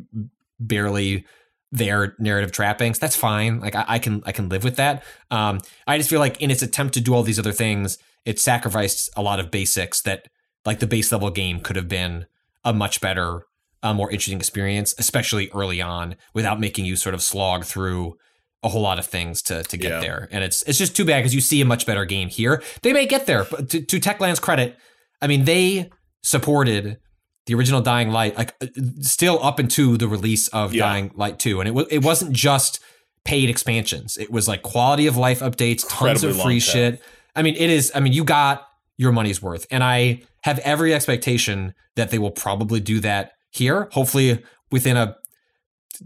barely 0.59 1.25
their 1.73 2.17
narrative 2.19 2.51
trappings. 2.51 2.99
That's 2.99 3.15
fine. 3.15 3.61
Like 3.61 3.77
I, 3.77 3.85
I 3.87 3.99
can 3.99 4.23
I 4.27 4.33
can 4.33 4.49
live 4.49 4.65
with 4.65 4.77
that. 4.77 5.05
Um, 5.31 5.61
I 5.87 5.99
just 5.99 6.11
feel 6.11 6.21
like 6.21 6.41
in 6.41 6.51
its 6.51 6.63
attempt 6.63 6.95
to 6.95 7.01
do 7.01 7.15
all 7.15 7.23
these 7.23 7.39
other 7.39 7.53
things, 7.53 7.99
it 8.25 8.41
sacrificed 8.41 9.11
a 9.17 9.23
lot 9.23 9.39
of 9.41 9.51
basics 9.51 10.03
that 10.03 10.29
like 10.67 10.81
the 10.81 10.87
base 10.87 11.13
level 11.13 11.31
game 11.31 11.61
could 11.61 11.77
have 11.77 11.89
been 11.89 12.27
a 12.65 12.73
much 12.73 13.01
better, 13.01 13.47
a 13.83 13.95
more 13.95 14.11
interesting 14.11 14.39
experience, 14.39 14.95
especially 14.99 15.51
early 15.55 15.81
on, 15.81 16.17
without 16.35 16.61
making 16.61 16.85
you 16.85 16.97
sort 16.97 17.15
of 17.15 17.23
slog 17.23 17.65
through 17.65 18.17
a 18.63 18.69
whole 18.69 18.83
lot 18.83 18.99
of 18.99 19.07
things 19.07 19.41
to 19.43 19.63
to 19.65 19.77
get 19.77 19.91
Yeah. 19.93 20.01
there. 20.01 20.29
And 20.31 20.45
it's 20.45 20.63
it's 20.63 20.79
just 20.79 20.95
too 20.97 21.05
bad 21.05 21.21
because 21.21 21.35
you 21.35 21.41
see 21.41 21.61
a 21.61 21.65
much 21.65 21.87
better 21.87 22.05
game 22.05 22.29
here. 22.29 22.63
They 22.83 22.93
may 22.93 23.07
get 23.07 23.27
there, 23.27 23.45
but 23.51 23.71
to, 23.71 23.81
to 23.83 24.01
Techland's 24.01 24.41
credit, 24.41 24.77
I 25.23 25.27
mean 25.27 25.45
they 25.45 25.91
supported 26.23 26.99
the 27.47 27.55
original 27.55 27.81
Dying 27.81 28.11
Light, 28.11 28.37
like 28.37 28.55
uh, 28.63 28.67
still 29.01 29.43
up 29.43 29.59
into 29.59 29.97
the 29.97 30.07
release 30.07 30.49
of 30.49 30.75
Yeah. 30.75 30.85
Dying 30.85 31.11
Light 31.15 31.39
2. 31.39 31.61
And 31.61 31.69
it, 31.69 31.73
wa- 31.73 31.87
it 31.91 32.05
wasn't 32.05 32.33
just 32.33 32.81
paid 33.25 33.49
expansions, 33.51 34.17
it 34.19 34.31
was 34.31 34.47
like 34.47 34.63
quality 34.63 35.07
of 35.07 35.17
life 35.17 35.41
updates, 35.41 35.85
tons 35.89 36.23
of 36.23 36.41
free 36.41 36.61
shit. 36.61 37.03
I 37.35 37.43
mean, 37.43 37.55
it 37.57 37.71
is, 37.71 37.91
I 37.95 38.01
mean, 38.01 38.13
you 38.13 38.25
got 38.25 38.67
your 38.99 39.13
money's 39.13 39.41
worth. 39.43 39.67
And 39.71 39.83
I 39.83 40.23
have 40.43 40.59
every 40.61 40.95
expectation 40.95 41.75
that 41.97 42.11
they 42.11 42.19
will 42.19 42.31
probably 42.31 42.81
do 42.81 43.01
that 43.01 43.33
here, 43.51 43.89
hopefully 43.93 44.43
within 44.71 44.97
a 44.97 45.17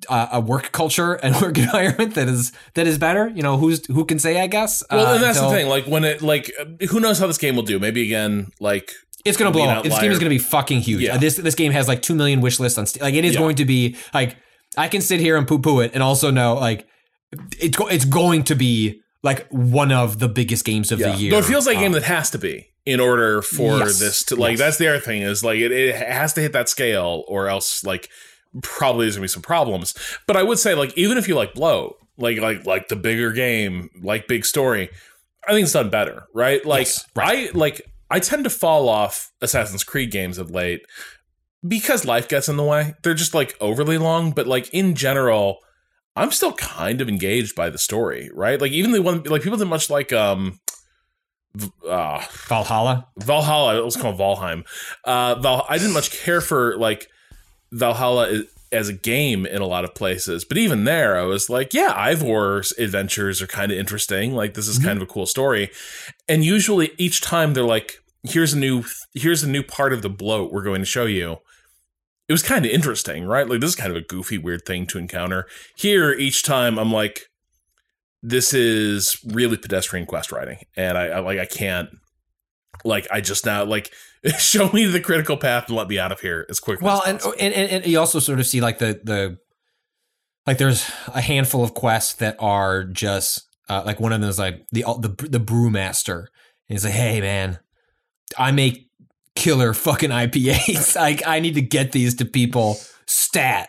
a 0.08 0.28
a 0.32 0.40
work 0.40 0.72
culture 0.72 1.14
and 1.14 1.34
work 1.42 1.56
environment 1.58 2.14
that 2.14 2.28
is 2.28 2.52
that 2.74 2.86
is 2.86 2.98
better. 2.98 3.28
You 3.28 3.42
know, 3.42 3.56
who's 3.58 3.84
who 3.86 4.04
can 4.04 4.18
say? 4.18 4.40
I 4.40 4.46
guess. 4.46 4.82
Well, 4.90 5.06
Uh, 5.06 5.14
and 5.14 5.22
that's 5.22 5.38
until- 5.38 5.50
the 5.50 5.56
thing. 5.56 5.68
Like 5.68 5.86
when 5.86 6.04
it, 6.04 6.22
like, 6.22 6.52
uh, 6.60 6.86
who 6.86 7.00
knows 7.00 7.18
how 7.18 7.26
this 7.26 7.38
game 7.38 7.56
will 7.56 7.62
do? 7.62 7.78
Maybe 7.78 8.02
again, 8.02 8.48
like, 8.60 8.92
It's 9.24 9.36
gonna 9.38 9.50
blow 9.52 9.64
up. 9.68 9.84
This 9.84 9.98
game 9.98 10.10
is 10.12 10.18
gonna 10.18 10.30
be 10.30 10.38
fucking 10.38 10.80
huge. 10.80 11.02
Yeah. 11.02 11.14
Uh, 11.14 11.18
This 11.18 11.36
this 11.36 11.54
game 11.54 11.72
has 11.72 11.88
like 11.88 12.02
two 12.02 12.14
million 12.14 12.40
wish 12.40 12.58
lists 12.60 12.78
on. 12.78 12.86
Like 13.00 13.14
it 13.14 13.24
is 13.24 13.34
Yeah. 13.34 13.40
going 13.40 13.56
to 13.56 13.64
be 13.64 13.96
like 14.12 14.36
I 14.76 14.88
can 14.88 15.00
sit 15.00 15.20
here 15.20 15.36
and 15.36 15.46
poo 15.46 15.58
poo 15.60 15.80
it 15.80 15.92
and 15.94 16.02
also 16.02 16.30
know 16.30 16.54
like 16.54 16.86
it's 17.60 17.76
go- 17.76 17.88
it's 17.88 18.04
going 18.04 18.42
to 18.44 18.54
be 18.54 19.00
like 19.22 19.46
one 19.50 19.90
of 19.92 20.18
the 20.18 20.28
biggest 20.28 20.64
games 20.64 20.92
of 20.92 20.98
the 20.98 21.12
year. 21.12 21.30
No, 21.32 21.38
it 21.38 21.44
feels 21.44 21.66
like 21.66 21.76
a 21.76 21.80
game 21.80 21.86
Um, 21.88 21.92
that 21.92 22.02
has 22.02 22.28
to 22.30 22.38
be 22.38 22.66
in 22.84 23.00
order 23.00 23.40
for 23.40 23.78
Yes. 23.78 23.98
this 23.98 24.22
to 24.24 24.36
like. 24.36 24.50
Yes. 24.50 24.58
That's 24.58 24.76
the 24.76 24.88
other 24.88 25.00
thing 25.00 25.22
is 25.22 25.42
like 25.42 25.58
it, 25.58 25.72
it 25.72 25.94
has 25.96 26.32
to 26.34 26.40
hit 26.42 26.52
that 26.52 26.68
scale, 26.68 27.24
or 27.28 27.48
else 27.48 27.82
like 27.84 28.10
probably 28.62 29.06
there's 29.06 29.16
gonna 29.16 29.24
be 29.24 29.28
some 29.28 29.42
problems. 29.42 29.94
But 30.26 30.36
I 30.36 30.42
would 30.42 30.58
say 30.58 30.74
like 30.74 30.96
even 30.96 31.18
if 31.18 31.28
you 31.28 31.34
like 31.34 31.54
Blow, 31.54 31.96
like 32.16 32.38
like 32.38 32.66
like 32.66 32.88
the 32.88 32.96
bigger 32.96 33.32
game, 33.32 33.90
like 34.02 34.28
big 34.28 34.44
story, 34.44 34.90
I 35.46 35.52
think 35.52 35.64
it's 35.64 35.72
done 35.72 35.90
better, 35.90 36.26
right? 36.34 36.64
Like 36.64 36.86
Yes, 36.86 37.06
I 37.16 37.50
like 37.54 37.82
I 38.10 38.20
tend 38.20 38.44
to 38.44 38.50
fall 38.50 38.88
off 38.88 39.32
Assassin's 39.40 39.84
Creed 39.84 40.10
games 40.10 40.38
of 40.38 40.50
late 40.50 40.82
because 41.66 42.04
life 42.04 42.28
gets 42.28 42.48
in 42.48 42.56
the 42.56 42.64
way. 42.64 42.94
They're 43.02 43.14
just 43.14 43.34
like 43.34 43.56
overly 43.60 43.98
long, 43.98 44.32
but 44.32 44.46
like 44.46 44.72
in 44.72 44.94
general. 44.94 45.58
I'm 46.16 46.30
still 46.30 46.52
kind 46.52 47.00
of 47.00 47.08
engaged 47.08 47.56
by 47.56 47.70
the 47.70 47.78
story, 47.78 48.30
right? 48.32 48.60
Like 48.60 48.70
even 48.70 48.92
the 48.92 49.02
one, 49.02 49.24
like 49.24 49.42
people 49.42 49.58
didn't 49.58 49.70
much 49.70 49.90
like 49.90 50.12
um, 50.12 50.60
uh, 51.88 52.24
Valhalla. 52.48 53.08
Valhalla. 53.18 53.78
It 53.78 53.84
was 53.84 53.96
called 53.96 54.18
Valheim. 54.18 54.64
Uh, 55.04 55.36
Val- 55.36 55.66
I 55.68 55.78
didn't 55.78 55.92
much 55.92 56.12
care 56.12 56.40
for 56.40 56.76
like 56.78 57.08
Valhalla 57.72 58.44
as 58.72 58.88
a 58.88 58.92
game 58.92 59.46
in 59.46 59.62
a 59.62 59.66
lot 59.66 59.84
of 59.84 59.94
places, 59.94 60.44
but 60.44 60.58
even 60.58 60.84
there, 60.84 61.16
I 61.18 61.22
was 61.22 61.48
like, 61.48 61.72
yeah, 61.72 61.92
Eivor's 61.96 62.72
adventures 62.78 63.40
are 63.40 63.46
kind 63.46 63.70
of 63.70 63.78
interesting. 63.78 64.34
Like 64.34 64.54
this 64.54 64.66
is 64.66 64.78
mm-hmm. 64.78 64.88
kind 64.88 64.98
of 65.00 65.08
a 65.08 65.12
cool 65.12 65.26
story, 65.26 65.70
and 66.28 66.44
usually 66.44 66.90
each 66.98 67.20
time 67.20 67.54
they're 67.54 67.64
like, 67.64 67.98
here's 68.24 68.52
a 68.52 68.58
new, 68.58 68.84
here's 69.14 69.42
a 69.42 69.48
new 69.48 69.62
part 69.62 69.92
of 69.92 70.02
the 70.02 70.10
bloat 70.10 70.52
we're 70.52 70.62
going 70.62 70.80
to 70.80 70.86
show 70.86 71.06
you. 71.06 71.38
It 72.28 72.32
was 72.32 72.42
kind 72.42 72.64
of 72.64 72.70
interesting, 72.70 73.26
right? 73.26 73.46
Like 73.48 73.60
this 73.60 73.70
is 73.70 73.76
kind 73.76 73.90
of 73.90 73.96
a 73.96 74.06
goofy, 74.06 74.38
weird 74.38 74.64
thing 74.64 74.86
to 74.88 74.98
encounter. 74.98 75.46
Here, 75.76 76.12
each 76.12 76.42
time 76.42 76.78
I'm 76.78 76.92
like, 76.92 77.28
this 78.22 78.54
is 78.54 79.20
really 79.26 79.58
pedestrian 79.58 80.06
quest 80.06 80.32
writing, 80.32 80.58
and 80.76 80.96
I, 80.96 81.08
I 81.08 81.18
like 81.20 81.38
I 81.38 81.46
can't 81.46 81.90
like 82.84 83.06
I 83.10 83.20
just 83.20 83.46
now 83.46 83.64
like 83.64 83.92
show 84.38 84.70
me 84.70 84.86
the 84.86 85.00
critical 85.00 85.36
path 85.36 85.68
and 85.68 85.76
let 85.76 85.88
me 85.88 85.98
out 85.98 86.12
of 86.12 86.20
here 86.20 86.46
as 86.48 86.60
quickly. 86.60 86.84
Well, 86.84 87.02
as 87.04 87.24
and, 87.24 87.54
and 87.54 87.70
and 87.70 87.86
you 87.86 87.98
also 87.98 88.18
sort 88.18 88.40
of 88.40 88.46
see 88.46 88.60
like 88.60 88.78
the 88.78 89.00
the 89.02 89.38
like 90.46 90.58
there's 90.58 90.90
a 91.08 91.20
handful 91.20 91.62
of 91.62 91.74
quests 91.74 92.14
that 92.14 92.36
are 92.38 92.84
just 92.84 93.46
uh, 93.68 93.82
like 93.84 94.00
one 94.00 94.12
of 94.12 94.20
them 94.20 94.30
is 94.30 94.38
like 94.38 94.66
the 94.72 94.82
the 95.00 95.28
the 95.28 95.40
brewmaster. 95.40 96.18
And 96.68 96.76
he's 96.76 96.84
like, 96.84 96.94
hey 96.94 97.20
man, 97.20 97.58
I 98.38 98.52
make 98.52 98.88
killer 99.34 99.74
fucking 99.74 100.10
IPAs. 100.10 100.96
like 101.00 101.26
I 101.26 101.40
need 101.40 101.54
to 101.54 101.62
get 101.62 101.92
these 101.92 102.14
to 102.16 102.24
people 102.24 102.78
stat. 103.06 103.68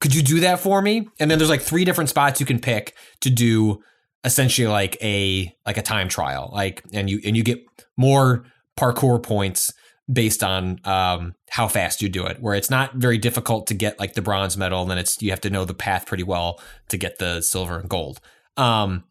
Could 0.00 0.14
you 0.14 0.22
do 0.22 0.40
that 0.40 0.60
for 0.60 0.82
me? 0.82 1.08
And 1.20 1.30
then 1.30 1.38
there's 1.38 1.50
like 1.50 1.62
three 1.62 1.84
different 1.84 2.10
spots 2.10 2.40
you 2.40 2.46
can 2.46 2.58
pick 2.58 2.96
to 3.20 3.30
do 3.30 3.80
essentially 4.24 4.66
like 4.66 4.96
a 5.00 5.54
like 5.64 5.76
a 5.76 5.82
time 5.82 6.08
trial. 6.08 6.50
Like 6.52 6.82
and 6.92 7.08
you 7.08 7.20
and 7.24 7.36
you 7.36 7.44
get 7.44 7.64
more 7.96 8.44
parkour 8.76 9.22
points 9.22 9.72
based 10.12 10.42
on 10.42 10.80
um, 10.84 11.34
how 11.50 11.68
fast 11.68 12.02
you 12.02 12.08
do 12.08 12.26
it. 12.26 12.40
Where 12.40 12.54
it's 12.54 12.70
not 12.70 12.94
very 12.94 13.18
difficult 13.18 13.66
to 13.68 13.74
get 13.74 13.98
like 13.98 14.14
the 14.14 14.22
bronze 14.22 14.56
medal, 14.56 14.82
and 14.82 14.90
then 14.90 14.98
it's 14.98 15.20
you 15.22 15.30
have 15.30 15.40
to 15.42 15.50
know 15.50 15.64
the 15.64 15.74
path 15.74 16.06
pretty 16.06 16.24
well 16.24 16.60
to 16.88 16.96
get 16.96 17.18
the 17.18 17.40
silver 17.40 17.78
and 17.78 17.88
gold. 17.88 18.20
Um, 18.56 19.04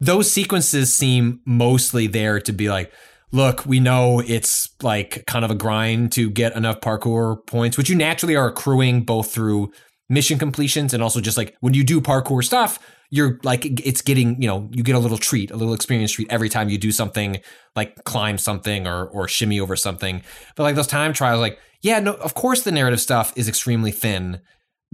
those 0.00 0.30
sequences 0.30 0.94
seem 0.94 1.40
mostly 1.44 2.08
there 2.08 2.40
to 2.40 2.52
be 2.52 2.68
like, 2.68 2.92
look, 3.30 3.64
we 3.64 3.80
know 3.80 4.20
it's 4.20 4.68
like 4.82 5.24
kind 5.26 5.44
of 5.44 5.50
a 5.50 5.54
grind 5.54 6.12
to 6.12 6.28
get 6.30 6.56
enough 6.56 6.80
parkour 6.80 7.46
points, 7.46 7.78
which 7.78 7.88
you 7.88 7.96
naturally 7.96 8.36
are 8.36 8.48
accruing 8.48 9.02
both 9.02 9.32
through 9.32 9.72
mission 10.12 10.38
completions 10.38 10.92
and 10.92 11.02
also 11.02 11.20
just 11.20 11.38
like 11.38 11.56
when 11.60 11.74
you 11.74 11.82
do 11.82 12.00
parkour 12.00 12.44
stuff, 12.44 12.78
you're 13.10 13.40
like 13.42 13.64
it's 13.64 14.02
getting, 14.02 14.40
you 14.40 14.46
know, 14.46 14.68
you 14.72 14.82
get 14.82 14.94
a 14.94 14.98
little 14.98 15.18
treat, 15.18 15.50
a 15.50 15.56
little 15.56 15.74
experience 15.74 16.12
treat 16.12 16.30
every 16.30 16.48
time 16.48 16.68
you 16.68 16.78
do 16.78 16.92
something 16.92 17.40
like 17.74 18.04
climb 18.04 18.38
something 18.38 18.86
or 18.86 19.06
or 19.06 19.26
shimmy 19.26 19.58
over 19.58 19.74
something. 19.74 20.22
But 20.54 20.64
like 20.64 20.74
those 20.76 20.86
time 20.86 21.12
trials, 21.12 21.40
like, 21.40 21.58
yeah, 21.80 21.98
no, 21.98 22.14
of 22.14 22.34
course 22.34 22.62
the 22.62 22.72
narrative 22.72 23.00
stuff 23.00 23.32
is 23.36 23.48
extremely 23.48 23.90
thin 23.90 24.40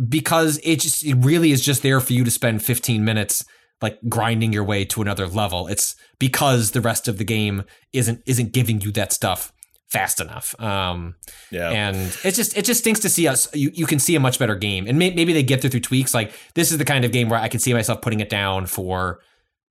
because 0.09 0.61
it 0.63 0.81
just 0.81 1.05
it 1.05 1.15
really 1.15 1.51
is 1.51 1.65
just 1.65 1.83
there 1.83 2.01
for 2.01 2.13
you 2.13 2.25
to 2.25 2.31
spend 2.31 2.63
15 2.63 3.05
minutes 3.05 3.45
like 3.83 3.99
grinding 4.09 4.53
your 4.53 4.65
way 4.65 4.85
to 4.85 5.03
another 5.03 5.27
level. 5.27 5.67
It's 5.67 5.97
because 6.19 6.71
the 6.71 6.81
rest 6.81 7.09
of 7.09 7.19
the 7.19 7.25
game 7.25 7.65
isn't 7.93 8.23
isn't 8.27 8.53
giving 8.53 8.81
you 8.81 8.93
that 8.93 9.13
stuff 9.13 9.53
fast 9.89 10.21
enough. 10.21 10.55
Um, 10.61 11.15
yeah, 11.51 11.71
and 11.71 11.97
it 12.25 12.33
just 12.35 12.57
it 12.57 12.65
just 12.65 12.81
stinks 12.81 13.01
to 13.01 13.09
see 13.09 13.27
us. 13.29 13.49
You, 13.55 13.71
you 13.75 13.87
can 13.87 13.99
see 13.99 14.15
a 14.15 14.21
much 14.21 14.39
better 14.39 14.55
game, 14.55 14.87
and 14.87 14.99
may, 14.99 15.11
maybe 15.15 15.33
they 15.33 15.43
get 15.43 15.63
there 15.63 15.71
through 15.71 15.81
tweaks. 15.81 16.15
Like 16.15 16.33
this 16.55 16.71
is 16.73 16.79
the 16.79 16.85
kind 16.85 17.05
of 17.05 17.13
game 17.13 17.29
where 17.29 17.41
I 17.41 17.49
can 17.49 17.61
see 17.61 17.73
myself 17.73 18.03
putting 18.03 18.21
it 18.21 18.29
down 18.29 18.67
for 18.67 19.21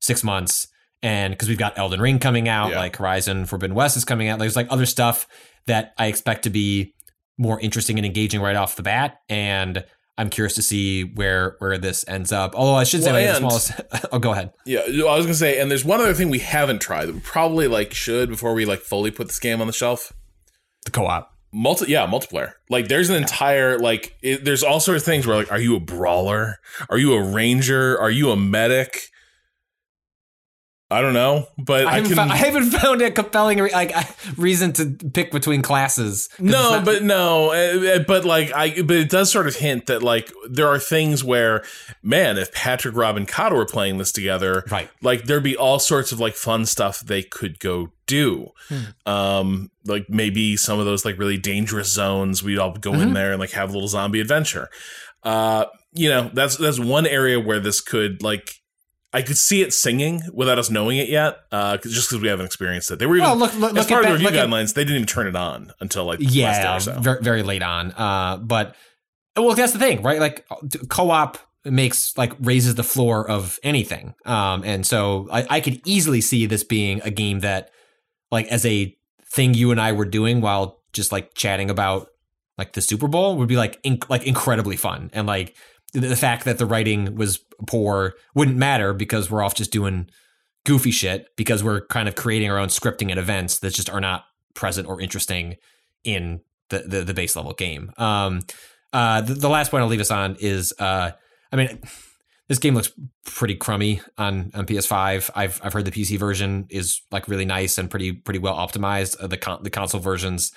six 0.01 0.23
months, 0.23 0.67
and 1.03 1.33
because 1.33 1.47
we've 1.49 1.57
got 1.57 1.77
Elden 1.77 1.99
Ring 2.01 2.19
coming 2.19 2.47
out, 2.49 2.71
Yeah. 2.71 2.79
like 2.79 2.95
Horizon 2.97 3.45
Forbidden 3.45 3.75
West 3.75 3.97
is 3.97 4.05
coming 4.05 4.27
out. 4.27 4.39
There's 4.39 4.55
like 4.55 4.67
other 4.69 4.85
stuff 4.85 5.27
that 5.67 5.93
I 5.97 6.07
expect 6.07 6.43
to 6.43 6.49
be 6.49 6.93
more 7.37 7.59
interesting 7.59 7.97
and 7.99 8.05
engaging 8.05 8.41
right 8.41 8.55
off 8.55 8.75
the 8.75 8.83
bat, 8.83 9.19
and 9.29 9.83
I'm 10.17 10.29
curious 10.29 10.55
to 10.55 10.61
see 10.63 11.03
where 11.03 11.55
where 11.59 11.77
this 11.77 12.03
ends 12.07 12.31
up. 12.31 12.55
Although 12.55 12.75
I 12.75 12.83
should 12.85 13.03
say, 13.03 13.11
Well, 13.11 13.27
and- 13.29 13.37
smallest. 13.37 13.71
oh, 14.11 14.19
go 14.19 14.31
ahead. 14.31 14.51
yeah. 14.65 14.79
I 14.79 15.15
was 15.15 15.25
gonna 15.25 15.33
say, 15.35 15.59
and 15.59 15.69
there's 15.69 15.85
one 15.85 15.99
other 15.99 16.13
thing 16.13 16.29
we 16.29 16.39
haven't 16.39 16.79
tried 16.81 17.05
that 17.05 17.13
we 17.13 17.19
probably 17.21 17.67
like 17.67 17.93
should 17.93 18.29
before 18.29 18.53
we 18.53 18.65
like 18.65 18.79
fully 18.79 19.11
put 19.11 19.27
this 19.27 19.39
game 19.39 19.61
on 19.61 19.67
the 19.67 19.73
shelf. 19.73 20.11
The 20.85 20.91
co-op. 20.91 21.33
Multi, 21.53 21.91
yeah, 21.91 22.05
multiplayer. 22.07 22.53
Like, 22.69 22.87
there's 22.89 23.09
an 23.09 23.15
entire 23.15 23.79
like, 23.79 24.15
it, 24.21 24.43
there's 24.43 24.63
all 24.63 24.79
sorts 24.79 25.03
of 25.03 25.05
things 25.05 25.25
where 25.25 25.35
like, 25.37 25.51
are 25.51 25.59
you 25.59 25.75
a 25.75 25.79
brawler? 25.79 26.59
Are 26.89 26.97
you 26.97 27.13
a 27.13 27.23
ranger? 27.23 27.97
Are 27.99 28.11
you 28.11 28.31
a 28.31 28.35
medic? 28.35 29.09
I 30.89 31.01
don't 31.01 31.13
know, 31.13 31.47
but 31.57 31.85
I 31.85 31.89
I, 31.89 31.93
haven't, 31.95 32.07
can. 32.07 32.15
found, 32.15 32.31
I 32.31 32.35
haven't 32.37 32.71
found 32.71 33.01
a 33.01 33.11
compelling 33.11 33.59
re- 33.59 33.73
like 33.73 33.91
reason 34.37 34.71
to 34.73 34.85
pick 35.13 35.31
between 35.31 35.61
classes. 35.61 36.29
No, 36.39 36.75
not- 36.75 36.85
but 36.85 37.03
no, 37.03 37.51
uh, 37.51 37.95
uh, 37.95 37.99
but 38.07 38.23
like 38.23 38.53
I, 38.53 38.81
but 38.83 38.95
it 38.95 39.09
does 39.09 39.29
sort 39.29 39.47
of 39.47 39.57
hint 39.57 39.87
that 39.87 40.01
like 40.01 40.31
there 40.49 40.67
are 40.67 40.79
things 40.79 41.25
where, 41.25 41.61
man, 42.01 42.37
if 42.37 42.53
Patrick, 42.53 42.95
Rob, 42.95 43.17
and 43.17 43.27
Cotto 43.27 43.57
were 43.57 43.65
playing 43.65 43.97
this 43.97 44.13
together, 44.13 44.63
Right. 44.71 44.89
Like 45.01 45.25
there'd 45.25 45.43
be 45.43 45.57
all 45.57 45.79
sorts 45.79 46.13
of 46.13 46.21
like 46.21 46.35
fun 46.35 46.65
stuff 46.65 47.01
they 47.01 47.21
could 47.21 47.59
go 47.59 47.89
do. 48.05 48.51
Um, 49.05 49.71
like 49.85 50.05
maybe 50.09 50.55
some 50.55 50.79
of 50.79 50.85
those 50.85 51.03
like 51.03 51.17
really 51.17 51.37
dangerous 51.37 51.91
zones, 51.91 52.41
we'd 52.43 52.59
all 52.59 52.71
go 52.77 52.93
in 52.93 53.11
there 53.13 53.31
and 53.31 53.39
like 53.41 53.51
have 53.51 53.69
a 53.69 53.73
little 53.73 53.89
zombie 53.89 54.21
adventure. 54.21 54.69
Uh, 55.23 55.65
you 55.93 56.07
know, 56.07 56.29
that's 56.33 56.55
that's 56.55 56.79
one 56.79 57.05
area 57.05 57.39
where 57.39 57.59
this 57.59 57.81
could 57.81 58.23
like. 58.23 58.53
I 59.13 59.21
could 59.21 59.37
see 59.37 59.61
it 59.61 59.73
singing 59.73 60.21
without 60.33 60.59
us 60.59 60.69
knowing 60.69 60.97
it 60.97 61.07
yet, 61.09 61.37
uh, 61.51 61.77
'cause- 61.77 61.93
just 61.93 62.09
because 62.09 62.21
we 62.21 62.27
haven't 62.27 62.45
experienced 62.45 62.91
it. 62.91 62.99
They 62.99 63.05
were 63.05 63.17
even 63.17 63.29
look- 63.39 63.53
look- 63.55 63.71
as 63.71 63.77
look 63.77 63.87
part 63.87 64.05
at 64.05 64.11
of 64.11 64.19
the 64.19 64.25
review 64.25 64.27
look 64.27 64.35
at- 64.35 64.49
guidelines. 64.49 64.73
They 64.73 64.83
didn't 64.83 64.97
even 64.97 65.07
turn 65.07 65.27
it 65.27 65.35
on 65.35 65.71
until 65.79 66.05
like 66.05 66.19
last 66.19 66.33
day 66.33 66.39
yeah, 66.39 66.75
or 66.75 66.79
so. 66.79 66.99
very, 66.99 67.21
very 67.21 67.43
late 67.43 67.63
on. 67.63 67.91
Uh, 67.93 68.37
but 68.37 68.75
well, 69.37 69.53
that's 69.55 69.71
the 69.73 69.79
thing, 69.79 70.01
right? 70.01 70.19
Like 70.19 70.45
co-op 70.89 71.37
makes 71.63 72.17
like 72.17 72.33
raises 72.39 72.75
the 72.75 72.83
floor 72.83 73.29
of 73.29 73.59
anything. 73.63 74.13
Um, 74.25 74.63
and 74.63 74.85
so 74.85 75.27
I, 75.31 75.45
I 75.49 75.59
could 75.61 75.81
easily 75.85 76.21
see 76.21 76.45
this 76.45 76.63
being 76.63 77.01
a 77.03 77.09
game 77.11 77.39
that, 77.41 77.69
like, 78.31 78.47
as 78.47 78.65
a 78.65 78.95
thing 79.31 79.53
you 79.53 79.71
and 79.71 79.79
I 79.79 79.91
were 79.91 80.05
doing 80.05 80.41
while 80.41 80.81
just 80.93 81.11
like 81.11 81.33
chatting 81.33 81.69
about 81.69 82.07
like 82.57 82.73
the 82.73 82.81
Super 82.81 83.07
Bowl 83.07 83.37
would 83.37 83.47
be 83.47 83.57
like 83.57 83.81
inc- 83.83 84.09
like 84.09 84.25
incredibly 84.25 84.75
fun 84.77 85.11
and 85.13 85.27
like 85.27 85.55
the, 86.01 86.15
fact 86.15 86.45
that 86.45 86.57
the 86.57 86.65
writing 86.65 87.15
was 87.15 87.39
poor 87.67 88.13
wouldn't 88.35 88.57
matter 88.57 88.93
because 88.93 89.29
we're 89.31 89.43
off 89.43 89.55
just 89.55 89.71
doing 89.71 90.09
goofy 90.65 90.91
shit 90.91 91.27
because 91.35 91.63
we're 91.63 91.85
kind 91.87 92.07
of 92.07 92.15
creating 92.15 92.51
our 92.51 92.57
own 92.57 92.67
scripting 92.67 93.09
and 93.09 93.19
events 93.19 93.59
that 93.59 93.73
just 93.73 93.89
are 93.89 94.01
not 94.01 94.25
present 94.53 94.87
or 94.87 94.99
interesting 95.01 95.55
in 96.03 96.41
the 96.69 96.79
the, 96.79 97.03
the 97.03 97.13
base 97.13 97.35
level 97.35 97.53
game. 97.53 97.91
Um, 97.97 98.41
uh, 98.93 99.21
the, 99.21 99.33
the 99.33 99.49
last 99.49 99.71
point 99.71 99.83
I'll 99.83 99.89
leave 99.89 99.99
us 99.99 100.11
on 100.11 100.37
is, 100.39 100.73
uh, 100.79 101.11
I 101.51 101.55
mean, 101.55 101.79
this 102.47 102.59
game 102.59 102.75
looks 102.75 102.91
pretty 103.25 103.55
crummy 103.55 104.01
on, 104.17 104.51
on 104.53 104.65
PS5. 104.65 105.29
I've 105.35 105.61
I've 105.63 105.73
heard 105.73 105.85
the 105.85 105.91
PC 105.91 106.17
version 106.17 106.65
is 106.69 107.01
like 107.11 107.27
really 107.27 107.45
nice 107.45 107.77
and 107.77 107.89
pretty 107.89 108.13
pretty 108.13 108.39
well 108.39 108.55
optimized. 108.55 109.21
Uh, 109.21 109.27
the 109.27 109.37
con- 109.37 109.63
the 109.63 109.69
console 109.69 109.99
versions 109.99 110.51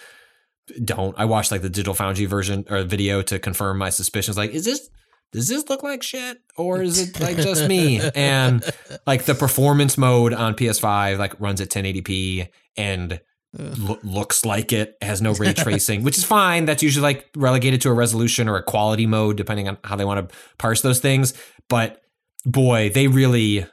don't. 0.85 1.19
I 1.19 1.25
watched 1.25 1.51
like 1.51 1.63
the 1.63 1.69
Digital 1.69 1.95
Foundry 1.95 2.27
version 2.27 2.65
or 2.71 2.83
video 2.83 3.23
to 3.23 3.39
confirm 3.39 3.79
my 3.79 3.91
suspicions. 3.91 4.37
Like, 4.37 4.51
is 4.51 4.65
this 4.65 4.89
does 5.33 5.49
this 5.49 5.69
look 5.69 5.83
like 5.83 6.03
shit 6.03 6.39
or 6.57 6.83
is 6.83 6.99
it 6.99 7.21
like 7.21 7.37
just 7.49 7.69
me? 7.69 8.01
And 8.15 8.65
like 9.07 9.25
the 9.25 9.35
performance 9.35 9.97
mode 9.97 10.33
on 10.35 10.55
PS5 10.55 11.19
like 11.19 11.39
runs 11.41 11.61
at 11.61 11.69
1080p 11.69 12.49
and 12.77 13.21
lo- 13.57 13.99
looks 14.03 14.45
like 14.45 14.73
it 14.73 14.97
has 15.01 15.23
no 15.23 15.33
ray 15.33 15.53
tracing, 15.53 16.03
which 16.03 16.19
is 16.19 16.25
fine. 16.25 16.65
That's 16.65 16.83
usually 16.83 17.03
like 17.03 17.29
relegated 17.37 17.81
to 17.83 17.91
a 17.91 17.95
resolution 17.95 18.49
or 18.49 18.57
a 18.57 18.63
quality 18.63 19.07
mode, 19.07 19.37
depending 19.37 19.69
on 19.69 19.79
how 19.85 19.97
they 19.97 20.05
want 20.05 20.29
to 20.29 20.37
parse 20.59 20.83
those 20.83 21.01
things. 21.01 21.35
But 21.69 22.01
boy, 22.45 22.91
they 22.91 23.07
really 23.07 23.67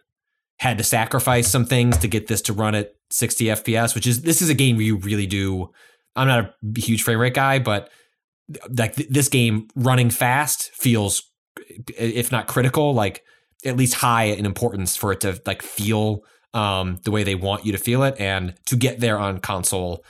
had 0.60 0.78
to 0.78 0.84
sacrifice 0.84 1.48
some 1.48 1.66
things 1.66 1.98
to 2.00 2.08
get 2.08 2.28
this 2.28 2.42
to 2.44 2.54
run 2.54 2.76
at 2.76 2.94
60 3.12 3.46
FPS, 3.46 3.96
which 3.96 4.08
is 4.08 4.22
this 4.24 4.42
is 4.42 4.50
a 4.50 4.56
game 4.56 4.76
where 4.76 4.86
you 4.86 4.98
really 4.98 5.28
do. 5.28 5.70
I'm 6.16 6.28
not 6.28 6.46
a 6.46 6.80
huge 6.80 7.04
frame 7.04 7.20
rate 7.20 7.36
guy, 7.36 7.60
but 7.60 7.90
like 8.76 8.96
th- 8.96 9.10
this 9.10 9.30
game 9.30 9.68
running 9.76 10.10
fast 10.10 10.72
feels, 10.74 11.22
if 11.98 12.32
not 12.32 12.48
critical, 12.48 12.94
like 12.94 13.24
at 13.66 13.76
least 13.76 13.96
high 13.96 14.26
in 14.26 14.46
importance 14.46 14.96
for 14.96 15.12
it 15.12 15.22
to 15.22 15.42
like 15.46 15.62
feel 15.62 16.24
um, 16.54 17.00
the 17.04 17.12
way 17.12 17.24
they 17.24 17.36
want 17.36 17.66
you 17.66 17.72
to 17.72 17.78
feel 17.78 18.04
it, 18.04 18.16
and 18.20 18.54
to 18.66 18.76
get 18.76 19.00
there 19.00 19.18
on 19.20 19.40
console, 19.40 20.04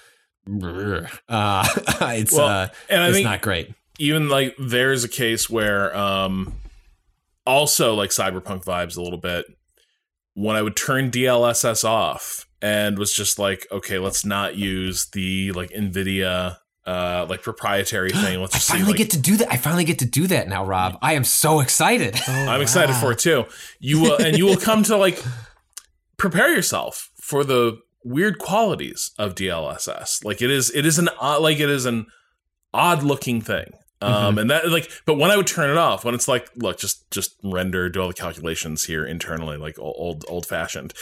uh, 1.30 1.68
it's 2.02 2.34
Well, 2.34 2.48
uh, 2.48 2.68
it's 2.90 3.24
not 3.24 3.42
great. 3.42 3.74
even 4.00 4.30
like 4.30 4.56
there's 4.60 5.04
a 5.04 5.10
case 5.10 5.50
where 5.50 5.96
um 5.98 6.54
also 7.46 7.94
like 7.96 8.12
cyberpunk 8.12 8.64
vibes 8.64 8.98
a 8.98 9.02
little 9.02 9.18
bit 9.20 9.46
when 10.36 10.56
i 10.56 10.62
would 10.62 10.76
turn 10.76 11.10
dlss 11.10 11.84
off 11.84 12.46
and 12.62 12.98
was 12.98 13.14
just 13.14 13.40
like 13.40 13.66
okay 13.72 13.98
let's 14.00 14.24
not 14.26 14.56
use 14.56 15.06
the 15.14 15.52
like 15.54 15.70
nvidia 15.72 16.58
uh 16.88 17.28
like 17.30 17.44
proprietary 17.44 18.10
thing. 18.12 18.40
Let's 18.40 18.56
I 18.56 18.58
just 18.58 18.68
see 18.68 18.74
finally 18.74 18.92
like, 18.92 18.98
get 18.98 19.10
to 19.12 19.20
do 19.20 19.38
that. 19.38 19.52
I 19.52 19.58
finally 19.58 19.84
get 19.84 20.00
to 20.00 20.06
do 20.06 20.26
that 20.28 20.48
now, 20.48 20.66
Rob. 20.66 20.98
I 21.02 21.14
am 21.14 21.24
so 21.26 21.60
excited. 21.60 22.16
i'm 22.28 22.62
excited 22.62 22.96
for 22.96 23.12
it 23.12 23.20
too. 23.20 23.46
You 23.80 24.02
will 24.02 24.16
and 24.18 24.38
you 24.38 24.46
will 24.46 24.58
come 24.58 24.84
to 24.84 24.96
like 24.96 25.22
prepare 26.18 26.54
yourself 26.54 27.12
for 27.22 27.44
the 27.44 27.80
weird 28.04 28.40
qualities 28.40 29.12
of 29.20 29.36
dlss 29.36 30.24
like 30.24 30.42
it 30.42 30.50
is 30.50 30.72
it 30.74 30.86
is 30.86 30.98
an 30.98 31.10
odd 31.20 31.42
like 31.42 31.60
it 31.60 31.70
is 31.70 31.86
an 31.86 32.06
odd 32.74 33.04
looking 33.04 33.42
thing. 33.42 33.70
Um 34.02 34.38
and 34.38 34.50
that 34.50 34.70
like 34.70 34.90
but 35.06 35.18
when 35.18 35.30
i 35.30 35.36
would 35.36 35.48
turn 35.48 35.70
it 35.70 35.78
off 35.78 36.06
when 36.06 36.16
it's 36.16 36.28
like 36.28 36.50
look 36.56 36.78
just 36.78 37.10
just 37.12 37.36
render 37.44 37.90
do 37.90 38.00
all 38.00 38.08
the 38.08 38.14
calculations 38.14 38.86
here 38.86 39.06
internally 39.06 39.58
like 39.58 39.78
old 39.78 40.24
old 40.30 40.46
fashioned 40.46 40.94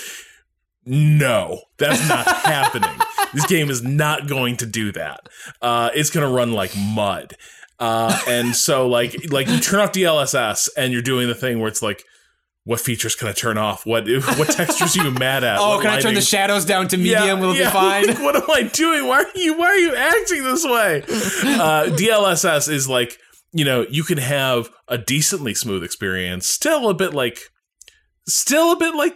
no 0.85 1.61
that's 1.77 2.07
not 2.07 2.25
happening 2.45 2.89
this 3.33 3.45
game 3.47 3.69
is 3.69 3.81
not 3.83 4.27
going 4.27 4.55
to 4.57 4.65
do 4.65 4.91
that 4.91 5.27
uh 5.61 5.89
it's 5.93 6.09
gonna 6.09 6.29
run 6.29 6.51
like 6.53 6.71
mud 6.77 7.33
uh 7.79 8.19
and 8.27 8.55
so 8.55 8.87
like 8.87 9.15
like 9.31 9.47
you 9.47 9.59
turn 9.59 9.79
off 9.79 9.91
dlss 9.91 10.69
and 10.77 10.93
you're 10.93 11.01
doing 11.01 11.27
the 11.27 11.35
thing 11.35 11.59
where 11.59 11.67
it's 11.67 11.81
like 11.81 12.03
what 12.67 12.79
features 12.79 13.13
can 13.13 13.27
I 13.27 13.31
turn 13.31 13.59
off? 13.59 13.85
What 13.85 14.07
what 14.07 14.49
textures 14.49 14.97
are 14.97 15.03
you 15.03 15.11
mad 15.11 15.43
at? 15.43 15.59
Oh, 15.61 15.75
What 15.75 15.83
can 15.83 15.91
I 15.91 16.01
turn 16.01 16.15
the 16.15 16.21
shadows 16.21 16.65
down 16.65 16.87
to 16.87 16.97
medium? 16.97 17.39
Will 17.39 17.51
it 17.51 17.59
be 17.59 17.65
fine? 17.69 18.07
Like, 18.07 18.19
what 18.19 18.35
am 18.35 18.49
I 18.49 18.63
doing? 18.63 19.05
Why 19.05 19.17
are 19.19 19.27
you 19.35 19.55
why 19.55 19.67
are 19.67 19.77
you 19.77 19.95
acting 19.95 20.43
this 20.43 20.65
way? 20.65 21.03
Uh, 21.03 21.85
DLSS 21.95 22.67
is 22.67 22.89
like 22.89 23.19
you 23.53 23.65
know 23.65 23.85
you 23.87 24.03
can 24.03 24.17
have 24.17 24.71
a 24.87 24.97
decently 24.97 25.53
smooth 25.53 25.83
experience, 25.83 26.47
still 26.47 26.89
a 26.89 26.95
bit 26.95 27.13
like, 27.13 27.37
still 28.27 28.71
a 28.71 28.77
bit 28.77 28.95
like 28.95 29.15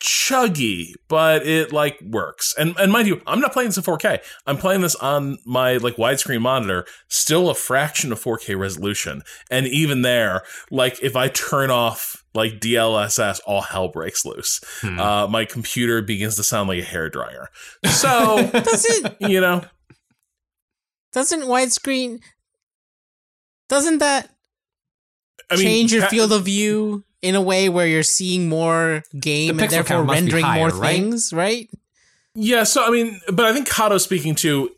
chuggy, 0.00 0.94
but 1.08 1.46
it 1.46 1.72
like 1.72 2.00
works. 2.02 2.54
And 2.58 2.74
and 2.78 2.90
mind 2.90 3.06
you, 3.06 3.20
I'm 3.26 3.40
not 3.40 3.52
playing 3.52 3.68
this 3.68 3.76
in 3.76 3.82
4K. 3.84 4.20
I'm 4.46 4.56
playing 4.56 4.80
this 4.80 4.94
on 4.96 5.38
my 5.46 5.76
like 5.76 5.96
widescreen 5.96 6.40
monitor, 6.40 6.86
still 7.08 7.50
a 7.50 7.54
fraction 7.54 8.10
of 8.12 8.20
4K 8.22 8.58
resolution. 8.58 9.22
And 9.50 9.66
even 9.66 10.02
there, 10.02 10.42
like 10.70 11.02
if 11.02 11.16
I 11.16 11.28
turn 11.28 11.70
off 11.70 12.24
like 12.34 12.60
DLSS, 12.60 13.40
all 13.46 13.60
hell 13.62 13.88
breaks 13.88 14.24
loose. 14.24 14.60
Uh, 14.82 15.26
my 15.28 15.44
computer 15.44 16.00
begins 16.00 16.36
to 16.36 16.42
sound 16.44 16.68
like 16.68 16.78
a 16.80 16.84
hair 16.84 17.08
dryer. 17.08 17.48
So 17.90 18.48
Doesn't 18.52 19.16
you 19.20 19.40
know, 19.40 19.62
doesn't 21.12 21.42
widescreen 21.42 22.20
doesn't 23.68 23.98
that 23.98 24.30
I 25.50 25.56
mean, 25.56 25.64
change 25.64 25.92
your 25.92 26.02
pa- 26.02 26.08
field 26.08 26.32
of 26.32 26.44
view 26.44 27.04
in 27.22 27.34
a 27.34 27.40
way 27.40 27.68
where 27.68 27.86
you're 27.86 28.02
seeing 28.02 28.48
more 28.48 29.02
game 29.18 29.56
The 29.58 29.64
and 29.64 29.72
therefore 29.72 29.96
count 29.98 30.06
must 30.06 30.24
be 30.26 30.32
rendering 30.32 30.54
more 30.54 30.68
right? 30.70 30.96
things, 30.96 31.32
right? 31.32 31.68
Yeah, 32.34 32.62
so 32.64 32.84
I 32.84 32.90
mean, 32.90 33.20
but 33.32 33.44
I 33.44 33.52
think 33.52 33.68
Kato's 33.68 34.04
speaking 34.04 34.34
to 34.36 34.70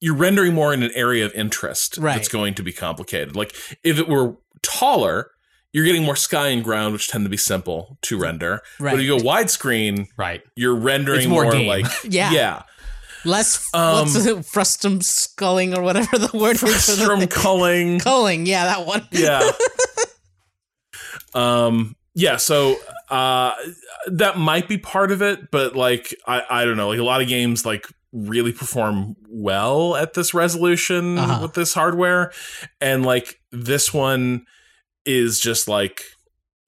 you're 0.00 0.14
rendering 0.16 0.54
more 0.54 0.72
in 0.72 0.82
an 0.82 0.90
area 0.94 1.26
of 1.26 1.32
interest 1.34 1.98
Right. 1.98 2.14
that's 2.14 2.28
going 2.28 2.54
to 2.54 2.62
be 2.62 2.72
complicated. 2.72 3.36
Like 3.36 3.54
if 3.84 3.98
it 3.98 4.08
were 4.08 4.36
taller, 4.62 5.30
you're 5.72 5.84
getting 5.84 6.04
more 6.04 6.16
sky 6.16 6.48
and 6.48 6.64
ground, 6.64 6.94
which 6.94 7.08
tend 7.08 7.24
to 7.24 7.28
be 7.28 7.36
simple 7.36 7.98
to 8.02 8.16
render. 8.18 8.62
Right. 8.78 8.92
But 8.92 9.00
if 9.00 9.06
you 9.06 9.18
go 9.18 9.22
widescreen, 9.22 10.06
Right. 10.16 10.42
you're 10.56 10.74
rendering 10.74 11.18
It's 11.20 11.28
more 11.28 11.42
more, 11.44 11.52
game. 11.52 11.66
like 11.68 11.86
Yeah. 12.04 12.30
yeah, 12.32 12.62
Less 13.26 13.68
Um, 13.74 14.06
what's 14.08 14.24
the 14.24 14.42
frustum 14.42 15.02
sculling 15.02 15.76
or 15.76 15.82
whatever 15.82 16.16
the 16.16 16.30
word 16.36 16.52
is 16.54 16.60
for 16.60 16.66
the 16.66 16.72
frustum 16.72 17.18
thing. 17.18 17.28
culling. 17.28 17.98
culling. 18.00 18.46
Yeah, 18.46 18.64
that 18.64 18.86
one. 18.86 19.06
yeah. 19.12 19.50
um. 21.34 21.96
Yeah. 22.14 22.36
So 22.38 22.76
uh, 23.08 23.54
that 24.08 24.36
might 24.36 24.68
be 24.68 24.78
part 24.78 25.12
of 25.12 25.22
it, 25.22 25.50
but 25.52 25.76
like 25.76 26.12
I, 26.26 26.42
I 26.50 26.64
don't 26.64 26.76
know. 26.76 26.88
Like 26.88 26.98
a 26.98 27.04
lot 27.04 27.22
of 27.22 27.28
games, 27.28 27.64
like 27.64 27.86
really 28.12 28.52
perform 28.52 29.14
well 29.28 29.94
at 29.94 30.14
this 30.14 30.34
resolution 30.34 31.16
Uh-huh. 31.18 31.38
with 31.42 31.54
this 31.54 31.72
hardware, 31.72 32.32
and 32.80 33.06
like 33.06 33.40
this 33.52 33.94
one 33.94 34.44
is 35.06 35.38
just 35.38 35.68
like 35.68 36.02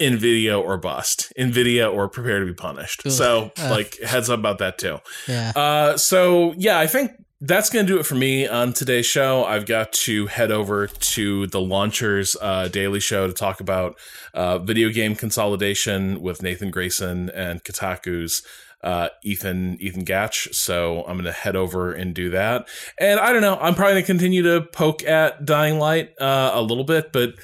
Nvidia 0.01 0.61
or 0.61 0.79
bust, 0.79 1.33
Nvidia 1.39 1.93
or 1.93 2.09
prepare 2.09 2.39
to 2.41 2.47
be 2.47 2.55
punished. 2.55 3.03
Ugh. 3.05 3.13
So 3.13 3.51
like 3.59 3.99
heads 4.01 4.31
up 4.31 4.39
about 4.39 4.59
that 4.59 4.79
too. 4.79 4.99
Yeah. 5.27 5.53
Uh, 5.57 5.97
so 5.97 6.55
yeah, 6.57 6.79
I 6.79 6.87
think 6.87 7.11
that's 7.45 7.71
gonna 7.71 7.87
do 7.87 7.99
it 7.99 8.07
for 8.07 8.15
me 8.15 8.47
on 8.47 8.73
today's 8.73 9.05
show. 9.05 9.45
I've 9.45 9.67
got 9.67 9.93
to 9.93 10.29
head 10.29 10.53
over 10.53 10.87
to 10.87 11.47
the 11.49 11.61
Launchers 11.61 12.37
uh, 12.41 12.69
Daily 12.69 13.01
Show 13.01 13.27
to 13.27 13.33
talk 13.33 13.61
about 13.61 13.99
uh, 14.33 14.59
video 14.59 14.91
game 14.91 15.17
consolidation 15.17 16.23
with 16.23 16.41
Nathan 16.41 16.71
Grayson 16.71 17.31
and 17.31 17.65
Kotaku's 17.65 18.45
uh, 18.85 19.09
Ethan 19.25 19.77
Ethan 19.81 20.05
Gach. 20.05 20.35
So 20.53 21.03
I'm 21.09 21.17
gonna 21.17 21.33
head 21.33 21.57
over 21.57 21.93
and 21.93 22.15
do 22.15 22.31
that. 22.31 22.69
And 22.99 23.19
I 23.19 23.33
don't 23.33 23.43
know, 23.43 23.59
I'm 23.61 23.75
probably 23.75 23.95
gonna 23.95 24.07
continue 24.07 24.43
to 24.45 24.63
poke 24.73 25.03
at 25.03 25.45
Dying 25.45 25.81
Light 25.81 26.11
uh, 26.21 26.53
a 26.55 26.63
little 26.63 26.85
bit, 26.85 27.13
but. 27.13 27.35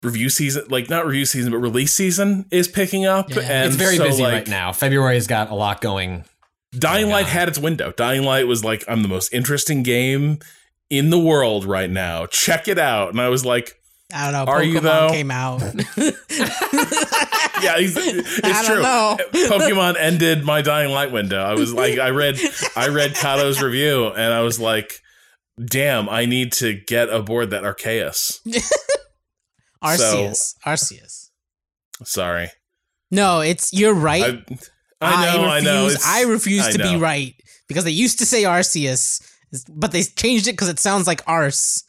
Review 0.00 0.28
season, 0.28 0.62
like 0.68 0.88
not 0.88 1.06
review 1.06 1.24
season, 1.24 1.50
but 1.50 1.58
release 1.58 1.92
season 1.92 2.46
is 2.52 2.68
picking 2.68 3.04
up, 3.04 3.30
Yeah. 3.30 3.40
and 3.40 3.66
it's 3.66 3.74
very 3.74 3.96
so, 3.96 4.04
busy 4.04 4.22
like, 4.22 4.32
right 4.32 4.48
now. 4.48 4.72
February's 4.72 5.26
got 5.26 5.50
a 5.50 5.56
lot 5.56 5.80
going. 5.80 6.24
Dying 6.76 7.06
Oh 7.06 7.10
Light 7.10 7.26
had 7.26 7.48
its 7.48 7.58
window. 7.58 7.92
Dying 7.92 8.24
Light 8.24 8.46
was 8.46 8.64
like, 8.64 8.84
I'm 8.88 9.02
the 9.02 9.08
most 9.08 9.32
interesting 9.32 9.82
game 9.82 10.38
in 10.90 11.10
the 11.10 11.18
world 11.18 11.64
right 11.64 11.90
now. 11.90 12.26
Check 12.26 12.68
it 12.68 12.78
out. 12.78 13.10
And 13.10 13.20
I 13.20 13.28
was 13.28 13.44
like, 13.44 13.74
I 14.14 14.30
don't 14.30 14.32
know. 14.46 14.52
Are 14.52 14.60
Pokemon 14.60 14.72
you, 14.72 14.80
though? 14.80 15.08
came 15.10 15.30
out. 15.30 15.60
yeah, 17.62 17.74
it's, 17.78 17.96
it's 17.96 18.44
I 18.44 18.62
don't 18.62 18.72
true. 18.72 18.82
know. 18.82 19.16
Pokemon 19.58 19.96
ended 19.98 20.44
my 20.44 20.62
Dying 20.62 20.90
Light 20.90 21.12
window. 21.12 21.42
I 21.42 21.54
was 21.54 21.72
like, 21.74 21.98
I 21.98 22.10
read, 22.10 22.38
I 22.76 22.88
read 22.88 23.14
Kato's 23.14 23.62
review, 23.62 24.06
and 24.06 24.32
I 24.32 24.40
was 24.40 24.58
like, 24.58 24.94
damn, 25.62 26.08
I 26.08 26.24
need 26.24 26.52
to 26.52 26.72
get 26.74 27.10
aboard 27.10 27.50
that 27.50 27.64
Arceus. 27.64 28.40
Arceus. 29.82 30.54
Arceus. 30.64 31.28
Sorry, 32.04 32.48
No, 33.10 33.40
it's 33.40 33.72
you're 33.72 33.94
right. 33.94 34.42
I, 34.50 34.58
I 35.00 35.36
know, 35.36 35.42
I, 35.44 35.56
refuse, 35.56 35.64
know. 35.64 35.86
It's- 35.86 36.06
I 36.06 36.22
refuse 36.22 36.66
I 36.66 36.72
to 36.72 36.78
be 36.78 36.96
right 36.96 37.34
because 37.68 37.84
they 37.84 37.90
used 37.90 38.18
to 38.18 38.26
say 38.26 38.42
Arceus, 38.42 39.20
but 39.68 39.92
they 39.92 40.02
changed 40.02 40.48
it 40.48 40.52
because 40.52 40.68
it 40.68 40.78
sounds 40.78 41.06
like 41.06 41.22
arse. 41.26 41.84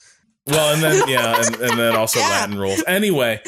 Well, 0.47 0.73
and 0.73 0.81
then 0.81 1.07
yeah, 1.07 1.43
and, 1.45 1.55
and 1.55 1.79
then 1.79 1.95
also 1.95 2.19
Yeah. 2.19 2.29
Latin 2.29 2.57
rules. 2.57 2.83
Anyway, 2.87 3.41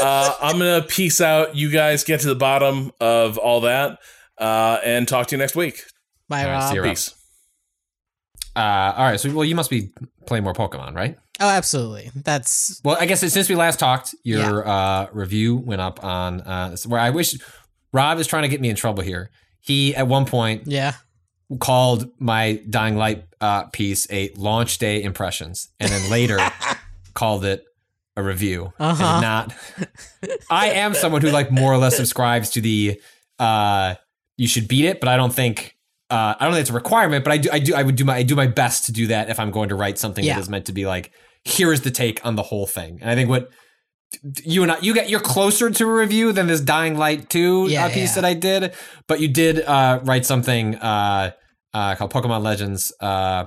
uh, 0.00 0.34
I'm 0.40 0.58
gonna 0.58 0.82
peace 0.82 1.20
out. 1.20 1.56
You 1.56 1.70
guys 1.70 2.04
get 2.04 2.20
to 2.20 2.28
the 2.28 2.34
bottom 2.34 2.92
of 3.00 3.38
all 3.38 3.60
that, 3.62 3.98
uh, 4.38 4.78
and 4.84 5.06
talk 5.06 5.28
to 5.28 5.36
you 5.36 5.38
next 5.38 5.56
week. 5.56 5.82
Bye, 6.28 6.46
Rob. 6.46 6.68
see 6.68 6.76
you, 6.76 6.82
Rob. 6.82 6.90
Peace. 6.90 7.14
Uh, 8.54 8.92
all 8.96 9.04
right, 9.06 9.18
so 9.20 9.30
well, 9.32 9.44
you 9.44 9.54
must 9.54 9.70
be 9.70 9.90
playing 10.26 10.44
more 10.44 10.52
Pokemon, 10.52 10.94
right? 10.94 11.16
Oh, 11.40 11.48
absolutely. 11.48 12.10
That's 12.14 12.80
Well, 12.84 12.96
I 13.00 13.06
guess 13.06 13.20
since 13.20 13.48
we 13.48 13.54
last 13.54 13.78
talked, 13.78 14.14
your 14.22 14.66
uh, 14.68 15.06
review 15.12 15.56
went 15.56 15.80
up 15.80 16.04
on 16.04 16.42
uh, 16.42 16.76
where 16.86 17.00
I 17.00 17.10
wish 17.10 17.34
Rob 17.92 18.18
is 18.18 18.26
trying 18.26 18.42
to 18.42 18.48
get 18.48 18.60
me 18.60 18.68
in 18.70 18.76
trouble 18.76 19.02
here. 19.02 19.30
He 19.60 19.94
at 19.94 20.06
one 20.08 20.24
point 20.26 20.62
Yeah. 20.66 20.94
called 21.60 22.10
my 22.18 22.60
Dying 22.68 22.96
Light 22.96 23.24
uh, 23.40 23.64
piece 23.64 24.06
a 24.10 24.30
launch 24.36 24.78
day 24.78 25.02
impressions, 25.02 25.68
and 25.78 25.90
then 25.90 26.10
later 26.10 26.38
called 27.14 27.44
it 27.44 27.64
a 28.16 28.22
review. 28.22 28.72
Uh-huh. 28.78 29.20
not. 29.20 29.54
I 30.50 30.70
am 30.70 30.94
someone 30.94 31.22
who 31.22 31.30
like 31.30 31.50
more 31.50 31.72
or 31.72 31.78
less 31.78 31.96
subscribes 31.96 32.50
to 32.50 32.60
the 32.60 33.00
uh, 33.38 33.94
you 34.36 34.46
should 34.48 34.68
beat 34.68 34.84
it, 34.84 35.00
but 35.00 35.08
I 35.08 35.16
don't 35.16 35.32
think. 35.32 35.76
Uh, 36.10 36.34
I 36.38 36.44
don't 36.44 36.52
think 36.52 36.60
it's 36.62 36.70
a 36.70 36.74
requirement, 36.74 37.24
but 37.24 37.32
I 37.32 37.38
do. 37.38 37.48
I 37.52 37.58
do. 37.58 37.74
I 37.74 37.82
would 37.82 37.96
do 37.96 38.04
my. 38.04 38.16
I 38.16 38.22
do 38.22 38.34
my 38.36 38.46
best 38.46 38.84
to 38.86 38.92
do 38.92 39.06
that 39.08 39.30
if 39.30 39.40
I'm 39.40 39.50
going 39.50 39.70
to 39.70 39.74
write 39.74 39.98
something 39.98 40.22
Yeah. 40.24 40.34
that 40.34 40.40
is 40.42 40.48
meant 40.48 40.66
to 40.66 40.72
be 40.72 40.84
like, 40.86 41.10
here 41.44 41.72
is 41.72 41.80
the 41.82 41.90
take 41.90 42.24
on 42.24 42.36
the 42.36 42.42
whole 42.42 42.66
thing. 42.66 42.98
And 43.00 43.10
I 43.10 43.14
think 43.14 43.28
what 43.30 43.50
you 44.44 44.62
and 44.62 44.72
I, 44.72 44.78
you 44.80 44.94
get, 44.94 45.08
you're 45.08 45.20
closer 45.20 45.70
to 45.70 45.84
a 45.88 45.92
review 45.94 46.32
than 46.32 46.46
this 46.46 46.60
Dying 46.60 46.96
Light 46.96 47.28
two 47.30 47.66
Yeah, 47.68 47.86
uh, 47.86 47.88
piece 47.88 48.10
yeah. 48.16 48.22
that 48.22 48.24
I 48.24 48.34
did, 48.34 48.74
but 49.06 49.20
you 49.20 49.28
did 49.28 49.60
uh, 49.60 50.00
write 50.04 50.26
something 50.26 50.76
uh, 50.76 51.32
uh, 51.74 51.94
called 51.96 52.12
Pokemon 52.12 52.42
Legends. 52.42 52.92
Uh, 53.00 53.46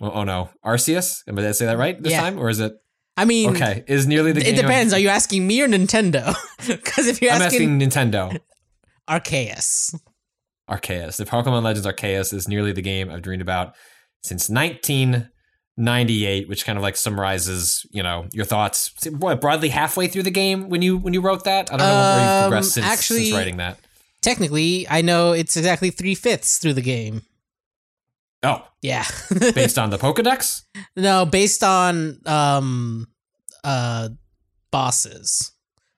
oh, 0.00 0.10
oh 0.10 0.24
no, 0.24 0.50
Arceus. 0.64 1.24
Did 1.24 1.38
I 1.38 1.52
say 1.52 1.66
that 1.66 1.78
right 1.78 2.00
this 2.02 2.12
Yeah. 2.12 2.20
time, 2.22 2.38
or 2.38 2.48
is 2.48 2.60
it 2.60 2.74
I 3.16 3.24
mean, 3.24 3.50
okay? 3.50 3.84
Is 3.86 4.06
nearly 4.06 4.32
the 4.32 4.46
it 4.46 4.56
depends. 4.56 4.92
Are 4.92 4.98
you 4.98 5.08
asking 5.08 5.46
me 5.46 5.62
or 5.62 5.68
Nintendo? 5.68 6.34
Because 6.66 7.06
if 7.06 7.20
you're 7.22 7.32
asking, 7.32 7.78
I'm 7.78 7.80
asking, 7.82 8.12
Nintendo. 8.12 8.38
Arceus, 9.08 9.94
Arceus. 10.68 11.16
The 11.16 11.24
Pokemon 11.24 11.62
Legends 11.62 11.86
Arceus 11.86 12.32
is 12.32 12.48
nearly 12.48 12.72
the 12.72 12.82
game 12.82 13.10
I've 13.10 13.22
dreamed 13.22 13.42
about 13.42 13.74
since 14.22 14.50
1998, 15.76 16.48
which 16.48 16.64
kind 16.64 16.78
of 16.78 16.82
like 16.82 16.96
summarizes, 16.96 17.84
you 17.90 18.02
know, 18.02 18.26
your 18.32 18.44
thoughts. 18.46 18.92
What 19.10 19.40
broadly 19.40 19.68
halfway 19.68 20.08
through 20.08 20.22
the 20.24 20.30
game 20.30 20.68
when 20.70 20.80
you 20.82 20.96
when 20.96 21.12
you 21.14 21.20
wrote 21.20 21.44
that? 21.44 21.72
I 21.72 21.76
don't 21.76 21.86
know 21.86 21.92
where 21.92 22.18
you've 22.20 22.28
Um, 22.30 22.42
progressed 22.44 22.72
since, 22.74 22.86
actually- 22.86 23.24
since 23.26 23.36
writing 23.36 23.56
that. 23.58 23.78
technically, 24.22 24.88
I 24.88 25.02
know 25.02 25.32
it's 25.32 25.56
exactly 25.56 25.90
three 25.90 26.14
fifths 26.14 26.58
through 26.58 26.72
the 26.74 26.82
game. 26.82 27.22
Oh, 28.42 28.62
Yeah. 28.82 29.04
based 29.54 29.78
on 29.78 29.90
the 29.90 29.98
Pokedex. 29.98 30.62
no, 30.96 31.26
based 31.26 31.62
on 31.62 32.20
um 32.26 33.08
uh 33.64 34.08
bosses. 34.70 35.52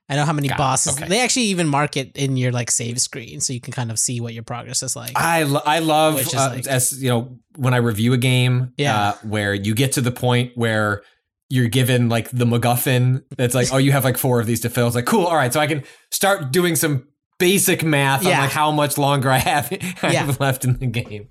I 0.09 0.17
know 0.17 0.25
how 0.25 0.33
many 0.33 0.49
Got 0.49 0.57
bosses. 0.59 0.97
Okay. 0.97 1.07
They 1.09 1.21
actually 1.23 1.47
even 1.47 1.69
mark 1.69 1.97
it 1.97 2.17
in 2.17 2.37
your 2.37 2.51
like 2.51 2.71
save 2.71 2.99
screen, 3.01 3.41
so 3.41 3.53
you 3.53 3.61
can 3.61 3.73
kind 3.73 3.91
of 3.91 3.99
see 3.99 4.21
what 4.21 4.33
your 4.35 4.43
progress 4.43 4.83
is 4.83 4.97
like. 4.97 5.13
I 5.17 5.43
lo- 5.43 5.61
I 5.67 5.81
love 5.81 6.17
uh, 6.35 6.51
like- 6.55 6.67
as 6.67 7.03
you 7.03 7.11
know 7.11 7.39
when 7.57 7.75
I 7.75 7.79
review 7.79 8.13
a 8.15 8.17
game, 8.19 8.73
Yeah. 8.79 8.97
uh, 8.99 9.13
where 9.23 9.53
you 9.53 9.75
get 9.75 9.93
to 9.93 10.01
the 10.01 10.11
point 10.13 10.53
where 10.55 11.03
you're 11.51 11.69
given 11.69 12.09
like 12.09 12.31
the 12.31 12.45
MacGuffin. 12.47 13.23
That's 13.37 13.55
like, 13.55 13.69
oh, 13.73 13.77
you 13.79 13.93
have 13.93 14.05
like 14.05 14.17
four 14.19 14.41
of 14.41 14.47
these 14.47 14.61
to 14.61 14.71
fill. 14.71 14.87
It's 14.87 14.97
like, 14.97 15.07
cool. 15.07 15.27
All 15.27 15.37
right, 15.37 15.53
so 15.53 15.61
I 15.61 15.67
can 15.67 15.83
start 16.11 16.53
doing 16.53 16.75
some 16.77 17.07
basic 17.39 17.83
math 17.85 18.25
on 18.25 18.33
like 18.33 18.51
how 18.51 18.71
much 18.73 18.97
longer 18.99 19.31
I 19.31 19.39
have 19.39 19.71
I 20.03 20.13
Yeah. 20.13 20.25
have 20.25 20.41
left 20.41 20.65
in 20.65 20.79
the 20.79 20.87
game. 20.87 21.29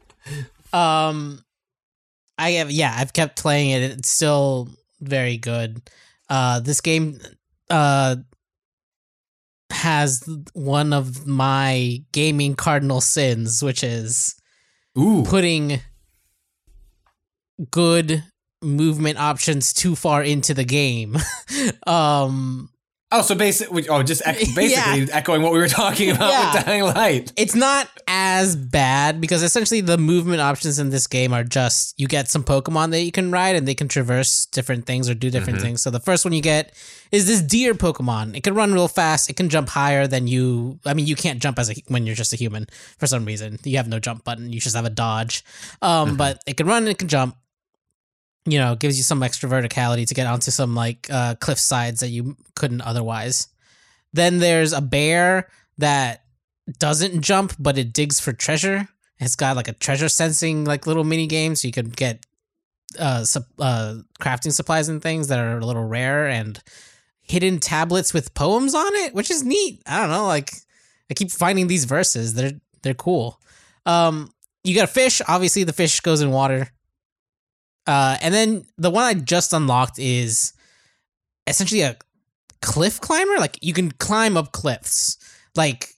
Um, 0.74 1.44
I 2.38 2.52
have 2.52 2.70
yeah, 2.72 2.94
I've 2.96 3.14
kept 3.14 3.40
playing 3.42 3.72
it. 3.72 3.92
It's 3.92 4.10
still 4.10 4.70
very 5.02 5.38
good. 5.38 5.82
Uh, 6.30 6.60
this 6.60 6.82
game, 6.82 7.20
uh, 7.70 8.18
has 9.72 10.28
one 10.54 10.94
of 10.94 11.28
my 11.28 12.04
gaming 12.12 12.56
cardinal 12.56 13.02
sins, 13.02 13.62
which 13.64 13.84
is 13.84 14.36
Ooh, 14.98 15.24
putting 15.26 15.82
good 17.72 18.24
movement 18.62 19.20
options 19.20 19.74
too 19.74 19.96
far 19.96 20.24
into 20.24 20.54
the 20.54 20.64
game. 20.64 21.18
um, 21.88 22.70
oh, 23.12 23.22
so 23.22 23.36
basically, 23.36 23.88
oh, 23.90 24.04
just 24.04 24.22
ec- 24.26 24.40
basically 24.56 25.12
echoing 25.12 25.42
what 25.42 25.52
we 25.54 25.60
were 25.60 25.68
talking 25.68 26.10
about 26.12 26.30
Yeah. 26.30 26.54
with 26.56 26.66
Dying 26.66 26.84
Light. 26.84 27.34
it's 27.38 27.56
not 27.56 27.90
as 28.08 28.56
bad 28.56 29.20
because 29.22 29.44
essentially 29.44 29.82
the 29.82 29.98
movement 29.98 30.42
options 30.42 30.80
in 30.80 30.90
this 30.90 31.08
game 31.08 31.34
are 31.34 31.44
just 31.44 31.94
you 32.00 32.08
get 32.08 32.30
some 32.30 32.44
Pokemon 32.44 32.92
that 32.92 33.02
you 33.02 33.12
can 33.12 33.32
ride 33.32 33.56
and 33.56 33.68
they 33.68 33.76
can 33.76 33.88
traverse 33.88 34.46
different 34.48 34.86
things 34.86 35.10
or 35.10 35.14
do 35.14 35.30
different 35.30 35.62
things. 35.62 35.82
So 35.82 35.90
the 35.90 36.00
first 36.00 36.26
one 36.26 36.34
you 36.34 36.42
get 36.42 36.74
is 37.12 37.28
this 37.28 37.42
deer 37.42 37.74
Pokemon. 37.74 38.36
It 38.36 38.44
can 38.44 38.54
run 38.56 38.74
real 38.74 38.88
fast. 38.88 39.30
It 39.30 39.36
can 39.36 39.50
jump 39.50 39.70
higher 39.70 40.08
than 40.08 40.28
you. 40.28 40.80
I 40.86 40.94
mean, 40.94 41.06
you 41.08 41.16
can't 41.16 41.42
jump 41.42 41.60
as 41.60 41.70
a 41.70 41.76
when 41.88 42.06
you're 42.06 42.16
just 42.16 42.34
a 42.34 42.38
human 42.38 42.68
for 42.98 43.08
some 43.08 43.26
reason. 43.26 43.60
You 43.64 43.78
have 43.78 43.88
no 43.88 44.00
jump 44.00 44.24
button. 44.24 44.52
You 44.52 44.60
just 44.60 44.76
have 44.76 44.86
a 44.86 44.90
dodge. 44.90 45.44
Um, 45.82 46.18
but 46.18 46.40
it 46.46 46.58
can 46.58 46.68
run 46.68 46.84
and 46.84 46.90
it 46.90 46.98
can 46.98 47.08
jump. 47.08 47.36
You 48.48 48.60
know, 48.60 48.76
gives 48.76 48.98
you 48.98 49.04
some 49.04 49.22
extra 49.22 49.50
verticality 49.50 50.08
to 50.08 50.14
get 50.14 50.26
onto 50.26 50.52
some 50.52 50.74
like 50.74 51.08
uh, 51.12 51.36
cliff 51.36 51.60
sides 51.60 52.00
that 52.00 52.10
you 52.10 52.38
couldn't 52.56 52.82
otherwise. 52.82 53.50
Then 54.14 54.40
there's 54.40 54.72
a 54.74 54.82
bear 54.82 55.50
that 55.78 56.24
doesn't 56.80 57.22
jump, 57.22 57.54
but 57.60 57.78
it 57.78 57.94
digs 57.94 58.20
for 58.20 58.32
treasure. 58.34 58.88
It's 59.20 59.36
got 59.36 59.56
like 59.58 59.68
a 59.68 59.74
treasure 59.74 60.10
sensing 60.10 60.64
like 60.64 60.88
little 60.88 61.04
mini 61.04 61.28
game, 61.28 61.56
so 61.56 61.68
you 61.68 61.74
could 61.74 61.96
get 61.96 62.26
uh, 62.98 63.26
sup- 63.26 63.60
uh 63.60 63.96
crafting 64.20 64.54
supplies 64.54 64.88
and 64.88 65.02
things 65.02 65.28
that 65.28 65.40
are 65.40 65.58
a 65.58 65.66
little 65.66 65.84
rare 65.84 66.28
and 66.28 66.62
hidden 67.22 67.60
tablets 67.60 68.14
with 68.14 68.34
poems 68.34 68.74
on 68.74 68.96
it, 68.96 69.14
which 69.14 69.30
is 69.30 69.44
neat. 69.44 69.82
I 69.86 70.00
don't 70.00 70.10
know, 70.10 70.26
like 70.26 70.54
I 71.10 71.14
keep 71.14 71.32
finding 71.32 71.68
these 71.68 71.86
verses. 71.86 72.34
They're 72.34 72.54
they're 72.82 72.94
cool. 72.94 73.42
Um, 73.86 74.32
you 74.64 74.76
got 74.76 74.86
a 74.86 74.92
fish. 74.92 75.22
Obviously, 75.28 75.64
the 75.64 75.74
fish 75.74 76.00
goes 76.00 76.22
in 76.22 76.32
water. 76.32 76.70
Uh, 77.88 78.18
and 78.22 78.34
then 78.34 78.66
the 78.78 78.92
one 78.92 79.06
I 79.06 79.14
just 79.14 79.54
unlocked 79.54 79.98
is 79.98 80.54
essentially 81.48 81.82
a 81.82 81.96
cliff 82.62 83.00
climber. 83.02 83.38
Like 83.38 83.58
you 83.62 83.74
can 83.74 83.92
climb 83.94 84.38
up 84.38 84.52
cliffs. 84.52 85.18
Like 85.56 85.90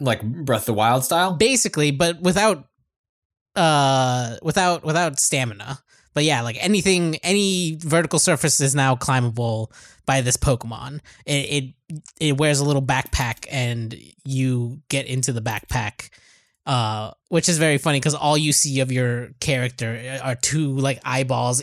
Like 0.00 0.22
Breath 0.22 0.62
of 0.62 0.66
the 0.66 0.74
Wild 0.74 1.04
style. 1.04 1.34
basically 1.34 1.90
but 1.92 2.20
without 2.20 2.66
uh 3.54 4.36
without 4.42 4.82
without 4.82 5.20
stamina 5.20 5.78
but 6.14 6.24
yeah 6.24 6.40
like 6.40 6.56
anything 6.58 7.16
any 7.16 7.76
vertical 7.76 8.18
surface 8.18 8.60
is 8.60 8.74
now 8.74 8.96
climbable 8.96 9.70
by 10.06 10.22
this 10.22 10.38
pokemon 10.38 11.00
it 11.26 11.32
it, 11.90 12.00
it 12.18 12.38
wears 12.38 12.60
a 12.60 12.64
little 12.64 12.82
backpack 12.82 13.46
and 13.50 13.94
you 14.24 14.80
get 14.88 15.04
into 15.06 15.32
the 15.34 15.42
backpack 15.42 16.08
uh 16.64 17.10
which 17.28 17.48
is 17.48 17.58
very 17.58 17.76
funny 17.76 17.98
because 17.98 18.14
all 18.14 18.38
you 18.38 18.52
see 18.52 18.78
of 18.80 18.92
your 18.92 19.30
character 19.40 20.20
are 20.22 20.36
two 20.36 20.76
like 20.76 21.00
eyeballs 21.04 21.60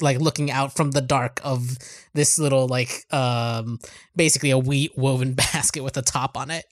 like 0.00 0.20
looking 0.20 0.50
out 0.52 0.72
from 0.76 0.92
the 0.92 1.00
dark 1.00 1.40
of 1.42 1.76
this 2.14 2.38
little 2.38 2.68
like 2.68 3.04
um 3.12 3.78
basically 4.14 4.50
a 4.50 4.58
wheat 4.58 4.96
woven 4.96 5.34
basket 5.52 5.82
with 5.82 5.96
a 5.96 6.02
top 6.02 6.36
on 6.36 6.50
it. 6.50 6.64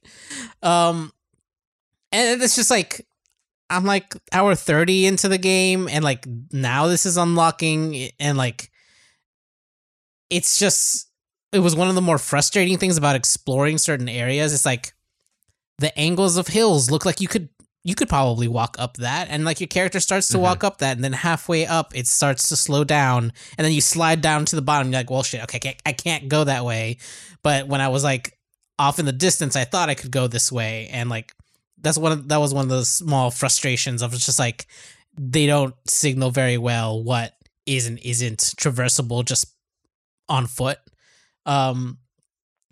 Um 0.62 1.12
and 2.12 2.40
it's 2.40 2.54
just 2.54 2.70
like 2.70 3.04
I'm 3.70 3.84
like 3.84 4.14
hour 4.32 4.54
30 4.54 5.06
into 5.06 5.28
the 5.28 5.38
game 5.38 5.88
and 5.88 6.04
like 6.04 6.26
now 6.52 6.86
this 6.86 7.04
is 7.06 7.16
unlocking 7.16 8.10
and 8.20 8.38
like 8.38 8.70
it's 10.30 10.58
just 10.58 11.10
it 11.52 11.58
was 11.58 11.74
one 11.74 11.88
of 11.88 11.94
the 11.94 12.02
more 12.02 12.18
frustrating 12.18 12.78
things 12.78 12.96
about 12.96 13.16
exploring 13.16 13.78
certain 13.78 14.08
areas. 14.08 14.52
It's 14.52 14.66
like 14.66 14.92
the 15.78 15.96
angles 15.98 16.36
of 16.36 16.48
hills 16.48 16.90
look 16.90 17.04
like 17.04 17.20
you 17.20 17.28
could 17.28 17.48
you 17.84 17.94
could 17.94 18.08
probably 18.08 18.48
walk 18.48 18.76
up 18.78 18.96
that 18.98 19.28
and 19.30 19.44
like 19.44 19.60
your 19.60 19.66
character 19.68 20.00
starts 20.00 20.28
to 20.28 20.36
Mhm. 20.36 20.40
walk 20.40 20.64
up 20.64 20.78
that 20.78 20.96
and 20.96 21.04
then 21.04 21.12
halfway 21.12 21.64
up 21.66 21.94
it 21.94 22.06
starts 22.06 22.48
to 22.48 22.56
slow 22.56 22.84
down 22.84 23.32
and 23.56 23.64
then 23.64 23.72
you 23.72 23.80
slide 23.80 24.20
down 24.20 24.44
to 24.46 24.56
the 24.56 24.62
bottom 24.62 24.90
you're 24.90 25.00
like 25.00 25.10
well 25.10 25.22
shit 25.22 25.42
okay 25.44 25.56
I 25.56 25.60
can't, 25.60 25.76
I 25.86 25.92
can't 25.92 26.28
go 26.28 26.44
that 26.44 26.64
way 26.64 26.98
but 27.42 27.68
when 27.68 27.80
I 27.80 27.88
was 27.88 28.04
like 28.04 28.36
off 28.78 28.98
in 28.98 29.06
the 29.06 29.12
distance 29.12 29.56
I 29.56 29.64
thought 29.64 29.88
I 29.88 29.94
could 29.94 30.10
go 30.10 30.26
this 30.26 30.50
way 30.52 30.88
and 30.92 31.08
like 31.08 31.32
that's 31.80 31.96
one 31.96 32.12
of 32.12 32.28
that 32.28 32.38
was 32.40 32.52
one 32.52 32.64
of 32.64 32.70
the 32.70 32.84
small 32.84 33.30
frustrations 33.30 34.02
of 34.02 34.12
just 34.12 34.38
like 34.38 34.66
they 35.16 35.46
don't 35.46 35.74
signal 35.86 36.30
very 36.30 36.58
well 36.58 37.02
what 37.02 37.34
is 37.64 37.86
and 37.86 37.98
isn't 38.00 38.38
traversable 38.40 39.24
just 39.24 39.46
on 40.28 40.46
foot 40.46 40.78
um 41.46 41.98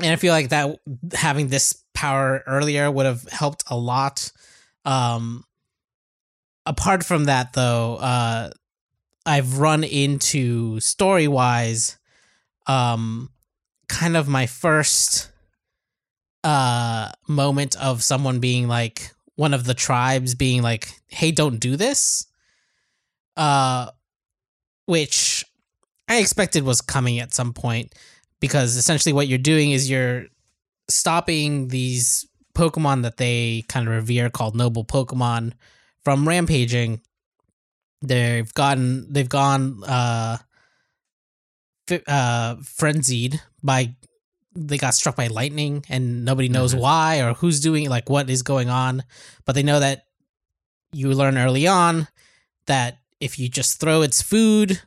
and 0.00 0.10
i 0.12 0.16
feel 0.16 0.32
like 0.32 0.48
that 0.50 0.78
having 1.14 1.48
this 1.48 1.82
power 1.97 2.44
earlier 2.47 2.90
would 2.90 3.06
have 3.06 3.24
helped 3.31 3.64
a 3.68 3.77
lot. 3.77 4.31
Um 4.85 5.44
apart 6.66 7.05
from 7.05 7.24
that 7.27 7.52
though 7.52 7.94
uh 7.97 8.51
i've 9.24 9.59
run 9.59 9.85
into 9.85 10.81
story 10.81 11.28
wise 11.28 11.97
um 12.66 13.31
kind 13.89 14.16
of 14.16 14.27
my 14.27 14.47
first 14.47 15.31
uh 16.43 17.09
moment 17.28 17.77
of 17.77 18.02
someone 18.02 18.40
being 18.40 18.66
like 18.66 19.12
one 19.36 19.55
of 19.55 19.62
the 19.64 19.74
tribes 19.74 20.35
being 20.35 20.60
like 20.60 20.89
hey 21.06 21.31
don't 21.31 21.60
do 21.60 21.77
this. 21.77 22.27
Uh 23.36 23.90
which 24.86 25.44
i 26.09 26.18
expected 26.18 26.64
was 26.64 26.81
coming 26.81 27.20
at 27.20 27.35
some 27.35 27.52
point 27.52 27.94
because 28.40 28.77
essentially 28.77 29.12
what 29.12 29.28
you're 29.28 29.39
doing 29.39 29.70
is 29.70 29.89
you're 29.90 30.27
stopping 30.88 31.68
these 31.68 32.26
pokemon 32.54 33.02
that 33.02 33.16
they 33.16 33.64
kind 33.68 33.86
of 33.86 33.94
revere 33.94 34.30
called 34.30 34.56
noble 34.56 34.84
pokemon 34.84 35.52
from 36.04 36.26
rampaging. 36.26 37.00
They've 38.02 38.52
gotten 38.54 39.12
they've 39.12 39.28
gone 39.28 39.82
uh 39.84 40.38
uh 42.06 42.56
frenzied 42.62 43.40
by 43.62 43.94
they 44.54 44.78
got 44.78 44.94
struck 44.94 45.16
by 45.16 45.26
lightning 45.26 45.84
and 45.88 46.24
nobody 46.24 46.48
knows 46.48 46.74
why 46.74 47.20
or 47.20 47.34
who's 47.34 47.60
doing 47.60 47.88
like 47.88 48.08
what 48.08 48.30
is 48.30 48.42
going 48.42 48.70
on, 48.70 49.02
but 49.44 49.54
they 49.54 49.62
know 49.62 49.80
that 49.80 50.04
you 50.92 51.12
learn 51.12 51.36
early 51.36 51.66
on 51.66 52.08
that 52.66 52.98
if 53.20 53.38
you 53.38 53.48
just 53.48 53.80
throw 53.80 54.02
its 54.02 54.22
food, 54.22 54.80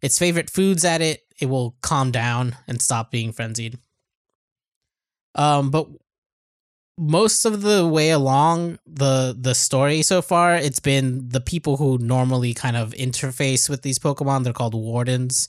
its 0.00 0.18
favorite 0.18 0.50
foods 0.50 0.84
at 0.84 1.00
it, 1.00 1.22
it 1.40 1.46
will 1.46 1.76
calm 1.82 2.10
down 2.10 2.56
and 2.66 2.82
stop 2.82 3.10
being 3.10 3.32
frenzied. 3.32 3.78
Um, 5.34 5.70
but 5.70 5.88
most 6.98 7.44
of 7.44 7.62
the 7.62 7.86
way 7.86 8.10
along 8.10 8.78
the 8.86 9.36
the 9.38 9.54
story 9.54 10.02
so 10.02 10.22
far, 10.22 10.54
it's 10.54 10.80
been 10.80 11.28
the 11.28 11.40
people 11.40 11.76
who 11.76 11.98
normally 11.98 12.54
kind 12.54 12.76
of 12.76 12.92
interface 12.92 13.68
with 13.68 13.82
these 13.82 13.98
Pokemon. 13.98 14.44
They're 14.44 14.52
called 14.52 14.74
wardens, 14.74 15.48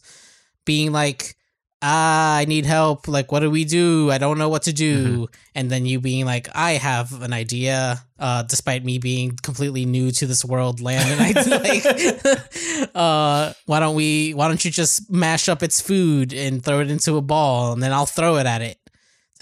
being 0.65 0.91
like, 0.93 1.35
"Ah, 1.81 2.38
I 2.38 2.45
need 2.45 2.65
help. 2.65 3.07
Like, 3.07 3.31
what 3.31 3.41
do 3.41 3.51
we 3.51 3.65
do? 3.65 4.10
I 4.10 4.18
don't 4.18 4.38
know 4.38 4.49
what 4.49 4.64
to 4.64 4.73
do." 4.73 5.27
And 5.53 5.69
then 5.69 5.85
you 5.85 5.99
being 5.99 6.26
like, 6.26 6.47
"I 6.55 6.73
have 6.73 7.22
an 7.22 7.34
idea." 7.34 8.03
Uh, 8.18 8.41
despite 8.43 8.85
me 8.85 8.99
being 8.99 9.35
completely 9.43 9.85
new 9.85 10.10
to 10.11 10.26
this 10.26 10.45
world, 10.45 10.80
land, 10.80 11.10
and 11.11 11.22
I 11.22 11.31
like, 12.88 12.89
uh, 12.95 13.53
why 13.65 13.80
don't 13.81 13.95
we? 13.95 14.34
Why 14.34 14.47
don't 14.47 14.64
you 14.64 14.72
just 14.72 15.11
mash 15.11 15.49
up 15.49 15.61
its 15.61 15.81
food 15.81 16.31
and 16.31 16.64
throw 16.64 16.80
it 16.80 16.89
into 16.89 17.18
a 17.18 17.22
ball, 17.22 17.73
and 17.73 17.84
then 17.84 17.91
I'll 17.91 18.05
throw 18.05 18.38
it 18.38 18.45
at 18.45 18.61
it. 18.61 18.77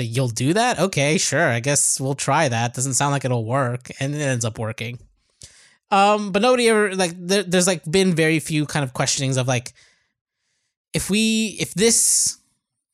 So 0.02 0.06
you'll 0.06 0.30
do 0.30 0.54
that? 0.54 0.80
Okay, 0.80 1.20
sure. 1.20 1.48
I 1.48 1.60
guess 1.60 2.00
we'll 2.00 2.16
try 2.16 2.50
that. 2.50 2.74
Doesn't 2.74 2.96
sound 2.96 3.12
like 3.12 3.24
it'll 3.24 3.46
work, 3.46 3.92
and 4.00 4.16
it 4.16 4.20
ends 4.20 4.44
up 4.44 4.58
working. 4.58 4.98
Um, 5.92 6.32
but 6.32 6.42
nobody 6.42 6.70
ever 6.70 6.96
like 6.96 7.14
there, 7.16 7.44
there's 7.44 7.68
like 7.68 7.84
been 7.86 8.16
very 8.16 8.40
few 8.40 8.66
kind 8.66 8.84
of 8.84 8.94
questionings 8.94 9.38
of 9.38 9.48
like 9.48 9.74
if 10.92 11.12
we 11.12 11.56
if 11.60 11.76
this 11.76 12.40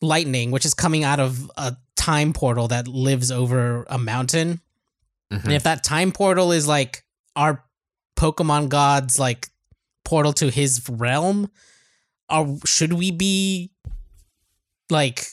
lightning, 0.01 0.51
which 0.51 0.65
is 0.65 0.73
coming 0.73 1.05
out 1.05 1.21
of 1.21 1.49
a 1.55 1.77
time 1.95 2.33
portal 2.33 2.67
that 2.67 2.89
lives 2.89 3.31
over 3.31 3.85
a 3.89 3.97
mountain, 3.97 4.59
and 5.29 5.53
if 5.53 5.63
that 5.63 5.83
time 5.83 6.11
portal 6.11 6.51
is 6.51 6.67
like 6.67 7.05
our 7.37 7.63
Pokemon 8.17 8.67
God's 8.67 9.17
like 9.17 9.47
portal 10.03 10.33
to 10.33 10.49
his 10.49 10.89
realm, 10.89 11.49
are 12.27 12.47
should 12.65 12.91
we 12.93 13.11
be 13.11 13.71
like 14.89 15.27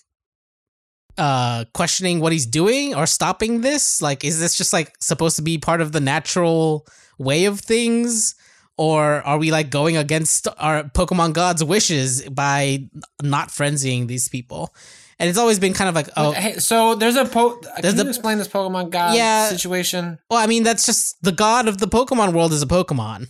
uh 1.18 1.64
questioning 1.74 2.20
what 2.20 2.32
he's 2.32 2.46
doing 2.46 2.94
or 2.94 3.06
stopping 3.06 3.60
this 3.60 4.02
like 4.02 4.24
is 4.24 4.40
this 4.40 4.56
just 4.56 4.72
like 4.72 4.92
supposed 5.00 5.36
to 5.36 5.42
be 5.42 5.58
part 5.58 5.80
of 5.80 5.92
the 5.92 6.00
natural 6.00 6.86
way 7.18 7.44
of 7.44 7.60
things 7.60 8.34
or 8.76 9.22
are 9.22 9.38
we 9.38 9.52
like 9.52 9.70
going 9.70 9.96
against 9.96 10.48
our 10.58 10.82
pokemon 10.82 11.32
god's 11.32 11.62
wishes 11.62 12.28
by 12.30 12.84
not 13.22 13.48
frenzying 13.50 14.08
these 14.08 14.28
people 14.28 14.74
and 15.20 15.30
it's 15.30 15.38
always 15.38 15.60
been 15.60 15.72
kind 15.72 15.88
of 15.88 15.94
like 15.94 16.08
oh 16.16 16.32
Hey, 16.32 16.58
so 16.58 16.96
there's 16.96 17.14
a 17.14 17.24
po. 17.24 17.60
There's 17.80 17.94
Can 17.94 18.04
you 18.06 18.10
explain 18.10 18.38
this 18.38 18.48
Pokemon 18.48 18.90
God 18.90 19.14
Yeah. 19.14 19.48
situation? 19.50 20.18
well 20.28 20.40
i 20.42 20.46
mean 20.48 20.64
that's 20.64 20.84
just 20.86 21.22
the 21.22 21.30
god 21.32 21.68
of 21.68 21.78
the 21.78 21.86
pokemon 21.86 22.32
world 22.32 22.52
is 22.52 22.62
a 22.62 22.66
pokemon 22.66 23.28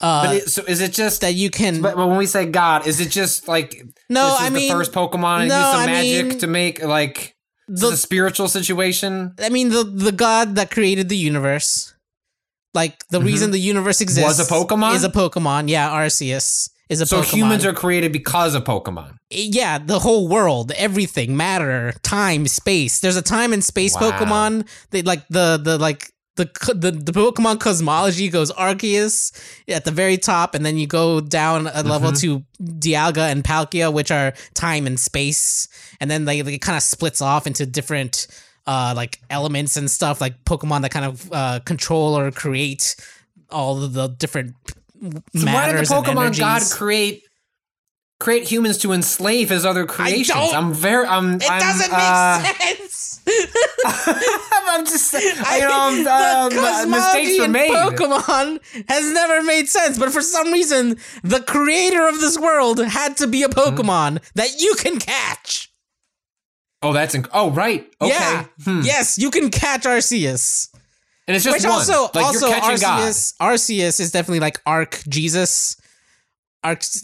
uh 0.00 0.26
But 0.26 0.36
it, 0.36 0.48
so 0.50 0.62
is 0.68 0.80
it 0.80 0.92
just 0.92 1.20
that 1.22 1.34
you 1.34 1.50
can 1.50 1.80
But, 1.82 1.96
when 1.96 2.16
we 2.16 2.26
say 2.26 2.46
God, 2.46 2.86
is 2.86 3.00
it 3.00 3.10
just 3.10 3.48
like 3.48 3.82
No, 4.08 4.24
this 4.30 4.40
is 4.40 4.46
I 4.46 4.50
mean- 4.50 4.68
the 4.68 4.74
first 4.74 4.92
Pokemon 4.92 5.40
and 5.40 5.48
no, 5.48 5.56
use 5.58 5.70
some 5.72 5.80
I 5.82 5.86
magic 5.86 6.26
mean- 6.26 6.38
to 6.38 6.46
make 6.46 6.82
like 6.82 7.34
the- 7.68 7.96
spiritual 7.96 8.48
situation? 8.48 9.34
I 9.42 9.48
mean 9.48 9.70
the 9.70 9.84
the 9.84 10.12
god 10.12 10.54
that 10.56 10.70
created 10.70 11.08
the 11.08 11.16
universe. 11.16 11.92
Like 12.74 13.04
the 13.08 13.20
reason 13.22 13.52
the 13.52 13.58
universe 13.58 14.00
exists 14.02 14.20
Mm-hmm. 14.28 14.38
Was 14.38 14.50
a 14.50 14.52
Pokemon? 14.52 14.94
Is 14.96 15.04
a 15.04 15.08
Pokemon. 15.08 15.68
Yeah, 15.70 15.88
Arceus 15.90 16.68
is 16.90 17.00
a 17.00 17.04
Pokemon. 17.04 17.08
So 17.08 17.22
Pokemon. 17.22 17.34
humans 17.34 17.64
are 17.64 17.72
created 17.72 18.12
because 18.12 18.54
of 18.54 18.64
Pokemon. 18.64 19.16
yeah, 19.30 19.78
the 19.78 19.98
whole 20.00 20.28
world, 20.28 20.72
everything, 20.76 21.36
matter, 21.36 21.94
time, 22.02 22.46
space. 22.46 23.00
There's 23.00 23.16
a 23.16 23.22
time 23.22 23.54
and 23.54 23.64
space 23.64 23.94
Wow. 23.94 24.02
Pokemon. 24.10 24.68
They 24.90 25.00
like 25.02 25.26
the 25.28 25.56
the 25.56 25.78
like 25.78 26.12
the 26.36 26.44
the, 26.74 26.90
the 26.92 27.12
Pokemon 27.12 27.60
cosmology 27.60 28.28
goes 28.28 28.52
Arceus 28.52 29.32
at 29.68 29.84
the 29.84 29.90
very 29.90 30.16
top, 30.18 30.54
and 30.54 30.64
then 30.64 30.76
you 30.78 30.86
go 30.86 31.20
down 31.20 31.66
a 31.66 31.82
level 31.82 32.12
Mm-hmm. 32.12 32.38
to 32.38 32.44
Dialga 32.62 33.30
and 33.32 33.42
Palkia, 33.42 33.92
which 33.92 34.10
are 34.10 34.32
time 34.54 34.86
and 34.86 34.98
space, 35.00 35.68
and 36.00 36.10
then 36.10 36.24
they, 36.24 36.40
they 36.42 36.58
kind 36.58 36.76
of 36.76 36.82
splits 36.82 37.20
off 37.20 37.46
into 37.46 37.66
different 37.66 38.26
uh 38.66 38.92
like 38.96 39.20
elements 39.30 39.76
and 39.76 39.90
stuff, 39.90 40.20
like 40.20 40.44
Pokemon 40.44 40.82
that 40.82 40.90
kind 40.90 41.04
of 41.06 41.32
uh 41.32 41.60
control 41.64 42.16
or 42.18 42.30
create 42.30 42.96
all 43.50 43.82
of 43.82 43.92
the 43.92 44.08
different 44.08 44.54
So 45.34 45.46
why 45.46 45.72
did 45.72 45.76
the 45.76 45.94
Pokemon. 45.94 46.38
God 46.38 46.62
create 46.70 47.22
create 48.18 48.44
humans 48.44 48.78
to 48.78 48.92
enslave 48.92 49.50
his 49.50 49.64
other 49.64 49.86
creations? 49.86 50.28
don't- 50.28 50.54
I'm 50.54 50.72
very 50.74 51.06
I'm 51.06 51.34
it 51.36 51.50
I'm, 51.50 51.60
doesn't 51.60 51.90
make 51.90 52.00
uh, 52.00 52.42
sense. 52.42 53.20
I'm 53.84 54.84
just 54.84 55.10
saying, 55.10 55.34
I- 55.44 55.56
you 55.56 55.62
know, 55.62 56.04
the 56.04 56.58
um, 56.58 56.64
uh, 56.64 56.86
mistakes 56.86 57.40
were 57.40 57.48
made. 57.48 57.70
Pokemon 57.70 58.60
has 58.88 59.12
never 59.12 59.42
made 59.42 59.68
sense, 59.68 59.98
but 59.98 60.12
for 60.12 60.22
some 60.22 60.52
reason, 60.52 60.96
the 61.22 61.40
creator 61.40 62.06
of 62.08 62.20
this 62.20 62.38
world 62.38 62.82
had 62.84 63.16
to 63.18 63.26
be 63.26 63.42
a 63.42 63.48
Pokemon 63.48 64.22
that 64.34 64.60
you 64.60 64.74
can 64.76 64.98
catch. 64.98 65.72
Oh, 66.82 66.92
that's 66.92 67.16
inc- 67.16 67.28
oh 67.32 67.50
right. 67.50 67.86
Okay. 68.00 68.10
Yeah. 68.12 68.44
Hmm. 68.64 68.82
Yes, 68.84 69.18
you 69.18 69.30
can 69.30 69.50
catch 69.50 69.82
Arceus. 69.82 70.68
And 71.26 71.34
it's 71.34 71.44
just 71.44 71.56
Which 71.56 71.64
one. 71.64 71.72
also, 71.72 72.02
like 72.14 72.24
also 72.26 72.48
catching 72.48 72.78
God. 72.80 73.00
Arceus, 73.00 73.34
Arceus 73.38 73.98
is 73.98 74.12
definitely 74.12 74.38
like 74.40 74.60
Arc 74.64 75.02
Jesus. 75.08 75.76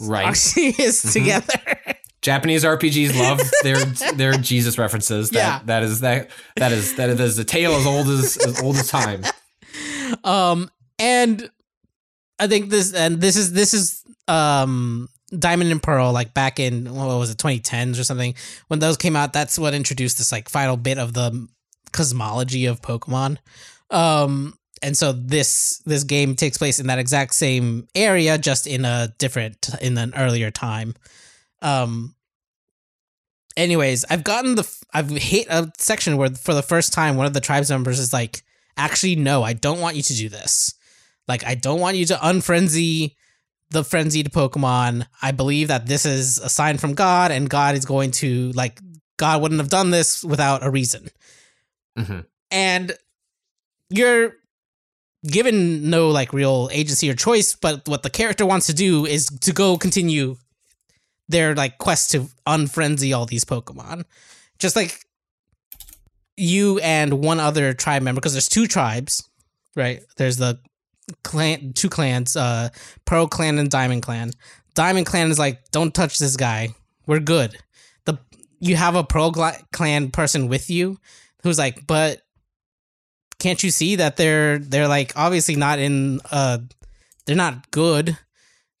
Right. 0.01 0.27
Arceus 0.27 0.75
Mm-hmm. 1.05 1.09
together. 1.11 1.95
Japanese 2.21 2.63
RPGs 2.63 3.19
love 3.19 3.41
their 3.63 3.83
their 4.15 4.33
Jesus 4.37 4.77
references. 4.77 5.29
That 5.31 5.37
Yeah. 5.37 5.59
that 5.65 5.83
is 5.83 5.99
that 6.01 6.29
that 6.55 6.71
is 6.71 6.95
that 6.95 7.09
is 7.09 7.37
a 7.37 7.43
tale 7.43 7.73
as 7.73 7.85
old 7.85 8.07
as 8.07 8.37
as 8.37 8.61
old 8.61 8.77
as 8.77 8.87
time. 8.89 9.23
um 10.23 10.69
and 10.99 11.49
i 12.39 12.47
think 12.47 12.69
this 12.69 12.93
and 12.93 13.19
this 13.19 13.35
is 13.35 13.51
this 13.53 13.73
is 13.73 14.03
um 14.27 15.09
diamond 15.37 15.71
and 15.71 15.81
pearl 15.81 16.11
like 16.11 16.33
back 16.33 16.59
in 16.59 16.85
what 16.93 17.07
was 17.17 17.31
it 17.31 17.37
2010s 17.37 17.99
or 17.99 18.03
something 18.03 18.35
when 18.67 18.79
those 18.79 18.95
came 18.97 19.15
out 19.15 19.33
that's 19.33 19.57
what 19.57 19.73
introduced 19.73 20.17
this 20.19 20.31
like 20.31 20.47
final 20.49 20.77
bit 20.77 20.97
of 20.99 21.13
the 21.13 21.47
cosmology 21.91 22.65
of 22.67 22.81
pokemon 22.81 23.37
um 23.89 24.53
and 24.83 24.95
so 24.97 25.11
this 25.13 25.81
this 25.85 26.03
game 26.03 26.35
takes 26.35 26.57
place 26.57 26.79
in 26.79 26.87
that 26.87 26.99
exact 26.99 27.33
same 27.33 27.87
area 27.95 28.37
just 28.37 28.67
in 28.67 28.85
a 28.85 29.13
different 29.17 29.69
in 29.81 29.97
an 29.97 30.13
earlier 30.15 30.51
time. 30.51 30.93
Um 31.61 32.15
anyways 33.55 34.03
i've 34.09 34.23
gotten 34.23 34.55
the 34.55 34.77
i've 34.95 35.11
hit 35.11 35.45
a 35.47 35.71
section 35.77 36.17
where 36.17 36.31
for 36.31 36.55
the 36.55 36.63
first 36.63 36.91
time 36.91 37.15
one 37.17 37.27
of 37.27 37.33
the 37.33 37.39
tribes 37.39 37.69
members 37.69 37.99
is 37.99 38.11
like 38.11 38.41
actually 38.77 39.15
no 39.15 39.43
i 39.43 39.53
don't 39.53 39.79
want 39.79 39.95
you 39.95 40.01
to 40.01 40.15
do 40.15 40.27
this. 40.29 40.73
Like 41.27 41.45
i 41.45 41.55
don't 41.55 41.79
want 41.79 41.95
you 41.97 42.05
to 42.07 42.15
unfrenzy 42.15 43.15
the 43.69 43.83
frenzied 43.83 44.31
pokemon. 44.31 45.05
I 45.21 45.31
believe 45.31 45.67
that 45.69 45.87
this 45.87 46.05
is 46.05 46.37
a 46.39 46.49
sign 46.49 46.77
from 46.77 46.93
god 46.95 47.31
and 47.31 47.49
god 47.49 47.75
is 47.75 47.85
going 47.85 48.11
to 48.11 48.51
like 48.53 48.79
god 49.17 49.41
wouldn't 49.41 49.61
have 49.61 49.69
done 49.69 49.91
this 49.91 50.23
without 50.23 50.63
a 50.65 50.69
reason. 50.69 51.07
Mhm. 51.97 52.25
and 52.49 52.97
you're 53.89 54.33
given 55.25 55.89
no 55.89 56.09
like 56.09 56.33
real 56.33 56.69
agency 56.71 57.09
or 57.09 57.13
choice 57.13 57.55
but 57.55 57.87
what 57.87 58.03
the 58.03 58.09
character 58.09 58.45
wants 58.45 58.67
to 58.67 58.73
do 58.73 59.05
is 59.05 59.25
to 59.25 59.53
go 59.53 59.77
continue 59.77 60.35
their 61.29 61.55
like 61.55 61.77
quest 61.77 62.11
to 62.11 62.27
unfrenzy 62.45 63.15
all 63.15 63.25
these 63.25 63.45
pokemon. 63.45 64.03
Just 64.59 64.75
like 64.75 65.05
you 66.35 66.79
and 66.79 67.23
one 67.23 67.39
other 67.39 67.73
tribe 67.73 68.01
member 68.01 68.19
because 68.19 68.33
there's 68.33 68.49
two 68.49 68.67
tribes 68.67 69.29
right? 69.75 70.01
There's 70.17 70.37
the 70.37 70.59
clan 71.23 71.73
two 71.73 71.89
clans 71.89 72.35
uh 72.35 72.69
pearl 73.05 73.27
clan 73.27 73.57
and 73.57 73.69
diamond 73.69 74.03
clan. 74.03 74.31
Diamond 74.73 75.05
clan 75.05 75.31
is 75.31 75.39
like 75.39 75.69
don't 75.71 75.93
touch 75.93 76.17
this 76.19 76.37
guy. 76.37 76.69
We're 77.07 77.19
good. 77.19 77.57
The 78.05 78.19
you 78.59 78.75
have 78.75 78.95
a 78.95 79.03
pearl 79.03 79.31
clan 79.71 80.11
person 80.11 80.47
with 80.47 80.69
you 80.69 80.97
who's 81.43 81.57
like 81.57 81.87
but 81.87 82.21
can't 83.43 83.61
you 83.61 83.71
see 83.71 83.97
that 83.97 84.15
they're 84.15 84.57
they're 84.57 84.87
like 84.87 85.11
obviously 85.17 85.57
not 85.57 85.77
in 85.77 86.21
uh 86.31 86.59
they're 87.25 87.35
not 87.35 87.69
good. 87.71 88.17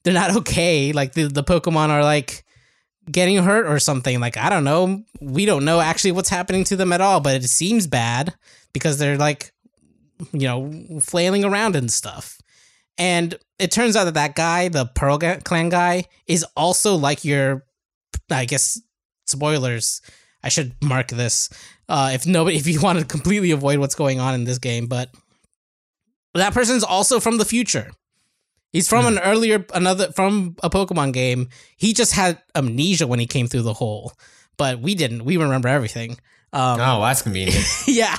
They're 0.03 0.13
not 0.13 0.35
okay. 0.37 0.93
Like 0.93 1.13
the, 1.13 1.27
the 1.27 1.43
pokemon 1.43 1.89
are 1.89 2.03
like 2.03 2.45
getting 3.11 3.43
hurt 3.43 3.67
or 3.67 3.77
something. 3.77 4.21
Like 4.21 4.37
i 4.37 4.49
don't 4.49 4.63
know. 4.63 5.03
We 5.19 5.45
don't 5.45 5.65
know 5.65 5.81
actually 5.81 6.13
what's 6.13 6.29
happening 6.29 6.63
to 6.65 6.77
them 6.77 6.93
at 6.93 7.01
all 7.01 7.19
but 7.19 7.35
it 7.35 7.49
seems 7.49 7.87
bad 7.87 8.33
because 8.71 8.97
they're 8.97 9.17
like 9.17 9.51
you 10.31 10.47
know 10.47 10.71
flailing 11.01 11.43
around 11.43 11.75
and 11.75 11.91
stuff. 11.91 12.39
And 12.97 13.35
it 13.59 13.69
turns 13.69 13.97
out 13.97 14.05
that 14.05 14.13
that 14.13 14.35
guy 14.35 14.69
the 14.69 14.85
pearl 14.85 15.19
clan 15.19 15.67
guy 15.67 16.05
is 16.25 16.45
also 16.55 16.95
like 16.95 17.25
your 17.25 17.65
i 18.31 18.45
guess 18.45 18.79
spoilers. 19.25 20.01
I 20.45 20.49
should 20.49 20.75
mark 20.81 21.07
this 21.07 21.49
uh 21.93 22.11
if 22.13 22.27
nobody 22.27 22.57
if 22.61 22.67
you 22.67 22.81
want 22.81 22.99
to 22.99 23.05
completely 23.05 23.51
avoid 23.51 23.79
what's 23.79 23.95
going 23.95 24.19
on 24.19 24.33
in 24.33 24.43
this 24.43 24.59
game 24.59 24.87
but 24.87 25.09
that 26.33 26.53
person's 26.53 26.83
also 26.83 27.21
from 27.21 27.37
the 27.37 27.45
future 27.45 27.91
he's 28.73 28.89
from 28.89 29.05
an 29.05 29.17
earlier 29.19 29.65
another 29.73 30.11
from 30.11 30.57
a 30.61 30.69
pokemon 30.69 31.13
game 31.13 31.47
he 31.77 31.93
just 31.93 32.11
had 32.11 32.41
amnesia 32.55 33.07
when 33.07 33.19
he 33.19 33.25
came 33.25 33.47
through 33.47 33.61
the 33.61 33.73
hole 33.73 34.11
but 34.57 34.79
we 34.79 34.95
didn't. 34.95 35.25
We 35.25 35.37
remember 35.37 35.67
everything. 35.67 36.11
Um, 36.51 36.79
oh, 36.79 37.01
that's 37.01 37.21
convenient. 37.21 37.65
yeah, 37.87 38.17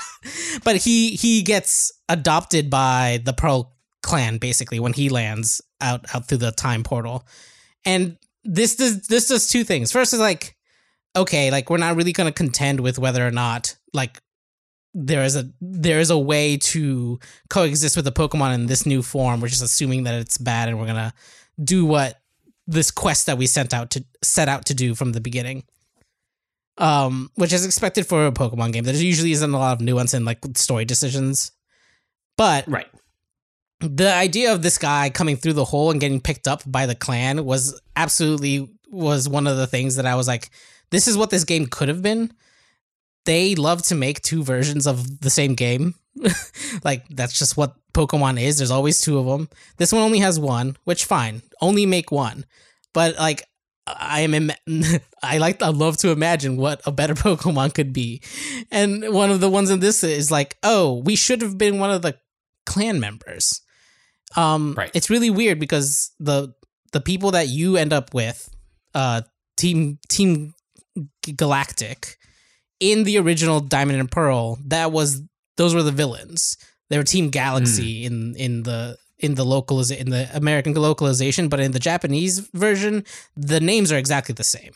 but 0.65 0.77
he 0.77 1.11
he 1.11 1.43
gets 1.43 1.93
adopted 2.09 2.71
by 2.71 3.21
the 3.25 3.33
Pearl 3.33 3.75
clan 4.03 4.39
basically 4.39 4.81
when 4.81 4.93
he 4.93 5.09
lands 5.09 5.63
out 5.81 6.05
out 6.15 6.29
through 6.29 6.39
the 6.39 6.53
time 6.53 6.83
portal, 6.83 7.27
and 7.85 8.17
this 8.45 8.77
does 8.77 9.07
this 9.07 9.29
does 9.29 9.49
two 9.49 9.65
things. 9.65 9.93
First 9.93 10.13
is 10.13 10.21
like, 10.21 10.54
okay, 11.17 11.51
like 11.51 11.71
we're 11.71 11.79
not 11.79 11.97
really 11.97 12.13
going 12.13 12.29
to 12.29 12.33
contend 12.33 12.81
with 12.81 12.99
whether 12.99 13.27
or 13.27 13.31
not 13.31 13.77
like 13.93 14.21
there 14.95 15.25
is 15.25 15.35
a 15.35 15.51
there 15.61 15.99
is 15.99 16.11
a 16.11 16.19
way 16.19 16.57
to 16.57 17.19
coexist 17.51 17.97
with 17.97 18.05
the 18.05 18.13
Pokemon 18.13 18.55
in 18.55 18.67
this 18.67 18.87
new 18.87 19.03
form. 19.03 19.41
We're 19.41 19.49
just 19.49 19.63
assuming 19.63 20.05
that 20.05 20.15
it's 20.15 20.39
bad, 20.39 20.69
and 20.69 20.79
we're 20.79 20.87
gonna 20.87 21.13
do 21.63 21.85
what 21.85 22.21
this 22.67 22.91
quest 22.91 23.27
that 23.27 23.37
we 23.37 23.47
sent 23.47 23.75
out 23.75 23.91
to 23.91 24.05
set 24.23 24.49
out 24.49 24.67
to 24.67 24.75
do 24.75 24.95
from 24.95 25.13
the 25.13 25.21
beginning. 25.21 25.65
Um, 26.77 27.31
which 27.37 27.53
is 27.53 27.65
expected 27.65 28.05
for 28.05 28.27
a 28.27 28.33
Pokemon 28.33 28.73
game. 28.73 28.83
There 28.83 28.95
usually 28.95 29.31
isn't 29.31 29.55
a 29.55 29.59
lot 29.59 29.75
of 29.75 29.81
nuance 29.81 30.13
in 30.13 30.25
like 30.25 30.41
story 30.57 30.85
decisions, 30.85 31.53
but 32.37 32.67
right. 32.67 32.89
the 33.81 34.13
idea 34.13 34.53
of 34.53 34.63
this 34.63 34.77
guy 34.77 35.09
coming 35.11 35.37
through 35.37 35.53
the 35.53 35.65
hole 35.65 35.93
and 35.93 36.01
getting 36.01 36.21
picked 36.21 36.49
up 36.49 36.63
by 36.67 36.87
the 36.87 36.97
clan 36.97 37.45
was 37.45 37.81
absolutely 37.95 38.69
was 38.91 39.29
one 39.29 39.47
of 39.47 39.57
the 39.57 39.69
things 39.69 39.95
that 39.97 40.07
I 40.07 40.17
was 40.17 40.27
like, 40.27 40.51
this 40.91 41.09
is 41.09 41.17
what 41.17 41.31
this 41.31 41.45
game 41.45 41.67
could 41.67 41.89
have 41.89 42.03
been. 42.03 42.33
They 43.25 43.55
love 43.55 43.83
to 43.85 43.95
make 43.95 44.21
two 44.21 44.43
versions 44.45 44.87
of 44.87 45.21
the 45.21 45.31
same 45.31 45.55
game. 45.55 45.95
like 46.85 47.07
that's 47.09 47.39
just 47.39 47.57
what 47.57 47.75
Pokemon 47.93 48.41
is. 48.41 48.59
There's 48.59 48.71
always 48.71 49.01
two 49.01 49.19
of 49.19 49.27
them. 49.27 49.49
This 49.79 49.93
one 49.93 50.03
only 50.03 50.19
has 50.21 50.39
one, 50.39 50.77
which 50.85 51.05
fine. 51.07 51.43
Only 51.61 51.87
make 51.87 52.11
one. 52.13 52.45
But 52.93 53.17
like 53.17 53.43
I 53.87 54.21
am 54.21 54.35
Im- 54.35 54.51
I 55.23 55.39
like 55.39 55.63
I 55.63 55.69
love 55.69 55.97
to 55.99 56.11
imagine 56.11 56.57
what 56.57 56.81
a 56.87 56.93
better 56.93 57.15
Pokemon 57.27 57.75
could 57.75 57.93
be. 57.93 58.23
And 58.71 59.13
one 59.13 59.31
of 59.31 59.41
the 59.41 59.51
ones 59.51 59.71
in 59.71 59.81
this 59.81 60.05
is 60.05 60.31
like, 60.31 60.57
"Oh, 60.63 61.03
we 61.05 61.17
should 61.17 61.41
have 61.43 61.57
been 61.59 61.79
one 61.79 61.91
of 61.91 62.03
the 62.03 62.17
clan 62.67 63.01
members." 63.01 63.61
Um 64.37 64.75
Right. 64.77 64.91
it's 64.95 65.11
really 65.11 65.31
weird 65.31 65.59
because 65.59 66.13
the 66.21 66.53
the 66.93 67.01
people 67.01 67.31
that 67.33 67.49
you 67.49 67.77
end 67.77 67.93
up 67.93 68.13
with 68.15 68.49
uh 68.95 69.23
team 69.57 69.99
team 70.09 70.55
galactic 71.33 72.17
in 72.81 73.05
the 73.05 73.19
original 73.19 73.61
diamond 73.61 73.99
and 73.99 74.11
pearl 74.11 74.59
that 74.67 74.93
was 74.93 75.23
those 75.57 75.75
were 75.75 75.83
the 75.83 75.93
villains. 75.93 76.57
They 76.91 76.99
were 76.99 77.05
team 77.05 77.31
galaxy 77.31 78.05
in 78.05 78.35
in 78.37 78.63
the 78.65 78.99
in 79.19 79.37
the 79.37 79.45
localiz 79.45 79.97
in 79.97 80.11
the 80.11 80.29
american 80.35 80.75
localization 80.75 81.49
but 81.49 81.61
in 81.61 81.71
the 81.71 81.79
japanese 81.79 82.41
version 82.53 83.05
the 83.37 83.61
names 83.61 83.91
are 83.93 83.99
exactly 83.99 84.33
the 84.35 84.45
same. 84.45 84.73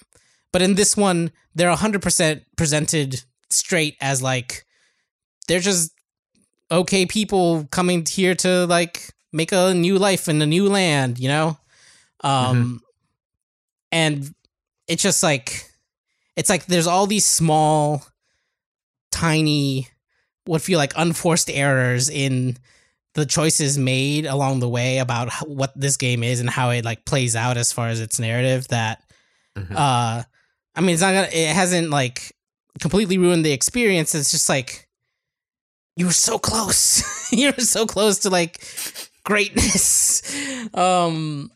But 0.53 0.63
in 0.63 0.75
this 0.75 0.97
one 0.97 1.31
they're 1.55 1.75
100% 1.75 2.45
presented 2.57 3.23
straight 3.51 3.97
as 4.01 4.23
like 4.23 4.65
they're 5.49 5.61
just 5.61 5.93
okay 6.71 7.05
people 7.07 7.67
coming 7.71 8.07
here 8.07 8.35
to 8.37 8.67
like 8.67 9.11
make 9.33 9.53
a 9.53 9.75
new 9.75 9.99
life 9.99 10.29
in 10.29 10.41
a 10.41 10.47
new 10.47 10.69
land 10.69 11.19
you 11.19 11.29
know? 11.29 11.59
Um 12.23 12.81
and 13.93 14.35
it's 14.87 15.03
just 15.03 15.23
like 15.23 15.68
it's 16.39 16.49
like 16.49 16.67
there's 16.67 16.87
all 16.87 17.07
these 17.07 17.27
small 17.27 18.05
tiny 19.11 19.89
what 20.45 20.63
feel 20.63 20.79
like 20.79 20.93
unforced 20.97 21.51
errors 21.51 22.09
in 22.09 22.57
the 23.15 23.27
choices 23.27 23.77
made 23.77 24.25
along 24.27 24.61
the 24.61 24.69
way 24.69 24.99
about 24.99 25.29
how, 25.29 25.47
what 25.47 25.73
this 25.79 25.97
game 25.97 26.23
is 26.23 26.41
and 26.41 26.49
how 26.49 26.71
it 26.71 26.85
like 26.85 27.05
plays 27.05 27.35
out 27.35 27.57
as 27.57 27.73
far 27.73 27.89
as 27.89 28.01
its 28.01 28.19
narrative 28.21 28.69
that 28.69 29.03
Mhm. 29.57 29.73
uh 29.75 30.23
i 30.77 30.81
mean 30.81 30.91
it's 30.91 31.03
not 31.03 31.13
gonna 31.13 31.29
it 31.33 31.55
hasn't 31.55 31.91
like 31.91 32.33
completely 32.81 33.19
ruined 33.19 33.45
the 33.45 33.51
experience. 33.53 34.15
It's 34.15 34.31
just 34.31 34.49
like 34.49 34.89
you 35.97 36.07
were 36.07 36.13
so 36.13 36.39
close. 36.39 37.03
You 37.33 37.53
were 37.53 37.65
so 37.65 37.85
close 37.87 38.21
to 38.21 38.31
like 38.31 38.63
greatness. 39.25 40.23
Um 40.75 41.51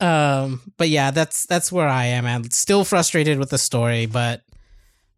um 0.00 0.60
but 0.76 0.88
yeah 0.88 1.10
that's 1.10 1.46
that's 1.46 1.72
where 1.72 1.88
i 1.88 2.04
am 2.04 2.24
i'm 2.24 2.50
still 2.50 2.84
frustrated 2.84 3.38
with 3.38 3.50
the 3.50 3.58
story 3.58 4.06
but 4.06 4.42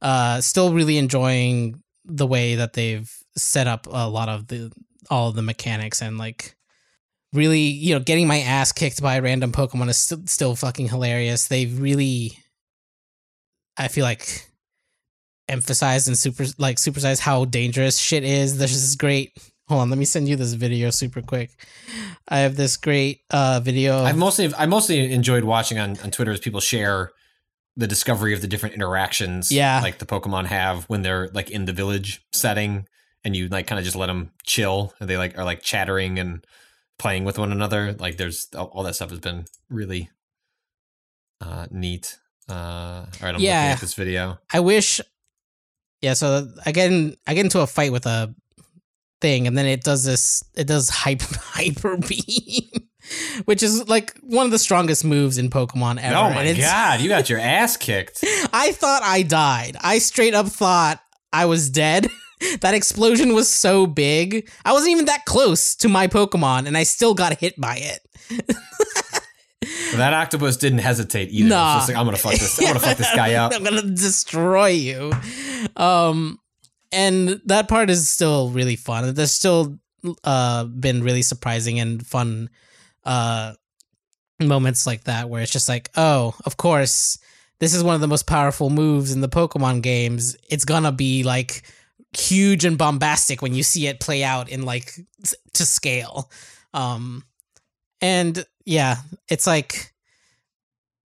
uh 0.00 0.40
still 0.40 0.72
really 0.72 0.96
enjoying 0.96 1.80
the 2.04 2.26
way 2.26 2.54
that 2.54 2.72
they've 2.72 3.12
set 3.36 3.66
up 3.66 3.86
a 3.90 4.08
lot 4.08 4.28
of 4.28 4.46
the 4.48 4.72
all 5.10 5.28
of 5.28 5.34
the 5.34 5.42
mechanics 5.42 6.02
and 6.02 6.18
like 6.18 6.56
really 7.32 7.60
you 7.60 7.94
know 7.94 8.00
getting 8.00 8.26
my 8.26 8.40
ass 8.40 8.72
kicked 8.72 9.02
by 9.02 9.18
random 9.18 9.52
pokemon 9.52 9.88
is 9.88 9.96
still 9.96 10.22
still 10.26 10.56
fucking 10.56 10.88
hilarious. 10.88 11.48
They've 11.48 11.78
really 11.80 12.38
i 13.76 13.88
feel 13.88 14.04
like 14.04 14.46
emphasized 15.48 16.06
and 16.08 16.18
super 16.18 16.44
like 16.58 16.76
supersized 16.76 17.20
how 17.20 17.44
dangerous 17.44 17.98
shit 17.98 18.24
is. 18.24 18.58
This 18.58 18.74
is 18.74 18.96
great 18.96 19.32
hold 19.70 19.82
on 19.82 19.88
let 19.88 19.98
me 19.98 20.04
send 20.04 20.28
you 20.28 20.34
this 20.34 20.52
video 20.54 20.90
super 20.90 21.22
quick 21.22 21.50
i 22.28 22.40
have 22.40 22.56
this 22.56 22.76
great 22.76 23.20
uh 23.30 23.60
video 23.62 24.02
I've 24.02 24.16
mostly 24.18 24.52
I 24.54 24.66
mostly 24.66 25.12
enjoyed 25.12 25.44
watching 25.44 25.78
on, 25.78 25.90
on 26.00 26.10
Twitter 26.10 26.32
as 26.32 26.40
people 26.40 26.58
share 26.60 27.12
the 27.76 27.86
discovery 27.86 28.34
of 28.34 28.40
the 28.40 28.48
different 28.48 28.74
interactions 28.74 29.52
Yeah. 29.52 29.80
like 29.80 29.98
the 29.98 30.06
Pokemon 30.06 30.46
have 30.46 30.84
when 30.86 31.02
they're 31.02 31.28
like 31.32 31.50
in 31.50 31.66
the 31.66 31.72
village 31.72 32.20
setting 32.32 32.88
and 33.22 33.36
you 33.36 33.46
like 33.48 33.68
kind 33.68 33.78
of 33.78 33.84
just 33.84 33.96
let 33.96 34.08
them 34.08 34.32
chill 34.44 34.92
and 34.98 35.08
they 35.08 35.16
like 35.16 35.38
are 35.38 35.44
like 35.44 35.62
chattering 35.62 36.18
and 36.18 36.44
playing 36.98 37.24
with 37.24 37.38
one 37.38 37.52
another 37.52 37.92
like 37.94 38.16
there's 38.16 38.48
all, 38.56 38.66
all 38.74 38.82
that 38.82 38.94
stuff 38.96 39.10
has 39.10 39.20
been 39.20 39.44
really 39.68 40.10
uh 41.40 41.66
neat 41.70 42.18
uh 42.48 42.52
all 42.52 43.06
right 43.22 43.34
I'm 43.36 43.40
Yeah. 43.40 43.60
looking 43.60 43.72
at 43.74 43.80
this 43.80 43.94
video 43.94 44.38
I 44.52 44.58
wish. 44.60 45.00
Yeah, 46.02 46.14
so 46.14 46.48
I 46.64 46.72
get 46.72 46.90
in, 46.90 47.14
I 47.26 47.34
get 47.34 47.44
into 47.44 47.60
a 47.60 47.66
fight 47.66 47.92
with 47.92 48.06
a 48.06 48.34
thing, 49.20 49.46
and 49.46 49.56
then 49.56 49.66
it 49.66 49.82
does 49.82 50.04
this. 50.04 50.42
It 50.56 50.66
does 50.66 50.88
hyper 50.88 51.26
hyper 51.40 51.96
beam, 51.96 52.70
which 53.44 53.62
is 53.62 53.88
like 53.88 54.16
one 54.22 54.44
of 54.46 54.52
the 54.52 54.58
strongest 54.58 55.04
moves 55.04 55.38
in 55.38 55.50
Pokemon 55.50 56.00
ever. 56.02 56.16
oh 56.16 56.30
my 56.30 56.52
god 56.54 57.00
you 57.00 57.08
got 57.08 57.28
your 57.30 57.38
ass 57.40 57.76
kicked 57.76 58.22
I 58.52 58.72
thought 58.72 59.02
I 59.02 59.22
died. 59.22 59.76
I 59.80 59.98
straight 59.98 60.34
up 60.34 60.46
thought 60.46 61.00
I 61.32 61.46
was 61.46 61.70
dead. 61.70 62.08
that 62.62 62.72
explosion 62.74 63.34
was 63.34 63.48
so 63.48 63.86
big. 63.86 64.48
I 64.64 64.72
wasn't 64.72 64.92
even 64.92 65.04
that 65.06 65.24
close 65.26 65.74
to 65.76 65.88
my 65.88 66.06
Pokemon, 66.08 66.66
and 66.66 66.76
I 66.76 66.84
still 66.84 67.14
got 67.14 67.38
hit 67.38 67.60
by 67.60 67.76
it. 67.76 68.00
that 69.96 70.14
octopus 70.14 70.56
didn't 70.56 70.78
hesitate 70.78 71.30
either 71.30 71.48
Nah. 71.50 71.84
like, 71.86 71.96
I'm 71.96 72.04
gonna 72.06 72.16
fuck 72.16 72.32
this 72.32 72.58
I'm 72.60 72.66
gonna 72.68 72.80
fuck 72.80 72.96
this 72.96 73.14
guy 73.14 73.34
up 73.34 73.52
I'm 73.54 73.62
gonna 73.64 73.82
destroy 73.82 74.68
you. 74.68 75.12
Um, 75.76 76.38
and 76.92 77.40
that 77.46 77.68
part 77.68 77.90
is 77.90 78.08
still 78.08 78.50
really 78.50 78.76
fun. 78.76 79.14
There's 79.14 79.32
still 79.32 79.78
uh 80.24 80.64
been 80.64 81.02
really 81.02 81.22
surprising 81.22 81.78
and 81.78 82.06
fun 82.06 82.48
uh 83.04 83.52
moments 84.40 84.86
like 84.86 85.04
that 85.04 85.28
where 85.28 85.42
it's 85.42 85.52
just 85.52 85.68
like, 85.68 85.90
oh, 85.96 86.34
of 86.46 86.56
course, 86.56 87.18
this 87.58 87.74
is 87.74 87.84
one 87.84 87.94
of 87.94 88.00
the 88.00 88.08
most 88.08 88.26
powerful 88.26 88.70
moves 88.70 89.12
in 89.12 89.20
the 89.20 89.28
Pokemon 89.28 89.82
games. 89.82 90.36
It's 90.48 90.64
gonna 90.64 90.92
be 90.92 91.22
like 91.22 91.62
huge 92.16 92.64
and 92.64 92.78
bombastic 92.78 93.42
when 93.42 93.54
you 93.54 93.62
see 93.62 93.86
it 93.86 94.00
play 94.00 94.24
out 94.24 94.48
in 94.48 94.62
like 94.62 94.92
to 95.52 95.66
scale. 95.66 96.30
Um, 96.74 97.24
and 98.00 98.44
yeah, 98.64 98.96
it's 99.28 99.46
like 99.46 99.92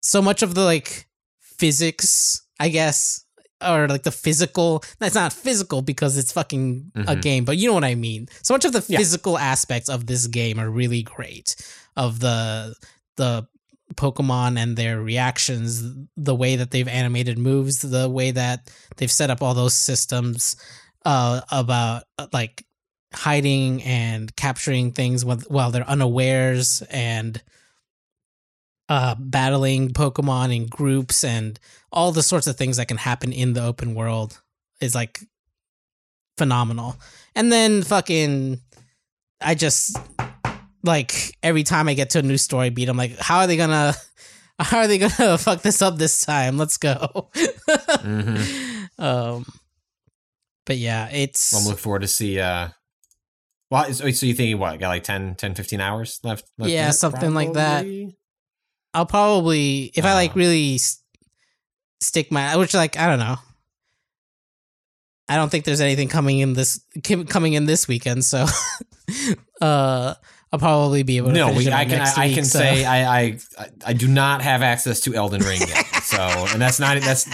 so 0.01 0.21
much 0.21 0.41
of 0.43 0.53
the 0.53 0.63
like 0.63 1.07
physics, 1.39 2.43
I 2.59 2.69
guess, 2.69 3.22
or 3.65 3.87
like 3.87 4.03
the 4.03 4.11
physical. 4.11 4.83
That's 4.99 5.15
not 5.15 5.33
physical 5.33 5.81
because 5.81 6.17
it's 6.17 6.31
fucking 6.31 6.91
a 6.95 7.15
Mhm. 7.15 7.21
game, 7.21 7.45
but 7.45 7.57
you 7.57 7.67
know 7.67 7.73
what 7.73 7.83
I 7.83 7.95
mean. 7.95 8.27
So 8.41 8.53
much 8.53 8.65
of 8.65 8.73
the 8.73 8.83
Yeah. 8.87 8.97
physical 8.99 9.37
aspects 9.37 9.89
of 9.89 10.05
this 10.07 10.27
game 10.27 10.59
are 10.59 10.69
really 10.69 11.01
great. 11.03 11.55
Of 11.95 12.19
the 12.19 12.75
the 13.17 13.47
Pokemon 13.95 14.57
and 14.57 14.75
their 14.75 14.99
reactions, 15.01 15.83
the 16.17 16.33
way 16.33 16.55
that 16.55 16.71
they've 16.71 16.87
animated 16.87 17.37
moves, 17.37 17.79
the 17.79 18.09
way 18.09 18.31
that 18.31 18.71
they've 18.97 19.11
set 19.11 19.29
up 19.29 19.43
all 19.43 19.53
those 19.53 19.75
systems 19.75 20.55
uh, 21.05 21.41
about 21.51 22.03
like 22.31 22.65
hiding 23.13 23.83
and 23.83 24.35
capturing 24.35 24.91
things 24.91 25.23
while, 25.23 25.37
while 25.47 25.69
they're 25.69 25.87
unawares 25.87 26.81
and 26.89 27.41
uh, 28.89 29.15
battling 29.17 29.89
Pokemon 29.89 30.55
in 30.55 30.67
groups 30.67 31.23
and 31.23 31.59
all 31.91 32.11
the 32.11 32.23
sorts 32.23 32.47
of 32.47 32.55
things 32.57 32.77
that 32.77 32.87
can 32.87 32.97
happen 32.97 33.31
in 33.31 33.53
the 33.53 33.63
open 33.63 33.95
world 33.95 34.41
is 34.81 34.93
like 34.93 35.19
phenomenal. 36.37 36.97
And 37.35 37.51
then 37.51 37.83
fucking, 37.83 38.59
I 39.41 39.55
just 39.55 39.97
like 40.83 41.37
every 41.41 41.63
time 41.63 41.87
I 41.87 41.93
get 41.93 42.09
to 42.11 42.19
a 42.19 42.23
new 42.23 42.37
story 42.37 42.69
beat, 42.69 42.89
I'm 42.89 42.97
like, 42.97 43.17
how 43.19 43.39
are 43.39 43.47
they 43.47 43.57
gonna, 43.57 43.93
how 44.59 44.79
are 44.79 44.87
they 44.87 44.97
gonna 44.97 45.37
fuck 45.37 45.61
this 45.61 45.81
up 45.81 45.97
this 45.97 46.25
time? 46.25 46.57
Let's 46.57 46.77
go. 46.77 47.29
Mhm. 47.35 48.69
Um, 48.99 49.43
but 50.67 50.77
yeah, 50.77 51.09
it's 51.11 51.51
I'm 51.53 51.63
looking 51.63 51.77
forward 51.79 52.03
to 52.03 52.07
see. 52.07 52.39
Uh, 52.39 52.69
well, 53.71 53.91
so 53.91 54.09
so 54.11 54.25
you 54.27 54.35
think 54.35 54.57
what? 54.59 54.79
Got 54.79 54.89
like 54.89 55.03
10, 55.03 55.33
10 55.35 55.55
15 55.55 55.81
hours 55.81 56.19
left? 56.23 56.45
left 56.59 56.71
Yeah, 56.71 56.91
something 56.91 57.33
like 57.33 57.53
that. 57.53 57.85
I'll 58.93 59.05
probably 59.05 59.91
if 59.95 60.05
I 60.05 60.13
like 60.13 60.31
Uh. 60.31 60.39
really 60.39 60.79
stick 62.01 62.31
my 62.31 62.55
which 62.57 62.73
like 62.73 62.97
I 62.97 63.07
don't 63.07 63.19
know. 63.19 63.37
I 65.29 65.37
don't 65.37 65.49
think 65.49 65.63
there's 65.65 65.81
anything 65.81 66.09
coming 66.09 66.39
in 66.39 66.53
this 66.53 66.81
coming 67.29 67.53
in 67.53 67.65
this 67.65 67.87
weekend, 67.87 68.25
so 68.25 68.45
uh 69.61 70.13
I'll 70.51 70.59
probably 70.59 71.01
be 71.01 71.17
able 71.17 71.29
to 71.29 71.33
No, 71.33 71.51
we, 71.51 71.71
I 71.71 71.85
can 71.85 72.01
I 72.01 72.27
week, 72.27 72.35
can 72.35 72.45
so- 72.45 72.59
say 72.59 72.85
I, 72.85 73.19
I 73.19 73.39
I 73.87 73.93
do 73.93 74.07
not 74.07 74.41
have 74.43 74.61
access 74.61 74.99
to 75.01 75.15
Elden 75.15 75.41
Ring 75.41 75.61
yet. 75.61 75.85
So, 76.03 76.17
and 76.19 76.61
that's 76.61 76.79
not 76.81 76.99
that's 77.01 77.25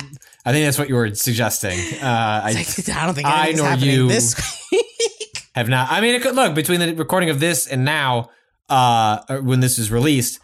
I 0.45 0.53
think 0.53 0.65
that's 0.65 0.77
what 0.77 0.87
you 0.87 0.95
were 0.95 1.13
suggesting. 1.15 1.77
Uh, 2.01 2.41
I 2.45 2.51
like, 2.53 2.89
I 2.89 3.05
don't 3.05 3.15
think 3.15 3.27
I 3.27 3.51
nor 3.51 3.73
you 3.73 4.07
this 4.07 4.39
week. 4.71 4.85
have 5.55 5.67
not. 5.67 5.91
I 5.91 5.99
mean, 5.99 6.13
it 6.15 6.21
could 6.21 6.35
look 6.35 6.53
between 6.55 6.79
the 6.79 6.93
recording 6.93 7.29
of 7.31 7.39
this 7.41 7.67
and 7.67 7.83
now, 7.83 8.29
uh, 8.69 9.39
when 9.41 9.59
this 9.59 9.79
is 9.79 9.91
released, 9.91 10.39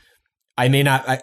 I 0.58 0.68
may 0.70 0.84
not. 0.84 1.08
I, 1.08 1.22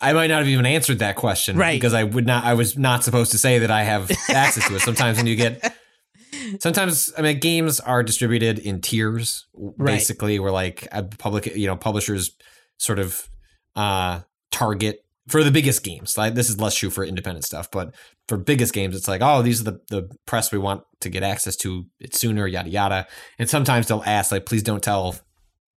I 0.00 0.12
might 0.12 0.26
not 0.26 0.38
have 0.38 0.48
even 0.48 0.66
answered 0.66 0.98
that 0.98 1.16
question, 1.16 1.56
Right. 1.56 1.74
Because 1.74 1.94
I 1.94 2.04
would 2.04 2.26
not. 2.26 2.44
I 2.44 2.54
was 2.54 2.76
not 2.76 3.04
supposed 3.04 3.30
to 3.32 3.38
say 3.38 3.60
that 3.60 3.70
I 3.70 3.84
have 3.84 4.10
access 4.28 4.66
to 4.68 4.76
it. 4.76 4.80
Sometimes 4.80 5.16
when 5.18 5.26
you 5.26 5.36
get, 5.36 5.74
sometimes 6.60 7.12
I 7.16 7.22
mean, 7.22 7.38
games 7.38 7.80
are 7.80 8.02
distributed 8.02 8.58
in 8.58 8.80
tiers, 8.80 9.46
Right. 9.54 9.94
basically, 9.94 10.38
where 10.38 10.52
like 10.52 10.88
a 10.92 11.02
public, 11.02 11.46
you 11.56 11.66
know, 11.66 11.76
publishers 11.76 12.32
sort 12.78 12.98
of 12.98 13.28
uh 13.76 14.20
target 14.50 15.04
for 15.28 15.42
the 15.42 15.50
biggest 15.50 15.82
games. 15.82 16.18
Like 16.18 16.34
this 16.34 16.50
is 16.50 16.60
less 16.60 16.74
true 16.74 16.90
for 16.90 17.04
independent 17.04 17.44
stuff, 17.44 17.70
but 17.70 17.94
for 18.28 18.36
biggest 18.36 18.74
games, 18.74 18.94
it's 18.94 19.08
like, 19.08 19.22
oh, 19.22 19.42
these 19.42 19.60
are 19.60 19.64
the, 19.64 19.80
the 19.88 20.10
press 20.26 20.52
we 20.52 20.58
want 20.58 20.82
to 21.00 21.08
get 21.08 21.22
access 21.22 21.56
to 21.56 21.86
it 21.98 22.14
sooner, 22.14 22.46
yada 22.46 22.68
yada. 22.68 23.06
And 23.38 23.48
sometimes 23.48 23.86
they'll 23.88 24.02
ask, 24.04 24.30
like, 24.32 24.44
please 24.46 24.62
don't 24.62 24.82
tell 24.82 25.16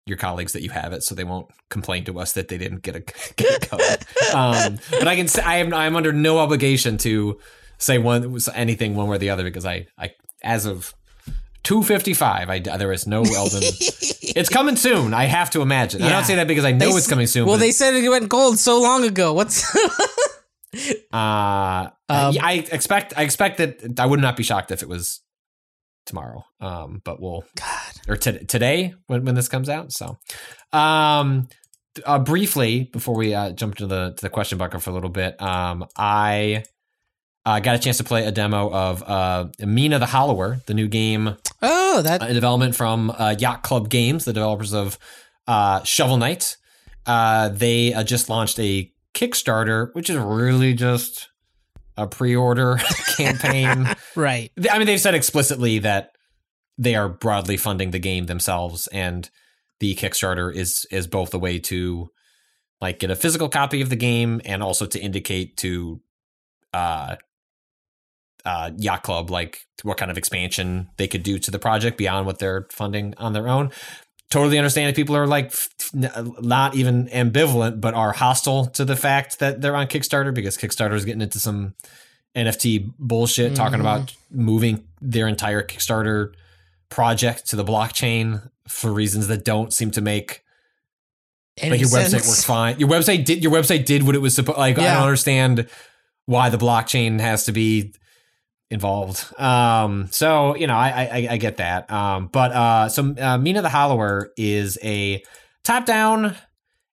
your 0.08 0.18
colleagues 0.18 0.54
that 0.54 0.62
you 0.64 0.70
have 0.70 0.94
it, 0.94 1.04
so 1.04 1.14
they 1.16 1.24
won't 1.24 1.48
complain 1.70 2.04
to 2.06 2.20
us 2.20 2.34
that 2.34 2.48
they 2.48 2.58
didn't 2.58 2.82
get 2.82 2.96
a 2.96 3.00
get 3.36 3.64
a 3.64 3.68
code. 3.68 4.06
um, 4.34 4.80
but 4.92 5.08
I 5.08 5.16
can 5.16 5.28
say 5.28 5.42
I 5.42 5.58
am 5.58 5.74
I'm 5.74 5.96
under 5.96 6.14
no 6.14 6.40
obligation 6.40 6.98
to 7.00 7.40
say 7.78 7.98
one 7.98 8.38
anything 8.56 8.96
one 8.96 9.08
way 9.08 9.16
or 9.16 9.20
the 9.20 9.30
other 9.30 9.44
because 9.44 9.66
I 9.66 9.88
I 9.98 10.12
as 10.44 10.66
of. 10.66 10.94
255 11.64 12.50
I 12.50 12.60
there 12.78 12.94
is 12.94 13.06
no 13.08 13.24
Elden 13.24 13.62
It's 14.22 14.48
coming 14.48 14.78
soon 14.78 15.14
I 15.14 15.26
have 15.26 15.50
to 15.50 15.62
imagine 15.62 16.02
I 16.02 16.06
Yeah. 16.06 16.14
don't 16.14 16.24
say 16.24 16.36
that 16.36 16.48
because 16.48 16.64
I 16.64 16.72
know 16.72 16.92
They 16.92 16.96
it's 16.98 17.08
coming 17.08 17.28
soon 17.28 17.46
Well, 17.46 17.58
they 17.58 17.72
said 17.72 17.94
it 17.94 18.08
went 18.08 18.30
gold 18.30 18.58
so 18.58 18.80
long 18.82 19.04
ago. 19.04 19.34
What's 19.34 19.66
Uh, 21.12 21.90
Um, 22.10 22.36
I 22.42 22.66
expect. 22.72 23.14
I 23.18 23.24
expect 23.24 23.58
that 23.58 24.00
I 24.00 24.06
would 24.06 24.22
not 24.22 24.38
be 24.38 24.44
shocked 24.44 24.72
if 24.72 24.82
it 24.82 24.88
was 24.88 25.22
tomorrow. 26.06 26.46
Um, 26.62 27.02
but 27.04 27.20
we'll 27.22 27.44
God? 27.58 27.87
Or 28.08 28.16
t- 28.18 28.46
today 28.46 28.94
when 29.08 29.26
when 29.26 29.36
this 29.36 29.50
comes 29.50 29.70
out. 29.70 29.92
So, 29.92 30.18
um, 30.74 31.48
uh, 32.06 32.20
briefly 32.20 32.90
before 32.94 33.16
we 33.16 33.34
uh, 33.34 33.52
jump 33.52 33.76
to 33.76 33.88
the 33.88 34.14
to 34.16 34.22
the 34.22 34.30
question 34.30 34.58
bucket 34.58 34.82
for 34.82 34.90
a 34.92 34.94
little 34.94 35.10
bit, 35.10 35.42
um, 35.42 35.86
I. 35.96 36.64
uh, 37.46 37.62
got 37.62 37.76
a 37.76 37.80
chance 37.80 37.96
to 37.98 38.04
play 38.04 38.26
a 38.26 38.32
demo 38.32 38.70
of 38.70 39.04
uh, 39.04 39.48
Mina 39.66 40.00
the 40.00 40.06
Hollower, 40.06 40.60
the 40.66 40.74
new 40.74 40.90
game 40.90 41.38
Oh, 41.62 42.02
that 42.02 42.22
a 42.22 42.34
development 42.34 42.76
from 42.76 43.10
uh, 43.10 43.36
Yacht 43.40 43.64
Club 43.64 43.90
Games, 43.90 44.26
the 44.26 44.34
developers 44.34 44.74
of 44.74 45.00
uh, 45.48 45.82
Shovel 45.84 46.18
Knight. 46.18 46.58
Uh, 47.06 47.48
they 47.50 47.94
uh, 47.94 48.04
just 48.04 48.30
launched 48.30 48.60
a 48.60 48.92
Kickstarter, 49.14 49.90
which 49.94 50.10
is 50.10 50.18
really 50.18 50.74
just 50.74 51.30
a 51.96 52.06
pre-order 52.06 52.78
campaign. 53.18 53.88
right. 54.16 54.52
I 54.70 54.78
mean, 54.78 54.86
they've 54.86 55.00
said 55.00 55.16
explicitly 55.16 55.80
that 55.80 56.12
they 56.78 56.96
are 56.96 57.10
broadly 57.10 57.58
funding 57.58 57.92
the 57.92 58.00
game 58.00 58.26
themselves, 58.28 58.88
and 58.88 59.30
the 59.80 59.96
Kickstarter 59.96 60.54
is 60.54 60.86
is 60.92 61.08
both 61.08 61.34
a 61.34 61.40
way 61.40 61.60
to 61.60 62.10
like 62.82 63.00
get 63.00 63.10
a 63.12 63.16
physical 63.16 63.50
copy 63.50 63.82
of 63.82 63.90
the 63.90 63.96
game 63.96 64.42
and 64.46 64.62
also 64.64 64.86
to 64.86 65.00
indicate 65.00 65.58
to 65.58 66.00
uh 66.74 67.16
uh 68.46 68.72
yacht 68.78 69.04
club 69.04 69.30
like 69.30 69.66
what 69.84 69.98
kind 69.98 70.12
of 70.12 70.18
expansion 70.18 70.88
they 70.98 71.08
could 71.08 71.24
do 71.24 71.40
to 71.40 71.50
the 71.52 71.60
project 71.60 71.98
beyond 71.98 72.26
what 72.26 72.40
they're 72.40 72.68
funding 72.72 73.14
on 73.18 73.34
their 73.34 73.48
own 73.48 73.72
totally 74.30 74.58
understand 74.58 74.90
if 74.90 74.96
people 74.96 75.16
are 75.16 75.26
like 75.26 75.54
not 75.94 76.76
even 76.76 77.08
ambivalent 77.08 77.82
but 77.82 77.94
are 77.94 78.12
hostile 78.12 78.66
to 78.68 78.86
the 78.86 78.96
fact 78.96 79.40
that 79.40 79.60
they're 79.62 79.76
on 79.76 79.88
kickstarter 79.88 80.34
because 80.34 80.58
kickstarter 80.58 80.94
is 80.94 81.04
getting 81.06 81.22
into 81.22 81.40
some 81.40 81.74
nft 82.36 82.92
bullshit 83.00 83.56
talking 83.56 83.80
Mhm. 83.80 83.82
about 83.82 84.16
moving 84.30 84.84
their 85.02 85.28
entire 85.28 85.64
kickstarter 85.64 86.34
project 86.90 87.50
to 87.50 87.56
the 87.56 87.64
blockchain 87.64 88.50
for 88.68 88.92
reasons 88.92 89.28
that 89.28 89.46
don't 89.46 89.74
seem 89.74 89.92
to 89.92 90.02
make 90.02 90.44
Any 91.58 91.72
like 91.72 91.82
your 91.82 91.90
website 91.90 92.28
works 92.28 92.44
fine. 92.44 92.80
Your 92.80 92.90
website 92.90 93.26
did 93.26 93.44
your 93.44 93.52
website 93.52 93.86
did 93.86 94.04
what 94.04 94.16
it 94.16 94.20
was 94.20 94.36
supposed. 94.36 94.56
To 94.56 94.60
like 94.60 94.78
I 94.78 94.94
don't 94.94 95.04
understand 95.04 95.68
why 96.26 96.50
the 96.50 96.58
blockchain 96.58 97.20
has 97.20 97.46
to 97.46 97.52
be 97.52 97.94
involved. 98.70 99.26
Um, 99.40 100.10
so 100.12 100.56
you 100.56 100.68
know, 100.68 100.76
I 100.76 100.90
I, 100.90 101.28
I 101.32 101.38
get 101.38 101.58
that. 101.58 101.92
Um, 101.92 102.28
but 102.28 102.52
uh, 102.52 102.90
so 102.90 103.16
uh, 103.20 103.38
Mina 103.38 103.62
the 103.62 103.70
Hollower 103.70 104.32
is 104.38 104.78
a 104.84 105.24
top 105.64 105.86
down 105.86 106.36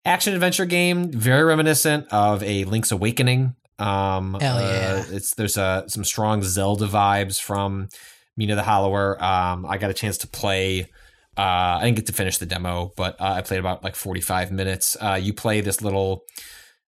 action 0.04 0.34
adventure 0.34 0.66
game, 0.66 1.10
very 1.10 1.44
reminiscent 1.44 2.06
of 2.12 2.42
a 2.42 2.64
Link's 2.64 2.92
Awakening. 2.92 3.54
Um, 3.78 4.36
Hell 4.40 4.58
uh, 4.58 4.60
yeah. 4.60 5.04
it's 5.08 5.34
there's 5.34 5.58
uh, 5.58 5.88
some 5.88 6.04
strong 6.04 6.42
Zelda 6.42 6.86
vibes 6.86 7.40
from 7.40 7.88
Mina 8.36 8.54
the 8.54 8.62
Hollower. 8.62 9.22
Um, 9.22 9.66
I 9.66 9.78
got 9.78 9.90
a 9.90 9.94
chance 9.94 10.18
to 10.18 10.26
play. 10.26 10.90
Uh, 11.36 11.78
I 11.80 11.82
didn't 11.84 11.96
get 11.96 12.06
to 12.06 12.12
finish 12.12 12.38
the 12.38 12.46
demo, 12.46 12.92
but 12.96 13.20
uh, 13.20 13.32
I 13.32 13.42
played 13.42 13.60
about 13.60 13.82
like 13.82 13.96
45 13.96 14.52
minutes. 14.52 14.96
Uh, 15.00 15.18
you 15.20 15.34
play 15.34 15.60
this 15.60 15.82
little, 15.82 16.24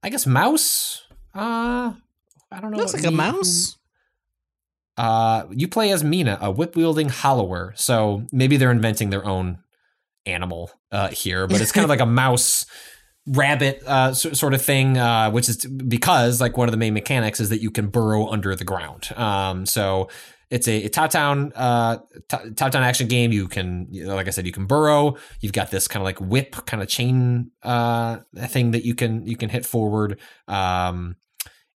I 0.01 0.09
guess, 0.09 0.25
mouse. 0.25 1.03
Uh, 1.33 1.93
I 2.51 2.59
don't 2.61 2.71
know. 2.71 2.77
Looks 2.77 2.93
like 2.93 3.05
a 3.05 3.11
mouse. 3.11 3.77
Uh, 4.97 5.45
you 5.49 5.67
play 5.67 5.91
as 5.91 6.03
Mina, 6.03 6.37
a 6.41 6.51
whip 6.51 6.75
wielding 6.75 7.09
hollower. 7.09 7.73
So 7.75 8.25
maybe 8.31 8.57
they're 8.57 8.71
inventing 8.71 9.09
their 9.09 9.25
own 9.25 9.59
animal 10.25 10.71
uh, 10.91 11.09
here, 11.09 11.47
but 11.47 11.61
it's 11.61 11.71
kind 11.71 11.83
of 11.83 11.89
like 11.89 11.99
a 11.99 12.05
mouse 12.05 12.65
rabbit 13.25 13.81
uh, 13.87 14.13
sort 14.13 14.53
of 14.53 14.61
thing, 14.61 14.97
uh, 14.97 15.31
which 15.31 15.47
is 15.47 15.65
because 15.65 16.41
like 16.41 16.57
one 16.57 16.67
of 16.67 16.71
the 16.71 16.77
main 16.77 16.93
mechanics 16.93 17.39
is 17.39 17.49
that 17.49 17.61
you 17.61 17.71
can 17.71 17.87
burrow 17.87 18.27
under 18.27 18.55
the 18.55 18.65
ground. 18.65 19.09
Um, 19.15 19.65
so 19.65 20.09
it's 20.49 20.67
a, 20.67 20.83
a 20.83 20.89
top 20.89 21.11
down 21.11 21.51
uh, 21.55 21.97
top 22.29 22.71
down 22.71 22.83
action 22.83 23.07
game. 23.07 23.31
You 23.31 23.47
can, 23.47 23.87
like 23.91 24.27
I 24.27 24.31
said, 24.31 24.45
you 24.45 24.51
can 24.51 24.65
burrow. 24.65 25.17
You've 25.39 25.53
got 25.53 25.71
this 25.71 25.87
kind 25.87 26.01
of 26.01 26.05
like 26.05 26.19
whip 26.19 26.65
kind 26.65 26.81
of 26.81 26.89
chain 26.89 27.51
uh, 27.63 28.19
thing 28.35 28.71
that 28.71 28.85
you 28.85 28.95
can 28.95 29.25
you 29.25 29.35
can 29.35 29.49
hit 29.49 29.65
forward. 29.65 30.19
Um, 30.47 31.15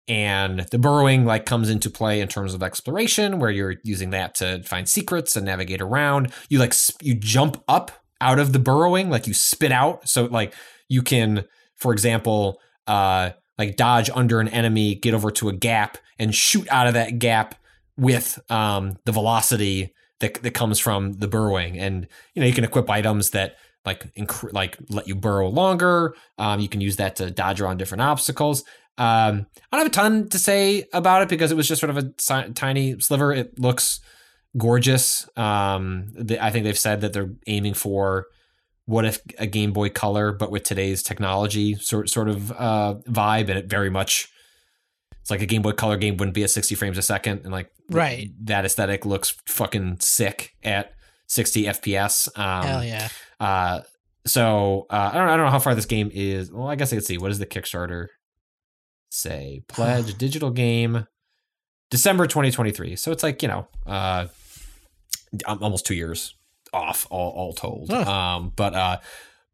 and 0.08 0.60
the 0.72 0.80
burrowing 0.80 1.26
like 1.26 1.46
comes 1.46 1.70
into 1.70 1.90
play 1.90 2.22
in 2.22 2.28
terms 2.28 2.54
of 2.54 2.64
exploration 2.64 3.40
where 3.40 3.52
you're 3.52 3.76
using 3.84 4.12
that 4.12 4.36
to 4.36 4.64
find 4.64 4.88
secrets 4.88 5.36
and 5.36 5.46
navigate 5.46 5.82
around 5.82 6.32
you 6.50 6.60
like 6.60 6.74
sp- 6.74 7.04
you 7.04 7.14
jump 7.14 7.62
up 7.68 7.92
out 8.22 8.40
of 8.40 8.54
the 8.54 8.60
burrowing 8.60 9.10
like 9.10 9.28
you 9.28 9.34
spit 9.34 9.72
out 9.72 10.08
so 10.08 10.26
like 10.26 10.54
you 10.88 11.02
can 11.02 11.44
for 11.76 11.92
example 11.92 12.60
uh 12.88 13.32
like 13.58 13.76
dodge 13.76 14.10
under 14.14 14.40
an 14.40 14.48
enemy 14.48 14.96
get 14.96 15.14
over 15.14 15.30
to 15.30 15.50
a 15.50 15.54
gap 15.54 15.98
and 16.18 16.34
shoot 16.34 16.68
out 16.70 16.88
of 16.88 16.94
that 16.94 17.20
gap 17.20 17.56
with 17.98 18.40
um 18.52 18.98
the 19.06 19.12
velocity 19.12 19.94
that, 20.20 20.36
that 20.44 20.54
comes 20.54 20.80
from 20.80 21.14
the 21.14 21.28
burrowing 21.28 21.78
and 21.78 22.08
you 22.34 22.42
know 22.42 22.48
you 22.48 22.54
can 22.54 22.64
equip 22.64 22.90
items 22.90 23.32
that 23.32 23.56
like 23.86 24.14
inc- 24.16 24.54
like 24.54 24.78
let 24.90 25.08
you 25.08 25.16
burrow 25.16 25.48
longer 25.48 26.16
um 26.38 26.60
you 26.60 26.70
can 26.70 26.82
use 26.82 26.96
that 26.98 27.16
to 27.16 27.32
dodge 27.32 27.62
around 27.62 27.78
different 27.78 28.02
obstacles 28.02 28.64
um, 28.98 29.46
I 29.72 29.78
don't 29.78 29.86
have 29.86 29.88
a 29.88 29.90
ton 29.92 30.30
to 30.30 30.40
say 30.40 30.86
about 30.92 31.22
it 31.22 31.30
because 31.30 31.52
it 31.52 31.56
was 31.56 31.68
just 31.68 31.80
sort 31.80 31.92
of 31.92 31.98
a 31.98 32.12
si- 32.20 32.52
tiny 32.54 33.00
sliver. 33.00 33.32
It 33.32 33.60
looks 33.60 34.00
gorgeous. 34.58 35.30
Um, 35.38 36.14
I 36.42 36.50
think 36.50 36.64
they've 36.64 36.78
said 36.78 37.02
that 37.02 37.14
they're 37.14 37.30
aiming 37.46 37.76
for 37.76 38.26
what 38.86 39.06
if 39.06 39.20
a 39.38 39.46
Game 39.46 39.72
Boy 39.72 39.90
Color, 39.90 40.32
but 40.32 40.50
with 40.50 40.64
today's 40.64 41.04
technology 41.04 41.76
sort 41.76 42.10
sort 42.10 42.28
of 42.28 42.52
uh, 42.54 42.96
vibe, 43.08 43.50
and 43.50 43.60
it 43.60 43.68
very 43.68 43.90
much 43.90 44.30
it's 45.28 45.32
like 45.32 45.42
a 45.42 45.46
Game 45.46 45.62
Boy 45.62 45.74
Color 45.74 45.98
game 45.98 46.16
wouldn't 46.16 46.34
be 46.36 46.44
at 46.46 46.50
60 46.52 46.74
frames 46.76 46.98
a 46.98 47.02
second, 47.02 47.42
and 47.44 47.52
like 47.52 47.70
Right. 47.90 48.30
that 48.46 48.64
aesthetic 48.64 49.06
looks 49.06 49.36
fucking 49.46 49.98
sick 50.00 50.54
at 50.64 50.94
60 51.28 51.64
FPS. 51.66 52.30
Um, 52.40 52.66
Hell 52.66 52.84
yeah. 52.86 53.10
uh, 53.42 53.82
so 54.26 54.86
uh, 54.90 55.10
I 55.14 55.18
don't 55.18 55.28
I 55.28 55.36
don't 55.36 55.46
know 55.48 55.52
how 55.52 55.60
far 55.60 55.76
this 55.76 55.86
game 55.86 56.10
is. 56.14 56.50
Well, 56.50 56.70
I 56.70 56.76
guess 56.76 56.94
I 56.94 56.96
could 56.96 57.06
see 57.06 57.18
what 57.18 57.28
does 57.28 57.40
the 57.40 57.46
Kickstarter 57.46 58.08
say? 59.10 59.64
Pledge 59.68 60.18
digital 60.18 60.50
game 60.50 61.08
December 61.92 62.26
2023. 62.26 62.96
So 62.96 63.12
it's 63.12 63.22
like 63.24 63.42
you 63.42 63.50
know 63.50 63.68
uh, 63.86 64.28
almost 65.46 65.86
two 65.86 65.96
years 65.96 66.36
off 66.72 67.06
all 67.10 67.32
all 67.32 67.52
told. 67.54 67.90
Huh. 67.92 68.10
Um, 68.10 68.54
but 68.56 68.74
uh, 68.74 68.98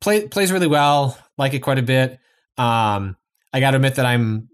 play 0.01 0.27
plays 0.27 0.51
really 0.51 0.67
well. 0.67 1.17
Like 1.37 1.55
it 1.55 1.59
quite 1.61 1.79
a 1.79 1.83
bit. 1.83 2.19
Um, 2.59 3.17
I 3.51 3.59
got 3.59 3.71
to 3.71 3.77
admit 3.77 3.95
that 3.95 4.05
I'm. 4.05 4.49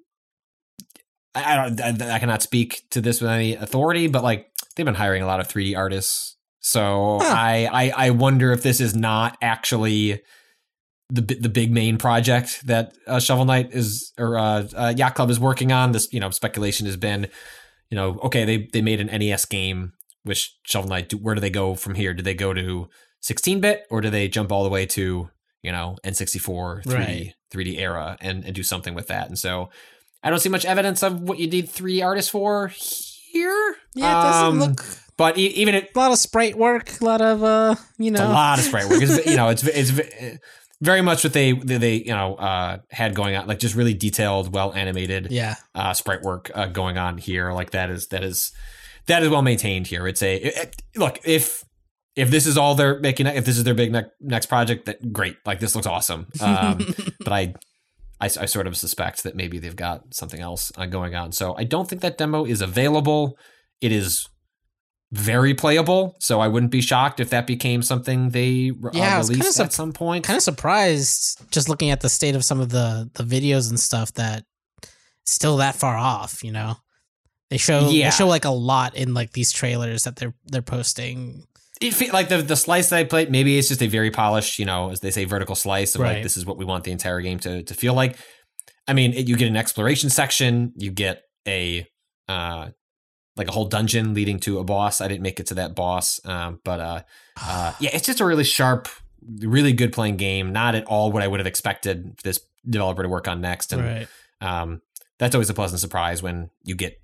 I 1.36 1.54
I 1.54 1.56
don't. 1.70 2.02
I, 2.02 2.16
I 2.16 2.20
cannot 2.20 2.42
speak 2.42 2.84
to 2.92 3.02
this 3.02 3.22
with 3.22 3.30
any 3.30 3.56
authority, 3.56 4.08
but 4.08 4.24
like 4.24 4.48
they've 4.76 4.86
been 4.86 4.96
hiring 4.96 5.22
a 5.22 5.28
lot 5.28 5.40
of 5.40 5.48
3D 5.48 5.76
artists. 5.78 6.36
So 6.62 7.20
Huh. 7.22 7.34
I, 7.36 7.70
I 7.72 8.08
I 8.08 8.10
wonder 8.12 8.52
if 8.52 8.64
this 8.64 8.82
is 8.82 8.96
not 8.96 9.38
actually 9.42 10.22
the 11.10 11.22
the 11.22 11.50
big 11.50 11.72
main 11.72 11.98
project 11.98 12.66
that 12.68 12.94
uh, 13.08 13.20
Shovel 13.20 13.46
Knight 13.46 13.74
is 13.74 14.12
or 14.18 14.38
uh, 14.38 14.68
uh, 14.76 14.94
Yacht 14.96 15.16
Club 15.16 15.30
is 15.30 15.40
working 15.40 15.72
on. 15.72 15.92
This 15.92 16.12
you 16.14 16.20
know 16.20 16.30
speculation 16.32 16.86
has 16.86 16.98
been, 16.98 17.28
you 17.90 17.96
know, 17.96 18.20
okay 18.24 18.46
they 18.46 18.68
they 18.74 18.82
made 18.82 19.00
an 19.02 19.08
NES 19.08 19.46
game, 19.46 19.94
which 20.24 20.56
Shovel 20.64 20.90
Knight. 20.90 21.10
do- 21.10 21.18
Where 21.18 21.34
do 21.36 21.42
they 21.42 21.50
go 21.50 21.76
from 21.76 21.96
here? 21.96 22.14
Do 22.14 22.22
they 22.24 22.36
go 22.36 22.54
to 22.54 22.90
16 23.22 23.60
bit 23.60 23.86
or 23.90 24.02
do 24.02 24.10
they 24.10 24.28
jump 24.28 24.52
all 24.52 24.64
the 24.64 24.70
way 24.70 24.86
to 24.88 25.30
you 25.64 25.72
know 25.72 25.98
N64 26.04 26.84
3D 26.84 26.94
Right. 26.94 27.34
3D 27.54 27.78
era 27.80 28.18
and 28.22 28.44
and 28.46 28.54
do 28.54 28.64
something 28.64 28.94
with 28.94 29.08
that? 29.08 29.28
And 29.28 29.40
so 29.40 29.70
I 30.24 30.30
don't 30.30 30.40
see 30.40 30.50
much 30.50 30.66
evidence 30.66 31.02
of 31.04 31.22
what 31.22 31.40
you 31.40 31.48
need 31.48 31.70
three 31.70 32.02
artists 32.02 32.30
for 32.32 32.68
here. 32.74 33.76
Yeah, 33.96 34.10
it 34.20 34.24
doesn't 34.24 34.48
Um, 34.48 34.60
look 34.60 34.86
But 35.18 35.38
e- 35.38 35.48
even 35.48 35.76
it, 35.76 35.92
a 35.96 36.00
lot 36.00 36.12
of 36.12 36.18
sprite 36.18 36.58
work, 36.58 37.00
a 37.02 37.06
lot 37.06 37.22
of 37.22 37.44
uh, 37.44 37.76
you 37.98 38.12
know, 38.12 38.26
a 38.26 38.32
lot 38.32 38.60
of 38.60 38.66
sprite 38.66 38.90
work. 38.90 39.02
It's, 39.02 39.26
you 39.32 39.36
know, 39.38 39.50
it's 39.50 39.64
it's 39.64 39.92
very 40.82 41.02
much 41.02 41.24
what 41.24 41.34
they 41.34 41.52
they, 41.52 41.78
they 41.78 41.94
you 41.96 42.14
know 42.14 42.36
uh, 42.36 42.78
had 42.90 43.16
going 43.16 43.36
on, 43.36 43.48
like 43.48 43.60
just 43.60 43.76
really 43.76 43.94
detailed, 43.94 44.54
well 44.54 44.74
animated 44.74 45.32
yeah, 45.32 45.56
uh, 45.76 45.94
sprite 45.94 46.22
work 46.22 46.52
uh, 46.56 46.68
going 46.68 46.98
on 46.98 47.18
here. 47.18 47.52
Like 47.52 47.72
that 47.72 47.90
is 47.90 48.08
that 48.08 48.24
is 48.24 48.52
that 49.08 49.24
is 49.24 49.30
well 49.30 49.42
maintained 49.42 49.88
here. 49.88 50.08
It's 50.08 50.22
a 50.22 50.36
it- 50.36 50.56
it- 50.58 50.76
look 50.96 51.20
if 51.26 51.64
if 52.16 52.30
this 52.32 52.46
is 52.48 52.58
all 52.58 52.76
they're 52.76 53.00
making, 53.00 53.28
if 53.28 53.46
this 53.46 53.58
is 53.58 53.64
their 53.64 53.74
big 53.76 53.92
ne- 53.92 54.04
next 54.20 54.48
project, 54.48 54.86
that 54.88 55.14
great. 55.14 55.38
Like 55.46 55.60
this 55.60 55.76
looks 55.76 55.88
awesome. 55.88 56.28
Um, 56.42 56.80
but 57.20 57.32
I, 57.34 57.54
I 58.22 58.26
I 58.26 58.46
sort 58.46 58.68
of 58.68 58.76
suspect 58.78 59.24
that 59.24 59.36
maybe 59.36 59.60
they've 59.60 59.76
got 59.76 60.14
something 60.14 60.40
else 60.42 60.72
uh, 60.78 60.86
going 60.86 61.16
on. 61.16 61.32
So 61.32 61.56
I 61.58 61.64
don't 61.64 61.88
think 61.90 62.02
that 62.02 62.18
demo 62.18 62.46
is 62.46 62.62
available. 62.62 63.38
It 63.82 63.92
is 63.92 64.28
very 65.12 65.56
playable, 65.56 66.16
so 66.20 66.40
I 66.40 66.48
wouldn't 66.48 66.72
be 66.72 66.82
shocked 66.82 67.20
if 67.20 67.32
that 67.32 67.48
became 67.48 67.82
something 67.82 68.30
they 68.30 68.72
uh, 68.84 68.90
Yeah, 68.94 69.16
I 69.16 69.18
was 69.18 69.30
kinda 69.30 69.40
released 69.44 69.58
sup- 69.58 69.66
at 69.68 69.74
some 69.74 69.92
point. 69.94 70.24
kind 70.26 70.38
of 70.38 70.44
surprised 70.44 71.42
just 71.52 71.68
looking 71.68 71.90
at 71.90 72.02
the 72.02 72.10
state 72.10 72.36
of 72.36 72.46
some 72.46 72.60
of 72.60 72.70
the 72.70 73.10
the 73.16 73.24
videos 73.24 73.70
and 73.70 73.80
stuff 73.80 74.14
that 74.16 74.44
still 75.26 75.58
that 75.58 75.76
far 75.76 75.98
off. 75.98 76.44
You 76.44 76.52
know, 76.52 76.76
they 77.50 77.58
show 77.58 77.90
Yeah. 77.90 78.10
they 78.12 78.16
show 78.16 78.28
like 78.28 78.46
a 78.46 78.52
lot 78.52 78.96
in 78.96 79.14
like 79.16 79.32
these 79.32 79.52
trailers 79.52 80.04
that 80.04 80.16
they're 80.18 80.36
they're 80.46 80.62
posting. 80.62 81.46
It 81.80 81.94
fe- 81.94 82.12
like 82.12 82.30
the 82.30 82.42
the 82.42 82.56
slice 82.56 82.90
that 82.90 83.00
I 83.00 83.04
played, 83.04 83.32
maybe 83.32 83.58
it's 83.58 83.70
just 83.70 83.82
a 83.82 83.88
very 83.88 84.12
polished, 84.12 84.60
you 84.60 84.66
know, 84.66 84.92
as 84.92 85.00
they 85.00 85.12
say, 85.12 85.26
vertical 85.26 85.56
slice 85.56 85.96
of 85.96 86.02
Right. 86.02 86.16
like 86.16 86.24
this 86.24 86.38
is 86.38 86.46
what 86.46 86.58
we 86.58 86.66
want 86.66 86.84
the 86.84 86.92
entire 86.92 87.22
game 87.22 87.40
to 87.40 87.64
to 87.64 87.74
feel 87.74 87.94
like. 87.94 88.18
I 88.88 88.94
mean, 88.94 89.14
it, 89.14 89.28
you 89.28 89.38
get 89.38 89.48
an 89.48 89.56
exploration 89.56 90.10
section, 90.10 90.74
you 90.76 90.92
get 90.92 91.24
a 91.48 91.88
uh 92.28 92.70
like 93.40 93.48
a 93.48 93.52
whole 93.52 93.66
dungeon 93.66 94.14
leading 94.14 94.40
to 94.42 94.60
a 94.60 94.64
boss. 94.64 95.00
I 95.00 95.08
didn't 95.08 95.24
make 95.24 95.40
it 95.40 95.48
to 95.48 95.54
that 95.56 95.74
boss, 95.74 96.20
um, 96.26 96.60
but 96.66 96.80
uh, 96.82 97.02
uh, 97.42 97.74
yeah, 97.80 97.92
it's 97.94 98.06
just 98.06 98.20
a 98.20 98.26
really 98.26 98.44
sharp, 98.44 98.90
really 99.40 99.72
good 99.72 99.94
playing 99.94 100.18
game. 100.18 100.52
Not 100.52 100.76
at 100.76 100.84
all 100.86 101.12
what 101.14 101.24
I 101.24 101.28
would 101.28 101.40
have 101.40 101.48
expected 101.48 102.18
this 102.24 102.42
developer 102.70 103.02
to 103.02 103.08
work 103.08 103.30
on 103.30 103.40
next, 103.40 103.72
and 103.72 103.82
right. 103.82 104.08
um, 104.42 104.82
that's 105.20 105.36
always 105.36 105.50
a 105.50 105.54
pleasant 105.54 105.80
surprise 105.80 106.22
when 106.22 106.50
you 106.66 106.76
get 106.76 107.02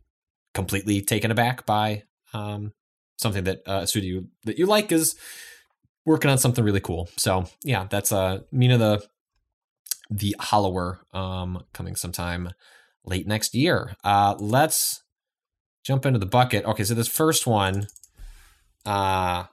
completely 0.54 1.02
taken 1.02 1.32
aback 1.32 1.66
by 1.66 2.04
um, 2.34 2.74
something 3.18 3.44
that 3.44 3.62
uh, 3.68 3.86
studio 3.86 4.24
that 4.44 4.58
you 4.58 4.66
like 4.66 4.92
is 4.92 5.16
working 6.06 6.30
on 6.30 6.38
something 6.38 6.64
really 6.64 6.80
cool. 6.80 7.10
So 7.18 7.46
yeah, 7.64 7.88
that's 7.90 8.12
uh, 8.12 8.42
Mina 8.52 8.78
the 8.78 9.06
the 10.10 10.36
Hollower 10.40 11.00
um, 11.14 11.64
coming 11.74 11.96
sometime 11.96 12.52
late 13.06 13.28
next 13.28 13.56
year. 13.56 13.96
Uh, 14.04 14.36
let's 14.40 15.04
jump 15.84 16.06
into 16.06 16.20
the 16.20 16.26
bucket. 16.26 16.66
Okay, 16.66 16.84
so 16.84 16.94
this 16.94 17.08
first 17.08 17.48
one 17.48 17.88
uh, 18.86 19.46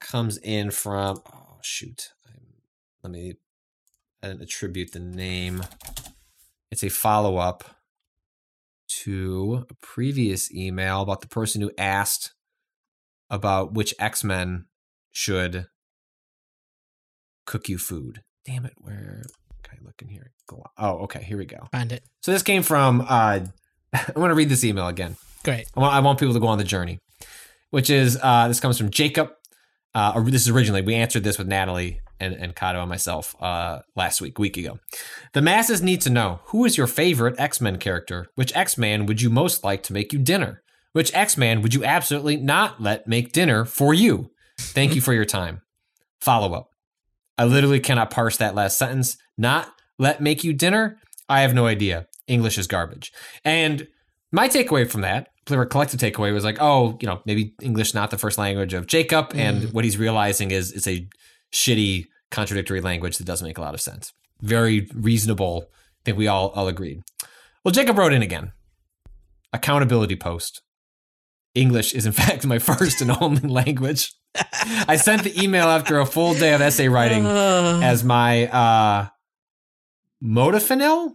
comes 0.00 0.38
in 0.38 0.70
from 0.70 1.22
oh 1.32 1.58
shoot, 1.62 2.12
let 3.02 3.12
me 3.12 3.36
attribute 4.22 4.92
the 4.92 4.98
name. 4.98 5.62
It's 6.70 6.82
a 6.82 6.88
follow 6.88 7.36
up 7.36 7.73
to 9.02 9.66
a 9.70 9.74
previous 9.74 10.52
email 10.52 11.00
about 11.00 11.20
the 11.20 11.28
person 11.28 11.60
who 11.60 11.70
asked 11.78 12.32
about 13.30 13.72
which 13.72 13.94
X 13.98 14.22
Men 14.24 14.66
should 15.12 15.66
cook 17.46 17.68
you 17.68 17.78
food. 17.78 18.22
Damn 18.44 18.66
it, 18.66 18.74
where 18.78 19.22
can 19.62 19.78
I 19.80 19.84
look 19.84 20.00
in 20.02 20.08
here? 20.08 20.32
Oh, 20.78 20.98
okay, 21.04 21.22
here 21.22 21.38
we 21.38 21.46
go. 21.46 21.68
Find 21.72 21.92
it. 21.92 22.04
So 22.22 22.32
this 22.32 22.42
came 22.42 22.62
from. 22.62 23.00
Uh, 23.02 23.40
I 23.92 24.12
want 24.16 24.30
to 24.30 24.34
read 24.34 24.48
this 24.48 24.64
email 24.64 24.88
again. 24.88 25.16
Great. 25.44 25.66
I 25.76 25.80
want, 25.80 25.94
I 25.94 26.00
want 26.00 26.18
people 26.18 26.34
to 26.34 26.40
go 26.40 26.46
on 26.46 26.58
the 26.58 26.64
journey, 26.64 26.98
which 27.70 27.90
is 27.90 28.18
uh, 28.22 28.48
this 28.48 28.60
comes 28.60 28.78
from 28.78 28.90
Jacob. 28.90 29.32
Uh, 29.94 30.20
this 30.22 30.42
is 30.42 30.48
originally 30.48 30.82
we 30.82 30.94
answered 30.94 31.22
this 31.22 31.38
with 31.38 31.46
Natalie 31.46 32.00
and 32.24 32.34
and 32.34 32.56
Kato 32.56 32.80
and 32.80 32.88
myself 32.88 33.36
uh, 33.40 33.80
last 33.94 34.20
week, 34.20 34.38
week 34.38 34.56
ago. 34.56 34.78
The 35.32 35.42
masses 35.42 35.82
need 35.82 36.00
to 36.00 36.10
know 36.10 36.40
who 36.46 36.64
is 36.64 36.76
your 36.76 36.86
favorite 36.86 37.38
X 37.38 37.60
Men 37.60 37.78
character. 37.78 38.26
Which 38.34 38.54
X 38.56 38.76
Man 38.76 39.06
would 39.06 39.22
you 39.22 39.30
most 39.30 39.62
like 39.62 39.82
to 39.84 39.92
make 39.92 40.12
you 40.12 40.18
dinner? 40.18 40.62
Which 40.92 41.14
X 41.14 41.36
Man 41.36 41.62
would 41.62 41.74
you 41.74 41.84
absolutely 41.84 42.36
not 42.36 42.80
let 42.80 43.06
make 43.06 43.32
dinner 43.32 43.64
for 43.64 43.94
you? 43.94 44.30
Thank 44.58 44.94
you 44.94 45.00
for 45.00 45.12
your 45.12 45.24
time. 45.24 45.62
Follow 46.20 46.54
up. 46.54 46.70
I 47.36 47.44
literally 47.44 47.80
cannot 47.80 48.10
parse 48.10 48.36
that 48.38 48.54
last 48.54 48.78
sentence. 48.78 49.16
Not 49.36 49.68
let 49.98 50.20
make 50.20 50.44
you 50.44 50.52
dinner. 50.52 50.98
I 51.28 51.40
have 51.40 51.54
no 51.54 51.66
idea. 51.66 52.06
English 52.26 52.58
is 52.58 52.66
garbage. 52.66 53.12
And 53.44 53.86
my 54.32 54.48
takeaway 54.48 54.88
from 54.90 55.02
that, 55.02 55.28
our 55.50 55.66
collective 55.66 56.00
takeaway 56.00 56.32
was 56.32 56.44
like, 56.44 56.58
oh, 56.60 56.98
you 57.00 57.06
know, 57.06 57.20
maybe 57.26 57.54
English 57.60 57.94
not 57.94 58.10
the 58.10 58.18
first 58.18 58.38
language 58.38 58.72
of 58.72 58.86
Jacob, 58.86 59.32
and 59.34 59.72
what 59.72 59.84
he's 59.84 59.98
realizing 59.98 60.50
is 60.50 60.72
it's 60.72 60.88
a 60.88 61.06
shitty, 61.52 62.06
contradictory 62.34 62.80
language 62.80 63.16
that 63.18 63.24
doesn't 63.26 63.46
make 63.46 63.58
a 63.58 63.60
lot 63.60 63.74
of 63.74 63.80
sense. 63.80 64.12
Very 64.42 64.88
reasonable. 64.94 65.66
I 65.70 66.00
think 66.04 66.18
we 66.18 66.28
all 66.28 66.48
all 66.56 66.68
agreed. 66.68 66.98
Well, 67.62 67.72
Jacob 67.72 67.96
wrote 67.98 68.12
in 68.12 68.22
again. 68.22 68.52
Accountability 69.52 70.16
post. 70.16 70.62
English 71.54 71.94
is 71.94 72.04
in 72.06 72.12
fact 72.22 72.44
my 72.44 72.58
first 72.58 73.00
and 73.00 73.10
only 73.20 73.48
language. 73.62 74.12
I 74.88 74.96
sent 74.96 75.22
the 75.22 75.40
email 75.40 75.68
after 75.68 76.00
a 76.00 76.06
full 76.06 76.34
day 76.34 76.52
of 76.54 76.60
essay 76.60 76.88
writing 76.88 77.24
Uh, 77.24 77.80
as 77.92 78.02
my 78.02 78.46
uh 78.48 79.06
modafinil 80.22 81.12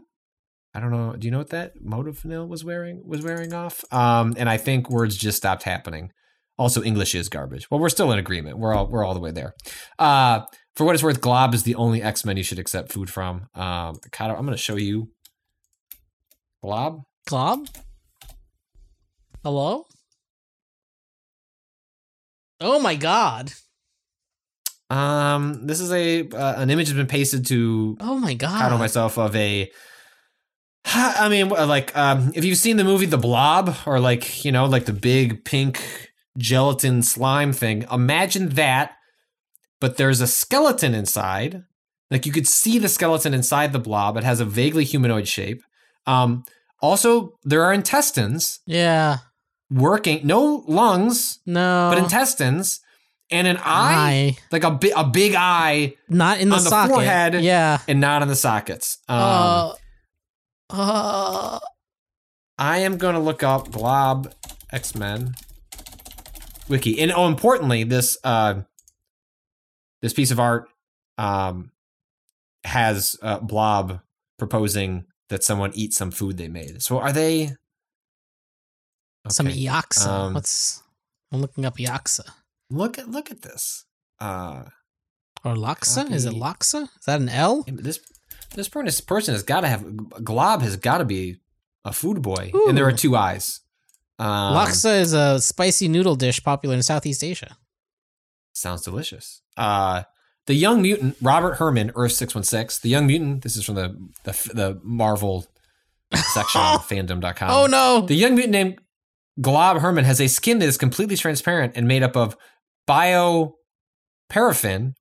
i 0.76 0.80
don't 0.80 0.92
know 0.92 1.16
do 1.18 1.26
you 1.26 1.32
know 1.32 1.40
what 1.40 1.50
that 1.50 1.74
modafinil 1.84 2.48
was 2.48 2.64
wearing 2.64 3.02
was 3.06 3.22
wearing 3.24 3.54
off 3.54 3.84
um 3.92 4.36
and 4.38 4.48
i 4.50 4.56
think 4.58 4.90
words 4.90 5.18
just 5.18 5.38
stopped 5.38 5.64
happening 5.64 6.12
also 6.58 6.84
english 6.84 7.16
is 7.16 7.28
garbage 7.28 7.70
well 7.72 7.80
we're 7.80 7.90
still 7.90 8.12
in 8.12 8.20
agreement 8.20 8.58
we're 8.60 8.74
all 8.74 8.88
we're 8.88 9.04
all 9.04 9.14
the 9.16 9.20
way 9.20 9.32
there 9.32 9.54
uh 9.98 10.42
for 10.80 10.86
what 10.86 10.96
it's 10.96 11.04
worth 11.04 11.20
glob 11.20 11.54
is 11.54 11.64
the 11.64 11.76
only 11.76 12.02
x-men 12.02 12.38
you 12.38 12.44
should 12.44 12.58
accept 12.58 12.94
food 12.94 13.10
from 13.10 13.50
um 13.54 14.00
Kato, 14.14 14.34
i'm 14.34 14.46
going 14.46 14.56
to 14.56 14.58
show 14.58 14.78
you 14.78 15.10
glob 16.64 17.04
Glob? 17.28 17.68
Hello? 19.44 19.86
Oh 22.62 22.80
my 22.80 22.96
god. 22.96 23.52
um 24.90 25.68
this 25.68 25.82
is 25.82 25.92
a 25.92 26.28
uh, 26.30 26.62
an 26.62 26.70
image 26.70 26.88
has 26.88 26.96
been 26.96 27.08
pasted 27.08 27.46
to 27.48 27.98
Oh 28.00 28.18
my 28.18 28.34
god. 28.34 28.62
Kato 28.62 28.78
myself 28.78 29.18
of 29.18 29.36
a 29.36 29.70
I 30.86 31.28
mean, 31.28 31.50
like, 31.50 31.96
um, 31.96 32.32
if 32.34 32.46
you've 32.46 32.58
seen 32.58 32.78
the 32.78 32.86
movie 32.86 33.06
The 33.06 33.18
Blob, 33.18 33.76
or 33.86 34.00
like, 34.00 34.46
you 34.46 34.52
know, 34.54 34.66
like 34.66 34.86
the 34.86 34.94
big 34.94 35.44
pink 35.44 36.10
gelatin 36.38 37.04
slime 37.04 37.52
thing, 37.52 37.86
imagine 37.92 38.50
that, 38.52 38.96
but 39.80 39.98
there's 39.98 40.22
a 40.22 40.28
skeleton 40.28 40.94
inside. 40.94 41.64
Like, 42.12 42.26
you 42.26 42.32
could 42.32 42.48
see 42.48 42.80
the 42.80 42.90
skeleton 42.90 43.34
inside 43.34 43.72
the 43.74 43.80
blob. 43.80 44.18
It 44.18 44.24
has 44.24 44.40
a 44.40 44.46
vaguely 44.46 44.84
humanoid 44.84 45.28
shape. 45.28 45.62
Um, 46.08 46.44
also, 46.82 47.34
there 47.44 47.64
are 47.64 47.72
intestines 47.74 48.60
Yeah. 48.66 49.18
working, 49.70 50.26
no 50.26 50.64
lungs, 50.68 51.40
No. 51.46 51.90
but 51.94 51.98
intestines, 52.02 52.80
and 53.32 53.46
an 53.48 53.58
eye, 53.58 53.62
Eye. 53.64 54.38
like 54.52 54.64
a, 54.64 54.72
bi- 54.72 54.92
a 54.96 55.04
big 55.04 55.36
eye, 55.38 55.94
Not 56.08 56.40
in 56.40 56.50
the 56.50 56.56
on 56.56 56.64
the 56.64 56.70
socket. 56.70 56.94
forehead. 56.96 57.36
Yeah. 57.44 57.80
and 57.88 58.00
not 58.02 58.22
in 58.24 58.28
the 58.28 58.36
sockets. 58.36 58.98
Um, 59.08 59.18
Uh, 59.20 59.74
uh, 60.72 61.60
I 62.58 62.80
am 62.80 62.98
going 62.98 63.14
to 63.16 63.22
look 63.22 63.44
up 63.44 63.72
Blob 63.72 64.34
X 64.72 64.96
Men 64.96 65.36
wiki, 66.68 67.00
and 67.02 67.12
oh, 67.12 67.28
importantly, 67.28 67.84
this 67.84 68.18
uh, 68.24 68.62
this 70.02 70.14
piece 70.14 70.32
of 70.32 70.40
art 70.40 70.70
um, 71.18 71.72
has 72.64 73.16
uh, 73.22 73.40
Blob 73.40 74.00
proposing 74.38 75.06
that 75.30 75.44
someone 75.44 75.72
eat 75.76 75.94
some 75.94 76.12
food 76.12 76.38
they 76.38 76.48
made. 76.48 76.82
So, 76.82 77.00
are 77.00 77.12
they 77.14 77.56
some 79.28 79.48
Okay. 79.48 79.66
Eoxa. 79.66 80.08
Um, 80.08 80.34
What's 80.34 80.82
I'm 81.32 81.42
looking 81.42 81.66
up 81.66 81.78
Eoxa. 81.78 82.22
look 82.70 82.98
at 82.98 83.10
look 83.10 83.32
at 83.32 83.42
this? 83.42 83.86
Uh, 84.20 84.64
Or 85.44 85.56
Loxa? 85.56 86.12
Is 86.12 86.26
it 86.26 86.30
copy. 86.30 86.40
Loxa? 86.42 86.84
Is 86.84 87.06
that 87.06 87.22
an 87.22 87.30
L? 87.30 87.64
this 87.68 88.00
this 88.56 88.68
person 89.02 89.34
has 89.34 89.44
got 89.44 89.62
to 89.62 89.68
have 89.68 89.86
Glob 90.24 90.62
has 90.62 90.76
got 90.76 90.98
to 91.00 91.06
be 91.06 91.38
a 91.86 91.94
food 91.94 92.22
boy, 92.22 92.52
and 92.68 92.78
there 92.78 92.88
are 92.88 92.92
two 92.92 93.16
eyes. 93.16 93.62
Um, 94.18 94.54
Laksa 94.56 95.00
is 95.00 95.14
a 95.14 95.40
spicy 95.40 95.88
noodle 95.88 96.16
dish 96.16 96.44
popular 96.44 96.76
in 96.76 96.84
Southeast 96.84 97.24
Asia. 97.24 97.56
Sounds 98.54 98.82
delicious. 98.82 99.42
Uh, 99.58 100.04
the 100.48 100.54
young 100.56 100.82
mutant 100.82 101.16
Robert 101.22 101.56
Herman, 101.56 101.92
Earth 101.96 102.14
six 102.14 102.34
one 102.34 102.44
six. 102.44 102.80
The 102.80 102.90
young 102.90 103.08
mutant. 103.08 103.44
This 103.44 103.56
is 103.56 103.64
from 103.64 103.76
the 103.76 103.96
the, 104.24 104.32
the 104.54 104.80
Marvel 104.84 105.46
section 106.14 106.62
of 106.62 106.88
fandom.com. 106.90 107.50
Oh 107.52 107.68
no! 107.68 108.06
The 108.06 108.16
young 108.16 108.34
mutant 108.34 108.52
named 108.52 108.80
Glob 109.42 109.78
Herman 109.80 110.06
has 110.06 110.20
a 110.20 110.28
skin 110.28 110.60
that 110.60 110.66
is 110.68 110.78
completely 110.78 111.16
transparent 111.16 111.74
and 111.76 111.88
made 111.88 112.04
up 112.04 112.18
of 112.18 112.36
bioparaffin 112.88 113.54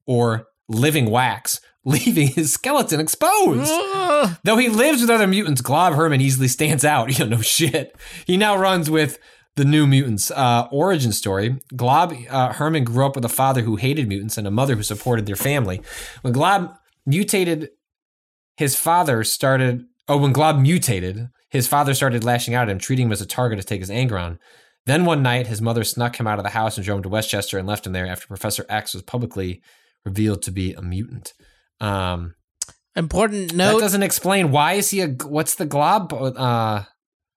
or 0.07 0.47
living 0.69 1.11
wax, 1.11 1.61
leaving 1.85 2.29
his 2.29 2.53
skeleton 2.53 3.01
exposed. 3.01 3.71
Though 4.45 4.59
he 4.59 4.69
lives 4.69 5.01
with 5.01 5.11
other 5.11 5.27
mutants, 5.27 5.61
Glob 5.61 5.95
Herman 5.95 6.21
easily 6.21 6.49
stands 6.49 6.85
out. 6.85 7.09
You 7.19 7.25
know, 7.25 7.37
no 7.37 7.43
shit. 7.43 7.97
He 8.27 8.37
now 8.37 8.57
runs 8.57 8.91
with 8.91 9.19
the 9.59 9.65
New 9.65 9.87
Mutants. 9.87 10.31
Uh, 10.31 10.67
origin 10.71 11.13
story 11.13 11.61
Glob 11.77 12.15
uh, 12.31 12.53
Herman 12.55 12.85
grew 12.85 13.05
up 13.05 13.15
with 13.17 13.25
a 13.25 13.29
father 13.29 13.61
who 13.63 13.77
hated 13.77 14.09
mutants 14.09 14.39
and 14.39 14.47
a 14.47 14.51
mother 14.51 14.75
who 14.77 14.83
supported 14.83 15.27
their 15.27 15.37
family. 15.37 15.83
When 16.23 16.33
Glob 16.33 16.75
mutated, 17.05 17.71
his 18.57 18.75
father 18.75 19.23
started. 19.25 19.85
Oh, 20.09 20.17
when 20.17 20.33
Glob 20.33 20.59
mutated, 20.59 21.29
his 21.51 21.67
father 21.67 21.93
started 21.93 22.25
lashing 22.25 22.55
out 22.55 22.69
at 22.69 22.73
him, 22.73 22.79
treating 22.79 23.07
him 23.07 23.13
as 23.13 23.21
a 23.21 23.27
target 23.27 23.59
to 23.59 23.65
take 23.65 23.81
his 23.81 23.91
anger 23.91 24.17
on. 24.19 24.39
Then 24.87 25.05
one 25.05 25.23
night, 25.23 25.49
his 25.49 25.61
mother 25.61 25.85
snuck 25.85 26.19
him 26.19 26.27
out 26.27 26.39
of 26.39 26.45
the 26.45 26.51
house 26.51 26.79
and 26.79 26.85
drove 26.85 26.99
him 26.99 27.03
to 27.03 27.09
Westchester 27.11 27.59
and 27.59 27.69
left 27.69 27.87
him 27.87 27.93
there 27.93 28.07
after 28.07 28.27
Professor 28.27 28.65
X 28.71 28.95
was 28.95 29.03
publicly 29.03 29.61
revealed 30.05 30.41
to 30.43 30.51
be 30.51 30.73
a 30.73 30.81
mutant. 30.81 31.35
Um, 31.79 32.37
Important 32.97 33.55
note. 33.55 33.75
that 33.75 33.81
doesn't 33.81 34.03
explain 34.03 34.51
why 34.51 34.73
is 34.75 34.91
he 34.91 35.03
a 35.03 35.09
what's 35.09 35.57
the 35.57 35.67
glob? 35.67 36.13
Uh, 36.13 36.85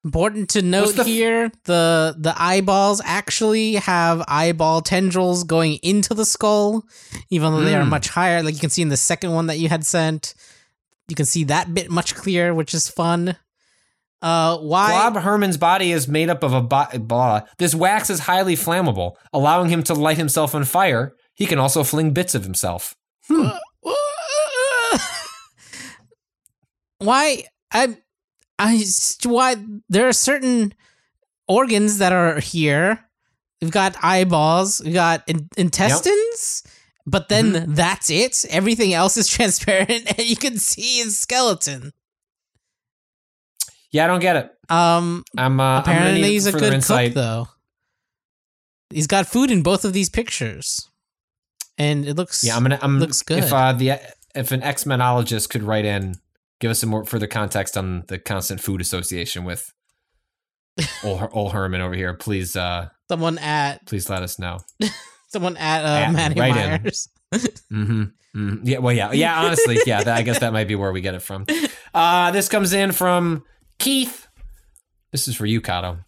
Important 0.04 0.50
to 0.50 0.62
note 0.64 0.96
the 0.96 1.02
f- 1.02 1.08
here: 1.08 1.52
the 1.66 2.16
the 2.18 2.34
eyeballs 2.36 3.02
actually 3.06 3.76
have 3.76 4.24
eyeball 4.28 4.82
tendrils 4.82 5.44
going 5.44 5.76
into 5.84 6.16
the 6.16 6.26
skull, 6.26 6.84
even 7.30 7.54
though 7.54 7.62
they 7.62 7.76
are 7.76 7.84
Mm. 7.84 7.90
much 7.90 8.08
higher. 8.10 8.42
Like 8.42 8.56
you 8.56 8.60
can 8.60 8.72
see 8.72 8.82
in 8.82 8.90
the 8.90 8.98
second 8.98 9.32
one 9.32 9.46
that 9.48 9.60
you 9.60 9.70
had 9.70 9.86
sent, 9.86 10.34
you 11.08 11.16
can 11.16 11.26
see 11.28 11.44
that 11.46 11.74
bit 11.76 11.92
much 11.92 12.16
clearer, 12.16 12.52
which 12.54 12.74
is 12.74 12.88
fun. 12.90 13.36
Uh, 14.24 14.58
why? 14.58 14.90
Bob 14.92 15.18
Herman's 15.22 15.58
body 15.58 15.92
is 15.92 16.08
made 16.08 16.30
up 16.30 16.42
of 16.42 16.54
a 16.54 16.62
bo- 16.62 16.98
blah. 17.00 17.42
This 17.60 17.76
wax 17.76 18.10
is 18.10 18.22
highly 18.22 18.56
flammable, 18.56 19.14
allowing 19.34 19.70
him 19.70 19.84
to 19.84 19.94
light 19.94 20.18
himself 20.18 20.56
on 20.56 20.64
fire. 20.66 21.14
He 21.36 21.46
can 21.46 21.60
also 21.60 21.84
fling 21.84 22.12
bits 22.12 22.34
of 22.36 22.44
himself. 22.44 22.96
why? 27.00 27.44
I, 27.72 27.98
I, 28.62 28.84
why? 29.26 29.56
There 29.90 30.08
are 30.08 30.14
certain 30.14 30.74
organs 31.48 31.98
that 31.98 32.12
are 32.14 32.40
here. 32.40 33.00
We've 33.62 33.72
got 33.72 33.96
eyeballs. 34.04 34.82
We 34.84 34.92
got 34.94 35.24
in- 35.28 35.50
intestines. 35.58 36.64
But 37.06 37.30
then 37.30 37.54
Mm-hmm. 37.54 37.74
that's 37.74 38.10
it. 38.12 38.46
Everything 38.50 38.94
else 38.94 39.18
is 39.18 39.28
transparent, 39.38 39.90
and 40.18 40.20
you 40.20 40.36
can 40.36 40.58
see 40.58 41.00
his 41.00 41.18
skeleton. 41.18 41.94
Yeah, 43.92 44.06
I 44.06 44.08
don't 44.08 44.20
get 44.22 44.36
it. 44.38 44.52
Um, 44.72 45.24
I'm 45.38 45.60
uh, 45.60 45.64
I'm 45.64 45.80
apparently 45.82 46.30
he's 46.30 46.46
a 46.46 46.52
good 46.54 46.74
insight. 46.74 47.10
cook, 47.10 47.16
though. 47.16 47.48
He's 48.90 49.08
got 49.08 49.28
food 49.28 49.52
in 49.52 49.64
both 49.64 49.84
of 49.84 49.94
these 49.94 50.10
pictures, 50.10 50.88
and 51.78 52.06
it 52.06 52.16
looks 52.16 52.44
Yeah, 52.44 52.56
I'm 52.56 52.64
gonna. 52.64 52.80
I'm 52.82 53.00
looks 53.00 53.22
good. 53.22 53.40
If 53.40 53.52
uh, 53.52 53.74
the 53.74 54.00
if 54.36 54.52
an 54.52 54.64
X 54.64 54.86
Menologist 54.86 55.50
could 55.50 55.64
write 55.64 55.86
in, 55.86 56.16
give 56.62 56.72
us 56.72 56.80
some 56.80 56.90
more 56.90 57.04
further 57.04 57.28
context 57.28 57.76
on 57.78 58.04
the 58.08 58.18
constant 58.18 58.62
food 58.62 58.80
association 58.80 59.44
with 59.44 59.74
old, 61.04 61.28
old 61.34 61.52
Herman 61.52 61.82
over 61.82 61.94
here. 61.94 62.14
Please, 62.14 62.56
uh, 62.56 62.88
someone 63.10 63.38
at 63.40 63.86
please 63.86 64.10
let 64.10 64.24
us 64.24 64.40
know. 64.40 64.60
someone 65.28 65.58
at, 65.58 65.84
uh, 65.84 65.88
At- 65.88 66.14
Manny 66.14 66.40
right. 66.40 66.82
Myers. 66.82 67.10
Mm-hmm. 67.72 68.04
mm 68.36 68.60
Yeah. 68.64 68.80
Well, 68.80 68.94
yeah. 68.94 69.12
Yeah. 69.14 69.42
Honestly, 69.42 69.80
yeah. 69.86 70.04
That, 70.04 70.18
I 70.18 70.22
guess 70.22 70.40
that 70.40 70.52
might 70.52 70.68
be 70.68 70.76
where 70.76 70.92
we 70.92 71.00
get 71.00 71.16
it 71.16 71.22
from. 71.22 71.46
Uh, 71.94 72.32
this 72.32 72.50
comes 72.50 72.74
in 72.74 72.92
from 72.92 73.44
Keith. 73.80 74.28
This 75.14 75.30
is 75.30 75.36
for 75.38 75.46
you, 75.46 75.62
Kato. 75.62 76.00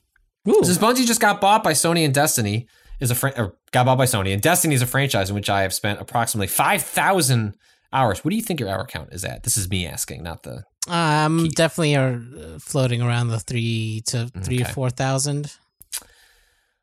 Ooh. 0.50 0.60
Since 0.64 0.78
Bungie 0.78 1.06
just 1.08 1.22
got 1.22 1.40
bought 1.40 1.64
by 1.64 1.72
Sony 1.72 2.04
and 2.04 2.14
Destiny 2.14 2.68
is 3.00 3.10
a 3.12 3.16
fran- 3.16 3.34
or 3.38 3.56
got 3.72 3.86
bought 3.86 3.98
by 3.98 4.04
Sony 4.06 4.34
and 4.34 4.42
Destiny 4.42 4.76
is 4.76 4.82
a 4.82 4.86
franchise 4.86 5.30
in 5.30 5.36
which 5.36 5.50
I 5.50 5.62
have 5.62 5.74
spent 5.74 6.02
approximately 6.02 6.48
five 6.48 6.82
thousand 6.82 7.56
hours. 7.94 8.24
What 8.26 8.32
do 8.32 8.36
you 8.36 8.42
think 8.42 8.60
your 8.60 8.70
hour 8.70 8.86
count 8.86 9.10
is 9.14 9.24
at? 9.24 9.44
This 9.44 9.58
is 9.58 9.70
me 9.70 9.86
asking, 9.86 10.24
not 10.24 10.44
the. 10.44 10.64
Um, 10.88 11.40
Keith. 11.40 11.56
definitely 11.56 11.96
are 11.96 12.22
uh, 12.38 12.60
floating 12.60 13.02
around 13.02 13.30
the 13.30 13.40
three 13.40 14.02
to 14.08 14.28
three 14.44 14.62
Okay. 14.62 14.70
or 14.70 14.74
four 14.74 14.90
thousand. 14.90 15.54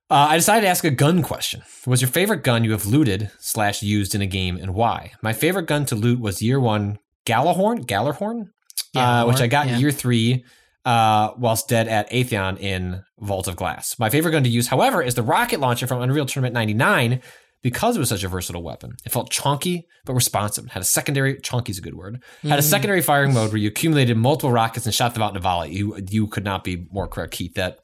Uh, 0.09 0.27
I 0.31 0.37
decided 0.37 0.63
to 0.63 0.69
ask 0.69 0.83
a 0.85 0.91
gun 0.91 1.23
question. 1.23 1.63
What's 1.85 2.03
your 2.03 2.11
favorite 2.11 2.43
gun 2.43 2.65
you 2.65 2.73
have 2.73 2.85
looted 2.87 3.31
slash 3.39 3.81
used 3.83 4.15
in 4.15 4.21
a 4.23 4.27
game, 4.27 4.57
and 4.57 4.75
why? 4.75 5.13
My 5.23 5.33
favorite 5.33 5.67
gun 5.67 5.85
to 5.87 5.95
loot 5.95 6.19
was 6.19 6.43
Year 6.43 6.59
One 6.59 6.99
Gjallarhorn, 7.27 7.87
Gjallarhorn, 7.87 8.49
uh, 8.97 9.25
which 9.27 9.41
I 9.41 9.47
got 9.47 9.67
yeah. 9.69 9.75
in 9.75 9.81
Year 9.81 9.93
Three, 9.93 10.45
uh, 10.85 11.31
whilst 11.39 11.69
dead 11.69 11.87
at 11.87 12.11
Atheon 12.11 12.59
in 12.59 13.05
Vault 13.21 13.47
of 13.47 13.55
Glass. 13.55 13.97
My 14.01 14.11
favorite 14.11 14.33
gun 14.33 14.43
to 14.43 14.51
use, 14.51 14.67
however, 14.67 15.01
is 15.01 15.15
the 15.15 15.23
rocket 15.23 15.61
launcher 15.61 15.87
from 15.87 16.03
Unreal 16.03 16.27
Tournament 16.27 16.55
'99 16.55 17.21
because 17.63 17.97
it 17.97 18.01
was 18.01 18.09
such 18.09 18.25
a 18.25 18.29
versatile 18.29 18.63
weapon. 18.63 18.97
It 19.05 19.13
felt 19.13 19.31
chunky 19.31 19.87
but 20.05 20.15
responsive. 20.15 20.67
Had 20.71 20.83
a 20.83 20.87
secondary 20.87 21.39
chunky 21.41 21.71
is 21.73 21.79
a 21.79 21.83
good 21.83 21.95
word. 21.95 22.23
Had 22.43 22.59
a 22.59 22.63
Mhm. 22.63 22.71
secondary 22.71 23.03
firing 23.03 23.35
mode 23.35 23.51
where 23.51 23.59
you 23.59 23.69
accumulated 23.69 24.17
multiple 24.17 24.51
rockets 24.53 24.87
and 24.87 24.95
shot 24.95 25.15
them 25.15 25.23
out 25.23 25.33
in 25.33 25.37
a 25.37 25.41
volley. 25.41 25.73
You 25.75 25.99
you 26.09 26.27
could 26.27 26.45
not 26.45 26.65
be 26.65 26.87
more 26.91 27.07
correct, 27.09 27.33
Keith. 27.33 27.55
That 27.55 27.81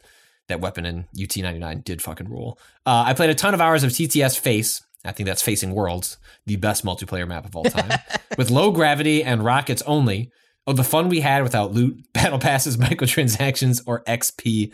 that 0.48 0.60
weapon 0.60 0.86
in 0.86 1.06
UT99 1.12 1.80
did 1.84 2.00
fucking 2.00 2.28
rule. 2.28 2.58
Uh, 2.86 3.02
I 3.06 3.14
played 3.14 3.30
a 3.30 3.34
ton 3.34 3.52
of 3.52 3.60
hours 3.60 3.82
of 3.82 3.90
CTF 3.92 4.38
Face. 4.38 4.82
I 5.04 5.12
think 5.12 5.26
that's 5.26 5.42
Facing 5.42 5.72
Worlds, 5.72 6.16
the 6.46 6.56
best 6.56 6.84
multiplayer 6.84 7.26
map 7.28 7.44
of 7.44 7.54
all 7.56 7.64
time, 7.64 7.98
with 8.38 8.50
low 8.50 8.70
gravity 8.70 9.22
and 9.24 9.44
rockets 9.44 9.82
only. 9.86 10.30
Oh, 10.68 10.72
the 10.72 10.82
fun 10.84 11.08
we 11.08 11.20
had 11.20 11.42
without 11.44 11.72
loot, 11.72 11.96
battle 12.12 12.38
passes, 12.40 12.76
microtransactions, 12.76 13.82
or 13.86 14.02
XP 14.04 14.72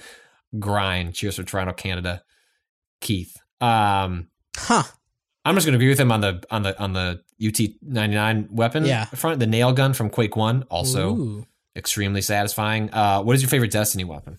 grind. 0.59 1.15
Cheers 1.15 1.37
for 1.37 1.43
Toronto, 1.43 1.73
Canada, 1.75 2.23
Keith. 3.01 3.37
Um, 3.61 4.29
Huh. 4.57 4.83
I'm 5.45 5.55
just 5.57 5.67
going 5.67 5.73
to 5.73 5.79
agree 5.79 5.89
with 5.89 5.99
him 6.01 6.13
on 6.13 6.21
the 6.21 6.43
on 6.51 6.63
the 6.63 6.79
on 6.81 6.93
the 6.93 7.23
UT99 7.41 8.51
weapon 8.51 8.85
Yeah. 8.85 9.07
front. 9.07 9.41
The 9.41 9.47
nail 9.47 9.73
gun 9.73 9.93
from 9.93 10.09
Quake 10.11 10.37
One 10.37 10.63
also 10.71 11.15
Ooh. 11.17 11.47
extremely 11.75 12.23
satisfying. 12.23 12.93
Uh, 12.93 13.23
what 13.23 13.35
is 13.35 13.43
your 13.43 13.49
favorite 13.49 13.73
Destiny 13.73 14.05
weapon? 14.05 14.39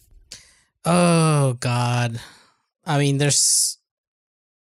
Oh 0.85 1.53
God. 1.59 2.19
I 2.85 2.97
mean, 2.99 3.17
there's 3.17 3.77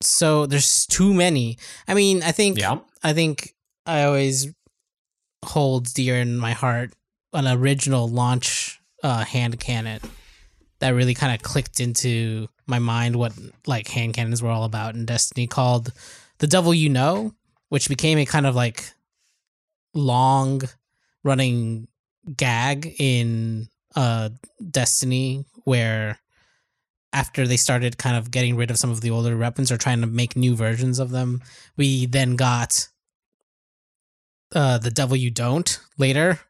so 0.02 0.46
there's 0.46 0.86
too 0.86 1.12
many. 1.14 1.58
I 1.88 1.94
mean, 1.94 2.22
I 2.22 2.32
think 2.32 2.58
Yeah. 2.58 2.78
I 3.02 3.12
think 3.12 3.54
I 3.86 4.04
always 4.04 4.52
hold 5.44 5.92
dear 5.94 6.16
in 6.16 6.36
my 6.36 6.52
heart 6.52 6.92
an 7.32 7.46
original 7.48 8.08
launch 8.08 8.80
uh, 9.02 9.24
hand 9.24 9.58
cannon 9.58 10.00
that 10.80 10.90
really 10.90 11.14
kind 11.14 11.34
of 11.34 11.42
clicked 11.42 11.78
into 11.78 12.48
my 12.66 12.78
mind 12.78 13.16
what 13.16 13.32
like 13.66 13.88
hand 13.88 14.14
cannons 14.14 14.42
were 14.42 14.50
all 14.50 14.64
about 14.64 14.94
in 14.94 15.04
Destiny 15.04 15.46
called 15.46 15.92
the 16.38 16.46
Devil 16.46 16.74
You 16.74 16.88
Know, 16.88 17.34
which 17.68 17.88
became 17.88 18.18
a 18.18 18.26
kind 18.26 18.46
of 18.46 18.54
like 18.54 18.92
long 19.94 20.62
running 21.22 21.86
gag 22.36 22.94
in 22.98 23.68
uh 23.94 24.30
Destiny 24.70 25.44
where 25.64 26.18
after 27.12 27.46
they 27.46 27.56
started 27.56 27.98
kind 27.98 28.16
of 28.16 28.30
getting 28.30 28.56
rid 28.56 28.70
of 28.70 28.78
some 28.78 28.90
of 28.90 29.00
the 29.00 29.10
older 29.10 29.36
weapons 29.36 29.72
or 29.72 29.76
trying 29.76 30.00
to 30.00 30.06
make 30.06 30.36
new 30.36 30.54
versions 30.54 30.98
of 31.00 31.10
them, 31.10 31.42
we 31.76 32.06
then 32.06 32.36
got 32.36 32.88
uh 34.54 34.78
the 34.78 34.90
devil 34.90 35.16
you 35.16 35.30
don't 35.30 35.78
later. 35.98 36.40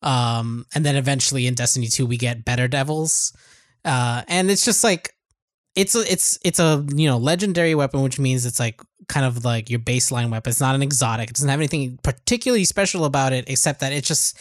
Um 0.00 0.64
and 0.74 0.84
then 0.86 0.96
eventually 0.96 1.46
in 1.46 1.54
Destiny 1.54 1.88
2 1.88 2.06
we 2.06 2.16
get 2.16 2.44
better 2.44 2.68
devils. 2.68 3.36
Uh 3.86 4.22
and 4.28 4.50
it's 4.50 4.64
just 4.64 4.84
like 4.84 5.14
it's 5.74 5.94
a 5.94 6.00
it's 6.12 6.38
it's 6.44 6.58
a 6.58 6.84
you 6.94 7.08
know 7.08 7.16
legendary 7.16 7.74
weapon 7.74 8.02
which 8.02 8.18
means 8.18 8.44
it's 8.44 8.60
like 8.60 8.82
kind 9.08 9.24
of 9.24 9.44
like 9.44 9.70
your 9.70 9.80
baseline 9.80 10.30
weapon. 10.30 10.50
It's 10.50 10.60
not 10.60 10.74
an 10.74 10.82
exotic. 10.82 11.30
It 11.30 11.36
doesn't 11.36 11.48
have 11.48 11.60
anything 11.60 11.98
particularly 12.02 12.64
special 12.64 13.04
about 13.04 13.32
it 13.32 13.48
except 13.48 13.80
that 13.80 13.92
it 13.92 14.04
just 14.04 14.38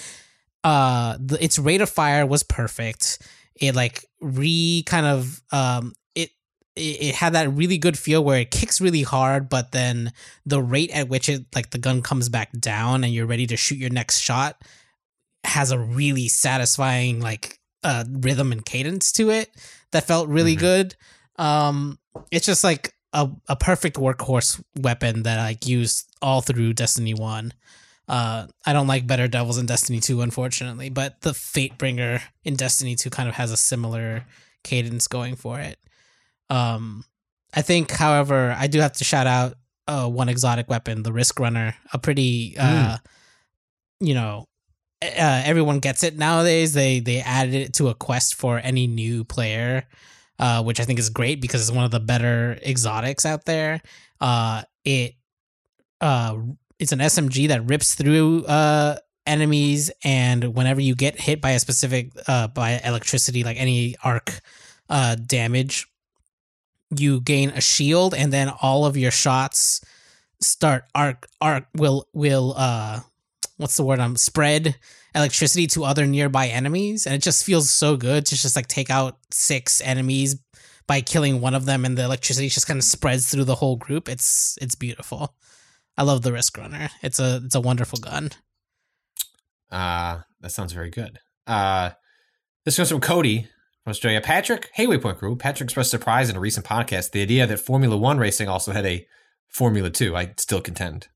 uh 0.66 1.16
the, 1.20 1.42
its 1.42 1.60
rate 1.60 1.82
of 1.82 1.90
fire 1.90 2.26
was 2.26 2.44
perfect 2.44 3.20
it 3.56 3.76
like 3.76 4.06
re 4.20 4.84
kind 4.86 5.06
of 5.06 5.42
um 5.52 5.94
it, 6.16 6.32
it 6.76 6.82
it 6.82 7.16
had 7.16 7.34
that 7.34 7.52
really 7.54 7.78
good 7.78 7.98
feel 7.98 8.24
where 8.24 8.40
it 8.40 8.52
kicks 8.52 8.82
really 8.82 9.04
hard 9.04 9.48
but 9.48 9.72
then 9.72 10.12
the 10.46 10.62
rate 10.62 10.92
at 10.92 11.08
which 11.08 11.30
it 11.30 11.46
like 11.54 11.70
the 11.70 11.78
gun 11.78 12.02
comes 12.02 12.30
back 12.30 12.52
down 12.60 13.04
and 13.04 13.14
you're 13.14 13.28
ready 13.28 13.46
to 13.48 13.56
shoot 13.56 13.78
your 13.78 13.92
next 13.92 14.20
shot 14.20 14.62
has 15.44 15.72
a 15.72 15.80
really 15.80 16.28
satisfying 16.28 17.22
like 17.22 17.60
uh 17.86 18.04
rhythm 18.10 18.52
and 18.52 18.66
cadence 18.66 19.12
to 19.14 19.30
it 19.30 19.50
that 19.92 20.06
felt 20.08 20.28
really 20.28 20.56
Mhm. 20.56 20.60
good 20.60 20.96
um 21.38 22.00
it's 22.32 22.46
just 22.46 22.64
like 22.64 22.94
a, 23.14 23.30
a 23.48 23.56
perfect 23.56 23.96
workhorse 23.98 24.62
weapon 24.78 25.24
that 25.24 25.40
I 25.40 25.58
used 25.64 26.06
all 26.22 26.42
through 26.42 26.74
Destiny 26.74 27.14
1 27.14 27.54
uh, 28.08 28.46
I 28.66 28.74
don't 28.74 28.86
like 28.88 29.08
Better 29.08 29.28
Devils 29.28 29.58
in 29.58 29.66
Destiny 29.66 30.00
2, 30.00 30.22
unfortunately, 30.22 30.90
but 30.90 31.22
the 31.22 31.32
Fatebringer 31.32 32.22
in 32.44 32.56
Destiny 32.56 32.96
2 32.96 33.10
kind 33.10 33.28
of 33.28 33.34
has 33.34 33.52
a 33.52 33.58
similar 33.58 34.26
cadence 34.64 35.08
going 35.08 35.36
for 35.36 35.60
it. 35.60 35.80
Um, 36.52 37.04
I 37.52 37.64
think, 37.64 37.90
however, 37.90 38.56
I 38.56 38.68
do 38.68 38.80
have 38.80 38.94
to 38.98 39.04
shout 39.04 39.26
out 39.26 39.56
uh, 39.88 40.08
one 40.08 40.30
exotic 40.30 40.70
weapon, 40.70 41.02
the 41.02 41.12
Risk 41.14 41.40
Runner, 41.40 41.74
a 41.94 41.98
pretty, 41.98 42.56
uh, 42.60 42.98
you 44.00 44.14
know, 44.14 44.46
uh, 45.02 45.44
everyone 45.46 45.80
gets 45.80 46.04
it 46.04 46.18
nowadays. 46.18 46.74
They 46.74 47.00
they 47.00 47.20
added 47.22 47.54
it 47.54 47.74
to 47.76 47.90
a 47.90 47.94
quest 47.96 48.36
for 48.36 48.60
any 48.60 48.88
new 48.88 49.24
player, 49.24 49.88
uh, 50.40 50.64
which 50.64 50.80
I 50.80 50.86
think 50.86 51.00
is 51.00 51.10
great 51.10 51.42
because 51.42 51.62
it's 51.62 51.76
one 51.76 51.86
of 51.86 51.92
the 51.92 52.00
better 52.00 52.58
exotics 52.66 53.26
out 53.26 53.46
there. 53.46 53.82
Uh, 54.22 54.64
it 54.84 55.16
uh, 56.02 56.38
it's 56.80 56.92
an 56.92 57.00
SMG 57.02 57.48
that 57.50 57.66
rips 57.66 57.96
through 57.96 58.46
uh 58.46 58.98
enemies, 59.28 59.92
and 60.04 60.56
whenever 60.56 60.82
you 60.82 60.96
get 60.96 61.20
hit 61.20 61.42
by 61.42 61.52
a 61.52 61.60
specific 61.60 62.12
uh 62.28 62.48
by 62.48 62.80
electricity, 62.84 63.44
like 63.44 63.58
any 63.60 63.96
arc 64.04 64.40
uh 64.90 65.16
damage, 65.16 65.88
you 66.96 67.22
gain 67.22 67.50
a 67.50 67.62
shield, 67.62 68.14
and 68.14 68.32
then 68.32 68.50
all 68.62 68.86
of 68.86 68.98
your 68.98 69.12
shots 69.12 69.82
start 70.42 70.84
arc 70.94 71.28
arc 71.42 71.66
will 71.76 72.08
will 72.14 72.54
uh 72.58 73.00
what's 73.58 73.78
the 73.78 73.84
word 73.84 74.00
I'm 74.00 74.18
spread 74.18 74.76
electricity 75.14 75.68
to 75.68 75.86
other 75.86 76.06
nearby 76.06 76.48
enemies 76.48 77.06
and 77.06 77.16
it 77.16 77.22
just 77.22 77.46
feels 77.46 77.70
so 77.70 77.96
good 77.96 78.26
to 78.26 78.36
just 78.36 78.56
like 78.56 78.68
take 78.68 78.90
out 78.90 79.18
six 79.32 79.82
enemies 79.82 80.38
by 80.88 81.02
killing 81.02 81.40
one 81.42 81.56
of 81.56 81.66
them 81.66 81.86
and 81.86 81.98
the 81.98 82.04
electricity 82.04 82.50
just 82.50 82.68
kind 82.68 82.78
of 82.78 82.84
spreads 82.84 83.30
through 83.30 83.46
the 83.46 83.56
whole 83.56 83.76
group 83.78 84.10
it's 84.10 84.58
it's 84.62 84.76
beautiful 84.76 85.34
i 85.98 86.04
love 86.04 86.22
the 86.22 86.34
risk 86.34 86.58
runner 86.58 86.90
it's 87.02 87.18
a 87.20 87.42
it's 87.46 87.56
a 87.56 87.62
wonderful 87.62 87.98
gun 88.00 88.30
Uh, 89.72 90.20
that 90.42 90.52
sounds 90.52 90.74
very 90.74 90.90
good. 90.90 91.20
Uh, 91.48 91.90
this 92.64 92.76
comes 92.76 92.90
from 92.90 93.02
Cody 93.02 93.48
from 93.84 93.92
Australia. 93.92 94.22
Patrick, 94.22 94.70
hey 94.74 94.86
Waypoint 94.86 95.18
Crew. 95.18 95.36
Patrick 95.36 95.68
expressed 95.68 95.92
surprise 95.92 96.30
in 96.30 96.36
a 96.36 96.40
recent 96.40 96.66
podcast 96.66 97.12
the 97.12 97.22
idea 97.22 97.48
that 97.48 97.60
Formula 97.60 97.98
One 97.98 98.18
racing 98.18 98.48
also 98.48 98.72
had 98.72 98.86
a 98.86 99.08
Formula 99.48 99.90
Two. 99.90 100.16
I 100.16 100.34
still 100.38 100.62
contend. 100.62 101.08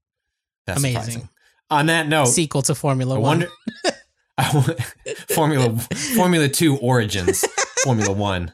That's 0.66 0.80
amazing 0.80 1.02
surprising. 1.02 1.30
On 1.72 1.86
that 1.86 2.08
note, 2.08 2.26
sequel 2.26 2.62
to 2.64 2.76
formula 2.76 3.16
I 3.16 3.20
one 3.20 3.40
wonder. 3.40 3.50
I 4.38 4.76
Formula 5.36 5.78
Formula 6.16 6.48
Two 6.48 6.78
Origins, 6.78 7.46
Formula 7.84 8.12
One. 8.12 8.54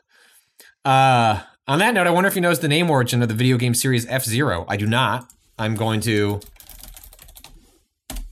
Uh, 0.84 1.42
on 1.68 1.80
that 1.80 1.94
note, 1.94 2.08
I 2.08 2.10
wonder 2.12 2.28
if 2.28 2.34
he 2.34 2.42
knows 2.42 2.60
the 2.60 2.68
name 2.68 2.90
origin 2.90 3.22
of 3.22 3.28
the 3.28 3.34
video 3.34 3.58
game 3.58 3.74
series 3.74 4.06
F 4.08 4.24
Zero. 4.24 4.66
I 4.68 4.78
do 4.78 4.86
not. 4.86 5.32
I'm 5.58 5.76
going 5.76 6.02
to 6.02 6.42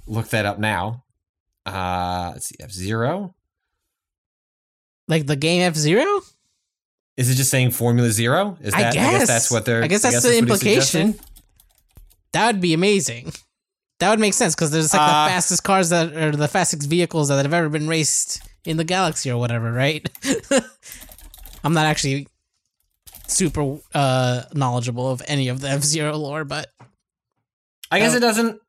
look 0.08 0.28
that 0.30 0.46
up 0.46 0.60
now. 0.60 1.04
Uh, 1.66 2.32
let's 2.34 2.48
see, 2.48 2.56
F 2.60 2.72
Zero. 2.72 3.36
like 5.08 5.26
the 5.28 5.36
game 5.38 5.62
f-zero 5.62 6.22
Is 7.16 7.30
it 7.30 7.36
just 7.36 7.50
saying 7.50 7.72
Formula 7.72 8.10
Zero? 8.12 8.58
Is 8.62 8.74
that 8.74 8.80
I 8.80 8.84
that? 8.84 8.94
guess. 8.94 9.28
that's 9.28 9.50
what 9.50 9.64
they're. 9.66 9.84
I 9.84 9.88
guess 9.88 10.02
that's 10.02 10.22
the 10.22 10.28
what 10.28 10.34
he's 10.34 10.42
implication. 10.42 11.16
that 12.34 12.48
would 12.48 12.62
be 12.62 12.74
amazing 12.74 13.32
that 14.00 14.10
would 14.10 14.20
make 14.20 14.34
sense 14.34 14.56
because 14.56 14.72
there's 14.72 14.94
like 14.94 15.02
Uh, 15.02 15.26
the 15.26 15.30
fastest 15.32 15.64
cars 15.64 15.90
that 15.90 16.14
are 16.16 16.32
the 16.32 16.48
fastest 16.48 16.90
vehicles 16.90 17.28
that 17.30 17.42
have 17.44 17.54
ever 17.54 17.70
been 17.70 17.88
raced 17.88 18.42
in 18.66 18.78
the 18.78 18.84
galaxy 18.84 19.30
or 19.32 19.38
whatever 19.38 19.72
right 19.72 20.08
i'm 21.64 21.74
not 21.74 21.86
actually 21.86 22.28
super 23.28 23.78
uh 23.94 24.44
knowledgeable 24.54 25.10
of 25.12 25.22
any 25.28 25.48
of 25.50 25.60
the 25.62 25.70
f-zero 25.70 26.16
lore 26.26 26.44
but 26.44 26.70
I 27.92 28.00
guess 28.00 28.14
Oh. 28.14 28.18
it 28.18 28.22
doesn't. 28.22 28.60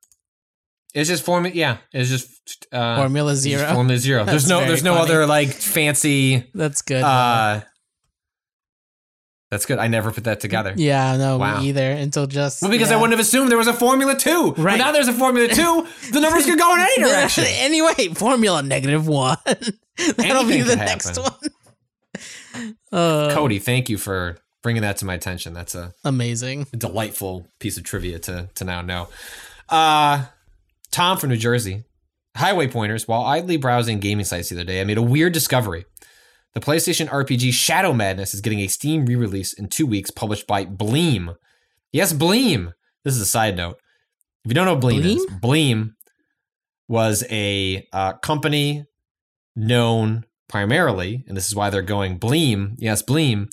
It's 0.92 1.08
just 1.08 1.24
Formula. 1.24 1.54
Yeah, 1.56 1.78
it's 1.92 2.10
just 2.10 2.66
uh, 2.72 2.96
formula 2.96 3.32
it's 3.32 3.42
just 3.42 3.58
zero 3.58 3.72
Formula 3.72 3.98
Zero. 3.98 4.24
There's 4.26 4.46
no. 4.46 4.60
There's 4.60 4.82
no 4.84 4.94
funny. 4.96 5.04
other 5.12 5.26
like 5.26 5.48
fancy. 5.48 6.44
that's 6.54 6.82
good 6.82 7.02
Uh, 7.02 7.62
that's 9.54 9.66
good. 9.66 9.78
I 9.78 9.86
never 9.86 10.10
put 10.10 10.24
that 10.24 10.40
together. 10.40 10.74
yeah 10.76 11.16
no 11.16 11.38
Wow. 11.38 11.60
me 11.60 11.68
either 11.68 11.88
until 11.92 12.26
just 12.26 12.60
Well, 12.60 12.70
because 12.70 12.90
yeah. 12.90 12.96
I 12.96 13.00
wouldn't 13.00 13.12
have 13.16 13.24
assumed 13.24 13.50
there 13.50 13.58
was 13.58 13.68
a 13.68 13.72
Formula 13.72 14.16
Two. 14.16 14.52
But 14.56 14.62
Right. 14.62 14.78
now 14.78 14.90
there's 14.92 15.06
a 15.08 15.12
Formula 15.12 15.46
Two. 15.48 15.86
The 16.12 16.20
numbers 16.20 16.44
could 16.46 16.58
go 16.58 16.74
in 16.74 16.80
any 16.80 17.04
direction. 17.08 17.44
anyway 17.48 18.08
formula 18.14 18.62
negative 18.62 19.06
one 19.06 19.36
that'll 20.16 20.44
be 20.44 20.62
the 20.62 20.76
next 20.76 21.16
one 21.18 21.32
uh, 22.92 23.30
Cody, 23.34 23.58
thank 23.58 23.88
you 23.88 23.98
for 23.98 24.38
bringing 24.62 24.82
that 24.82 24.96
to 24.98 25.04
my 25.04 25.14
attention. 25.14 25.52
That's 25.52 25.74
a 25.74 25.92
amazing 26.04 26.66
delightful 26.76 27.46
piece 27.58 27.76
of 27.76 27.84
trivia 27.84 28.18
to 28.20 28.48
to 28.54 28.64
now 28.64 28.80
know. 28.82 29.08
Uh, 29.68 30.26
Tom 30.90 31.18
from 31.18 31.30
New 31.30 31.36
Jersey. 31.36 31.84
Highway 32.36 32.66
pointers. 32.68 33.06
While 33.06 33.22
idly 33.24 33.56
browsing 33.56 34.00
gaming 34.00 34.24
sites 34.24 34.48
the 34.48 34.56
other 34.56 34.64
day, 34.64 34.80
I 34.80 34.84
made 34.84 34.98
a 34.98 35.02
weird 35.02 35.32
discovery. 35.32 35.84
The 36.54 36.60
PlayStation 36.60 37.08
RPG 37.08 37.52
Shadow 37.52 37.92
Madness 37.92 38.32
is 38.32 38.40
getting 38.40 38.60
a 38.60 38.68
Steam 38.68 39.04
re-release 39.06 39.52
in 39.52 39.68
two 39.68 39.86
weeks, 39.86 40.12
published 40.12 40.46
by 40.46 40.64
Bleem. 40.64 41.34
Yes, 41.92 42.12
Bleem. 42.12 42.72
This 43.02 43.14
is 43.14 43.20
a 43.20 43.26
side 43.26 43.56
note. 43.56 43.76
If 44.44 44.50
you 44.50 44.54
don't 44.54 44.66
know 44.66 44.74
what 44.74 44.84
Bleem, 44.84 45.04
is, 45.04 45.26
Bleem 45.26 45.94
was 46.86 47.24
a 47.28 47.84
uh, 47.92 48.12
company 48.14 48.84
known 49.56 50.26
primarily, 50.48 51.24
and 51.26 51.36
this 51.36 51.48
is 51.48 51.56
why 51.56 51.70
they're 51.70 51.82
going 51.82 52.20
Bleem. 52.20 52.76
Yes, 52.78 53.02
Bleem. 53.02 53.48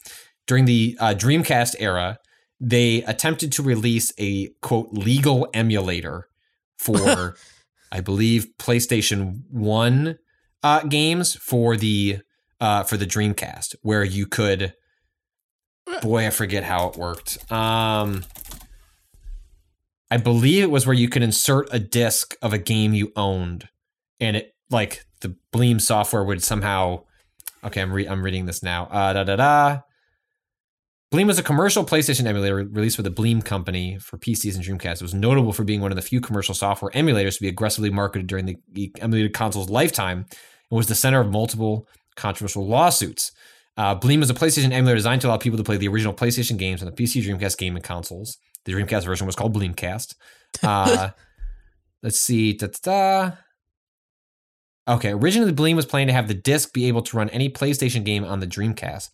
During 0.45 0.65
the 0.65 0.95
uh, 0.99 1.15
Dreamcast 1.15 1.77
era, 1.79 2.19
they 2.59 3.01
attempted 3.03 3.51
to 3.53 3.63
release 3.63 4.13
a 4.19 4.49
quote 4.61 4.89
legal 4.91 5.47
emulator 5.55 6.27
for, 6.77 7.35
I 7.91 8.01
believe, 8.01 8.47
PlayStation 8.59 9.41
One 9.49 10.19
uh, 10.61 10.83
games 10.83 11.33
for 11.33 11.75
the 11.75 12.19
uh, 12.61 12.83
for 12.83 12.95
the 12.95 13.07
Dreamcast, 13.07 13.75
where 13.81 14.03
you 14.03 14.27
could. 14.27 14.73
Boy, 16.01 16.27
I 16.27 16.29
forget 16.29 16.63
how 16.63 16.87
it 16.89 16.95
worked. 16.95 17.51
Um, 17.51 18.23
I 20.11 20.17
believe 20.17 20.63
it 20.63 20.71
was 20.71 20.85
where 20.85 20.95
you 20.95 21.09
could 21.09 21.23
insert 21.23 21.67
a 21.71 21.79
disc 21.79 22.35
of 22.41 22.53
a 22.53 22.59
game 22.59 22.93
you 22.93 23.11
owned, 23.15 23.67
and 24.19 24.37
it 24.37 24.53
like 24.69 25.05
the 25.21 25.35
Bleem 25.51 25.81
software 25.81 26.23
would 26.23 26.43
somehow. 26.43 27.03
Okay, 27.63 27.81
I'm 27.81 27.91
re- 27.91 28.07
I'm 28.07 28.23
reading 28.23 28.45
this 28.45 28.63
now. 28.63 28.85
Uh, 28.85 29.13
da 29.13 29.23
da 29.23 29.35
da. 29.35 29.79
Bleem 31.11 31.27
was 31.27 31.37
a 31.37 31.43
commercial 31.43 31.83
PlayStation 31.83 32.25
emulator 32.25 32.55
released 32.55 32.95
by 32.95 33.03
the 33.03 33.11
Bleem 33.11 33.43
Company 33.43 33.97
for 33.99 34.17
PCs 34.17 34.55
and 34.55 34.63
Dreamcast. 34.63 34.95
It 34.95 35.01
was 35.01 35.13
notable 35.13 35.51
for 35.51 35.65
being 35.65 35.81
one 35.81 35.91
of 35.91 35.97
the 35.97 36.01
few 36.01 36.21
commercial 36.21 36.55
software 36.55 36.91
emulators 36.91 37.35
to 37.35 37.41
be 37.41 37.49
aggressively 37.49 37.89
marketed 37.89 38.27
during 38.27 38.45
the 38.45 38.57
the 38.71 38.93
emulated 38.99 39.33
console's 39.33 39.69
lifetime 39.69 40.19
and 40.19 40.77
was 40.77 40.87
the 40.87 40.95
center 40.95 41.19
of 41.19 41.29
multiple 41.29 41.87
controversial 42.15 42.67
lawsuits. 42.67 43.31
Uh, 43.77 43.95
Bleem 43.95 44.21
is 44.21 44.29
a 44.29 44.33
PlayStation 44.33 44.71
emulator 44.71 44.97
designed 44.97 45.21
to 45.21 45.27
allow 45.27 45.37
people 45.37 45.57
to 45.57 45.63
play 45.63 45.77
the 45.77 45.87
original 45.87 46.13
PlayStation 46.13 46.57
games 46.57 46.81
on 46.81 46.85
the 46.85 46.91
PC, 46.91 47.23
Dreamcast 47.23 47.57
gaming 47.57 47.81
consoles. 47.81 48.37
The 48.65 48.73
Dreamcast 48.73 49.05
version 49.05 49.25
was 49.25 49.35
called 49.35 49.55
Bleemcast. 49.55 50.15
Uh, 50.61 51.09
let's 52.03 52.19
see. 52.19 52.53
Da, 52.53 52.67
da, 52.67 52.77
da. 52.83 53.31
Okay, 54.87 55.11
originally 55.11 55.53
Bleem 55.53 55.75
was 55.75 55.85
planning 55.85 56.07
to 56.07 56.13
have 56.13 56.27
the 56.27 56.33
disc 56.33 56.73
be 56.73 56.87
able 56.87 57.01
to 57.03 57.17
run 57.17 57.29
any 57.29 57.49
PlayStation 57.49 58.03
game 58.03 58.23
on 58.25 58.39
the 58.39 58.47
Dreamcast. 58.47 59.09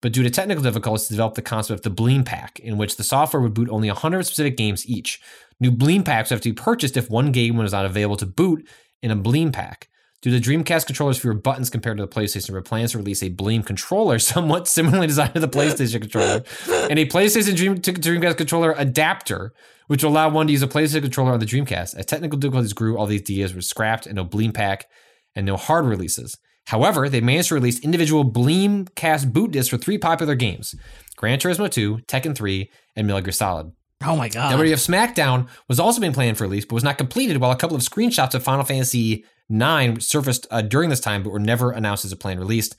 But 0.00 0.12
due 0.12 0.22
to 0.22 0.30
technical 0.30 0.62
difficulties, 0.62 1.08
they 1.08 1.14
developed 1.14 1.36
the 1.36 1.42
concept 1.42 1.86
of 1.86 1.96
the 1.96 2.02
Bleem 2.02 2.24
Pack, 2.24 2.58
in 2.60 2.78
which 2.78 2.96
the 2.96 3.04
software 3.04 3.42
would 3.42 3.52
boot 3.52 3.68
only 3.68 3.88
100 3.88 4.24
specific 4.24 4.56
games 4.56 4.88
each. 4.88 5.20
New 5.60 5.70
Bleem 5.70 6.04
Packs 6.04 6.30
would 6.30 6.36
have 6.36 6.42
to 6.42 6.48
be 6.48 6.54
purchased 6.54 6.96
if 6.96 7.10
one 7.10 7.32
game 7.32 7.56
was 7.56 7.72
not 7.72 7.84
available 7.84 8.16
to 8.16 8.26
boot 8.26 8.66
in 9.02 9.10
a 9.10 9.16
Bleem 9.16 9.52
Pack. 9.52 9.89
Due 10.22 10.38
to 10.38 10.50
Dreamcast 10.50 10.84
controllers 10.84 11.18
fewer 11.18 11.32
buttons 11.32 11.70
compared 11.70 11.96
to 11.96 12.04
the 12.04 12.08
PlayStation, 12.08 12.50
were 12.50 12.60
plans 12.60 12.92
to 12.92 12.98
release 12.98 13.22
a 13.22 13.30
Bleem 13.30 13.64
controller 13.64 14.18
somewhat 14.18 14.68
similarly 14.68 15.06
designed 15.06 15.32
to 15.34 15.40
the 15.40 15.48
PlayStation 15.48 16.00
controller, 16.00 16.42
and 16.90 16.98
a 16.98 17.06
PlayStation 17.06 17.56
Dream 17.56 17.76
Dreamcast 17.76 18.36
controller 18.36 18.74
adapter, 18.76 19.54
which 19.86 20.04
will 20.04 20.10
allow 20.10 20.28
one 20.28 20.46
to 20.46 20.52
use 20.52 20.62
a 20.62 20.68
PlayStation 20.68 21.02
controller 21.02 21.32
on 21.32 21.40
the 21.40 21.46
Dreamcast. 21.46 21.96
As 21.96 22.04
technical 22.04 22.38
difficulties 22.38 22.74
grew, 22.74 22.98
all 22.98 23.06
these 23.06 23.22
ideas 23.22 23.54
were 23.54 23.62
scrapped, 23.62 24.06
and 24.06 24.16
no 24.16 24.24
Bleem 24.24 24.52
Pack 24.52 24.86
and 25.34 25.46
no 25.46 25.56
hard 25.56 25.86
releases. 25.86 26.36
However, 26.66 27.08
they 27.08 27.20
managed 27.20 27.48
to 27.48 27.54
release 27.54 27.80
individual 27.80 28.30
Bleemcast 28.30 29.32
boot 29.32 29.52
discs 29.52 29.70
for 29.70 29.78
three 29.78 29.98
popular 29.98 30.34
games 30.34 30.74
Gran 31.16 31.38
Turismo 31.38 31.70
2, 31.70 31.98
Tekken 32.06 32.36
3, 32.36 32.70
and 32.94 33.06
Metal 33.06 33.22
Gear 33.22 33.32
Solid. 33.32 33.72
oh 34.04 34.16
my 34.16 34.28
god 34.28 34.52
WWF 34.54 34.86
SmackDown 34.86 35.48
was 35.66 35.80
also 35.80 36.00
being 36.00 36.12
planned 36.12 36.36
for 36.36 36.44
release, 36.44 36.66
but 36.66 36.74
was 36.74 36.84
not 36.84 36.98
completed, 36.98 37.38
while 37.38 37.50
a 37.50 37.56
couple 37.56 37.76
of 37.76 37.82
screenshots 37.82 38.34
of 38.34 38.42
Final 38.42 38.66
Fantasy 38.66 39.24
IX 39.50 40.04
surfaced 40.04 40.46
uh, 40.50 40.62
during 40.62 40.90
this 40.90 41.00
time, 41.00 41.22
but 41.22 41.30
were 41.30 41.38
never 41.38 41.72
announced 41.72 42.04
as 42.04 42.12
a 42.12 42.16
planned 42.16 42.40
release. 42.40 42.70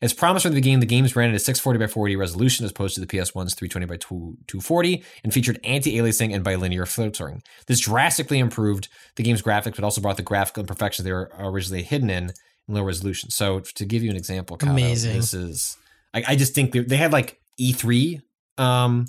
As 0.00 0.12
promised 0.12 0.44
from 0.44 0.52
the 0.52 0.60
beginning, 0.60 0.78
the 0.78 0.86
games 0.86 1.16
ran 1.16 1.30
at 1.30 1.34
a 1.34 1.40
640 1.40 1.78
by 1.78 1.88
480 1.88 2.16
resolution 2.16 2.64
as 2.64 2.70
opposed 2.70 2.94
to 2.94 3.00
the 3.00 3.06
PS1's 3.06 3.54
320 3.54 3.86
by 3.86 3.96
240 3.96 5.04
and 5.24 5.34
featured 5.34 5.58
anti-aliasing 5.64 6.32
and 6.32 6.44
bilinear 6.44 6.86
filtering. 6.86 7.42
This 7.66 7.80
drastically 7.80 8.38
improved 8.38 8.88
the 9.16 9.24
game's 9.24 9.42
graphics, 9.42 9.74
but 9.74 9.82
also 9.82 10.00
brought 10.00 10.16
the 10.16 10.22
graphical 10.22 10.60
imperfections 10.60 11.04
they 11.04 11.12
were 11.12 11.32
originally 11.38 11.82
hidden 11.82 12.10
in 12.10 12.32
in 12.68 12.74
low 12.74 12.82
resolution. 12.82 13.30
So 13.30 13.58
to 13.60 13.84
give 13.84 14.04
you 14.04 14.10
an 14.10 14.16
example, 14.16 14.56
Kato, 14.56 14.70
Amazing. 14.72 15.16
this 15.16 15.34
is 15.34 15.76
I, 16.14 16.22
I 16.28 16.36
just 16.36 16.54
think 16.54 16.72
they, 16.72 16.80
they 16.80 16.96
had 16.96 17.12
like 17.12 17.40
E3 17.60 18.20
um 18.56 19.06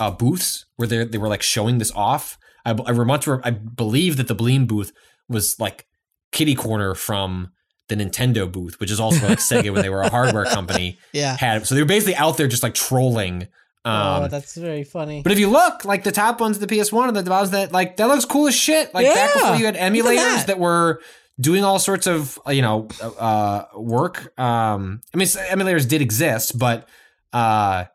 uh, 0.00 0.10
booths 0.10 0.66
where 0.76 0.88
they 0.88 1.04
they 1.04 1.18
were 1.18 1.28
like 1.28 1.42
showing 1.42 1.78
this 1.78 1.92
off. 1.92 2.38
I, 2.64 2.72
I 2.72 2.90
remember 2.90 3.40
I 3.44 3.50
believe 3.50 4.16
that 4.16 4.26
the 4.26 4.34
Bleem 4.34 4.66
booth 4.66 4.92
was 5.28 5.60
like 5.60 5.86
kitty 6.32 6.54
corner 6.54 6.94
from 6.94 7.50
the 7.88 7.96
Nintendo 7.96 8.50
booth, 8.50 8.78
which 8.80 8.90
is 8.90 9.00
also 9.00 9.28
like 9.28 9.38
Sega 9.38 9.72
when 9.72 9.82
they 9.82 9.90
were 9.90 10.02
a 10.02 10.08
hardware 10.10 10.44
company 10.56 10.98
yeah 11.12 11.36
had. 11.36 11.66
So 11.66 11.74
they 11.74 11.82
were 11.82 11.86
basically 11.88 12.16
out 12.16 12.36
there 12.36 12.46
just 12.48 12.62
like 12.62 12.74
trolling 12.74 13.48
Um, 13.84 14.24
oh, 14.24 14.28
that's 14.28 14.56
very 14.56 14.84
funny. 14.84 15.22
but 15.22 15.32
if 15.32 15.38
you 15.38 15.48
look, 15.48 15.84
like 15.84 16.04
the 16.04 16.12
top 16.12 16.40
ones, 16.40 16.58
the 16.58 16.66
PS1 16.66 17.08
and 17.08 17.16
the 17.16 17.22
bottoms, 17.22 17.50
that 17.50 17.72
like 17.72 17.96
that 17.96 18.08
looks 18.08 18.24
cool 18.24 18.46
as 18.46 18.54
shit. 18.54 18.92
Like 18.94 19.06
back 19.06 19.32
before 19.32 19.56
you 19.56 19.64
had 19.64 19.76
emulators 19.76 20.16
that. 20.16 20.46
that. 20.48 20.58
were 20.58 21.00
doing 21.40 21.64
all 21.64 21.78
sorts 21.78 22.06
of 22.06 22.38
uh, 22.46 22.50
you 22.50 22.62
know 22.62 22.88
uh, 23.02 23.64
work. 23.74 24.38
Um, 24.38 25.00
I 25.14 25.16
mean, 25.16 25.26
emulators 25.26 25.88
did 25.88 26.02
exist, 26.02 26.58
but 26.58 26.88
uh, 27.32 27.86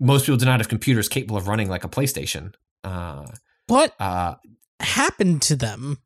most 0.00 0.26
people 0.26 0.36
did 0.36 0.46
not 0.46 0.60
have 0.60 0.68
computers 0.68 1.08
capable 1.08 1.36
of 1.36 1.48
running 1.48 1.68
like 1.68 1.84
a 1.84 1.88
PlayStation. 1.88 2.54
Uh, 2.82 3.26
what 3.68 3.94
uh, 4.00 4.34
happened 4.80 5.42
to 5.42 5.56
them? 5.56 5.98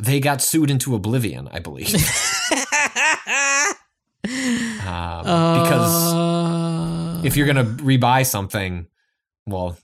They 0.00 0.20
got 0.20 0.40
sued 0.42 0.70
into 0.70 0.94
oblivion, 0.94 1.48
I 1.52 1.58
believe, 1.60 1.94
um, 4.86 5.22
because 5.22 6.12
Uh, 6.12 7.22
if 7.24 7.36
you're 7.36 7.46
gonna 7.46 7.64
rebuy 7.64 8.26
something, 8.26 8.86
well, 9.46 9.76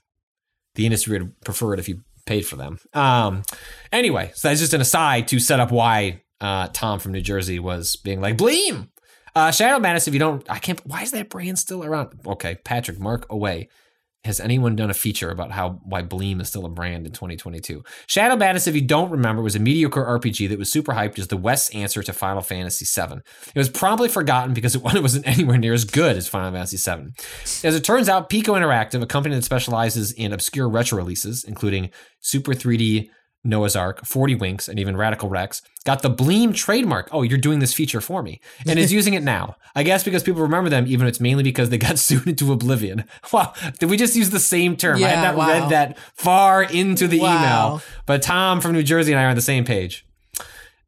the 0.75 0.85
industry 0.85 1.17
would 1.19 1.39
prefer 1.41 1.73
it 1.73 1.79
if 1.79 1.87
you 1.89 2.01
paid 2.25 2.45
for 2.45 2.55
them. 2.55 2.79
Um, 2.93 3.43
anyway, 3.91 4.31
so 4.35 4.47
that's 4.49 4.59
just 4.59 4.73
an 4.73 4.81
aside 4.81 5.27
to 5.29 5.39
set 5.39 5.59
up 5.59 5.71
why 5.71 6.21
uh, 6.41 6.67
Tom 6.73 6.99
from 6.99 7.13
New 7.13 7.21
Jersey 7.21 7.59
was 7.59 7.95
being 7.95 8.21
like 8.21 8.37
Bleem. 8.37 8.89
Uh, 9.35 9.51
Shadow 9.51 9.79
Madness, 9.79 10.07
if 10.07 10.13
you 10.13 10.19
don't, 10.19 10.43
I 10.49 10.57
can't. 10.59 10.81
Why 10.85 11.03
is 11.03 11.11
that 11.11 11.29
brand 11.29 11.59
still 11.59 11.83
around? 11.83 12.19
Okay, 12.25 12.55
Patrick, 12.63 12.99
mark 12.99 13.25
away. 13.31 13.69
Has 14.27 14.41
anyone 14.41 14.75
done 14.75 14.89
a 14.89 14.93
feature 14.93 15.29
about 15.31 15.51
how 15.51 15.79
why 15.85 16.03
Bleem 16.03 16.41
is 16.41 16.49
still 16.49 16.65
a 16.65 16.69
brand 16.69 17.05
in 17.05 17.13
2022? 17.13 17.81
Shadow 18.07 18.35
Madness, 18.35 18.67
if 18.67 18.75
you 18.75 18.81
don't 18.81 19.09
remember, 19.09 19.41
was 19.41 19.55
a 19.55 19.59
mediocre 19.59 20.03
RPG 20.03 20.49
that 20.49 20.59
was 20.59 20.69
super 20.69 20.91
hyped 20.91 21.17
as 21.17 21.29
the 21.29 21.37
West's 21.37 21.73
answer 21.73 22.03
to 22.03 22.11
Final 22.11 22.41
Fantasy 22.41 22.83
VII. 22.85 23.21
It 23.55 23.57
was 23.57 23.69
promptly 23.69 24.09
forgotten 24.09 24.53
because 24.53 24.75
it 24.75 24.83
wasn't 24.83 25.25
anywhere 25.25 25.57
near 25.57 25.73
as 25.73 25.85
good 25.85 26.17
as 26.17 26.27
Final 26.27 26.51
Fantasy 26.51 26.75
VII. 26.75 27.13
As 27.65 27.73
it 27.73 27.85
turns 27.85 28.09
out, 28.09 28.29
Piko 28.29 28.53
Interactive, 28.53 29.01
a 29.01 29.05
company 29.05 29.33
that 29.35 29.45
specializes 29.45 30.11
in 30.11 30.33
obscure 30.33 30.67
retro 30.67 30.97
releases, 30.97 31.45
including 31.45 31.89
Super 32.19 32.51
3D, 32.51 33.09
Noah's 33.47 33.75
Ark, 33.75 34.05
40 34.05 34.35
Winks, 34.35 34.67
and 34.67 34.79
even 34.79 34.95
Radical 34.97 35.29
Rex, 35.29 35.61
got 35.85 36.01
the 36.01 36.09
Bleem 36.09 36.53
trademark. 36.53 37.09
Oh, 37.11 37.23
you're 37.23 37.37
doing 37.37 37.59
this 37.59 37.73
feature 37.73 38.01
for 38.01 38.21
me. 38.21 38.39
And 38.67 38.77
is 38.77 38.91
using 38.99 39.13
it 39.13 39.23
now. 39.23 39.55
I 39.75 39.83
guess 39.83 40.03
because 40.03 40.21
people 40.23 40.41
remember 40.41 40.69
them, 40.69 40.85
even 40.87 41.07
if 41.07 41.11
it's 41.11 41.19
mainly 41.19 41.43
because 41.43 41.69
they 41.69 41.77
got 41.77 41.97
sued 42.07 42.27
into 42.27 42.51
oblivion. 42.51 43.05
Wow. 43.31 43.53
Did 43.79 43.89
we 43.89 43.97
just 43.97 44.15
use 44.15 44.29
the 44.29 44.39
same 44.39 44.75
term? 44.75 44.97
I 44.97 44.99
Yeah, 44.99 45.07
had 45.09 45.23
not 45.23 45.35
wow. 45.37 45.47
read 45.47 45.69
that 45.71 45.97
far 46.15 46.63
into 46.63 47.07
the 47.07 47.19
Wow. 47.21 47.37
email. 47.37 47.81
But 48.05 48.21
Tom 48.21 48.61
from 48.61 48.73
New 48.73 48.83
Jersey 48.83 49.13
and 49.13 49.19
I 49.19 49.23
are 49.25 49.29
on 49.29 49.35
the 49.35 49.41
same 49.41 49.65
page. 49.65 50.05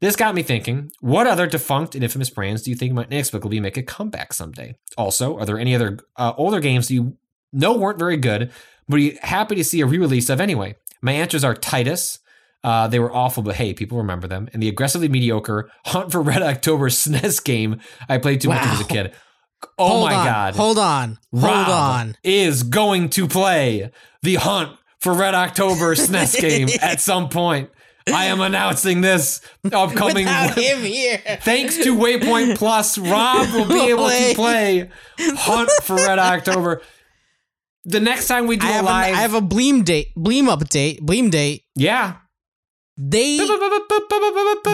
This 0.00 0.16
got 0.16 0.34
me 0.34 0.42
thinking, 0.42 0.90
what 1.00 1.26
other 1.26 1.46
defunct 1.46 1.94
and 1.94 2.02
infamous 2.02 2.30
brands 2.30 2.62
do 2.62 2.70
you 2.70 2.76
think 2.76 2.94
might 2.94 3.10
inexplicably 3.12 3.60
make 3.60 3.76
a 3.76 3.82
comeback 3.82 4.32
someday? 4.32 4.74
Also, 4.96 5.36
are 5.38 5.44
there 5.44 5.58
any 5.58 5.74
other 5.74 5.98
uh, 6.16 6.32
older 6.38 6.58
games 6.58 6.88
that 6.88 6.94
you 6.94 7.18
know 7.52 7.76
weren't 7.76 7.98
very 7.98 8.16
good, 8.16 8.50
but 8.88 8.96
are 8.96 9.00
you 9.00 9.18
happy 9.20 9.54
to 9.56 9.64
see 9.64 9.80
a 9.82 9.86
re-release 9.86 10.30
of 10.30 10.40
anyway? 10.40 10.74
My 11.02 11.12
answers 11.12 11.44
are 11.44 11.54
Titus. 11.54 12.18
Uh, 12.62 12.86
they 12.88 12.98
were 12.98 13.14
awful, 13.14 13.42
but 13.42 13.56
hey, 13.56 13.72
people 13.72 13.98
remember 13.98 14.26
them. 14.28 14.48
And 14.52 14.62
the 14.62 14.68
aggressively 14.68 15.08
mediocre 15.08 15.70
Hunt 15.86 16.12
for 16.12 16.20
Red 16.20 16.42
October 16.42 16.88
SNES 16.90 17.42
game 17.44 17.80
I 18.08 18.18
played 18.18 18.40
too 18.40 18.48
much 18.48 18.62
as 18.62 18.80
a 18.80 18.84
kid. 18.84 19.14
Oh 19.78 19.88
hold 19.88 20.08
my 20.08 20.14
on, 20.14 20.26
god. 20.26 20.56
Hold 20.56 20.78
on. 20.78 21.18
Hold 21.32 21.44
Rob 21.44 21.68
on. 21.68 22.16
is 22.22 22.62
going 22.62 23.08
to 23.10 23.26
play 23.28 23.90
the 24.22 24.34
Hunt 24.36 24.76
for 25.00 25.14
Red 25.14 25.34
October 25.34 25.94
SNES 25.94 26.40
game 26.40 26.68
at 26.82 27.00
some 27.00 27.28
point. 27.28 27.70
I 28.12 28.26
am 28.26 28.40
announcing 28.40 29.02
this 29.02 29.40
upcoming. 29.72 30.24
Without 30.24 30.56
him 30.58 30.80
here. 30.82 31.18
Thanks 31.42 31.76
to 31.78 31.94
Waypoint 31.94 32.56
Plus, 32.56 32.96
Rob 32.98 33.52
will 33.52 33.68
be 33.68 33.88
able 33.90 34.08
to 34.08 34.32
play 34.34 34.90
Hunt 35.18 35.70
for 35.82 35.96
Red 35.96 36.18
October. 36.18 36.82
The 37.84 38.00
next 38.00 38.26
time 38.26 38.46
we 38.46 38.56
do 38.56 38.66
I 38.66 38.78
a 38.78 38.82
live, 38.82 39.14
I 39.14 39.18
have 39.20 39.34
a 39.34 39.40
Bleem 39.40 39.84
date, 39.84 40.08
Bleem 40.16 40.44
update, 40.54 41.00
Bleem 41.00 41.30
date. 41.30 41.64
yeah. 41.76 42.16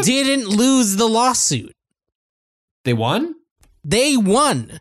They 0.05 0.25
didn't 0.25 0.49
lose 0.49 0.97
the 0.97 1.07
lawsuit. 1.07 1.73
They 2.85 2.93
won. 2.93 3.37
They 3.85 4.17
won. 4.17 4.81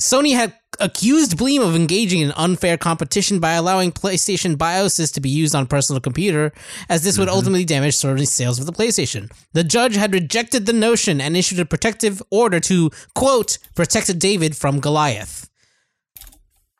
Sony 0.00 0.34
had 0.34 0.54
accused 0.78 1.38
Bleem 1.38 1.66
of 1.66 1.74
engaging 1.74 2.20
in 2.20 2.32
unfair 2.32 2.76
competition 2.76 3.40
by 3.40 3.52
allowing 3.52 3.92
PlayStation 3.92 4.56
BIOSes 4.56 5.12
to 5.14 5.20
be 5.20 5.30
used 5.30 5.54
on 5.54 5.66
personal 5.66 6.00
computer, 6.00 6.52
as 6.90 7.02
this 7.02 7.16
would 7.16 7.28
mm-hmm. 7.28 7.36
ultimately 7.36 7.64
damage 7.64 7.94
Sony's 7.94 8.32
sales 8.32 8.58
of 8.58 8.66
the 8.66 8.72
PlayStation. 8.72 9.32
The 9.54 9.64
judge 9.64 9.96
had 9.96 10.12
rejected 10.12 10.66
the 10.66 10.72
notion 10.74 11.18
and 11.18 11.34
issued 11.34 11.60
a 11.60 11.64
protective 11.64 12.22
order 12.30 12.60
to, 12.60 12.90
quote, 13.14 13.56
protect 13.74 14.18
David 14.18 14.54
from 14.54 14.80
Goliath. 14.80 15.48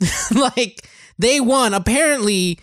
like, 0.34 0.86
they 1.18 1.40
won. 1.40 1.72
Apparently, 1.72 2.58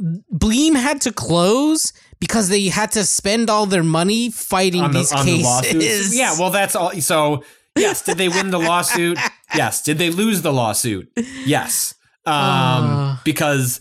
Bleem 0.00 0.74
had 0.74 1.00
to 1.02 1.12
close 1.12 1.92
because 2.22 2.48
they 2.48 2.68
had 2.68 2.92
to 2.92 3.02
spend 3.04 3.50
all 3.50 3.66
their 3.66 3.82
money 3.82 4.30
fighting 4.30 4.80
on 4.80 4.92
the, 4.92 5.00
these 5.00 5.10
the 5.10 5.16
cases. 5.16 6.16
Yeah, 6.16 6.38
well, 6.38 6.50
that's 6.50 6.76
all. 6.76 6.92
So, 7.00 7.42
yes, 7.76 8.02
did 8.02 8.16
they 8.16 8.28
win 8.28 8.50
the 8.50 8.60
lawsuit? 8.60 9.18
Yes. 9.54 9.82
Did 9.82 9.98
they 9.98 10.08
lose 10.08 10.40
the 10.40 10.52
lawsuit? 10.52 11.10
Yes. 11.44 11.92
Um, 12.24 12.34
Uh. 12.34 13.16
because 13.24 13.80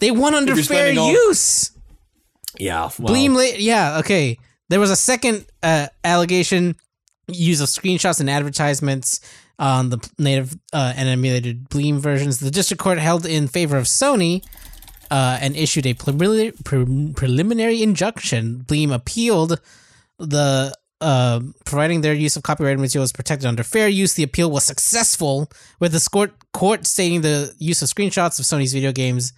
they 0.00 0.10
won 0.10 0.34
under 0.34 0.54
fair 0.56 0.98
all- 0.98 1.10
use. 1.12 1.70
yeah, 2.58 2.90
well, 2.98 3.42
yeah, 3.58 3.98
okay. 4.00 4.36
There 4.68 4.80
was 4.80 4.90
a 4.90 4.96
second 4.96 5.46
uh, 5.62 5.86
allegation: 6.04 6.74
use 7.28 7.60
of 7.62 7.68
screenshots 7.68 8.20
and 8.20 8.28
advertisements 8.28 9.20
on 9.58 9.88
the 9.90 9.98
native 10.18 10.54
uh, 10.74 10.92
and 10.96 11.08
emulated 11.08 11.70
Bleem 11.70 11.98
versions. 11.98 12.40
The 12.40 12.50
district 12.50 12.82
court 12.82 12.98
held 12.98 13.24
in 13.24 13.48
favor 13.48 13.78
of 13.78 13.84
Sony 13.86 14.44
uh, 15.10 15.38
and 15.40 15.56
issued 15.56 15.86
a 15.86 15.94
preliminary, 15.94 16.52
pre- 16.64 17.12
preliminary 17.14 17.82
injunction. 17.82 18.64
Bleem 18.66 18.92
appealed 18.92 19.60
the 20.18 20.74
uh, 21.00 21.40
providing 21.64 22.00
their 22.00 22.14
use 22.14 22.36
of 22.36 22.42
copyrighted 22.42 22.80
material 22.80 23.04
is 23.04 23.12
protected 23.12 23.46
under 23.46 23.62
fair 23.62 23.88
use. 23.88 24.14
The 24.14 24.22
appeal 24.22 24.50
was 24.50 24.64
successful, 24.64 25.50
with 25.78 25.92
the 25.92 26.08
court 26.10 26.32
court 26.52 26.86
stating 26.86 27.20
the 27.20 27.54
use 27.58 27.82
of 27.82 27.88
screenshots 27.88 28.38
of 28.38 28.46
Sony's 28.46 28.72
video 28.72 28.92
games 28.92 29.32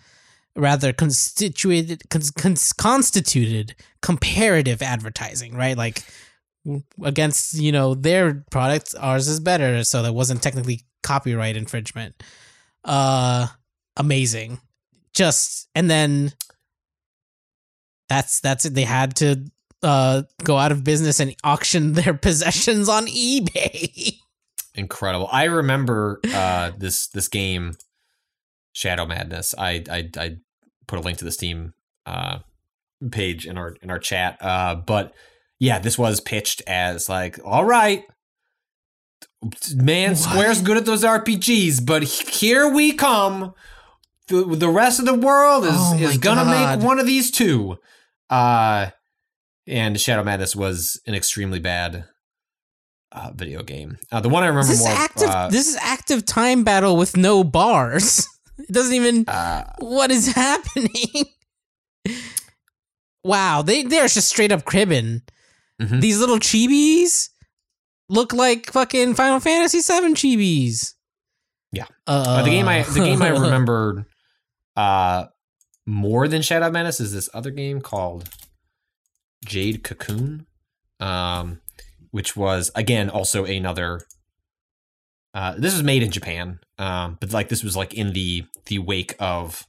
rather 0.56 0.92
constituted 0.92 2.08
cons, 2.10 2.30
cons, 2.30 2.72
constituted 2.72 3.74
comparative 4.02 4.82
advertising, 4.82 5.54
right? 5.54 5.76
Like 5.76 6.04
against 7.02 7.54
you 7.54 7.72
know 7.72 7.94
their 7.94 8.44
product, 8.50 8.94
ours 8.98 9.28
is 9.28 9.40
better, 9.40 9.84
so 9.84 10.02
that 10.02 10.12
wasn't 10.12 10.42
technically 10.42 10.82
copyright 11.02 11.56
infringement. 11.56 12.22
Uh, 12.84 13.48
amazing, 13.96 14.60
just 15.18 15.68
and 15.74 15.90
then 15.90 16.32
that's 18.08 18.40
that's 18.40 18.64
it. 18.64 18.74
They 18.74 18.84
had 18.84 19.16
to 19.16 19.44
uh 19.82 20.22
go 20.44 20.56
out 20.56 20.72
of 20.72 20.84
business 20.84 21.20
and 21.20 21.34
auction 21.44 21.92
their 21.94 22.14
possessions 22.14 22.88
on 22.88 23.06
eBay. 23.06 24.14
incredible. 24.74 25.28
I 25.30 25.44
remember 25.44 26.20
uh, 26.32 26.70
this 26.78 27.08
this 27.08 27.28
game, 27.28 27.74
Shadow 28.72 29.06
Madness. 29.06 29.54
I 29.58 29.84
I, 29.90 30.10
I 30.16 30.36
put 30.86 31.00
a 31.00 31.02
link 31.02 31.18
to 31.18 31.24
the 31.24 31.32
Steam 31.32 31.74
uh, 32.06 32.38
page 33.10 33.44
in 33.46 33.58
our 33.58 33.74
in 33.82 33.90
our 33.90 33.98
chat. 33.98 34.38
Uh, 34.40 34.76
but 34.76 35.12
yeah, 35.58 35.80
this 35.80 35.98
was 35.98 36.20
pitched 36.20 36.62
as 36.68 37.08
like, 37.08 37.40
all 37.44 37.64
right, 37.64 38.04
man, 39.74 40.14
Square's 40.14 40.62
good 40.62 40.76
at 40.76 40.86
those 40.86 41.02
RPGs, 41.02 41.84
but 41.84 42.04
here 42.04 42.68
we 42.72 42.92
come. 42.92 43.54
The, 44.28 44.44
the 44.56 44.68
rest 44.68 44.98
of 45.00 45.06
the 45.06 45.14
world 45.14 45.64
is, 45.64 45.72
Oh 45.74 45.96
is 45.98 46.18
gonna 46.18 46.44
God. 46.44 46.78
make 46.78 46.86
one 46.86 46.98
of 47.00 47.06
these 47.06 47.30
two. 47.30 47.78
Uh, 48.30 48.90
and 49.66 50.00
Shadow 50.00 50.22
Madness 50.24 50.54
was 50.54 51.00
an 51.06 51.14
extremely 51.14 51.58
bad 51.60 52.04
uh, 53.12 53.30
video 53.34 53.62
game. 53.62 53.98
Uh, 54.12 54.20
the 54.20 54.28
one 54.28 54.42
I 54.42 54.46
remember 54.46 54.68
This 54.68 54.80
is 54.80 54.86
more. 54.86 54.94
active. 54.94 55.28
uh, 55.30 55.48
this 55.48 55.66
is 55.68 55.76
active 55.80 56.24
time 56.26 56.62
battle 56.64 56.96
with 56.96 57.16
no 57.16 57.42
bars. 57.44 58.26
It 58.58 58.72
doesn't 58.72 58.92
even. 58.94 59.24
uh, 59.28 59.62
what 59.78 60.10
is 60.10 60.32
happening? 60.34 61.26
wow, 63.24 63.62
they 63.62 63.82
they're 63.84 64.08
just 64.08 64.28
straight 64.28 64.52
up 64.52 64.64
cribbing. 64.64 65.22
Mhm. 65.80 66.00
These 66.00 66.18
little 66.18 66.38
chibis 66.38 67.28
look 68.08 68.32
like 68.32 68.72
fucking 68.72 69.14
Final 69.14 69.38
Fantasy 69.40 69.78
VII 69.80 70.14
chibis. 70.14 70.94
Yeah. 71.72 71.84
Uh, 72.06 72.24
Uh, 72.26 72.42
the 72.42 72.50
game 72.50 72.66
I 72.68 72.82
the 72.82 72.98
game 73.00 73.22
I 73.22 73.28
remembered 73.44 74.06
uh, 74.78 75.26
more 75.86 76.28
than 76.28 76.40
Shadow 76.40 76.70
Menace 76.70 77.00
is 77.00 77.12
this 77.12 77.28
other 77.34 77.50
game 77.50 77.80
called 77.80 78.28
Jade 79.44 79.82
Cocoon, 79.82 80.46
um, 81.00 81.60
which 82.12 82.36
was 82.36 82.70
again 82.76 83.10
also 83.10 83.44
another. 83.44 84.02
Uh, 85.34 85.54
this 85.58 85.74
was 85.74 85.82
made 85.82 86.04
in 86.04 86.12
Japan, 86.12 86.60
um, 86.78 87.18
but 87.20 87.32
like 87.32 87.48
this 87.48 87.64
was 87.64 87.76
like 87.76 87.92
in 87.92 88.12
the 88.12 88.44
the 88.66 88.78
wake 88.78 89.16
of, 89.18 89.66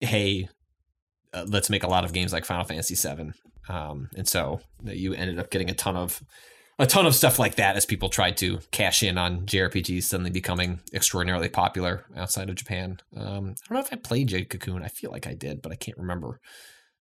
hey, 0.00 0.48
uh, 1.32 1.44
let's 1.46 1.70
make 1.70 1.84
a 1.84 1.88
lot 1.88 2.04
of 2.04 2.12
games 2.12 2.32
like 2.32 2.44
Final 2.44 2.64
Fantasy 2.64 2.96
VII, 2.96 3.30
um, 3.68 4.08
and 4.16 4.26
so 4.26 4.60
you 4.82 5.14
ended 5.14 5.38
up 5.38 5.50
getting 5.50 5.70
a 5.70 5.74
ton 5.74 5.96
of 5.96 6.20
a 6.80 6.86
ton 6.86 7.06
of 7.06 7.14
stuff 7.14 7.38
like 7.38 7.56
that 7.56 7.76
as 7.76 7.86
people 7.86 8.08
tried 8.08 8.36
to 8.38 8.58
cash 8.70 9.02
in 9.02 9.18
on 9.18 9.46
JRPGs 9.46 10.02
suddenly 10.04 10.30
becoming 10.30 10.80
extraordinarily 10.92 11.48
popular 11.48 12.04
outside 12.16 12.48
of 12.48 12.56
Japan. 12.56 12.98
Um, 13.16 13.24
I 13.24 13.28
don't 13.28 13.70
know 13.72 13.78
if 13.80 13.92
I 13.92 13.96
played 13.96 14.28
Jade 14.28 14.48
Cocoon. 14.50 14.82
I 14.82 14.88
feel 14.88 15.10
like 15.10 15.26
I 15.26 15.34
did, 15.34 15.62
but 15.62 15.72
I 15.72 15.76
can't 15.76 15.98
remember 15.98 16.40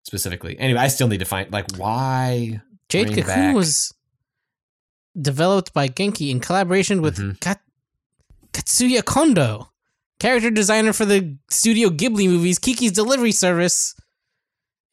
specifically. 0.03 0.57
Anyway, 0.59 0.79
I 0.79 0.87
still 0.89 1.07
need 1.07 1.19
to 1.19 1.25
find 1.25 1.51
like 1.51 1.75
why 1.77 2.61
Jade 2.89 3.07
Cocoon 3.09 3.25
back- 3.25 3.55
was 3.55 3.93
developed 5.19 5.73
by 5.73 5.87
Genki 5.87 6.29
in 6.29 6.39
collaboration 6.39 7.01
with 7.01 7.17
Mhm. 7.17 7.39
Kat- 7.39 7.61
Katsuya 8.53 9.03
Kondo, 9.03 9.71
character 10.19 10.49
designer 10.51 10.93
for 10.93 11.05
the 11.05 11.37
Studio 11.49 11.89
Ghibli 11.89 12.27
movies 12.27 12.59
Kiki's 12.59 12.91
Delivery 12.91 13.31
Service. 13.31 13.95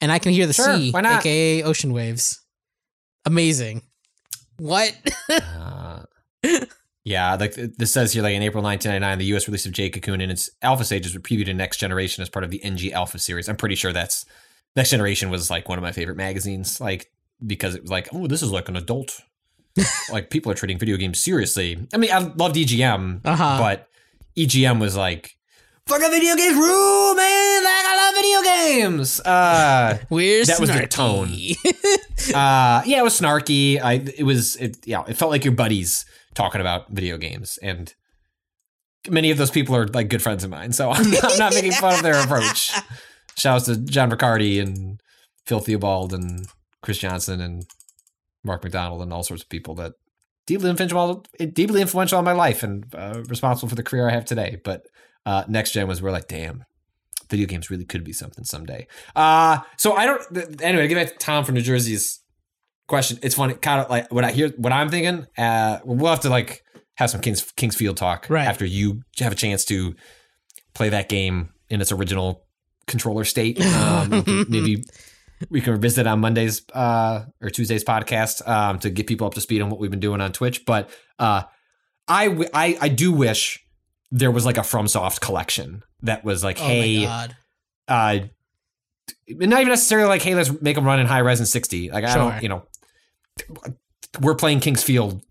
And 0.01 0.13
I 0.13 0.19
can 0.19 0.33
hear 0.33 0.47
the 0.47 0.53
Sure, 0.53 0.77
sea, 0.77 0.91
why 0.91 1.01
not? 1.01 1.21
aka 1.21 1.63
ocean 1.63 1.93
waves. 1.93 2.41
Amazing. 3.25 3.83
What? 4.59 4.97
Uh, 5.31 6.03
yeah, 7.05 7.35
like 7.37 7.55
this 7.55 7.93
says 7.93 8.13
here, 8.13 8.23
like 8.23 8.35
in 8.35 8.43
April 8.43 8.63
1999, 8.65 9.19
the 9.19 9.25
U.S. 9.27 9.47
release 9.49 9.67
of 9.67 9.73
Jade 9.73 9.93
Cocoon 9.93 10.21
and 10.21 10.33
its 10.33 10.51
alpha 10.63 10.85
stages 10.85 11.15
were 11.15 11.21
previewed 11.21 11.49
in 11.49 11.57
Next 11.57 11.77
Generation 11.79 12.23
as 12.23 12.29
part 12.29 12.45
of 12.45 12.51
the 12.51 12.63
NG 12.65 12.93
Alpha 12.93 13.19
series. 13.19 13.49
I'm 13.49 13.57
pretty 13.57 13.75
sure 13.75 13.93
that's 13.93 14.25
Next 14.75 14.91
Generation 14.91 15.31
was 15.31 15.51
like 15.51 15.69
one 15.69 15.79
of 15.79 15.83
my 15.83 15.93
favorite 15.93 16.17
magazines, 16.17 16.81
like 16.81 17.11
because 17.47 17.75
it 17.75 17.83
was 17.83 17.91
like, 17.91 18.09
oh, 18.13 18.27
this 18.27 18.43
is 18.43 18.51
like 18.51 18.69
an 18.69 18.77
adult, 18.77 19.21
like 20.13 20.31
people 20.31 20.51
are 20.51 20.55
treating 20.57 20.79
video 20.79 20.97
games 20.97 21.21
seriously. 21.21 21.87
I 21.93 21.97
mean, 21.99 22.11
I 22.13 22.19
loved 22.19 22.57
EGM, 22.57 23.21
Uh-huh. 23.25 23.59
but 23.59 23.89
EGM 24.37 24.81
was 24.81 24.97
like. 24.97 25.33
Fucking 25.89 26.11
video 26.11 26.35
games 26.35 26.57
rule, 26.57 27.15
man! 27.15 27.65
Like 27.65 27.85
I 27.87 27.97
love 27.97 28.15
video 28.17 28.43
games. 28.43 29.21
Uh, 29.21 29.99
Where's 30.09 30.49
That 30.49 30.59
was 30.59 30.69
the 30.71 30.81
Snarky? 30.81 31.57
uh 32.35 32.83
yeah 32.85 32.99
it 32.99 33.05
was 33.05 33.21
snarky 33.21 33.81
i 33.81 33.95
it 34.17 34.25
was 34.25 34.57
it 34.57 34.79
yeah 34.85 35.05
it 35.07 35.17
felt 35.17 35.31
like 35.31 35.45
your 35.45 35.55
buddies 35.55 36.05
talking 36.35 36.61
about 36.61 36.89
video 36.91 37.17
games 37.19 37.57
and 37.63 37.95
many 39.09 39.31
of 39.31 39.39
those 39.39 39.51
people 39.51 39.77
are 39.77 39.87
like 39.89 40.09
good 40.09 40.23
friends 40.23 40.43
of 40.43 40.51
mine 40.51 40.73
so 40.73 40.91
i'm 40.93 41.09
not, 41.11 41.33
I'm 41.33 41.39
not 41.39 41.55
making 41.55 41.73
fun 41.73 41.95
of 41.95 42.03
their 42.03 42.21
approach 42.21 42.73
shouts 43.37 43.67
to 43.67 43.77
john 43.77 44.11
ricciardi 44.11 44.61
and 44.61 45.01
phil 45.45 45.61
theobald 45.61 46.13
and 46.13 46.49
chris 46.83 46.99
johnson 46.99 47.41
and 47.41 47.67
mark 48.43 48.65
mcdonald 48.65 49.03
and 49.03 49.13
all 49.13 49.23
sorts 49.23 49.45
of 49.45 49.49
people 49.49 49.75
that 49.77 49.93
deeply 50.47 50.71
influential 50.71 51.25
deeply 51.53 51.81
influential 51.81 52.19
in 52.19 52.25
my 52.25 52.33
life 52.33 52.63
and 52.65 52.93
uh, 52.95 53.23
responsible 53.29 53.69
for 53.69 53.77
the 53.77 53.85
career 53.85 54.09
i 54.09 54.13
have 54.13 54.25
today 54.25 54.61
but 54.65 54.87
uh 55.27 55.45
next 55.49 55.73
gen 55.73 55.87
was 55.87 56.01
we're 56.01 56.11
like 56.11 56.29
damn 56.29 56.65
video 57.29 57.47
games 57.47 57.69
really 57.71 57.85
could 57.85 58.05
be 58.05 58.13
something 58.13 58.45
someday. 58.45 58.87
Uh 59.15 59.59
so 59.77 59.93
I 59.95 60.07
don't. 60.07 60.63
Anyway, 60.63 60.83
to 60.83 60.89
get 60.89 60.95
back 60.95 61.09
to 61.09 61.19
Tom 61.19 61.45
from 61.45 61.57
New 61.57 61.61
Jersey's 61.63 62.21
question, 62.89 63.19
it's 63.23 63.35
funny. 63.35 63.55
Kind 63.55 63.81
of 63.83 63.91
like 63.91 64.13
what 64.13 64.25
I 64.25 64.31
hear, 64.31 64.51
what 64.57 64.73
I'm 64.73 64.89
thinking. 64.89 65.27
Uh, 65.37 65.81
we'll 65.85 66.09
have 66.11 66.21
to 66.21 66.31
like 66.31 66.63
have 66.95 67.11
some 67.11 67.21
Kings 67.21 67.43
King's 67.57 67.75
Field 67.77 67.97
talk 67.97 68.27
Right. 68.31 68.47
after 68.47 68.65
you 68.65 69.03
have 69.19 69.33
a 69.33 69.35
chance 69.37 69.65
to 69.67 69.95
play 70.75 70.89
that 70.91 71.09
game 71.09 71.51
in 71.69 71.81
its 71.81 71.91
original 71.93 72.45
controller 72.87 73.25
state. 73.25 73.59
Um, 73.65 74.47
maybe 74.49 74.85
we 75.51 75.61
can 75.61 75.73
revisit 75.73 76.07
on 76.07 76.21
Monday's 76.21 76.63
uh, 76.73 77.25
or 77.43 77.51
Tuesday's 77.51 77.83
podcast 77.85 78.47
um, 78.49 78.79
to 78.79 78.89
get 78.91 79.07
people 79.09 79.27
up 79.27 79.35
to 79.35 79.41
speed 79.41 79.61
on 79.63 79.69
what 79.69 79.81
we've 79.81 79.91
been 79.91 80.01
doing 80.01 80.21
on 80.21 80.31
Twitch. 80.33 80.65
But 80.65 80.89
uh, 81.19 81.43
I, 82.09 82.29
w- 82.29 82.49
I 82.55 82.79
I 82.81 82.89
do 82.89 83.11
wish 83.13 83.66
there 84.11 84.31
was 84.31 84.47
like 84.47 84.57
a 84.57 84.63
FromSoft 84.63 85.21
collection 85.21 85.83
that 86.03 86.25
was 86.25 86.45
like, 86.45 86.61
oh 86.61 86.65
hey, 86.65 87.07
uh 87.89 88.19
not 89.29 89.61
even 89.61 89.69
necessarily 89.69 90.09
like 90.09 90.23
hey 90.23 90.35
let's 90.35 90.61
make 90.61 90.75
them 90.75 90.85
run 90.85 90.99
in 90.99 91.07
high 91.07 91.19
res 91.19 91.39
and 91.39 91.49
60 91.49 91.91
like 91.91 92.05
i 92.05 92.17
don't 92.17 92.43
you 92.43 92.49
know 92.49 92.65
we're 94.21 94.35
playing 94.35 94.61
king's 94.61 94.83
field 94.83 95.23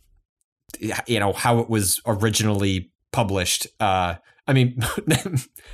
you 1.07 1.19
know 1.19 1.33
how 1.33 1.59
it 1.59 1.69
was 1.69 2.01
originally 2.05 2.91
published 3.11 3.67
uh 3.79 4.15
I 4.47 4.53
mean, 4.53 4.75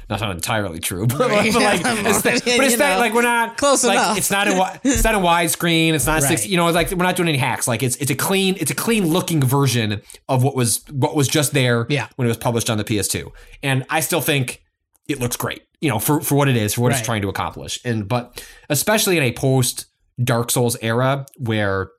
not 0.09 0.21
not 0.21 0.31
entirely 0.31 0.79
true, 0.79 1.05
but, 1.07 1.19
Right. 1.19 1.51
but 1.51 1.61
like, 1.61 1.81
it's, 1.85 2.21
but 2.21 2.47
it's 2.47 2.77
know, 2.77 2.97
like 2.97 3.13
we're 3.13 3.21
not 3.21 3.57
close 3.57 3.83
like, 3.83 3.95
enough. 3.97 4.17
It's 4.17 4.31
not 4.31 4.47
in 4.47 4.53
wi- 4.53 4.79
it's 4.83 5.03
not 5.03 5.13
in 5.15 5.21
widescreen. 5.21 5.93
It's 5.93 6.05
not 6.05 6.21
Right. 6.21 6.27
sixty. 6.29 6.49
You 6.49 6.57
know, 6.57 6.69
like 6.71 6.89
we're 6.91 6.97
not 7.03 7.15
doing 7.17 7.29
any 7.29 7.37
hacks. 7.37 7.67
Like 7.67 7.83
it's 7.83 7.97
it's 7.97 8.11
a 8.11 8.15
clean 8.15 8.55
it's 8.59 8.71
a 8.71 8.75
clean 8.75 9.07
looking 9.07 9.41
version 9.41 10.01
of 10.29 10.43
what 10.43 10.55
was 10.55 10.83
what 10.89 11.15
was 11.15 11.27
just 11.27 11.53
there 11.53 11.85
Yeah. 11.89 12.07
when 12.15 12.27
it 12.27 12.29
was 12.29 12.37
published 12.37 12.69
on 12.69 12.77
the 12.77 12.83
PS2. 12.85 13.29
And 13.61 13.85
I 13.89 13.99
still 13.99 14.21
think 14.21 14.61
it 15.09 15.19
looks 15.19 15.35
great. 15.35 15.63
You 15.81 15.89
know, 15.89 15.99
for 15.99 16.21
for 16.21 16.35
what 16.35 16.47
it 16.47 16.55
is, 16.55 16.75
for 16.75 16.81
what 16.81 16.91
it's 16.93 17.01
trying 17.01 17.23
to 17.23 17.29
accomplish. 17.29 17.79
And 17.83 18.07
but 18.07 18.41
especially 18.69 19.17
in 19.17 19.23
a 19.23 19.33
post 19.33 19.87
Dark 20.23 20.49
Souls 20.51 20.77
era 20.81 21.25
where 21.37 21.89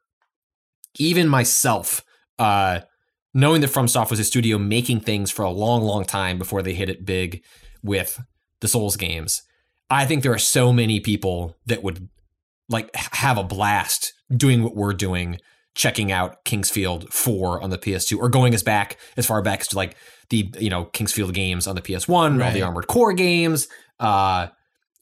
even 0.99 1.29
myself, 1.29 2.05
uh, 2.39 2.81
knowing 3.35 3.61
that 3.61 3.71
FromSoft 3.71 4.11
was 4.11 4.21
a 4.21 4.25
studio 4.25 4.59
making 4.59 5.01
things 5.01 5.31
for 5.31 5.43
a 5.43 5.51
long, 5.51 5.83
long 5.83 6.05
time 6.05 6.39
before 6.39 6.63
they 6.63 6.75
hit 6.75 6.89
it 6.89 7.05
big 7.05 7.43
with 7.83 8.21
the 8.61 8.69
Souls 8.69 8.97
games, 8.97 9.43
I 9.91 10.05
think 10.07 10.23
there 10.23 10.33
are 10.33 10.39
so 10.39 10.73
many 10.73 11.01
people 11.01 11.57
that 11.67 11.83
would 11.83 12.09
like 12.69 12.95
have 12.97 13.39
a 13.39 13.45
blast 13.45 14.13
doing 14.35 14.63
what 14.63 14.75
we're 14.77 14.95
doing, 14.95 15.39
checking 15.75 16.11
out 16.13 16.45
King's 16.45 16.71
Field 16.71 17.13
4 17.13 17.63
on 17.63 17.71
the 17.71 17.79
PS2, 17.79 18.19
or 18.19 18.29
going 18.29 18.55
as 18.55 18.63
back 18.63 18.99
as 19.17 19.27
far 19.27 19.43
back 19.43 19.61
as 19.61 19.69
to 19.69 19.77
like 19.77 19.97
the 20.31 20.51
you 20.59 20.71
know 20.71 20.85
King's 20.87 21.13
Field 21.13 21.35
games 21.35 21.67
on 21.67 21.75
the 21.75 21.83
PS1, 21.83 22.09
all 22.11 22.31
Right. 22.39 22.55
the 22.55 22.63
Armored 22.63 22.87
Core 22.87 23.13
games, 23.13 23.69
uh, 24.01 24.49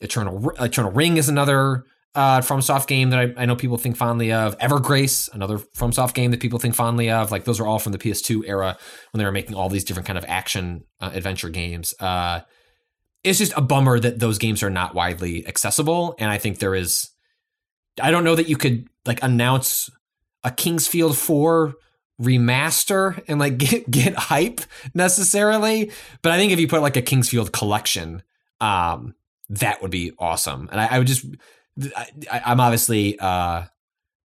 Eternal 0.00 0.50
Eternal 0.58 0.90
Ring 0.90 1.16
is 1.18 1.28
another 1.28 1.84
uh, 2.14 2.40
FromSoft 2.40 2.86
game 2.86 3.10
that 3.10 3.18
I, 3.18 3.42
I 3.42 3.46
know 3.46 3.56
people 3.56 3.76
think 3.76 3.96
fondly 3.96 4.32
of. 4.32 4.58
Evergrace, 4.58 5.32
another 5.32 5.58
FromSoft 5.58 6.14
game 6.14 6.30
that 6.32 6.40
people 6.40 6.58
think 6.58 6.74
fondly 6.74 7.10
of. 7.10 7.30
Like 7.30 7.44
those 7.44 7.60
are 7.60 7.66
all 7.66 7.78
from 7.78 7.92
the 7.92 7.98
PS2 7.98 8.42
era 8.46 8.76
when 9.12 9.18
they 9.18 9.24
were 9.24 9.32
making 9.32 9.54
all 9.54 9.68
these 9.68 9.84
different 9.84 10.06
kind 10.06 10.18
of 10.18 10.24
action 10.26 10.84
uh, 11.00 11.10
adventure 11.12 11.48
games. 11.48 11.94
Uh, 12.00 12.40
it's 13.22 13.38
just 13.38 13.52
a 13.56 13.60
bummer 13.60 14.00
that 14.00 14.18
those 14.18 14.38
games 14.38 14.62
are 14.62 14.70
not 14.70 14.94
widely 14.94 15.46
accessible, 15.46 16.14
and 16.18 16.30
I 16.30 16.38
think 16.38 16.58
there 16.58 16.74
is. 16.74 17.10
I 18.00 18.10
don't 18.10 18.24
know 18.24 18.34
that 18.34 18.48
you 18.48 18.56
could 18.56 18.88
like 19.04 19.22
announce 19.22 19.90
a 20.42 20.50
King's 20.50 20.86
Field 20.86 21.18
4 21.18 21.74
remaster 22.20 23.22
and 23.28 23.38
like 23.38 23.58
get 23.58 23.90
get 23.90 24.14
hype 24.14 24.60
necessarily, 24.94 25.92
but 26.22 26.32
I 26.32 26.38
think 26.38 26.52
if 26.52 26.58
you 26.58 26.66
put 26.66 26.82
like 26.82 26.96
a 26.96 27.02
King's 27.02 27.28
Field 27.28 27.52
collection, 27.52 28.22
um, 28.60 29.14
that 29.50 29.82
would 29.82 29.90
be 29.90 30.12
awesome. 30.18 30.68
And 30.70 30.80
I, 30.80 30.86
I 30.86 30.98
would 30.98 31.08
just, 31.08 31.26
I, 31.96 32.42
I'm 32.46 32.60
obviously 32.60 33.18
uh, 33.18 33.64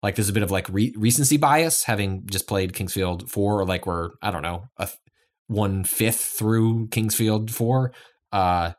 like 0.03 0.15
there's 0.15 0.29
a 0.29 0.33
bit 0.33 0.43
of 0.43 0.51
like 0.51 0.67
re- 0.69 0.93
recency 0.97 1.37
bias 1.37 1.83
having 1.83 2.25
just 2.27 2.47
played 2.47 2.73
King's 2.73 2.93
Field 2.93 3.29
4 3.29 3.61
or 3.61 3.65
like 3.65 3.85
we're 3.85 4.11
I 4.21 4.31
don't 4.31 4.41
know 4.43 4.65
a 4.77 4.89
one 5.47 5.83
fifth 5.83 6.35
through 6.37 6.87
King's 6.89 7.15
Field 7.15 7.51
4. 7.51 7.91
Uh, 8.31 8.71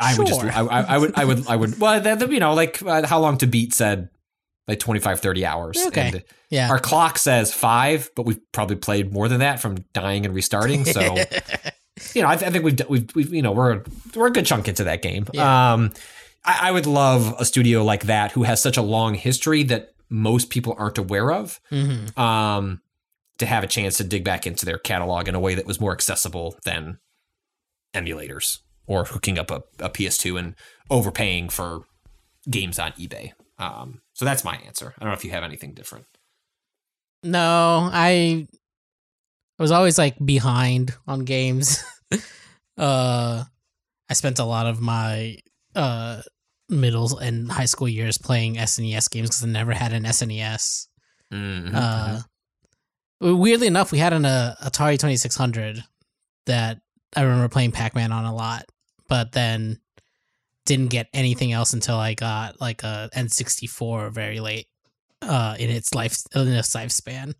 I 0.00 0.16
would 0.18 0.26
just 0.26 0.42
I, 0.44 0.60
I, 0.60 0.80
I 0.82 0.98
would 0.98 1.18
I 1.18 1.24
would 1.24 1.46
I 1.48 1.56
would 1.56 1.78
well 1.80 2.00
that, 2.00 2.30
you 2.30 2.40
know 2.40 2.54
like 2.54 2.80
uh, 2.82 3.06
how 3.06 3.18
long 3.20 3.38
to 3.38 3.46
beat 3.46 3.74
said 3.74 4.08
like 4.68 4.78
25 4.78 5.20
30 5.20 5.46
hours 5.46 5.78
Okay. 5.88 6.00
and 6.14 6.24
Yeah. 6.50 6.70
our 6.70 6.78
clock 6.78 7.18
says 7.18 7.52
five 7.54 8.10
but 8.14 8.24
we've 8.26 8.38
probably 8.52 8.76
played 8.76 9.12
more 9.12 9.26
than 9.28 9.40
that 9.40 9.60
from 9.60 9.78
dying 9.94 10.24
and 10.26 10.34
restarting 10.34 10.84
so 10.84 11.00
you 12.14 12.22
know 12.22 12.28
I, 12.28 12.36
th- 12.36 12.48
I 12.48 12.52
think 12.52 12.64
we've, 12.64 12.80
we've 12.88 13.10
we've 13.14 13.34
you 13.34 13.42
know 13.42 13.52
we're 13.52 13.82
we're 14.14 14.26
a 14.28 14.30
good 14.30 14.46
chunk 14.46 14.68
into 14.68 14.84
that 14.84 15.02
game 15.02 15.26
Yeah. 15.32 15.72
um 15.72 15.90
I, 16.44 16.68
I 16.68 16.70
would 16.70 16.86
love 16.86 17.34
a 17.38 17.44
studio 17.44 17.84
like 17.84 18.04
that 18.04 18.32
who 18.32 18.42
has 18.44 18.62
such 18.62 18.76
a 18.76 18.82
long 18.82 19.14
history 19.14 19.62
that 19.64 19.90
most 20.10 20.48
people 20.50 20.74
aren't 20.78 20.98
aware 20.98 21.30
of 21.32 21.60
Mhm. 21.70 22.16
um 22.18 22.80
to 23.38 23.46
have 23.46 23.62
a 23.62 23.68
chance 23.68 23.96
to 23.98 24.04
dig 24.04 24.24
back 24.24 24.46
into 24.46 24.64
their 24.66 24.78
catalog 24.78 25.28
in 25.28 25.34
a 25.34 25.40
way 25.40 25.54
that 25.54 25.66
was 25.66 25.80
more 25.80 25.92
accessible 25.92 26.56
than 26.64 26.98
emulators 27.94 28.58
or 28.86 29.04
hooking 29.04 29.38
up 29.38 29.50
a, 29.50 29.62
a 29.78 29.88
PS2 29.90 30.38
and 30.38 30.54
overpaying 30.90 31.48
for 31.48 31.82
games 32.50 32.78
on 32.78 32.92
eBay. 32.92 33.32
Um, 33.58 34.00
so 34.14 34.24
that's 34.24 34.42
my 34.44 34.56
answer. 34.66 34.94
I 34.98 35.04
don't 35.04 35.10
know 35.12 35.16
if 35.16 35.24
you 35.24 35.30
have 35.30 35.44
anything 35.44 35.72
different. 35.74 36.06
No, 37.22 37.88
I 37.92 38.48
I 39.58 39.62
was 39.62 39.70
always 39.72 39.98
like 39.98 40.16
behind 40.24 40.94
on 41.06 41.24
games. 41.24 41.82
uh 42.78 43.44
I 44.10 44.14
spent 44.14 44.38
a 44.38 44.44
lot 44.44 44.66
of 44.66 44.80
my 44.80 45.36
uh 45.78 46.22
middle 46.68 47.18
and 47.18 47.50
high 47.50 47.64
school 47.64 47.88
years 47.88 48.18
playing 48.18 48.56
SNES 48.56 49.10
games 49.10 49.28
because 49.28 49.44
I 49.44 49.46
never 49.46 49.72
had 49.72 49.92
an 49.92 50.04
SNES. 50.04 50.88
Mm-hmm. 51.32 51.74
Uh 51.74 52.20
weirdly 53.20 53.66
enough, 53.66 53.90
we 53.92 53.98
had 53.98 54.12
an 54.12 54.24
uh, 54.24 54.54
Atari 54.62 54.98
2600 54.98 55.82
that 56.46 56.80
I 57.16 57.22
remember 57.22 57.48
playing 57.48 57.72
Pac-Man 57.72 58.12
on 58.12 58.24
a 58.24 58.34
lot, 58.34 58.66
but 59.08 59.32
then 59.32 59.80
didn't 60.66 60.88
get 60.88 61.08
anything 61.14 61.52
else 61.52 61.72
until 61.72 61.96
I 61.96 62.14
got 62.14 62.60
like 62.60 62.82
a 62.82 63.08
N64 63.14 64.12
very 64.12 64.40
late 64.40 64.66
uh 65.22 65.56
in 65.58 65.68
its 65.70 65.94
life 65.94 66.16
in 66.34 66.48
its 66.48 66.74
lifespan. 66.74 67.34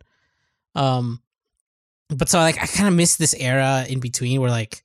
Um 0.75 1.21
but 2.09 2.29
so 2.29 2.39
like 2.39 2.61
I 2.61 2.67
kind 2.67 2.89
of 2.89 2.95
miss 2.95 3.17
this 3.17 3.35
era 3.35 3.85
in 3.89 4.01
between 4.01 4.41
where 4.41 4.51
like 4.51 4.83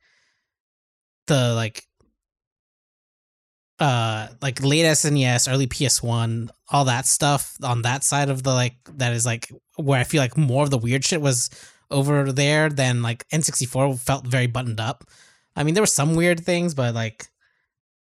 the 1.27 1.53
like 1.53 1.85
uh 3.83 4.27
like 4.41 4.63
late 4.63 4.85
SNES, 4.85 5.51
early 5.51 5.67
PS1, 5.67 6.49
all 6.71 6.85
that 6.85 7.05
stuff 7.05 7.55
on 7.63 7.81
that 7.83 8.03
side 8.03 8.29
of 8.29 8.43
the 8.43 8.53
like 8.53 8.75
that 8.97 9.11
is 9.13 9.25
like 9.25 9.51
where 9.77 9.99
I 9.99 10.05
feel 10.05 10.21
like 10.21 10.37
more 10.37 10.63
of 10.63 10.69
the 10.69 10.77
weird 10.77 11.03
shit 11.03 11.21
was 11.21 11.49
over 11.91 12.31
there 12.31 12.69
than 12.69 13.01
like 13.01 13.27
N64 13.29 13.99
felt 13.99 14.25
very 14.27 14.47
buttoned 14.47 14.79
up. 14.79 15.03
I 15.55 15.63
mean, 15.63 15.73
there 15.75 15.83
were 15.83 15.97
some 16.01 16.15
weird 16.15 16.39
things, 16.45 16.73
but 16.73 16.93
like 16.95 17.27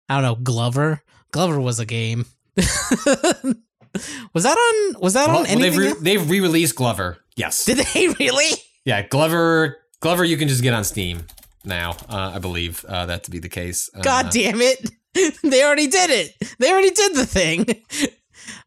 I 0.09 0.15
don't 0.15 0.23
know, 0.23 0.35
Glover. 0.43 1.03
Glover 1.33 1.61
was 1.61 1.81
a 1.81 1.87
game. 1.87 2.27
was 2.57 4.43
that 4.45 4.57
on? 4.57 5.01
Was 5.01 5.15
that 5.15 5.29
Well, 5.29 5.39
on 5.39 5.43
well, 5.45 5.47
anything? 5.53 5.61
they've 5.61 5.77
re- 5.95 6.01
they've 6.01 6.31
re-released 6.31 6.77
Glover. 6.77 7.19
Yes. 7.37 7.65
Did 7.65 7.79
they 7.79 8.09
really? 8.21 8.57
yeah, 8.85 9.03
Glover. 9.03 9.79
Glover, 10.01 10.25
you 10.25 10.37
can 10.37 10.49
just 10.49 10.63
get 10.63 10.75
on 10.75 10.85
Steam 10.85 11.27
now. 11.65 11.93
Uh, 12.09 12.33
I 12.35 12.39
believe 12.39 12.85
uh, 12.87 13.07
that 13.07 13.25
to 13.25 13.31
be 13.31 13.39
the 13.39 13.49
case. 13.49 13.89
Uh, 13.95 14.03
God 14.03 14.31
damn 14.31 14.61
it! 14.61 14.91
they 15.43 15.65
already 15.65 15.87
did 15.87 16.11
it. 16.11 16.35
They 16.59 16.71
already 16.71 16.91
did 16.91 17.15
the 17.15 17.27
thing. 17.27 17.67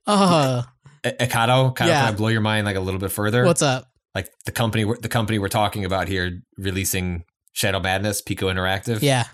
Uh, 0.07 0.63
Ekado, 1.03 1.75
kind 1.75 1.89
Yeah. 1.89 2.09
of 2.09 2.17
blow 2.17 2.29
your 2.29 2.39
mind 2.41 2.65
like 2.65 2.77
a 2.77 2.79
little 2.79 2.99
bit 2.99 3.11
further. 3.11 3.43
what's 3.45 3.61
up? 3.61 3.91
like 4.15 4.31
the 4.45 4.51
company? 4.53 4.85
we're- 4.85 4.99
The 5.01 5.09
company 5.09 5.37
we're 5.37 5.49
talking 5.49 5.83
about 5.85 6.07
here 6.07 6.41
releasing 6.57 7.25
Shadow 7.51 7.81
Madness, 7.81 8.21
Piko 8.21 8.49
Interactive. 8.51 9.01
Yeah. 9.01 9.25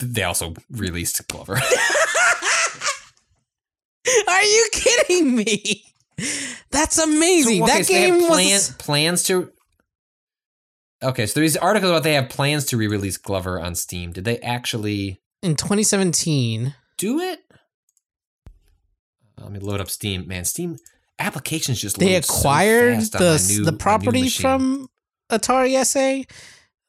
They 0.00 0.22
also 0.22 0.54
released 0.70 1.26
Glover. 1.28 1.58
Are 4.28 4.42
you 4.42 4.68
kidding 4.72 5.34
me? 5.36 5.84
That's 6.70 6.98
amazing. 6.98 7.62
Okay, 7.64 7.72
that 7.78 7.86
so 7.86 7.92
they 7.92 8.00
have 8.02 8.18
game 8.18 8.28
plan- 8.28 8.52
was 8.52 8.70
plans 8.78 9.22
to. 9.24 9.50
Okay, 11.02 11.26
so 11.26 11.40
there's 11.40 11.56
articles 11.56 11.90
about 11.90 12.02
they 12.04 12.14
have 12.14 12.28
plans 12.28 12.64
to 12.66 12.76
re-release 12.76 13.16
Glover 13.16 13.60
on 13.60 13.74
Steam. 13.74 14.12
Did 14.12 14.24
they 14.24 14.38
actually 14.38 15.20
in 15.44 15.56
2017. 15.56 16.74
do 16.98 17.20
it? 17.20 17.40
Let 19.40 19.52
me 19.52 19.58
load 19.58 19.80
up 19.80 19.90
Steam. 19.90 20.26
Man, 20.26 20.44
Steam 20.44 20.76
applications 21.18 21.80
just 21.80 21.98
They 21.98 22.14
load 22.14 22.24
so 22.24 22.34
acquired 22.34 22.94
fast 22.96 23.16
on 23.16 23.20
my 23.22 23.26
the 23.36 23.38
new- 23.48 23.58
my 23.60 23.64
the 23.66 23.70
new 23.72 23.78
property 23.78 24.28
from 24.30 24.88
Atari 25.30 25.74
SA. 25.84 26.24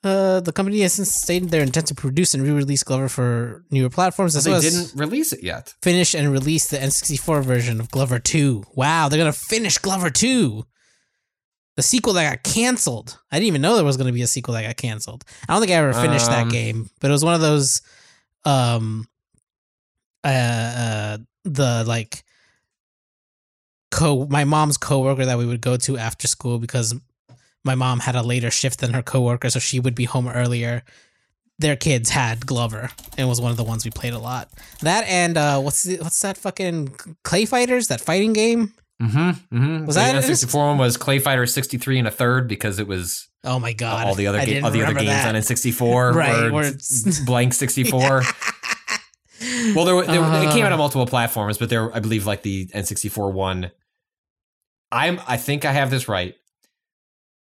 Uh, 0.04 0.40
the 0.40 0.52
company 0.54 0.82
has 0.82 0.94
since 0.94 1.12
stated 1.16 1.50
their 1.50 1.64
intent 1.64 1.88
to 1.88 1.96
produce 1.96 2.36
and 2.36 2.44
re-release 2.44 2.84
Glover 2.84 3.10
for 3.10 3.64
newer 3.72 3.90
platforms, 3.90 4.34
But 4.36 4.38
as 4.38 4.44
they 4.44 4.52
well 4.52 4.62
didn't 4.62 4.80
as 4.82 4.96
release 4.96 5.34
it 5.34 5.42
yet. 5.44 5.74
finish 5.82 6.14
and 6.14 6.32
release 6.32 6.68
the 6.68 6.78
N64 6.78 7.44
version 7.44 7.80
of 7.80 7.90
Glover 7.90 8.20
2. 8.20 8.64
Wow, 8.76 9.10
they're 9.10 9.18
gonna 9.18 9.34
finish 9.34 9.80
Glover 9.80 10.12
2. 10.12 10.64
The 11.76 11.82
sequel 11.82 12.14
that 12.14 12.30
got 12.30 12.44
canceled. 12.54 13.18
I 13.32 13.38
didn't 13.38 13.48
even 13.48 13.62
know 13.64 13.76
there 13.76 13.84
was 13.84 13.98
gonna 13.98 14.12
be 14.14 14.22
a 14.22 14.28
sequel 14.28 14.54
that 14.54 14.62
got 14.64 14.78
canceled. 14.78 15.24
I 15.50 15.54
don't 15.54 15.62
think 15.62 15.72
I 15.72 15.76
ever 15.76 15.94
finished 15.94 16.28
that 16.28 16.44
Um, 16.44 16.50
game, 16.50 16.90
but 17.02 17.10
it 17.10 17.12
was 17.12 17.26
one 17.26 17.34
of 17.34 17.42
those, 17.42 17.82
um, 18.46 19.08
uh, 20.24 20.28
uh 20.28 21.18
the 21.44 21.84
like 21.86 22.24
co 23.92 24.26
my 24.30 24.44
mom's 24.44 24.78
coworker 24.78 25.26
that 25.26 25.38
we 25.38 25.46
would 25.46 25.62
go 25.62 25.78
to 25.78 25.98
after 25.98 26.28
school 26.28 26.60
because 26.60 26.96
my 27.64 27.76
mom 27.76 28.00
had 28.00 28.16
a 28.16 28.22
later 28.22 28.52
shift 28.52 28.80
than 28.80 28.94
her 28.94 29.02
coworker, 29.02 29.50
so 29.50 29.60
she 29.60 29.80
would 29.80 29.96
be 29.96 30.06
home 30.06 30.30
earlier. 30.30 30.84
Their 31.58 31.76
kids 31.76 32.10
had 32.10 32.46
Glover, 32.46 32.92
and 33.18 33.28
was 33.28 33.42
one 33.42 33.52
of 33.52 33.58
the 33.58 33.64
ones 33.64 33.86
we 33.86 33.92
played 33.92 34.14
a 34.14 34.20
lot. 34.20 34.50
That 34.82 35.08
and 35.08 35.38
uh, 35.38 35.60
what's 35.62 35.84
the, 35.84 35.98
what's 35.98 36.20
that 36.22 36.38
fucking 36.38 36.96
Clay 37.24 37.46
Fighters? 37.46 37.88
That 37.88 38.02
fighting 38.02 38.34
game? 38.34 38.74
Mm-hmm. 39.02 39.18
mm-hmm. 39.58 39.86
Was 39.86 39.96
the 39.96 40.02
that- 40.02 40.24
N64 40.24 40.54
one 40.54 40.78
was 40.78 40.96
Clay 40.98 41.20
Fighter 41.20 41.46
63 41.46 42.00
and 42.00 42.08
a 42.08 42.12
third 42.12 42.48
because 42.48 42.80
it 42.80 42.88
was 42.88 43.28
Oh 43.44 43.60
my 43.60 43.74
god! 43.74 44.08
all 44.08 44.16
the 44.16 44.28
other 44.28 44.44
ga- 44.46 44.62
all 44.62 44.72
the 44.72 44.84
other 44.84 44.94
games 44.94 45.08
that. 45.08 45.36
on 45.36 45.42
N64 45.42 46.14
Right, 46.16 46.52
were 46.52 46.72
blank 47.26 47.54
64. 47.54 48.00
well, 49.76 49.86
there, 49.86 49.96
were- 49.96 50.06
there, 50.06 50.22
were- 50.22 50.28
it 50.44 50.52
came 50.54 50.64
out 50.66 50.72
Uh. 50.72 50.76
on 50.76 50.80
multiple 50.80 51.06
platforms, 51.06 51.58
but 51.58 51.70
there, 51.70 51.94
I 51.96 52.00
believe, 52.00 52.26
like 52.26 52.42
the 52.42 52.68
N64 52.68 53.34
one. 53.34 53.72
I'm, 54.92 55.20
I 55.28 55.38
think 55.38 55.66
I 55.66 55.74
have 55.74 55.90
this 55.90 56.08
right. 56.08 56.36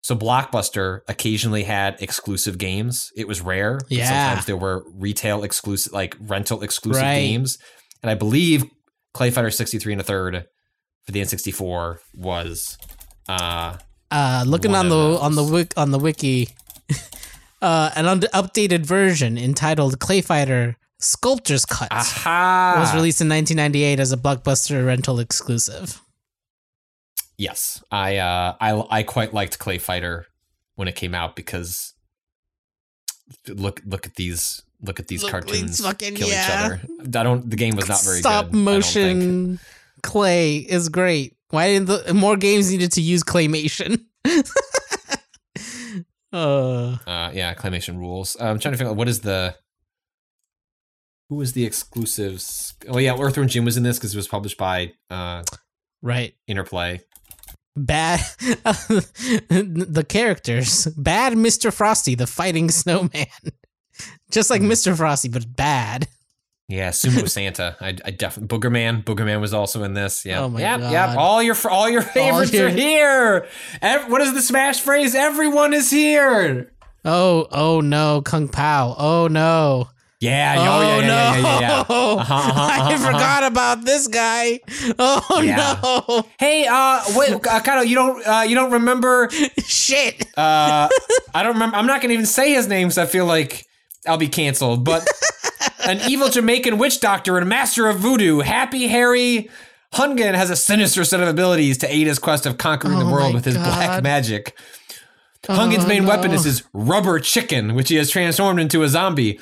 So 0.03 0.17
Blockbuster 0.17 1.01
occasionally 1.09 1.63
had 1.65 2.01
exclusive 2.01 2.59
games. 2.59 3.11
It 3.17 3.27
was 3.29 3.41
rare. 3.41 3.79
Yeah. 3.89 4.07
Sometimes 4.09 4.47
there 4.47 4.57
were 4.57 4.85
retail 4.95 5.43
exclusive, 5.45 5.93
like 5.93 6.17
rental 6.21 6.63
exclusive 6.63 7.03
Right. 7.03 7.21
games, 7.21 7.59
and 8.03 8.11
I 8.11 8.15
believe 8.15 8.65
Clay 9.15 9.31
Fighter 9.31 9.51
63 9.51 9.93
and 9.95 10.01
a 10.01 10.05
third 10.05 10.47
for 11.07 11.13
the 11.13 11.21
N64 11.21 11.99
was. 12.15 12.77
Uh, 13.29 13.77
Uh, 14.11 14.45
looking 14.47 14.75
on 14.75 14.89
the 14.89 14.95
of 14.97 15.23
on 15.23 15.35
the 15.35 15.43
those. 15.43 15.51
wik- 15.51 15.75
on 15.77 15.91
the 15.91 15.99
wiki, 15.99 16.49
uh, 17.63 17.91
an 17.97 18.07
un- 18.07 18.21
updated 18.35 18.87
version 18.87 19.37
entitled 19.39 19.99
Clay 19.99 20.21
Fighter 20.21 20.77
Sculptor's 21.01 21.65
Cut 21.67 21.89
aha! 21.91 22.77
was 22.79 22.95
released 22.95 23.21
in 23.21 23.29
1998 23.29 23.99
as 24.01 24.13
a 24.13 24.17
Blockbuster 24.17 24.87
rental 24.87 25.19
exclusive. 25.19 26.01
Yes, 27.37 27.83
I 27.91 28.17
uh, 28.19 28.55
I 28.61 29.01
I 29.01 29.03
quite 29.03 29.35
liked 29.35 29.59
Clay 29.59 29.79
Fighter 29.79 30.27
when 30.77 30.87
it 30.89 30.95
came 30.95 31.15
out 31.15 31.35
because 31.37 31.95
look 33.49 33.83
look 33.85 34.07
at 34.07 34.15
these 34.15 34.63
look 34.81 35.01
at 35.01 35.09
these 35.09 35.23
Look, 35.23 35.33
cartoons 35.33 35.81
fucking- 35.81 36.15
kill 36.15 36.29
yeah. 36.29 36.45
each 36.45 36.51
other. 36.65 36.81
I 37.19 37.23
don't. 37.25 37.51
The 37.51 37.57
game 37.57 37.75
was 37.77 37.89
not 37.89 38.03
very 38.05 38.21
Stop 38.21 38.51
good. 38.53 38.61
I 38.61 38.65
don't 38.65 38.83
think. 38.83 39.19
motion 39.19 39.59
clay 40.07 40.57
is 40.57 40.89
great. 40.89 41.37
Why 41.51 41.69
didn't 41.69 41.89
the 41.89 42.15
more 42.15 42.37
games 42.37 42.71
needed 42.71 42.93
to 42.93 43.01
use 43.03 43.23
claymation? 43.23 44.05
uh, 46.33 46.97
Uh, 47.07 47.31
yeah, 47.35 47.55
claymation 47.55 47.99
rules. 47.99 48.37
Uh, 48.41 48.45
I'm 48.45 48.59
trying 48.59 48.73
to 48.73 48.79
figure 48.79 48.91
out 48.91 48.97
what 48.97 49.09
is 49.09 49.21
the 49.21 49.55
who 51.29 51.37
was 51.37 51.53
the 51.53 51.65
exclusives. 51.65 52.75
Oh 52.89 52.99
yeah, 52.99 53.17
Earthworm 53.19 53.49
Jim 53.49 53.65
was 53.65 53.77
in 53.77 53.83
this 53.83 53.99
because 53.99 54.15
it 54.15 54.17
was 54.17 54.29
published 54.29 54.59
by 54.59 54.93
uh, 55.11 55.43
right. 56.03 56.35
Interplay. 56.47 57.01
Bad 57.77 58.21
the 58.41 60.05
characters. 60.09 60.87
Bad 60.97 61.35
Mr. 61.35 61.73
Frosty, 61.73 62.15
the 62.15 62.27
fighting 62.27 62.71
snowman. 62.71 63.27
Just 64.31 64.51
like 64.51 64.63
Mr. 64.63 64.97
Frosty, 64.97 65.29
but 65.29 65.57
bad. 65.57 66.09
Yeah, 66.69 66.91
Sumo 66.91 67.29
Santa. 67.29 67.77
I, 67.81 67.89
I 68.05 68.11
definitely 68.11 68.59
Boogerman. 68.59 69.05
Boogerman 69.05 69.41
was 69.41 69.55
also 69.55 69.83
in 69.85 69.95
this. 69.95 70.25
Yeah, 70.25 70.43
Oh 70.43 70.49
my 70.49 70.61
yep, 70.61 70.81
God. 70.81 70.93
yep. 70.93 71.17
All 71.17 71.43
your 71.43 71.57
all 71.71 71.89
your 71.89 72.03
favorites 72.03 72.53
your- 72.53 72.67
are 72.67 72.71
here. 72.71 73.47
What 74.09 74.21
is 74.23 74.35
the 74.35 74.43
smash 74.43 74.81
phrase? 74.81 75.15
Everyone 75.15 75.73
is 75.75 75.91
here. 75.91 76.73
Oh, 77.05 77.47
oh 77.53 77.81
no, 77.81 78.21
Kung 78.23 78.49
Pao. 78.49 78.97
Oh 78.99 79.29
no. 79.29 79.89
Yeah, 80.19 80.55
oh 80.59 80.81
yeah, 80.81 80.97
yeah, 80.97 81.01
no. 81.43 81.61
yeah. 81.61 81.81
Uh-huh, 81.81 82.17
uh-huh, 82.17 82.35
I 82.35 82.79
uh-huh, 82.81 82.95
uh-huh. 82.95 83.13
forgot 83.13 83.45
about 83.45 83.85
this 83.85 84.09
guy. 84.09 84.61
Oh 84.99 85.43
no. 85.45 86.25
Hey, 86.41 86.67
uh, 86.67 87.03
wait, 87.15 87.35
uh, 87.47 87.61
Kato, 87.61 87.83
you 87.83 87.95
don't, 87.95 88.27
uh, 88.27 88.41
you 88.41 88.55
don't 88.55 88.73
remember? 88.73 89.29
Shit. 89.65 90.23
Uh, 90.37 90.89
I 91.35 91.43
don't 91.43 91.53
remember. 91.53 91.77
I'm 91.77 91.87
not 91.87 92.01
gonna 92.01 92.15
even 92.15 92.25
say 92.27 92.55
his 92.55 92.67
name, 92.67 92.89
because 92.89 92.99
I 92.99 93.05
feel 93.07 93.27
like 93.27 93.67
I'll 94.09 94.17
be 94.17 94.29
canceled. 94.29 94.85
But 94.85 95.07
an 95.87 96.01
evil 96.11 96.29
Jamaican 96.29 96.79
witch 96.79 97.01
doctor 97.01 97.39
and 97.39 97.49
master 97.49 97.87
of 97.89 97.99
voodoo, 97.99 98.41
Happy 98.41 98.87
Harry 98.89 99.49
Houngan, 99.95 100.35
has 100.35 100.51
a 100.51 100.57
sinister 100.57 101.05
set 101.05 101.21
of 101.21 101.29
abilities 101.29 101.79
to 101.79 101.93
aid 101.93 102.07
his 102.07 102.19
quest 102.19 102.47
of 102.47 102.59
conquering 102.59 102.99
the 102.99 103.05
Oh 103.05 103.13
world 103.13 103.35
with 103.35 103.45
his 103.45 103.57
black 103.57 103.89
God. 103.89 104.03
magic. 104.03 104.57
Oh, 105.49 105.55
Houngan's 105.55 105.85
Oh, 105.85 105.89
main 105.89 106.03
no. 106.05 106.09
weapon 106.09 106.33
is 106.33 106.45
his 106.45 106.65
rubber 106.73 107.21
chicken, 107.21 107.75
which 107.75 107.89
he 107.89 107.95
has 107.97 108.11
transformed 108.11 108.59
into 108.59 108.83
a 108.83 108.89
zombie. 108.89 109.39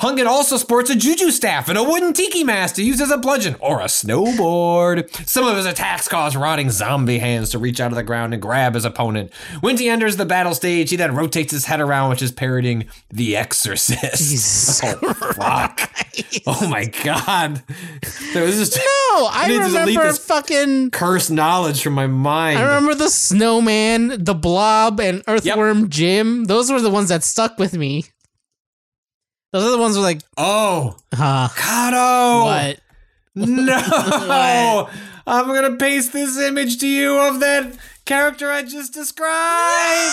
Houngan 0.00 0.26
also 0.26 0.56
sports 0.56 0.90
a 0.90 0.96
juju 0.96 1.30
staff 1.30 1.68
and 1.68 1.78
a 1.78 1.82
wooden 1.82 2.12
tiki 2.12 2.44
mask 2.44 2.74
to 2.76 2.82
use 2.82 3.00
as 3.00 3.10
a 3.10 3.16
bludgeon 3.16 3.56
or 3.60 3.80
a 3.80 3.84
snowboard. 3.84 5.10
Some 5.26 5.46
of 5.46 5.56
his 5.56 5.66
attacks 5.66 6.06
cause 6.06 6.36
rotting 6.36 6.70
zombie 6.70 7.18
hands 7.18 7.50
to 7.50 7.58
reach 7.58 7.80
out 7.80 7.92
of 7.92 7.96
the 7.96 8.02
ground 8.02 8.34
and 8.34 8.42
grab 8.42 8.74
his 8.74 8.84
opponent. 8.84 9.32
When 9.60 9.78
he 9.78 9.88
enters 9.88 10.16
the 10.16 10.26
battle 10.26 10.54
stage, 10.54 10.90
he 10.90 10.96
then 10.96 11.14
rotates 11.14 11.52
his 11.52 11.64
head 11.64 11.80
around, 11.80 12.10
which 12.10 12.22
is 12.22 12.30
parodying 12.30 12.84
The 13.10 13.36
Exorcist. 13.36 14.18
Jesus 14.18 14.80
oh, 14.84 15.14
fuck. 15.34 15.90
Oh 16.46 16.68
my 16.68 16.84
god. 16.86 17.62
There 18.32 18.44
was 18.44 18.56
just 18.56 18.76
No, 18.76 19.26
I 19.26 19.44
delete 19.48 19.62
remember 19.62 20.02
this 20.04 20.18
fucking 20.18 20.90
cursed 20.90 21.30
knowledge 21.30 21.82
from 21.82 21.94
my 21.94 22.06
mind. 22.06 22.58
I 22.58 22.62
remember 22.62 22.94
the 22.94 23.08
snowman, 23.10 24.24
the 24.24 24.34
blob, 24.34 25.00
and 25.00 25.22
earthworm 25.26 25.88
Jim. 25.88 26.44
Those 26.44 26.70
were 26.70 26.80
the 26.80 26.90
ones 26.90 27.08
that 27.08 27.24
stuck 27.24 27.58
with 27.58 27.74
me. 27.74 28.04
Those 29.52 29.64
are 29.64 29.70
the 29.70 29.78
ones 29.78 29.96
where 29.96 30.02
like, 30.04 30.22
Oh, 30.36 30.96
Kato. 31.12 32.44
what? 32.44 32.80
No! 33.34 33.76
What? 34.86 34.90
I'm 35.28 35.46
gonna 35.48 35.74
paste 35.76 36.12
this 36.12 36.38
image 36.38 36.78
to 36.78 36.86
you 36.86 37.18
of 37.18 37.40
that 37.40 37.76
character 38.04 38.48
I 38.50 38.62
just 38.62 38.94
described. 38.94 40.12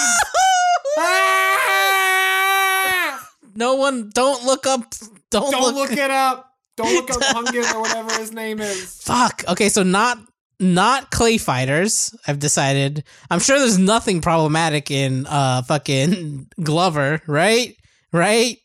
Ah! 0.98 3.30
No 3.56 3.76
one, 3.76 4.10
don't 4.12 4.44
look 4.46 4.66
up. 4.66 4.82
Don't, 5.30 5.52
Don't 5.52 5.62
look. 5.62 5.76
look 5.76 5.92
it 5.92 6.10
up. 6.10 6.52
Don't 6.76 6.92
look 6.96 7.12
up 7.12 7.22
Houngan 7.36 7.64
or 7.76 7.82
whatever 7.82 8.12
his 8.18 8.32
name 8.32 8.60
is. 8.60 9.00
Fuck. 9.04 9.44
Okay, 9.48 9.70
so 9.70 9.84
not 9.84 10.18
not 10.60 11.12
clay 11.12 11.38
fighters. 11.38 12.16
I've 12.28 12.40
decided. 12.40 13.04
I'm 13.30 13.40
sure 13.40 13.60
there's 13.60 13.78
nothing 13.78 14.22
problematic 14.22 14.90
in 14.90 15.28
uh 15.28 15.62
fucking 15.62 16.48
Glover, 16.64 17.22
right? 17.28 17.76
Right? 18.12 18.58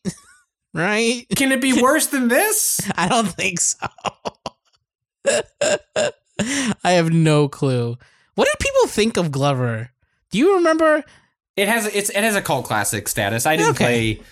Right? 0.78 1.26
Can 1.36 1.52
it 1.52 1.60
be 1.60 1.80
worse 1.82 2.06
than 2.06 2.28
this? 2.28 2.80
I 2.96 3.08
don't 3.08 3.28
think 3.28 3.60
so. 3.60 3.86
I 6.84 6.92
have 6.92 7.10
no 7.12 7.48
clue. 7.48 7.96
What 8.34 8.46
did 8.48 8.58
people 8.60 8.86
think 8.88 9.16
of 9.16 9.32
Glover? 9.32 9.90
Do 10.30 10.38
you 10.38 10.54
remember? 10.56 11.02
It 11.56 11.68
has 11.68 11.86
it's 11.86 12.10
it 12.10 12.22
has 12.22 12.36
a 12.36 12.42
cult 12.42 12.64
classic 12.66 13.08
status. 13.08 13.44
I 13.46 13.56
didn't 13.56 13.70
Okay. 13.72 14.14
play. 14.14 14.26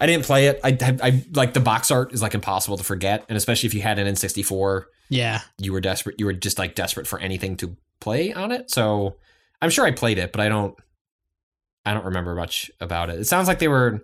I 0.00 0.06
didn't 0.06 0.24
play 0.24 0.46
it. 0.46 0.58
I, 0.64 0.70
I, 0.80 0.96
I 1.08 1.24
like 1.34 1.52
the 1.52 1.60
box 1.60 1.90
art 1.90 2.12
is 2.12 2.22
like 2.22 2.34
impossible 2.34 2.76
to 2.78 2.82
forget, 2.84 3.24
and 3.28 3.36
especially 3.36 3.66
if 3.68 3.74
you 3.74 3.82
had 3.82 3.98
an 3.98 4.06
N64, 4.12 4.84
Yeah. 5.10 5.42
you 5.58 5.72
were 5.72 5.80
desperate. 5.80 6.16
You 6.18 6.24
were 6.26 6.32
just 6.32 6.58
like 6.58 6.74
desperate 6.74 7.06
for 7.06 7.18
anything 7.18 7.56
to 7.58 7.76
play 8.00 8.32
on 8.32 8.50
it. 8.50 8.70
So 8.70 9.16
I'm 9.60 9.70
sure 9.70 9.84
I 9.84 9.90
played 9.90 10.18
it, 10.18 10.32
but 10.32 10.40
I 10.40 10.48
don't. 10.48 10.74
I 11.84 11.92
don't 11.94 12.04
remember 12.06 12.34
much 12.34 12.70
about 12.80 13.10
it. 13.10 13.18
It 13.20 13.26
sounds 13.26 13.46
like 13.48 13.58
they 13.58 13.68
were. 13.68 14.00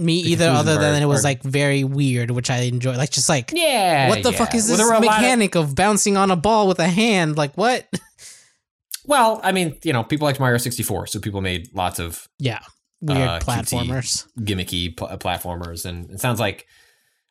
Me 0.00 0.22
The 0.22 0.30
either, 0.32 0.48
other 0.50 0.78
than 0.78 1.02
it 1.02 1.06
was 1.06 1.24
like 1.24 1.42
very 1.42 1.82
weird, 1.82 2.30
which 2.30 2.50
I 2.50 2.58
enjoy. 2.60 2.96
Like 2.96 3.10
just 3.10 3.28
like 3.28 3.50
Yeah. 3.54 4.08
what 4.08 4.22
the 4.22 4.30
yeah. 4.30 4.38
fuck 4.38 4.54
is 4.54 4.68
this 4.68 4.76
there 4.76 4.86
were 4.86 4.92
a 4.94 5.00
lot 5.00 5.16
of- 5.16 5.22
mechanic 5.22 5.56
of 5.56 5.74
bouncing 5.74 6.16
on 6.16 6.30
a 6.30 6.36
ball 6.36 6.68
with 6.68 6.78
a 6.78 6.86
hand? 6.88 7.36
Like 7.36 7.56
what? 7.56 7.88
well, 9.04 9.40
I 9.42 9.52
mean, 9.52 9.76
you 9.82 9.92
know, 9.92 10.04
people 10.04 10.26
liked 10.26 10.38
Mario 10.40 10.58
64, 10.58 11.08
so 11.08 11.18
people 11.20 11.40
made 11.40 11.68
lots 11.74 11.98
of 11.98 12.28
yeah. 12.38 12.60
Weird 13.00 13.20
Uh, 13.28 13.38
cutesy. 13.40 13.44
platformers. 13.86 14.26
gimmicky 14.40 14.96
pl- 14.96 15.08
platformers, 15.18 15.84
and 15.84 16.10
it 16.10 16.20
sounds 16.20 16.40
like 16.40 16.66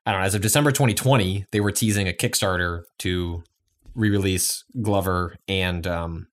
I 0.06 0.12
don't 0.12 0.22
know. 0.22 0.26
As 0.28 0.36
of 0.36 0.42
December 0.42 0.72
2020, 0.72 1.46
they 1.52 1.60
were 1.60 1.72
teasing 1.72 2.08
a 2.08 2.14
Kickstarter 2.14 2.84
to 3.00 3.44
re-release 3.96 4.64
Glover 4.82 5.36
and 5.50 5.86
um, 5.86 6.28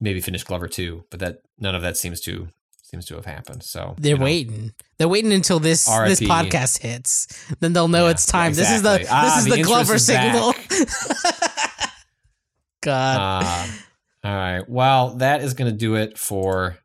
maybe 0.00 0.20
finish 0.20 0.42
Glover 0.44 0.66
2, 0.68 1.04
but 1.10 1.20
that 1.20 1.38
none 1.58 1.74
of 1.76 1.82
that 1.82 1.96
seems 1.96 2.20
to 2.22 2.48
seems 2.86 3.04
to 3.06 3.16
have 3.16 3.24
happened. 3.26 3.62
So 3.64 3.94
They're 3.98 4.12
you 4.12 4.18
know. 4.18 4.24
waiting. 4.24 4.72
They're 4.98 5.08
waiting 5.08 5.32
until 5.32 5.58
this 5.58 5.84
this 5.84 6.20
podcast 6.20 6.80
hits. 6.80 7.26
Then 7.60 7.72
they'll 7.72 7.88
know 7.88 8.04
Yeah, 8.04 8.12
it's 8.12 8.26
time. 8.26 8.52
yeah, 8.52 8.56
This 8.58 8.70
is 8.70 8.82
the 8.82 9.00
exactly. 9.00 9.08
Ah, 9.10 9.24
this 9.24 9.38
is 9.38 9.44
the 9.50 9.56
the, 9.56 9.62
Glover 9.62 9.98
signal. 9.98 10.54
God. 12.82 13.42
Uh, 14.24 14.28
all 14.28 14.34
right. 14.36 14.68
Well, 14.68 15.10
that 15.16 15.42
is 15.42 15.54
going 15.54 15.70
to 15.70 15.76
do 15.76 15.96
it 15.96 16.18
for 16.18 16.76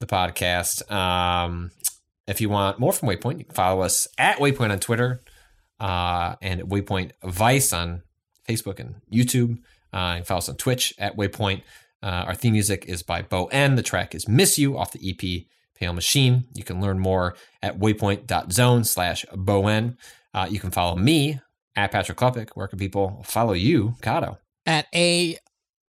the 0.00 0.06
podcast. 0.06 0.90
Um, 0.90 1.70
if 2.26 2.40
you 2.40 2.48
want 2.48 2.78
more 2.78 2.92
from 2.92 3.08
Waypoint, 3.08 3.38
you 3.38 3.44
can 3.44 3.54
follow 3.54 3.82
us 3.82 4.08
at 4.18 4.38
Waypoint 4.38 4.70
on 4.70 4.78
Twitter 4.80 5.22
uh, 5.80 6.36
and 6.42 6.62
Waypoint 6.62 7.12
Vice 7.24 7.72
on 7.72 8.02
Facebook 8.48 8.78
and 8.80 8.96
YouTube. 9.12 9.58
Uh, 9.92 10.14
you 10.14 10.18
can 10.18 10.24
follow 10.24 10.38
us 10.38 10.48
on 10.48 10.56
Twitch 10.56 10.92
at 10.98 11.16
Waypoint. 11.16 11.62
Uh, 12.06 12.24
our 12.28 12.36
theme 12.36 12.52
music 12.52 12.84
is 12.86 13.02
by 13.02 13.20
Bo 13.20 13.46
En. 13.46 13.74
The 13.74 13.82
track 13.82 14.14
is 14.14 14.28
Miss 14.28 14.60
You 14.60 14.78
off 14.78 14.92
the 14.92 15.10
EP 15.10 15.42
Pale 15.74 15.92
Machine. 15.92 16.44
You 16.54 16.62
can 16.62 16.80
learn 16.80 17.00
more 17.00 17.34
at 17.64 17.80
waypoint.zone 17.80 18.84
slash 18.84 19.24
Bo 19.34 19.66
En. 19.66 19.98
Uh, 20.32 20.46
you 20.48 20.60
can 20.60 20.70
follow 20.70 20.94
me 20.94 21.40
at 21.74 21.90
Patrick 21.90 22.16
Klepek. 22.16 22.50
Where 22.54 22.68
can 22.68 22.78
people 22.78 23.24
follow 23.26 23.54
you, 23.54 23.94
Kato? 24.02 24.38
At 24.64 24.86
a 24.94 25.36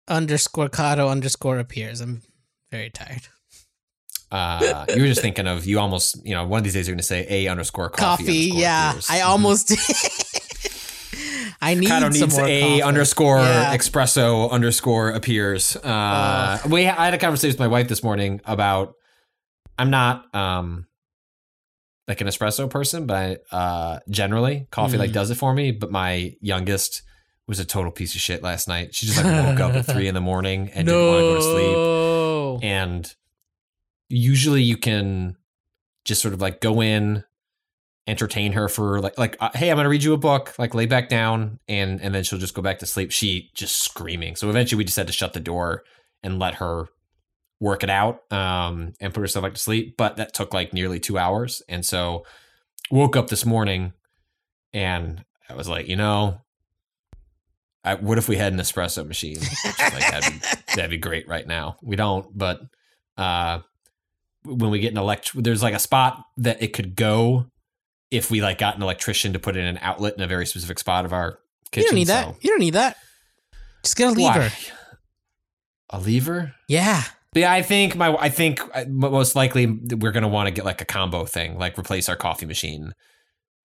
underscore 0.06 0.68
Kato 0.68 1.08
underscore 1.08 1.58
appears. 1.58 2.02
I'm 2.02 2.20
very 2.70 2.90
tired. 2.90 3.28
Uh, 4.30 4.84
you 4.94 5.00
were 5.00 5.08
just 5.08 5.22
thinking 5.22 5.46
of 5.46 5.64
you 5.64 5.80
almost, 5.80 6.26
you 6.26 6.34
know, 6.34 6.46
one 6.46 6.58
of 6.58 6.64
these 6.64 6.74
days 6.74 6.88
you're 6.88 6.94
going 6.94 6.98
to 6.98 7.04
say 7.04 7.26
a 7.26 7.48
underscore 7.48 7.88
coffee. 7.88 8.24
Coffee, 8.24 8.50
underscore 8.50 8.60
yeah. 8.60 8.90
appears. 8.90 9.06
I 9.08 9.20
almost 9.22 9.70
I 11.62 11.74
need 11.74 11.86
Kato 11.86 12.10
some 12.10 12.28
needs 12.28 12.36
a 12.38 12.40
coffee. 12.40 12.82
underscore 12.82 13.38
Yeah. 13.38 13.74
espresso 13.76 14.50
underscore 14.50 15.10
appears. 15.10 15.76
Uh, 15.76 16.58
we 16.68 16.86
I 16.88 17.04
had 17.06 17.14
a 17.14 17.18
conversation 17.18 17.52
with 17.54 17.60
my 17.60 17.68
wife 17.68 17.88
this 17.88 18.02
morning 18.02 18.40
about 18.44 18.94
I'm 19.78 19.90
not 19.90 20.34
um 20.34 20.86
like 22.08 22.20
an 22.20 22.26
espresso 22.26 22.68
person, 22.68 23.06
but 23.06 23.42
I, 23.52 23.56
uh, 23.56 23.98
generally 24.10 24.66
coffee 24.72 24.98
like 24.98 25.10
Mhm. 25.10 25.14
does 25.14 25.30
it 25.30 25.36
for 25.36 25.54
me. 25.54 25.70
But 25.70 25.90
my 25.92 26.34
youngest 26.40 27.02
was 27.46 27.60
a 27.60 27.64
total 27.64 27.92
piece 27.92 28.14
of 28.16 28.20
shit 28.20 28.42
last 28.42 28.66
night. 28.66 28.94
She 28.94 29.06
just 29.06 29.22
like 29.22 29.46
woke 29.46 29.60
up 29.60 29.72
at 29.74 29.86
three 29.86 30.08
in 30.08 30.14
the 30.14 30.20
morning 30.20 30.70
and 30.74 30.86
didn't 30.88 31.06
want 31.06 31.18
to 31.20 31.22
go 31.22 31.34
to 31.36 32.58
sleep. 32.60 32.68
And 32.68 33.14
usually 34.08 34.62
you 34.62 34.76
can 34.76 35.36
just 36.04 36.20
sort 36.22 36.34
of 36.34 36.40
like 36.40 36.60
go 36.60 36.82
in 36.82 37.22
entertain 38.06 38.52
her 38.52 38.68
for 38.68 39.00
like 39.00 39.16
like 39.16 39.36
uh, 39.40 39.50
hey 39.54 39.70
i'm 39.70 39.76
gonna 39.76 39.88
read 39.88 40.02
you 40.02 40.12
a 40.12 40.18
book. 40.18 40.54
Like 40.58 40.74
lay 40.74 40.86
back 40.86 41.08
down 41.08 41.58
and 41.68 42.00
and 42.00 42.14
then 42.14 42.24
she'll 42.24 42.38
just 42.38 42.54
go 42.54 42.62
back 42.62 42.80
to 42.80 42.86
sleep. 42.86 43.12
She 43.12 43.50
just 43.54 43.84
screaming. 43.84 44.36
So 44.36 44.50
eventually 44.50 44.78
we 44.78 44.84
just 44.84 44.96
had 44.96 45.06
to 45.06 45.12
shut 45.12 45.32
the 45.32 45.40
door 45.40 45.84
and 46.22 46.38
let 46.38 46.54
her 46.54 46.88
work 47.60 47.84
it 47.84 47.90
out 47.90 48.20
um 48.32 48.92
and 49.00 49.14
put 49.14 49.20
herself 49.20 49.44
back 49.44 49.54
to 49.54 49.60
sleep. 49.60 49.96
But 49.96 50.16
that 50.16 50.34
took 50.34 50.52
like 50.52 50.72
nearly 50.72 50.98
two 50.98 51.18
hours. 51.18 51.62
And 51.68 51.86
so 51.86 52.24
woke 52.90 53.16
up 53.16 53.28
this 53.28 53.46
morning 53.46 53.92
and 54.74 55.24
i 55.48 55.54
was 55.54 55.68
like 55.68 55.88
you 55.88 55.96
know 55.96 56.38
I, 57.84 57.94
what 57.96 58.16
if 58.16 58.28
we 58.28 58.36
had 58.36 58.52
an 58.52 58.60
espresso 58.60 59.04
machine? 59.04 59.38
Which 59.40 59.78
like, 59.80 60.10
that'd, 60.10 60.32
be, 60.32 60.38
that'd 60.76 60.90
be 60.90 60.98
great 60.98 61.26
right 61.26 61.44
now. 61.46 61.78
We 61.82 61.96
don't 61.96 62.26
but 62.36 62.60
uh 63.16 63.60
when 64.44 64.70
we 64.70 64.80
get 64.80 64.92
an 64.92 64.98
elect 64.98 65.30
there's 65.34 65.62
like 65.62 65.74
a 65.74 65.78
spot 65.78 66.24
that 66.36 66.62
it 66.62 66.72
could 66.72 66.96
go 66.96 67.46
if 68.12 68.30
we 68.30 68.40
like 68.42 68.58
got 68.58 68.76
an 68.76 68.82
electrician 68.82 69.32
to 69.32 69.38
put 69.40 69.56
in 69.56 69.64
an 69.64 69.78
outlet 69.82 70.14
in 70.16 70.22
a 70.22 70.26
very 70.28 70.46
specific 70.46 70.78
spot 70.78 71.04
of 71.04 71.12
our 71.12 71.38
kitchen. 71.72 71.82
you 71.84 71.88
don't 71.90 71.94
need 71.96 72.06
so- 72.08 72.12
that. 72.14 72.44
You 72.44 72.50
don't 72.50 72.60
need 72.60 72.74
that. 72.74 72.96
Just 73.82 73.96
get 73.96 74.08
a 74.08 74.10
lever. 74.12 74.40
Why? 74.40 74.52
a 75.90 75.98
lever 76.00 76.54
Yeah. 76.68 77.02
but 77.32 77.40
yeah, 77.40 77.52
I 77.52 77.60
think 77.62 77.96
my 77.96 78.14
I 78.16 78.28
think 78.30 78.60
uh, 78.74 78.84
most 78.88 79.34
likely 79.36 79.66
we're 79.66 80.12
gonna 80.12 80.28
want 80.28 80.46
to 80.46 80.50
get 80.52 80.64
like 80.64 80.80
a 80.80 80.84
combo 80.86 81.24
thing, 81.26 81.58
like 81.58 81.78
replace 81.78 82.08
our 82.08 82.16
coffee 82.16 82.46
machine, 82.46 82.92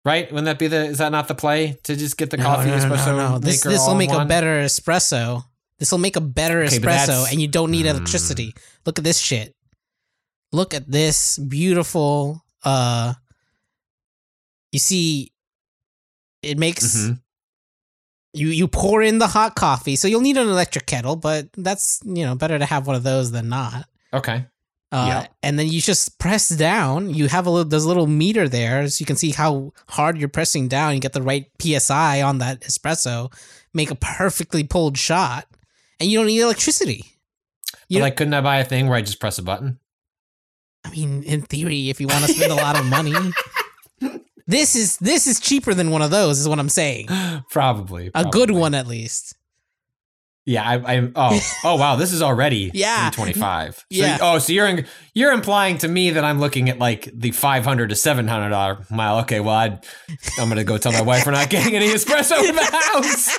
right? 0.05 0.27
Wouldn't 0.33 0.47
that 0.47 0.59
be 0.59 0.67
the? 0.69 0.87
Is 0.87 0.99
that 0.99 1.13
not 1.13 1.29
the 1.29 1.35
play 1.37 1.79
to 1.85 1.95
just 1.95 2.17
get 2.17 2.31
the 2.31 2.37
coffee 2.39 2.71
no, 2.71 2.79
no, 2.79 2.85
espresso? 2.85 3.07
no, 3.07 3.29
no. 3.33 3.39
This 3.39 3.65
maker 3.65 3.73
this 3.73 3.87
will 3.87 3.95
make 3.95 4.11
a 4.11 4.25
better 4.25 4.61
espresso. 4.63 5.45
This 5.79 5.93
will 5.93 5.99
make 5.99 6.17
a 6.17 6.21
better 6.23 6.63
Okay, 6.65 6.79
espresso, 6.79 7.31
and 7.31 7.41
you 7.41 7.47
don't 7.49 7.71
need 7.71 7.83
Hmm. 7.87 7.97
electricity. 7.97 8.55
Look 8.87 8.99
at 8.99 9.05
this 9.05 9.19
shit. 9.19 9.55
Look 10.53 10.73
at 10.75 10.91
this 10.91 11.39
beautiful. 11.39 12.43
uh 12.65 13.15
You 14.73 14.79
see, 14.79 15.33
it 16.43 16.59
makes 16.59 16.97
Mhm. 16.97 17.21
you 18.35 18.49
you 18.49 18.69
pour 18.69 19.03
in 19.03 19.19
the 19.19 19.29
hot 19.29 19.55
coffee, 19.55 19.97
so 19.97 20.07
you'll 20.09 20.21
need 20.21 20.37
an 20.37 20.49
electric 20.49 20.87
kettle, 20.87 21.17
but 21.17 21.49
that's 21.57 22.01
you 22.05 22.25
know 22.25 22.35
better 22.35 22.59
to 22.59 22.67
have 22.67 22.87
one 22.87 22.97
of 22.97 23.03
those 23.03 23.31
than 23.31 23.49
not. 23.49 23.89
Okay, 24.13 24.47
Uh, 24.93 25.07
Yeah. 25.09 25.27
And 25.43 25.59
then 25.59 25.67
you 25.69 25.81
just 25.81 26.17
press 26.21 26.49
down. 26.49 27.13
You 27.13 27.27
have 27.29 27.45
a 27.47 27.51
little, 27.51 27.69
there's 27.69 27.85
a 27.85 27.89
little 27.89 28.07
meter 28.07 28.49
there, 28.49 28.89
so 28.89 29.03
you 29.03 29.07
can 29.07 29.17
see 29.17 29.33
how 29.33 29.73
hard 29.89 30.17
you're 30.17 30.29
pressing 30.29 30.69
down. 30.69 30.95
You 30.95 31.01
get 31.01 31.13
the 31.13 31.23
right 31.23 31.51
psi 31.61 32.23
on 32.23 32.39
that 32.39 32.61
espresso, 32.61 33.33
make 33.75 33.91
a 33.91 33.97
perfectly 33.97 34.63
pulled 34.63 34.97
shot, 34.97 35.49
and 35.99 36.09
you 36.09 36.19
don't 36.19 36.29
need 36.29 36.41
electricity. 36.41 37.05
You 37.89 37.99
but 37.99 38.03
like, 38.05 38.17
couldn't 38.17 38.35
I 38.35 38.41
buy 38.41 38.59
a 38.59 38.65
thing 38.65 38.87
where 38.87 38.97
I 38.97 39.03
just 39.03 39.19
press 39.19 39.39
a 39.39 39.43
button? 39.43 39.81
I 40.85 40.91
mean, 40.91 41.25
in 41.25 41.43
theory, 41.43 41.91
if 41.91 42.01
you 42.01 42.07
want 42.07 42.25
to 42.25 42.33
spend 42.33 42.53
a 42.53 42.57
lot 42.57 42.79
of 42.79 42.87
money, 42.87 43.13
this 44.47 44.77
is 44.77 44.97
this 44.99 45.27
is 45.27 45.41
cheaper 45.41 45.75
than 45.75 45.91
one 45.91 46.03
of 46.03 46.11
those. 46.11 46.39
Is 46.39 46.49
what 46.49 46.59
I'm 46.59 46.69
saying. 46.69 47.09
probably, 47.51 48.11
A 48.15 48.25
good 48.25 48.51
one 48.51 48.75
at 48.75 48.87
least. 48.87 49.35
Yeah, 50.49 50.63
I, 50.63 50.95
I'm. 50.95 51.13
Oh, 51.17 51.41
oh, 51.65 51.75
wow! 51.77 51.97
This 51.97 52.13
is 52.13 52.23
already 52.23 52.71
Yeah. 52.75 53.11
twenty 53.11 53.33
five. 53.33 53.85
Yeah. 53.91 54.19
oh, 54.21 54.39
so 54.39 54.53
you're 54.53 54.69
in, 54.69 54.87
you're 55.13 55.33
implying 55.33 55.79
to 55.79 55.89
me 55.89 56.11
that 56.11 56.25
I'm 56.25 56.39
looking 56.39 56.69
at 56.69 56.79
like 56.79 57.11
the 57.13 57.33
five 57.33 57.65
hundred 57.65 57.89
to 57.89 57.97
seven 57.97 58.29
hundred 58.29 58.51
dollar 58.51 58.79
mile. 58.89 59.19
Okay, 59.21 59.41
well, 59.41 59.57
I'd, 59.57 59.85
I'm 60.39 60.49
gonna 60.49 60.63
go 60.63 60.79
tell 60.79 60.93
my 60.93 61.03
wife 61.03 61.27
we're 61.27 61.33
not 61.33 61.51
getting 61.51 61.75
any 61.75 61.89
espresso 61.89 62.49
in 62.49 62.55
the 62.55 62.65
house. 62.65 63.37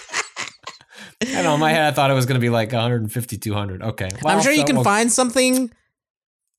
I 1.33 1.41
know. 1.43 1.53
In 1.53 1.61
my 1.61 1.71
head, 1.71 1.83
I 1.83 1.91
thought 1.91 2.11
it 2.11 2.13
was 2.13 2.25
gonna 2.25 2.41
be 2.41 2.49
like 2.49 2.73
150, 2.73 3.37
200. 3.37 3.81
Okay, 3.83 4.09
I'm 4.25 4.41
sure 4.41 4.51
you 4.51 4.59
so- 4.59 4.65
can 4.65 4.75
well, 4.75 4.83
find 4.83 5.09
something 5.09 5.71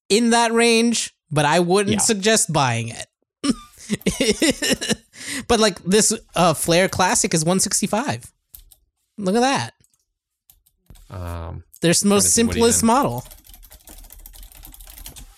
in 0.09 0.31
that 0.31 0.53
range, 0.53 1.15
but 1.31 1.45
I 1.45 1.61
wouldn't 1.61 1.93
Yeah. 1.93 1.99
suggest 2.01 2.51
buying 2.55 2.89
it. 2.89 3.05
but 5.49 5.61
like 5.61 5.83
this 5.85 6.13
uh 6.35 6.55
Flair 6.55 6.89
Classic 6.89 7.33
is 7.35 7.45
165. 7.45 8.33
Look 9.19 9.35
at 9.37 9.41
that. 9.41 9.75
Um, 11.11 11.65
Their 11.81 11.95
most 12.05 12.27
see 12.27 12.31
simplest 12.43 12.83
model. 12.83 13.25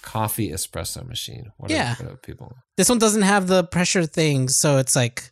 coffee 0.02 0.51
espresso 0.51 1.06
machine. 1.06 1.52
What 1.56 1.70
Yeah. 1.70 1.93
Are, 1.93 2.05
what 2.05 2.12
are 2.12 2.16
people? 2.16 2.56
This 2.77 2.89
one 2.89 2.98
doesn't 2.98 3.22
have 3.22 3.47
the 3.47 3.64
pressure 3.64 4.06
thing, 4.06 4.48
so 4.48 4.78
it's 4.78 4.97
like 4.97 5.31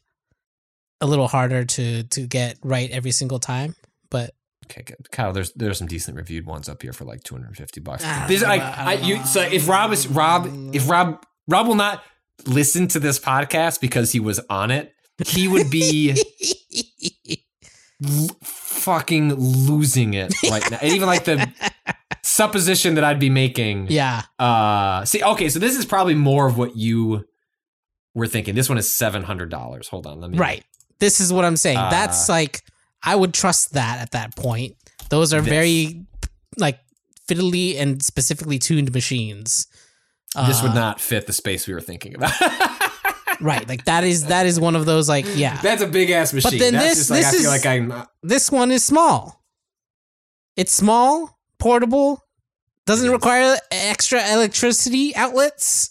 a 1.00 1.06
little 1.06 1.28
harder 1.28 1.64
to 1.64 2.02
to 2.04 2.26
get 2.26 2.58
right 2.62 2.90
every 2.90 3.10
single 3.10 3.38
time. 3.38 3.74
But 4.10 4.34
Okay, 4.70 4.82
good. 4.82 5.10
Kyle, 5.10 5.32
there's 5.32 5.52
there's 5.52 5.78
some 5.78 5.88
decent 5.88 6.16
reviewed 6.16 6.46
ones 6.46 6.68
up 6.68 6.82
here 6.82 6.92
for 6.92 7.04
like 7.04 7.22
250 7.24 7.80
bucks. 7.80 8.02
Ah, 8.06 8.26
This, 8.28 8.42
like, 8.42 8.60
I 8.62 8.92
I, 8.92 8.92
you, 8.94 9.24
so 9.24 9.40
if 9.40 9.66
Rob 9.68 9.92
is 9.92 10.06
Rob, 10.06 10.46
if 10.74 10.88
Rob 10.88 11.24
Rob 11.48 11.66
will 11.66 11.74
not 11.74 12.02
listen 12.46 12.88
to 12.88 13.00
this 13.00 13.18
podcast 13.18 13.80
because 13.80 14.12
he 14.12 14.20
was 14.20 14.40
on 14.50 14.70
it, 14.70 14.94
he 15.26 15.48
would 15.48 15.70
be 15.70 16.10
l- 18.04 18.28
fucking 18.42 19.34
losing 19.34 20.14
it 20.14 20.32
right 20.50 20.68
now. 20.70 20.78
And 20.80 20.92
even 20.92 21.06
like 21.06 21.24
the 21.24 21.52
supposition 22.22 22.94
that 22.94 23.04
I'd 23.04 23.18
be 23.20 23.30
making. 23.30 23.88
yeah, 23.90 24.22
Uh, 24.38 25.04
see, 25.04 25.22
okay, 25.22 25.48
so 25.48 25.58
this 25.58 25.76
is 25.76 25.84
probably 25.86 26.14
more 26.14 26.46
of 26.46 26.56
what 26.58 26.76
you 26.76 27.24
were 28.14 28.26
thinking. 28.26 28.54
This 28.54 28.68
one 28.68 28.78
is 28.78 28.90
seven 28.90 29.22
hundred 29.22 29.50
dollars. 29.50 29.88
Hold 29.88 30.06
on, 30.06 30.20
let 30.20 30.30
me. 30.30 30.38
right. 30.38 30.64
This 31.00 31.20
is 31.20 31.32
what 31.32 31.44
I'm 31.44 31.56
saying. 31.56 31.76
Uh, 31.78 31.90
That's 31.90 32.28
like 32.28 32.62
I 33.04 33.14
would 33.14 33.32
trust 33.32 33.74
that 33.74 34.00
at 34.00 34.10
that 34.12 34.34
point. 34.34 34.74
Those 35.10 35.32
are 35.32 35.40
This. 35.40 35.48
very 35.48 36.04
like 36.56 36.80
fiddly 37.28 37.78
and 37.78 38.02
specifically 38.02 38.58
tuned 38.58 38.92
machines. 38.92 39.68
This 40.46 40.62
would 40.62 40.72
Uh, 40.72 40.74
not 40.74 41.00
fit 41.00 41.26
the 41.26 41.32
space 41.32 41.66
we 41.66 41.74
were 41.74 41.80
thinking 41.80 42.14
about. 42.14 42.32
right. 43.40 43.66
Like 43.68 43.84
that 43.86 44.04
is 44.04 44.26
that 44.26 44.46
is 44.46 44.60
one 44.60 44.76
of 44.76 44.84
those 44.86 45.08
like 45.08 45.26
yeah. 45.36 45.60
That's 45.62 45.82
a 45.82 45.86
big 45.86 46.10
ass 46.10 46.32
machine. 46.32 46.50
but 46.52 46.58
then 46.58 46.74
That's 46.74 46.88
this- 46.88 46.98
just 46.98 47.10
like 47.10 47.20
this 47.20 47.28
I 47.28 47.30
feel 47.32 47.40
is- 47.40 47.46
like 47.46 47.66
I'm. 47.66 48.06
this 48.22 48.50
one 48.50 48.70
is 48.70 48.84
small. 48.84 49.42
It's 50.56 50.72
small, 50.72 51.38
portable, 51.58 52.24
doesn't 52.86 53.10
require 53.10 53.56
extra 53.70 54.20
electricity 54.32 55.14
outlets. 55.14 55.90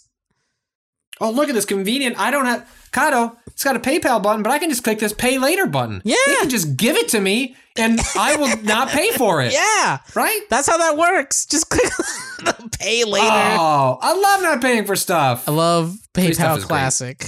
Oh, 1.20 1.30
look 1.30 1.48
at 1.48 1.54
this 1.54 1.64
convenient. 1.64 2.18
I 2.18 2.30
don't 2.30 2.44
have 2.44 2.68
Kato. 2.88 3.36
It's 3.48 3.64
got 3.64 3.74
a 3.76 3.80
PayPal 3.80 4.22
button, 4.22 4.42
but 4.42 4.52
I 4.52 4.58
can 4.58 4.70
just 4.70 4.84
click 4.84 5.00
this 5.00 5.12
Pay 5.12 5.38
Later 5.38 5.66
button. 5.66 6.00
Yeah. 6.04 6.14
they 6.26 6.36
can 6.36 6.48
just 6.50 6.76
give 6.76 6.96
it 6.96 7.08
to 7.08 7.20
me, 7.20 7.56
and 7.76 7.98
I 8.16 8.36
will 8.36 8.56
not 8.62 8.88
pay 8.88 9.10
for 9.12 9.42
it. 9.42 9.52
Yeah, 9.52 9.98
right. 10.14 10.40
that's 10.48 10.68
how 10.68 10.78
that 10.78 10.96
works. 10.96 11.44
Just 11.46 11.68
click 11.70 11.90
the 12.38 12.70
pay 12.78 13.04
later. 13.04 13.26
Oh, 13.26 13.98
I 14.00 14.14
love 14.14 14.42
not 14.42 14.60
paying 14.62 14.84
for 14.84 14.94
stuff. 14.96 15.48
I 15.48 15.52
love 15.52 15.96
PayPal. 16.14 16.60
Classic. 16.62 17.18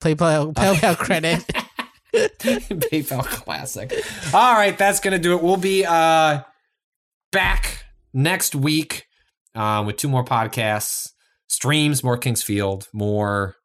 PayPal 0.00 0.52
PayPal 0.54 0.96
credit. 0.96 1.44
PayPal 2.12 3.24
Classic. 3.24 3.92
All 4.34 4.54
right, 4.54 4.76
that's 4.76 5.00
gonna 5.00 5.18
do 5.18 5.34
it. 5.36 5.42
We'll 5.42 5.56
be 5.56 5.86
uh 5.86 6.42
back 7.32 7.84
next 8.12 8.54
week 8.54 9.06
um, 9.54 9.86
with 9.86 9.96
two 9.96 10.08
more 10.08 10.24
podcasts, 10.24 11.10
streams, 11.48 12.02
more 12.04 12.16
King's 12.16 12.42
Field, 12.42 12.88
more. 12.92 13.56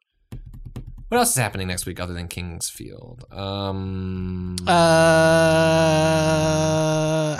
What 1.15 1.19
else 1.21 1.29
is 1.29 1.37
happening 1.37 1.67
next 1.69 1.85
week 1.85 2.01
other 2.01 2.11
than 2.13 2.27
King's 2.27 2.67
Field? 2.69 3.23
Um, 3.31 4.57
Uh, 4.67 4.73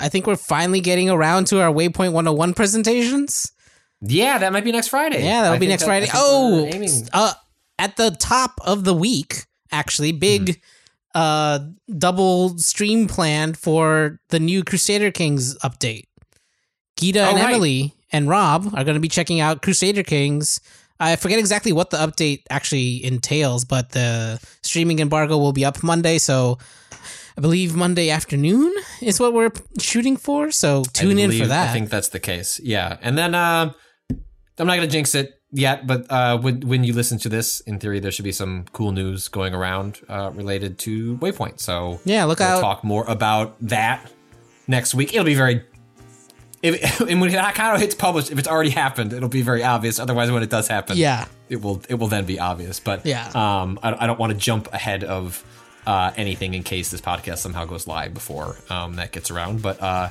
I 0.00 0.08
think 0.10 0.26
we're 0.26 0.36
finally 0.36 0.80
getting 0.80 1.10
around 1.10 1.46
to 1.48 1.60
our 1.60 1.70
Waypoint 1.70 2.12
101 2.12 2.54
presentations. 2.54 3.52
yeah, 4.00 4.38
that 4.38 4.50
might 4.54 4.64
be 4.64 4.72
next 4.72 4.88
Friday. 4.88 5.22
Yeah, 5.22 5.42
that'll 5.42 5.56
I 5.56 5.58
be 5.58 5.66
next 5.66 5.82
that- 5.82 5.88
Friday. 5.88 6.08
Oh, 6.14 6.70
uh, 7.12 7.34
at 7.78 7.98
the 7.98 8.12
top 8.18 8.52
of 8.64 8.84
the 8.84 8.94
week, 8.94 9.44
actually, 9.70 10.12
big 10.12 10.58
uh 11.14 11.58
double 11.98 12.56
stream 12.58 13.06
planned 13.08 13.58
for 13.58 14.20
the 14.30 14.40
new 14.40 14.64
Crusader 14.64 15.10
Kings 15.10 15.54
update. 15.58 16.04
Gita 16.96 17.20
Oh, 17.26 17.28
and 17.28 17.36
right. 17.40 17.52
Emily 17.52 17.92
and 18.10 18.26
Rob 18.26 18.68
are 18.74 18.84
going 18.84 18.94
to 18.94 19.00
be 19.00 19.08
checking 19.08 19.38
out 19.38 19.60
Crusader 19.60 20.02
Kings. 20.02 20.60
I 20.98 21.16
forget 21.16 21.38
exactly 21.38 21.72
what 21.72 21.90
the 21.90 21.98
update 21.98 22.42
actually 22.50 23.04
entails, 23.04 23.64
but 23.64 23.90
the 23.90 24.40
streaming 24.62 24.98
embargo 25.00 25.36
will 25.38 25.52
be 25.52 25.64
up 25.64 25.82
Monday, 25.82 26.18
so 26.18 26.58
I 27.36 27.40
believe 27.42 27.74
Monday 27.76 28.08
afternoon 28.10 28.72
is 29.02 29.20
what 29.20 29.34
we're 29.34 29.52
shooting 29.78 30.16
for. 30.16 30.50
So 30.50 30.84
tune 30.92 31.18
in 31.18 31.32
for 31.32 31.46
that. 31.46 31.68
I 31.68 31.72
think 31.72 31.90
that's 31.90 32.08
the 32.08 32.20
case. 32.20 32.58
Yeah, 32.62 32.96
and 33.02 33.16
then 33.18 33.34
uh, 33.34 33.72
I'm 34.58 34.66
not 34.66 34.76
gonna 34.76 34.86
jinx 34.86 35.14
it 35.14 35.38
yet, 35.52 35.86
but 35.86 36.10
uh, 36.10 36.38
when 36.38 36.60
when 36.66 36.82
you 36.82 36.94
listen 36.94 37.18
to 37.18 37.28
this, 37.28 37.60
in 37.60 37.78
theory, 37.78 38.00
there 38.00 38.10
should 38.10 38.24
be 38.24 38.32
some 38.32 38.64
cool 38.72 38.92
news 38.92 39.28
going 39.28 39.54
around 39.54 40.00
uh, 40.08 40.30
related 40.32 40.78
to 40.80 41.16
Waypoint. 41.18 41.60
So 41.60 42.00
Yeah, 42.06 42.24
look 42.24 42.38
we'll 42.38 42.48
out. 42.48 42.60
talk 42.62 42.84
more 42.84 43.04
about 43.06 43.56
that 43.60 44.10
next 44.66 44.94
week. 44.94 45.12
It'll 45.12 45.24
be 45.26 45.34
very. 45.34 45.62
If, 46.74 47.00
and 47.10 47.20
when 47.20 47.30
Hakato 47.30 47.78
hits 47.78 47.94
publish, 47.94 48.30
if 48.30 48.38
it's 48.38 48.48
already 48.48 48.70
happened, 48.70 49.12
it'll 49.12 49.28
be 49.28 49.42
very 49.42 49.62
obvious. 49.62 49.98
Otherwise, 49.98 50.30
when 50.30 50.42
it 50.42 50.50
does 50.50 50.68
happen, 50.68 50.96
Yeah. 50.96 51.26
it 51.48 51.62
will 51.62 51.80
it 51.88 51.94
will 51.94 52.08
then 52.08 52.24
be 52.26 52.38
obvious. 52.40 52.80
But 52.80 53.06
Yeah. 53.06 53.28
um, 53.34 53.78
I, 53.82 54.04
I 54.04 54.06
don't 54.06 54.18
want 54.18 54.32
to 54.32 54.38
jump 54.38 54.72
ahead 54.72 55.04
of 55.04 55.44
uh, 55.86 56.10
anything 56.16 56.54
in 56.54 56.62
case 56.62 56.90
this 56.90 57.00
podcast 57.00 57.38
somehow 57.38 57.64
goes 57.64 57.86
live 57.86 58.12
before 58.14 58.56
um, 58.70 58.94
that 58.96 59.12
gets 59.12 59.30
around. 59.30 59.62
But 59.62 59.80
uh, 59.80 60.08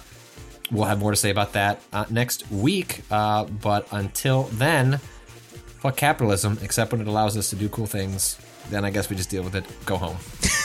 we'll 0.71 0.85
have 0.85 0.99
more 0.99 1.11
to 1.11 1.17
say 1.17 1.29
about 1.29 1.53
that 1.53 1.81
uh, 1.91 2.05
next 2.09 2.49
week. 2.51 3.01
Uh, 3.11 3.43
but 3.45 3.87
until 3.91 4.43
then, 4.53 4.99
fuck 5.81 5.97
capitalism, 5.97 6.57
except 6.61 6.91
when 6.91 7.01
it 7.01 7.07
allows 7.07 7.35
us 7.37 7.49
to 7.49 7.55
do 7.55 7.67
cool 7.69 7.87
things. 7.87 8.37
Then 8.69 8.83
I 8.85 8.89
guess 8.89 9.09
we 9.09 9.15
just 9.15 9.29
deal 9.29 9.43
with 9.43 9.55
it. 9.55 9.65
Go 9.85 9.97
home. 9.97 10.17